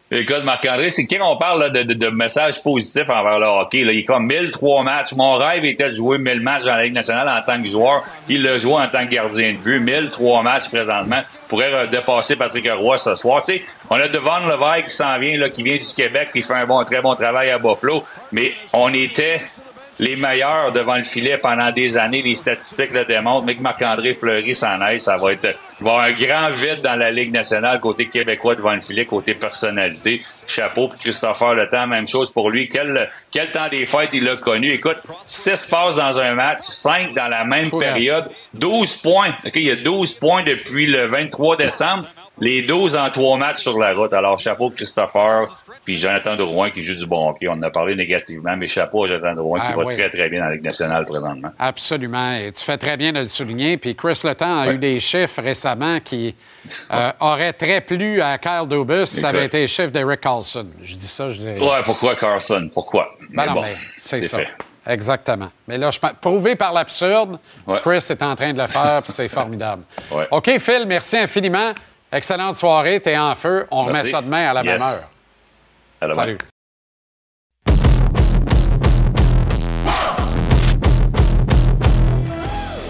Écoute, 0.10 0.46
Marc-André, 0.46 0.90
c'est 0.90 1.06
quand 1.06 1.34
on 1.34 1.36
parle 1.36 1.64
là, 1.64 1.70
de, 1.70 1.84
de, 1.84 1.94
de 1.94 2.08
messages 2.08 2.64
positifs 2.64 3.10
envers 3.10 3.40
le 3.40 3.46
hockey, 3.46 3.84
là, 3.84 3.92
il 3.92 4.00
est 4.00 4.04
comme 4.06 4.26
1003 4.26 4.84
matchs. 4.84 5.12
Mon 5.12 5.36
rêve 5.36 5.66
était 5.66 5.90
de 5.90 5.96
jouer 5.96 6.18
1000 6.18 6.40
matchs 6.40 6.64
dans 6.64 6.76
la 6.76 6.84
Ligue 6.86 6.94
nationale 6.94 7.28
en 7.28 7.42
tant 7.46 7.62
que 7.62 7.68
joueur. 7.68 8.02
Il 8.30 8.42
l'a 8.42 8.58
joué 8.58 8.76
en 8.76 8.88
tant 8.88 9.06
que 9.06 9.12
gardien 9.12 9.52
de 9.52 9.58
but. 9.58 9.82
1003 9.82 10.44
matchs 10.44 10.70
présentement. 10.70 11.22
Pourrait 11.50 11.74
euh, 11.74 11.88
dépasser 11.88 12.38
Patrick 12.38 12.72
Roy 12.72 12.98
ce 12.98 13.16
soir. 13.16 13.44
Tu 13.44 13.58
sais, 13.58 13.66
on 13.90 13.96
a 13.98 14.08
Devon 14.08 14.48
Levaille 14.50 14.86
qui 14.86 14.92
s'en 14.92 15.20
vient, 15.20 15.38
là, 15.38 15.50
qui 15.50 15.64
vient 15.64 15.76
du 15.76 15.94
Québec, 15.94 16.30
qui 16.32 16.42
fait 16.42 16.54
un 16.54 16.66
bon, 16.66 16.82
très 16.86 17.02
bon 17.02 17.14
travail 17.16 17.50
à 17.50 17.58
Buffalo. 17.58 18.06
Mais 18.32 18.54
on 18.72 18.94
était 18.94 19.42
les 20.00 20.16
meilleurs 20.16 20.72
devant 20.72 20.96
le 20.98 21.04
filet 21.04 21.38
pendant 21.38 21.72
des 21.72 21.98
années. 21.98 22.22
Les 22.22 22.36
statistiques 22.36 22.94
le 22.94 23.06
démontrent. 23.06 23.44
Mais 23.46 23.56
que 23.56 23.62
Marc-André 23.62 24.14
Fleury 24.14 24.56
s'en 24.56 24.80
aille, 24.82 25.00
ça 25.02 25.18
va 25.18 25.34
être, 25.34 25.58
il 25.80 25.86
va 25.86 25.90
y 25.92 25.94
avoir 25.94 26.00
un 26.06 26.12
grand 26.12 26.52
vide 26.56 26.82
dans 26.84 26.96
la 26.96 27.12
Ligue 27.12 27.32
nationale 27.34 27.80
côté 27.80 28.08
québécois 28.08 28.56
devant 28.56 28.74
le 28.74 28.82
filet, 28.82 29.06
côté 29.06 29.34
personnalité. 29.34 30.22
Chapeau. 30.46 30.88
Puis 30.90 31.00
Christopher 31.00 31.56
Le 31.56 31.68
Temps, 31.70 31.88
même 31.88 32.08
chose 32.08 32.32
pour 32.32 32.50
lui. 32.50 32.68
Quel, 32.70 33.10
quel 33.32 33.52
temps 33.52 33.68
des 33.70 33.86
fêtes 33.86 34.10
il 34.14 34.28
a 34.30 34.36
connu. 34.38 34.70
Écoute, 34.72 34.98
6 35.24 35.68
passes 35.68 35.98
dans 35.98 36.20
un 36.20 36.36
match, 36.36 36.60
5 36.62 37.14
dans 37.14 37.28
la 37.28 37.44
même 37.44 37.70
Ouais. 37.74 37.86
période, 37.86 38.30
12 38.54 38.96
points. 38.98 39.34
OK, 39.46 39.52
il 39.56 39.64
y 39.64 39.72
a 39.72 39.76
12 39.76 40.14
points 40.16 40.44
depuis 40.44 40.86
le 40.86 41.06
23 41.08 41.58
décembre. 41.58 42.06
Les 42.40 42.62
12 42.62 42.96
en 42.98 43.10
trois 43.10 43.36
matchs 43.38 43.64
sur 43.64 43.80
la 43.80 43.94
route. 43.94 44.14
Alors, 44.14 44.38
chapeau 44.38 44.70
Christopher, 44.70 45.48
puis 45.84 45.98
Jonathan 45.98 46.36
Drouin 46.36 46.70
qui 46.70 46.84
joue 46.84 46.94
du 46.94 47.08
bon 47.08 47.30
hockey. 47.30 47.48
On 47.48 47.54
en 47.54 47.62
a 47.64 47.72
parlé 47.72 47.96
négativement, 47.96 48.56
mais 48.56 48.68
chapeau 48.68 49.06
à 49.06 49.08
Jonathan 49.08 49.34
Drouin 49.34 49.60
Ah, 49.64 49.68
qui 49.72 49.78
va 49.78 49.86
oui. 49.86 49.96
très, 49.96 50.10
très 50.12 50.30
bien 50.30 50.42
dans 50.42 50.46
la 50.50 50.54
Ligue 50.54 50.64
nationale 50.64 51.06
présentement. 51.06 51.50
Absolument. 51.58 52.34
Et 52.34 52.52
tu 52.52 52.64
fais 52.64 52.78
très 52.78 52.96
bien 52.96 53.12
de 53.12 53.20
le 53.20 53.26
souligner. 53.26 53.78
Puis 53.78 53.96
Chris 53.96 54.22
Letang 54.24 54.60
a 54.60 54.72
eu 54.72 54.78
des 54.78 55.00
chiffres 55.00 55.42
récemment 55.42 56.00
qui 56.00 56.36
euh, 56.92 57.12
auraient 57.20 57.54
très 57.54 57.82
plu 57.82 58.22
à 58.22 58.38
Kyle 58.38 58.68
Dubus 58.70 59.08
si 59.08 59.22
ça 59.22 59.30
avait 59.30 59.46
été 59.46 59.58
les 59.62 59.68
chiffres 59.68 59.90
d'Eric 59.92 60.22
Carlson. 60.22 60.68
Je 60.84 60.94
dis 60.94 61.08
ça, 61.08 61.30
je 61.30 61.40
dirais. 61.40 61.60
Ouais, 61.60 61.82
pourquoi 61.84 62.16
Carson? 62.16 62.70
Pourquoi? 62.72 63.16
Ben 63.20 63.28
Mais 63.32 63.46
non, 63.48 63.54
bon, 63.56 63.62
mais 63.62 63.76
c'est 63.98 64.18
ça. 64.18 64.38
fait. 64.38 64.48
Exactement. 64.86 65.50
Mais 65.68 65.78
là, 65.80 65.90
je 65.92 66.00
prouvé 66.22 66.56
par 66.56 66.72
l'absurde, 66.72 67.40
Ouais. 67.66 67.80
Chris 67.82 67.98
est 68.10 68.22
en 68.24 68.36
train 68.36 68.54
de 68.54 68.62
le 68.62 68.68
faire, 68.68 69.02
puis 69.04 69.12
c'est 69.12 69.28
formidable. 69.28 69.82
Ouais. 70.12 70.28
OK, 70.32 70.60
Phil, 70.60 70.84
merci 70.88 71.18
infiniment. 71.18 71.72
Excellente 72.12 72.56
soirée. 72.56 73.00
T'es 73.00 73.18
en 73.18 73.36
feu. 73.36 73.68
On 73.70 73.86
remet 73.86 74.06
ça 74.06 74.22
demain 74.22 74.50
à 74.50 74.54
la 74.54 74.64
même 74.64 74.82
heure. 74.82 75.10
À. 76.00 76.10
Salut. 76.10 76.38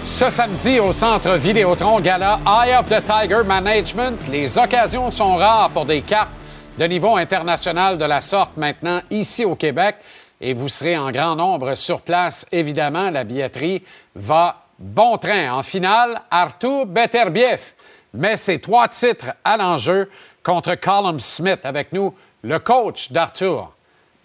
Ce 0.05 0.29
samedi, 0.29 0.79
au 0.79 0.93
centre 0.93 1.35
Vidéotron 1.35 1.99
Gala 1.99 2.39
Eye 2.45 2.75
of 2.75 2.85
the 2.87 3.03
Tiger 3.03 3.43
Management, 3.45 4.17
les 4.31 4.57
occasions 4.57 5.11
sont 5.11 5.35
rares 5.35 5.69
pour 5.71 5.85
des 5.85 6.01
cartes 6.01 6.31
de 6.77 6.85
niveau 6.85 7.15
international 7.17 7.97
de 7.97 8.05
la 8.05 8.21
sorte 8.21 8.55
maintenant 8.55 9.01
ici 9.09 9.45
au 9.45 9.55
Québec. 9.55 9.97
Et 10.39 10.53
vous 10.53 10.69
serez 10.69 10.97
en 10.97 11.11
grand 11.11 11.35
nombre 11.35 11.75
sur 11.75 12.01
place, 12.01 12.45
évidemment. 12.51 13.09
La 13.09 13.23
billetterie 13.23 13.83
va 14.15 14.63
bon 14.79 15.17
train. 15.17 15.51
En 15.51 15.63
finale, 15.63 16.21
Artur 16.29 16.85
Beterbiev 16.85 17.73
met 18.17 18.37
ses 18.37 18.59
trois 18.59 18.87
titres 18.87 19.33
à 19.43 19.57
l'enjeu 19.57 20.09
contre 20.43 20.75
Colin 20.75 21.19
Smith. 21.19 21.59
Avec 21.63 21.93
nous, 21.93 22.13
le 22.43 22.59
coach 22.59 23.11
d'Arthur, 23.11 23.71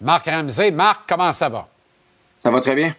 Marc 0.01 0.25
Ramsey. 0.25 0.71
Marc, 0.71 1.01
comment 1.07 1.33
ça 1.33 1.49
va? 1.49 1.67
Ça 2.41 2.51
va 2.51 2.59
très 2.59 2.75
bien. 2.75 2.95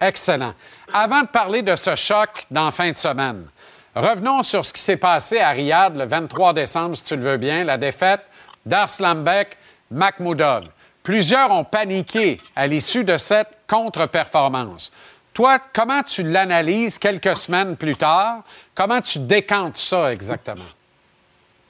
Excellent. 0.00 0.54
Avant 0.92 1.22
de 1.22 1.26
parler 1.26 1.62
de 1.62 1.76
ce 1.76 1.94
choc 1.94 2.44
d'en 2.50 2.70
fin 2.70 2.90
de 2.90 2.96
semaine, 2.96 3.46
revenons 3.94 4.42
sur 4.42 4.64
ce 4.64 4.72
qui 4.72 4.80
s'est 4.80 4.96
passé 4.96 5.38
à 5.40 5.50
Riyad 5.50 5.96
le 5.96 6.04
23 6.04 6.52
décembre, 6.52 6.96
si 6.96 7.04
tu 7.04 7.16
le 7.16 7.22
veux 7.22 7.36
bien, 7.36 7.64
la 7.64 7.78
défaite 7.78 8.22
d'Arslanbek 8.64 9.56
Makhmoudov. 9.90 10.64
Plusieurs 11.02 11.50
ont 11.50 11.64
paniqué 11.64 12.36
à 12.54 12.66
l'issue 12.66 13.04
de 13.04 13.16
cette 13.16 13.58
contre-performance. 13.66 14.92
Toi, 15.38 15.60
comment 15.72 16.02
tu 16.02 16.24
l'analyses 16.24 16.98
quelques 16.98 17.36
semaines 17.36 17.76
plus 17.76 17.94
tard? 17.94 18.42
Comment 18.74 19.00
tu 19.00 19.20
décantes 19.20 19.76
ça 19.76 20.12
exactement? 20.12 20.64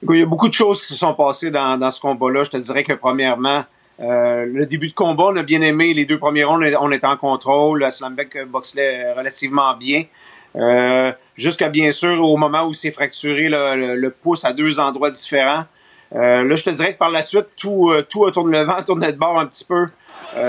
Il 0.09 0.21
y 0.21 0.23
a 0.23 0.25
beaucoup 0.25 0.49
de 0.49 0.55
choses 0.55 0.81
qui 0.81 0.87
se 0.87 0.95
sont 0.95 1.13
passées 1.13 1.51
dans, 1.51 1.77
dans 1.77 1.91
ce 1.91 2.01
combat-là. 2.01 2.45
Je 2.45 2.51
te 2.53 2.57
dirais 2.57 2.83
que 2.83 2.95
premièrement, 2.95 3.67
euh, 4.01 4.47
le 4.47 4.65
début 4.65 4.89
de 4.89 4.95
combat, 4.95 5.25
on 5.25 5.37
a 5.37 5.43
bien 5.43 5.61
aimé. 5.61 5.93
Les 5.93 6.07
deux 6.07 6.19
premiers 6.19 6.45
rounds, 6.45 6.65
on 6.81 6.91
était 6.93 7.07
en 7.07 7.19
contrôle. 7.19 7.87
Slambeck 7.93 8.47
boxait 8.47 9.13
relativement 9.13 9.77
bien. 9.77 10.05
Euh, 10.57 11.13
Jusqu'à 11.37 11.69
bien 11.69 11.93
sûr 11.93 12.25
au 12.25 12.39
moment 12.39 12.65
où 12.65 12.73
s'est 12.73 12.91
fracturé 12.91 13.51
le, 13.51 14.09
pouce 14.09 14.47
à 14.47 14.55
deux 14.55 14.81
endroits 14.81 15.11
différents. 15.11 15.65
Euh, 16.15 16.43
là, 16.43 16.55
je 16.55 16.65
te 16.65 16.71
dirais 16.71 16.95
que 16.95 16.99
par 16.99 17.11
la 17.11 17.23
suite, 17.23 17.49
tout, 17.55 17.93
tout 18.09 18.25
a 18.25 18.33
tourné 18.33 18.61
le 18.61 18.65
vent, 18.65 18.83
tourné 18.87 19.13
de 19.13 19.19
bord 19.19 19.39
un 19.39 19.45
petit 19.45 19.67
peu. 19.67 19.89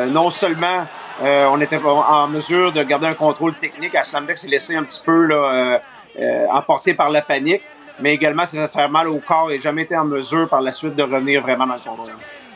Non 0.07 0.29
seulement 0.31 0.85
euh, 1.21 1.47
on 1.51 1.59
était 1.61 1.77
en- 1.83 2.27
mesure 2.27 2.71
de 2.71 2.83
garder 2.83 3.07
un 3.07 3.13
contrôle 3.13 3.53
technique, 3.55 3.95
Aslambeck 3.95 4.37
s'est 4.37 4.47
laissé 4.47 4.75
un 4.75 4.83
petit 4.83 5.01
peu 5.03 5.29
euh, 5.31 5.77
euh, 6.19 6.45
emporté 6.51 6.93
par 6.93 7.09
la 7.09 7.21
panique, 7.21 7.61
mais 7.99 8.13
également 8.13 8.45
s'est 8.45 8.57
fait 8.57 8.71
faire 8.73 8.89
mal 8.89 9.07
au 9.07 9.19
corps 9.19 9.51
et 9.51 9.59
jamais 9.59 9.83
été 9.83 9.95
en 9.97 10.05
mesure 10.05 10.47
par 10.47 10.61
la 10.61 10.71
suite 10.71 10.95
de 10.95 11.03
revenir 11.03 11.41
vraiment 11.41 11.65
dans 11.67 11.73
le 11.75 11.79
combat. 11.79 12.11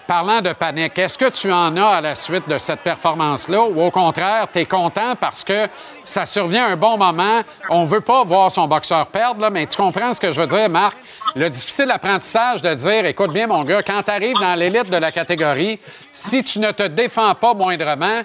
Parlant 0.05 0.41
de 0.41 0.51
panique, 0.51 0.99
est-ce 0.99 1.17
que 1.17 1.29
tu 1.29 1.49
en 1.49 1.77
as 1.77 1.87
à 1.87 2.01
la 2.01 2.13
suite 2.13 2.47
de 2.49 2.57
cette 2.57 2.81
performance-là 2.81 3.61
ou 3.61 3.81
au 3.81 3.89
contraire, 3.89 4.47
tu 4.51 4.59
es 4.59 4.65
content 4.65 5.15
parce 5.17 5.45
que 5.45 5.67
ça 6.03 6.25
survient 6.25 6.65
un 6.67 6.75
bon 6.75 6.97
moment? 6.97 7.39
On 7.69 7.85
veut 7.85 8.01
pas 8.05 8.25
voir 8.25 8.51
son 8.51 8.67
boxeur 8.67 9.07
perdre, 9.07 9.49
mais 9.49 9.65
tu 9.65 9.77
comprends 9.77 10.13
ce 10.13 10.19
que 10.19 10.29
je 10.33 10.41
veux 10.41 10.47
dire, 10.47 10.69
Marc? 10.69 10.97
Le 11.37 11.49
difficile 11.49 11.89
apprentissage 11.89 12.61
de 12.61 12.73
dire, 12.73 13.05
écoute 13.05 13.31
bien, 13.33 13.47
mon 13.47 13.63
gars, 13.63 13.81
quand 13.81 14.03
tu 14.03 14.11
arrives 14.11 14.35
dans 14.41 14.55
l'élite 14.55 14.91
de 14.91 14.97
la 14.97 15.13
catégorie, 15.13 15.79
si 16.11 16.43
tu 16.43 16.59
ne 16.59 16.71
te 16.71 16.83
défends 16.83 17.33
pas 17.35 17.53
moindrement, 17.53 18.23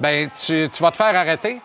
ben 0.00 0.30
tu, 0.30 0.66
vas 0.80 0.90
te 0.90 0.96
faire 0.96 1.14
arrêter? 1.14 1.60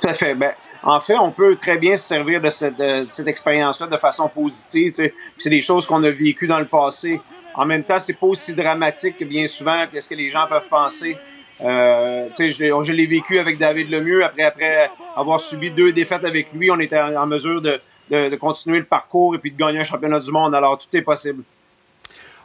Tout 0.00 0.08
à 0.08 0.14
fait. 0.14 0.34
Ben, 0.34 0.52
en 0.82 1.00
fait, 1.00 1.16
on 1.16 1.30
peut 1.30 1.56
très 1.56 1.78
bien 1.78 1.96
se 1.96 2.06
servir 2.06 2.40
de 2.40 2.50
cette, 2.50 3.26
expérience-là 3.26 3.86
de 3.86 3.96
façon 3.96 4.28
positive. 4.28 4.92
C'est 5.38 5.50
des 5.50 5.62
choses 5.62 5.86
qu'on 5.86 6.02
a 6.04 6.10
vécues 6.10 6.46
dans 6.46 6.58
le 6.58 6.66
passé. 6.66 7.20
En 7.54 7.64
même 7.64 7.84
temps, 7.84 8.00
c'est 8.00 8.18
pas 8.18 8.26
aussi 8.26 8.54
dramatique 8.54 9.18
que 9.18 9.24
bien 9.24 9.46
souvent 9.46 9.86
qu'est-ce 9.90 10.08
que 10.08 10.14
les 10.14 10.30
gens 10.30 10.46
peuvent 10.46 10.68
penser. 10.68 11.16
Euh, 11.60 12.28
je, 12.38 12.92
l'ai- 12.92 13.06
vécu 13.06 13.38
avec 13.38 13.58
David 13.58 13.90
Lemieux. 13.90 14.24
Après, 14.24 14.42
après 14.42 14.90
avoir 15.14 15.40
subi 15.40 15.70
deux 15.70 15.92
défaites 15.92 16.24
avec 16.24 16.52
lui, 16.52 16.70
on 16.70 16.80
était 16.80 16.98
en, 16.98 17.26
mesure 17.26 17.62
de, 17.62 17.80
de 18.10 18.36
continuer 18.36 18.78
le 18.78 18.84
parcours 18.84 19.34
et 19.34 19.38
puis 19.38 19.52
de 19.52 19.56
gagner 19.56 19.80
un 19.80 19.84
championnat 19.84 20.18
du 20.18 20.30
monde. 20.32 20.54
Alors, 20.54 20.78
tout 20.78 20.88
est 20.96 21.02
possible. 21.02 21.44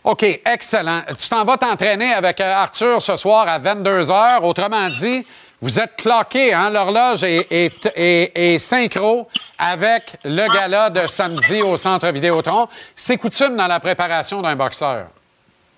OK, 0.04 0.24
excellent. 0.46 1.02
Tu 1.18 1.30
t'en 1.30 1.44
vas 1.44 1.58
t'entraîner 1.58 2.14
avec 2.14 2.40
euh, 2.40 2.54
Arthur 2.54 3.02
ce 3.02 3.16
soir 3.16 3.48
à 3.48 3.60
22 3.60 4.04
h. 4.04 4.44
Autrement 4.44 4.88
dit, 4.90 5.26
Vous 5.60 5.80
êtes 5.80 5.96
cloqué, 5.98 6.54
hein? 6.54 6.70
L'horloge 6.70 7.24
est, 7.24 8.60
synchro 8.60 9.28
avec 9.58 10.18
le 10.24 10.46
gala 10.54 10.90
de 10.90 11.08
samedi 11.08 11.62
au 11.62 11.76
Centre 11.78 12.08
Vidéotron. 12.12 12.68
C'est 12.96 13.18
coutume 13.18 13.56
dans 13.56 13.68
la 13.68 13.80
préparation 13.80 14.42
d'un 14.42 14.56
boxeur. 14.56 15.08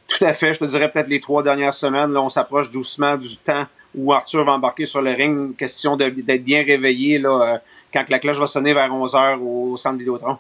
Tout 0.08 0.26
à 0.26 0.34
fait. 0.34 0.54
Je 0.54 0.60
te 0.60 0.66
dirais 0.66 0.92
peut-être 0.92 1.08
les 1.08 1.22
trois 1.22 1.44
dernières 1.44 1.74
semaines, 1.74 2.12
là, 2.12 2.22
on 2.22 2.30
s'approche 2.30 2.70
doucement 2.72 3.16
du 3.16 3.38
temps 3.38 3.66
où 3.96 4.12
Arthur 4.12 4.44
va 4.44 4.54
embarquer 4.54 4.86
sur 4.86 5.02
le 5.02 5.12
ring. 5.12 5.56
Question 5.56 5.96
d'être 5.96 6.44
bien 6.44 6.64
réveillé 6.64 7.18
là, 7.18 7.54
euh, 7.54 7.58
quand 7.94 8.10
la 8.10 8.20
cloche 8.20 8.38
va 8.38 8.48
sonner 8.48 8.74
vers 8.74 8.94
11 8.94 9.14
h 9.14 9.40
au 9.40 9.78
Centre 9.78 9.98
Vidéotron. 9.98 10.38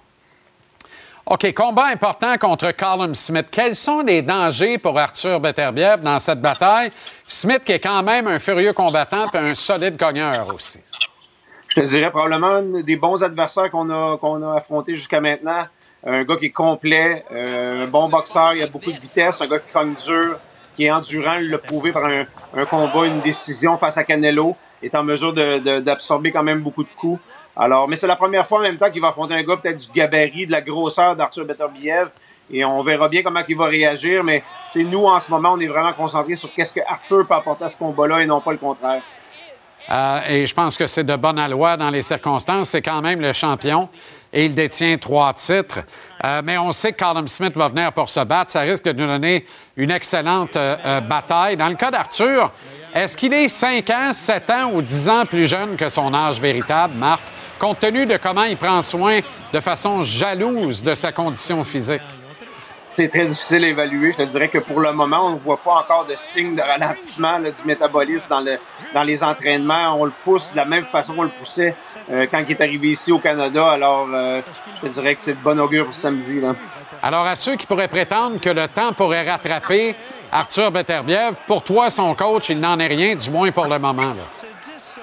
OK, 1.29 1.53
combat 1.53 1.85
important 1.85 2.39
contre 2.39 2.71
Callum 2.71 3.13
Smith. 3.13 3.49
Quels 3.51 3.75
sont 3.75 4.01
les 4.01 4.23
dangers 4.23 4.79
pour 4.79 4.97
Arthur 4.97 5.39
Beterbiev 5.39 6.01
dans 6.01 6.17
cette 6.17 6.41
bataille? 6.41 6.89
Smith 7.27 7.63
qui 7.63 7.73
est 7.73 7.79
quand 7.79 8.01
même 8.01 8.25
un 8.25 8.39
furieux 8.39 8.73
combattant 8.73 9.23
et 9.35 9.37
un 9.37 9.53
solide 9.53 9.95
cogneur 9.95 10.47
aussi. 10.55 10.79
Je 11.67 11.81
te 11.81 11.85
dirais 11.85 12.09
probablement 12.09 12.81
des 12.81 12.95
bons 12.95 13.23
adversaires 13.23 13.69
qu'on 13.69 13.91
a, 13.91 14.17
a 14.19 14.57
affrontés 14.57 14.95
jusqu'à 14.95 15.21
maintenant. 15.21 15.65
Un 16.03 16.23
gars 16.23 16.37
qui 16.37 16.45
est 16.45 16.51
complet, 16.51 17.23
euh, 17.31 17.85
un 17.85 17.87
bon 17.87 18.09
boxeur, 18.09 18.55
il 18.55 18.63
a 18.63 18.67
beaucoup 18.67 18.91
de 18.91 18.99
vitesse, 18.99 19.39
un 19.39 19.47
gars 19.47 19.59
qui 19.59 19.71
cogne 19.71 19.93
dur, 20.03 20.35
qui 20.75 20.85
est 20.85 20.91
endurant, 20.91 21.35
il 21.35 21.51
l'a 21.51 21.59
prouvé 21.59 21.91
par 21.91 22.05
un, 22.05 22.23
un, 22.55 22.65
combat, 22.65 23.05
une 23.05 23.19
décision 23.19 23.77
face 23.77 23.99
à 23.99 24.03
Canelo, 24.03 24.55
est 24.81 24.95
en 24.95 25.03
mesure 25.03 25.33
d'absorber 25.33 26.31
quand 26.31 26.41
même 26.41 26.61
beaucoup 26.61 26.83
de 26.83 26.89
coups. 26.97 27.21
Alors, 27.55 27.87
mais 27.87 27.95
c'est 27.95 28.07
la 28.07 28.15
première 28.15 28.47
fois 28.47 28.59
en 28.59 28.63
même 28.63 28.77
temps 28.77 28.89
qu'il 28.89 29.01
va 29.01 29.09
affronter 29.09 29.33
un 29.33 29.43
gars 29.43 29.57
peut-être 29.57 29.77
du 29.77 29.91
gabarit, 29.93 30.45
de 30.45 30.51
la 30.51 30.61
grosseur 30.61 31.15
d'Arthur 31.15 31.45
Beterbiev. 31.45 32.09
Et 32.51 32.65
on 32.65 32.81
verra 32.83 33.07
bien 33.09 33.21
comment 33.21 33.41
il 33.47 33.57
va 33.57 33.65
réagir. 33.65 34.23
Mais 34.23 34.43
nous, 34.75 35.05
en 35.05 35.19
ce 35.19 35.29
moment, 35.29 35.51
on 35.53 35.59
est 35.59 35.67
vraiment 35.67 35.93
concentrés 35.93 36.35
sur 36.35 36.51
qu'est-ce 36.53 36.73
que 36.73 36.79
Arthur 36.87 37.27
peut 37.27 37.35
apporter 37.35 37.65
à 37.65 37.69
ce 37.69 37.77
combat-là 37.77 38.21
et 38.21 38.25
non 38.25 38.41
pas 38.41 38.51
le 38.51 38.57
contraire. 38.57 39.01
Euh, 39.91 40.19
et 40.27 40.45
je 40.45 40.53
pense 40.53 40.77
que 40.77 40.85
c'est 40.85 41.03
de 41.03 41.15
bonne 41.15 41.43
loi 41.49 41.77
dans 41.77 41.89
les 41.89 42.01
circonstances. 42.01 42.69
C'est 42.69 42.81
quand 42.81 43.01
même 43.01 43.21
le 43.21 43.33
champion 43.33 43.89
et 44.31 44.45
il 44.45 44.53
détient 44.53 44.97
trois 44.97 45.33
titres. 45.33 45.79
Euh, 46.23 46.41
mais 46.43 46.57
on 46.57 46.71
sait 46.71 46.91
que 46.91 46.97
Callum 46.97 47.27
Smith 47.27 47.55
va 47.55 47.69
venir 47.69 47.91
pour 47.91 48.09
se 48.09 48.19
battre. 48.19 48.51
Ça 48.51 48.61
risque 48.61 48.83
de 48.83 48.93
nous 48.93 49.07
donner 49.07 49.45
une 49.75 49.89
excellente 49.89 50.55
euh, 50.55 51.01
bataille. 51.01 51.57
Dans 51.57 51.69
le 51.69 51.75
cas 51.75 51.89
d'Arthur, 51.89 52.51
est-ce 52.93 53.17
qu'il 53.17 53.33
est 53.33 53.49
5 53.49 53.89
ans, 53.89 54.13
7 54.13 54.49
ans 54.49 54.71
ou 54.73 54.81
10 54.81 55.09
ans 55.09 55.23
plus 55.25 55.47
jeune 55.47 55.75
que 55.75 55.89
son 55.89 56.13
âge 56.13 56.39
véritable, 56.39 56.93
Marc? 56.95 57.21
Compte 57.59 57.79
tenu 57.79 58.05
de 58.05 58.17
comment 58.17 58.43
il 58.43 58.57
prend 58.57 58.81
soin 58.81 59.19
de 59.53 59.59
façon 59.59 60.01
jalouse 60.01 60.81
de 60.81 60.95
sa 60.95 61.11
condition 61.11 61.63
physique? 61.63 62.01
C'est 62.95 63.07
très 63.07 63.27
difficile 63.27 63.63
à 63.63 63.67
évaluer. 63.67 64.11
Je 64.17 64.23
te 64.23 64.29
dirais 64.29 64.49
que 64.49 64.57
pour 64.57 64.81
le 64.81 64.91
moment, 64.91 65.27
on 65.27 65.29
ne 65.31 65.39
voit 65.39 65.57
pas 65.57 65.75
encore 65.75 66.05
de 66.05 66.15
signe 66.17 66.55
de 66.55 66.61
ralentissement 66.61 67.39
du 67.39 67.51
métabolisme 67.65 68.27
dans, 68.29 68.41
le, 68.41 68.57
dans 68.93 69.03
les 69.03 69.23
entraînements. 69.23 69.95
On 69.97 70.05
le 70.05 70.11
pousse 70.25 70.51
de 70.51 70.57
la 70.57 70.65
même 70.65 70.85
façon 70.85 71.13
qu'on 71.13 71.23
le 71.23 71.29
poussait 71.29 71.75
euh, 72.11 72.25
quand 72.29 72.43
il 72.45 72.51
est 72.51 72.61
arrivé 72.61 72.89
ici 72.89 73.11
au 73.13 73.19
Canada. 73.19 73.69
Alors, 73.69 74.07
euh, 74.13 74.41
je 74.81 74.87
te 74.87 74.93
dirais 74.93 75.15
que 75.15 75.21
c'est 75.21 75.33
de 75.33 75.43
bon 75.43 75.57
augure 75.59 75.85
pour 75.85 75.95
samedi. 75.95 76.41
Là. 76.41 76.49
Alors, 77.01 77.25
à 77.25 77.37
ceux 77.37 77.55
qui 77.55 77.65
pourraient 77.65 77.87
prétendre 77.87 78.39
que 78.41 78.49
le 78.49 78.67
temps 78.67 78.91
pourrait 78.91 79.29
rattraper 79.29 79.95
Arthur 80.31 80.69
Beterbiev, 80.69 81.35
pour 81.47 81.63
toi, 81.63 81.89
son 81.89 82.13
coach, 82.15 82.49
il 82.49 82.59
n'en 82.59 82.77
est 82.79 82.87
rien, 82.87 83.15
du 83.15 83.29
moins 83.29 83.51
pour 83.51 83.67
le 83.67 83.79
moment. 83.79 84.01
Là. 84.01 84.48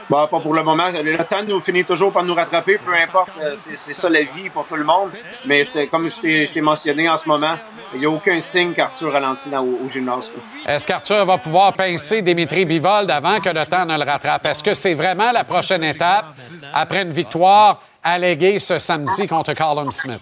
Bah, 0.08 0.28
pas 0.30 0.38
pour 0.38 0.54
le 0.54 0.62
moment. 0.62 0.88
Le 0.88 1.16
temps 1.24 1.42
nous 1.46 1.60
finit 1.60 1.84
toujours 1.84 2.12
par 2.12 2.22
nous 2.22 2.34
rattraper, 2.34 2.78
peu 2.78 2.94
importe. 2.94 3.30
Euh, 3.42 3.56
c'est 3.56 3.94
ça 3.94 4.08
la 4.08 4.22
vie 4.22 4.48
pour 4.50 4.64
tout 4.66 4.76
le 4.76 4.84
monde. 4.84 5.10
Mais 5.44 5.64
comme 5.90 6.08
je 6.08 6.46
t'ai 6.52 6.60
mentionné 6.60 7.08
en 7.08 7.18
ce 7.18 7.28
moment, 7.28 7.54
il 7.92 8.00
n'y 8.00 8.06
a 8.06 8.10
aucun 8.10 8.40
signe 8.40 8.72
qu'Arthur 8.72 9.12
ralentit 9.12 9.50
dans, 9.50 9.62
au, 9.62 9.80
au, 9.84 9.90
gymnase. 9.92 10.30
Est-ce 10.64 10.86
qu'Arthur 10.86 11.24
va 11.24 11.38
pouvoir 11.38 11.72
pincer 11.72 12.22
Dimitri 12.22 12.64
Bivold 12.64 13.10
avant 13.10 13.36
que 13.40 13.48
le 13.48 13.66
temps 13.66 13.84
ne 13.84 13.96
le 13.96 14.04
rattrape? 14.08 14.46
Est-ce 14.46 14.62
que 14.62 14.74
c'est 14.74 14.94
vraiment 14.94 15.32
la 15.32 15.42
prochaine 15.42 15.82
étape 15.82 16.26
après 16.72 17.02
une 17.02 17.12
victoire 17.12 17.80
alléguée 18.02 18.60
ce 18.60 18.78
samedi 18.78 19.26
contre 19.26 19.54
Carlin 19.54 19.86
Smith? 19.86 20.20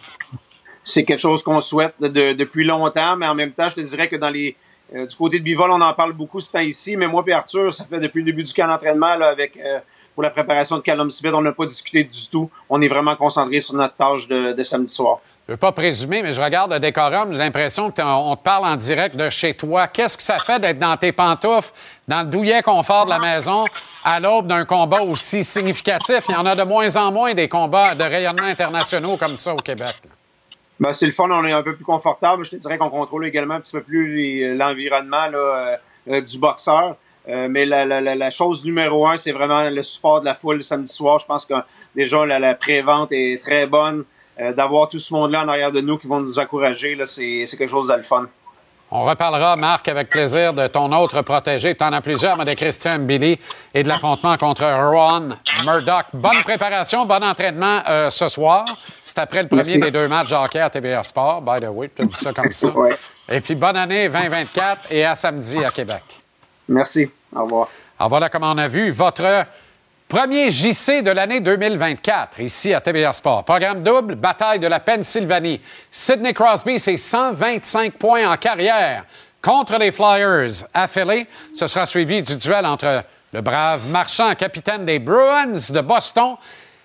C'est 0.82 1.04
quelque 1.04 1.20
chose 1.20 1.42
qu'on 1.42 1.60
souhaite 1.60 1.94
de, 2.00 2.32
depuis 2.32 2.64
longtemps, 2.64 3.16
mais 3.16 3.26
en 3.26 3.34
même 3.34 3.52
temps, 3.52 3.68
je 3.68 3.76
te 3.76 3.80
dirais 3.80 4.08
que 4.08 4.16
dans 4.16 4.30
les 4.30 4.56
euh, 4.94 5.06
du 5.06 5.16
côté 5.16 5.38
de 5.38 5.44
Bivol, 5.44 5.70
on 5.70 5.80
en 5.80 5.94
parle 5.94 6.12
beaucoup 6.12 6.40
ce 6.40 6.52
temps 6.52 6.60
ici, 6.60 6.96
mais 6.96 7.06
moi 7.06 7.24
et 7.26 7.32
Arthur, 7.32 7.72
ça 7.72 7.84
fait 7.84 8.00
depuis 8.00 8.20
le 8.20 8.26
début 8.26 8.44
du 8.44 8.52
camp 8.52 8.66
d'entraînement 8.66 9.06
avec 9.06 9.56
euh, 9.56 9.78
pour 10.14 10.22
la 10.22 10.30
préparation 10.30 10.76
de 10.76 10.82
Callum 10.82 11.10
Smith, 11.10 11.32
on 11.34 11.40
n'a 11.40 11.52
pas 11.52 11.66
discuté 11.66 12.04
du 12.04 12.28
tout. 12.30 12.50
On 12.68 12.80
est 12.80 12.88
vraiment 12.88 13.16
concentré 13.16 13.60
sur 13.60 13.74
notre 13.74 13.94
tâche 13.94 14.28
de, 14.28 14.62
samedi 14.62 14.92
soir. 14.92 15.18
Je 15.46 15.52
ne 15.52 15.56
veux 15.56 15.58
pas 15.58 15.72
présumer, 15.72 16.22
mais 16.22 16.32
je 16.32 16.40
regarde 16.40 16.72
le 16.72 16.80
décorum, 16.80 17.32
j'ai 17.32 17.38
l'impression 17.38 17.90
qu'on 17.90 18.36
te 18.36 18.42
parle 18.42 18.64
en 18.64 18.76
direct 18.76 19.16
de 19.16 19.28
chez 19.28 19.54
toi. 19.54 19.88
Qu'est-ce 19.88 20.16
que 20.16 20.22
ça 20.22 20.38
fait 20.38 20.58
d'être 20.58 20.78
dans 20.78 20.96
tes 20.96 21.12
pantoufles, 21.12 21.72
dans 22.08 22.20
le 22.20 22.28
douillet 22.28 22.62
confort 22.62 23.04
de 23.04 23.10
la 23.10 23.18
maison, 23.18 23.64
à 24.04 24.20
l'aube 24.20 24.46
d'un 24.46 24.64
combat 24.64 25.02
aussi 25.02 25.44
significatif? 25.44 26.24
Il 26.28 26.34
y 26.34 26.38
en 26.38 26.46
a 26.46 26.54
de 26.54 26.62
moins 26.62 26.96
en 26.96 27.12
moins 27.12 27.34
des 27.34 27.48
combats 27.48 27.94
de 27.94 28.04
rayonnement 28.04 28.46
internationaux 28.46 29.16
comme 29.16 29.36
ça 29.36 29.52
au 29.52 29.56
Québec. 29.56 29.96
Ben, 30.80 30.92
c'est 30.92 31.06
le 31.06 31.12
fun, 31.12 31.28
on 31.30 31.44
est 31.44 31.52
un 31.52 31.62
peu 31.62 31.76
plus 31.76 31.84
confortable. 31.84 32.44
Je 32.44 32.50
te 32.50 32.56
dirais 32.56 32.78
qu'on 32.78 32.90
contrôle 32.90 33.26
également 33.26 33.54
un 33.54 33.60
petit 33.60 33.72
peu 33.72 33.82
plus 33.82 34.56
l'environnement 34.56 35.28
euh, 35.32 35.76
euh, 36.08 36.20
du 36.20 36.38
boxeur. 36.38 36.96
Euh, 37.28 37.48
mais 37.48 37.64
la, 37.64 37.84
la, 37.84 38.00
la, 38.00 38.30
chose 38.30 38.64
numéro 38.64 39.06
un, 39.06 39.16
c'est 39.16 39.32
vraiment 39.32 39.70
le 39.70 39.82
support 39.82 40.20
de 40.20 40.26
la 40.26 40.34
foule 40.34 40.56
le 40.56 40.62
samedi 40.62 40.92
soir. 40.92 41.18
Je 41.20 41.26
pense 41.26 41.46
que 41.46 41.54
déjà 41.94 42.26
la, 42.26 42.38
la 42.38 42.54
prévente 42.54 43.12
est 43.12 43.42
très 43.42 43.66
bonne. 43.66 44.04
D'avoir 44.56 44.88
tout 44.88 44.98
ce 44.98 45.14
monde-là 45.14 45.44
en 45.44 45.48
arrière 45.48 45.70
de 45.70 45.80
nous 45.80 45.96
qui 45.96 46.08
vont 46.08 46.18
nous 46.18 46.40
encourager, 46.40 46.98
c'est 47.06 47.44
quelque 47.56 47.70
chose 47.70 47.86
de 47.86 47.94
le 47.94 48.02
fun. 48.02 48.26
On 48.96 49.02
reparlera, 49.02 49.56
Marc, 49.56 49.88
avec 49.88 50.08
plaisir 50.08 50.54
de 50.54 50.68
ton 50.68 50.92
autre 50.92 51.20
protégé. 51.22 51.74
Tu 51.74 51.82
en 51.82 51.92
as 51.92 52.00
plusieurs, 52.00 52.38
mais 52.38 52.44
de 52.44 52.52
Christian 52.52 53.00
Billy 53.00 53.40
et 53.74 53.82
de 53.82 53.88
l'affrontement 53.88 54.36
contre 54.36 54.62
Ron 54.62 55.30
Murdoch. 55.64 56.06
Bonne 56.12 56.40
préparation, 56.44 57.04
bon 57.04 57.20
entraînement 57.24 57.80
euh, 57.88 58.08
ce 58.08 58.28
soir. 58.28 58.64
C'est 59.04 59.18
après 59.18 59.42
le 59.42 59.48
premier 59.48 59.78
des 59.78 59.90
deux 59.90 60.06
matchs 60.06 60.30
de 60.30 60.36
hockey 60.36 60.60
à 60.60 60.70
TVR 60.70 61.04
Sport, 61.04 61.42
by 61.42 61.56
the 61.56 61.68
way. 61.70 61.90
Tu 61.92 62.06
dis 62.06 62.16
ça 62.16 62.32
comme 62.32 62.46
ça. 62.46 62.68
Et 63.28 63.40
puis, 63.40 63.56
bonne 63.56 63.76
année 63.76 64.08
2024 64.08 64.94
et 64.94 65.04
à 65.04 65.16
samedi 65.16 65.64
à 65.64 65.72
Québec. 65.72 66.04
Merci. 66.68 67.10
Au 67.34 67.42
revoir. 67.42 67.68
Alors 67.98 68.10
voilà 68.10 68.28
comme 68.28 68.44
on 68.44 68.58
a 68.58 68.68
vu 68.68 68.92
votre 68.92 69.44
Premier 70.14 70.48
JC 70.48 71.02
de 71.02 71.10
l'année 71.10 71.40
2024, 71.40 72.38
ici 72.38 72.72
à 72.72 72.80
TVA 72.80 73.12
Sport. 73.12 73.42
Programme 73.42 73.82
double, 73.82 74.14
bataille 74.14 74.60
de 74.60 74.68
la 74.68 74.78
Pennsylvanie. 74.78 75.60
Sidney 75.90 76.32
Crosby, 76.32 76.78
c'est 76.78 76.96
125 76.96 77.94
points 77.94 78.30
en 78.30 78.36
carrière 78.36 79.06
contre 79.42 79.76
les 79.76 79.90
Flyers 79.90 80.68
affilés. 80.72 81.26
Ce 81.52 81.66
sera 81.66 81.84
suivi 81.84 82.22
du 82.22 82.36
duel 82.36 82.64
entre 82.64 83.02
le 83.32 83.40
brave 83.40 83.88
marchand, 83.88 84.32
capitaine 84.36 84.84
des 84.84 85.00
Bruins 85.00 85.72
de 85.72 85.80
Boston, 85.80 86.36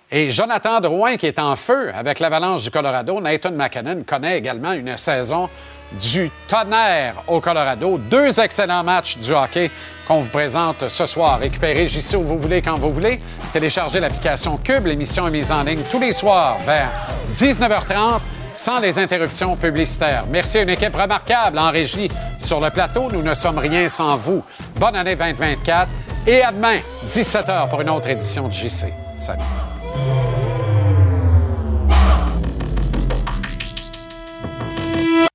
et 0.09 0.31
Jonathan 0.31 0.79
Drouin, 0.79 1.15
qui 1.15 1.27
est 1.27 1.37
en 1.37 1.55
feu 1.55 1.91
avec 1.93 2.19
l'Avalanche 2.19 2.63
du 2.63 2.71
Colorado. 2.71 3.21
Nathan 3.21 3.51
McKinnon 3.51 4.05
connaît 4.07 4.39
également 4.39 4.71
une 4.71 4.97
saison 4.97 5.47
du 5.93 6.31
tonnerre 6.47 7.15
au 7.27 7.39
Colorado. 7.39 7.97
Deux 7.97 8.39
excellents 8.39 8.83
matchs 8.83 9.17
du 9.17 9.33
hockey 9.33 9.71
qu'on 10.07 10.19
vous 10.19 10.29
présente 10.29 10.89
ce 10.89 11.05
soir. 11.05 11.39
Récupérez 11.39 11.87
JC 11.87 12.15
où 12.15 12.23
vous 12.23 12.37
voulez, 12.37 12.61
quand 12.61 12.75
vous 12.75 12.91
voulez. 12.91 13.19
Téléchargez 13.53 13.99
l'application 13.99 14.57
Cube. 14.57 14.85
L'émission 14.85 15.27
est 15.27 15.31
mise 15.31 15.51
en 15.51 15.63
ligne 15.63 15.81
tous 15.91 15.99
les 15.99 16.13
soirs 16.13 16.57
vers 16.65 16.89
19h30 17.33 18.19
sans 18.53 18.79
les 18.79 18.97
interruptions 18.99 19.55
publicitaires. 19.55 20.25
Merci 20.29 20.57
à 20.57 20.61
une 20.63 20.69
équipe 20.69 20.95
remarquable 20.95 21.57
en 21.57 21.71
régie 21.71 22.09
sur 22.41 22.59
le 22.59 22.69
plateau. 22.69 23.09
Nous 23.11 23.21
ne 23.21 23.33
sommes 23.33 23.59
rien 23.59 23.87
sans 23.87 24.17
vous. 24.17 24.43
Bonne 24.79 24.95
année 24.95 25.15
2024 25.15 25.87
et 26.27 26.41
à 26.41 26.51
demain, 26.51 26.77
17h 27.07 27.69
pour 27.69 27.81
une 27.81 27.89
autre 27.89 28.09
édition 28.09 28.47
de 28.47 28.53
JC. 28.53 28.87
Salut. 29.17 29.39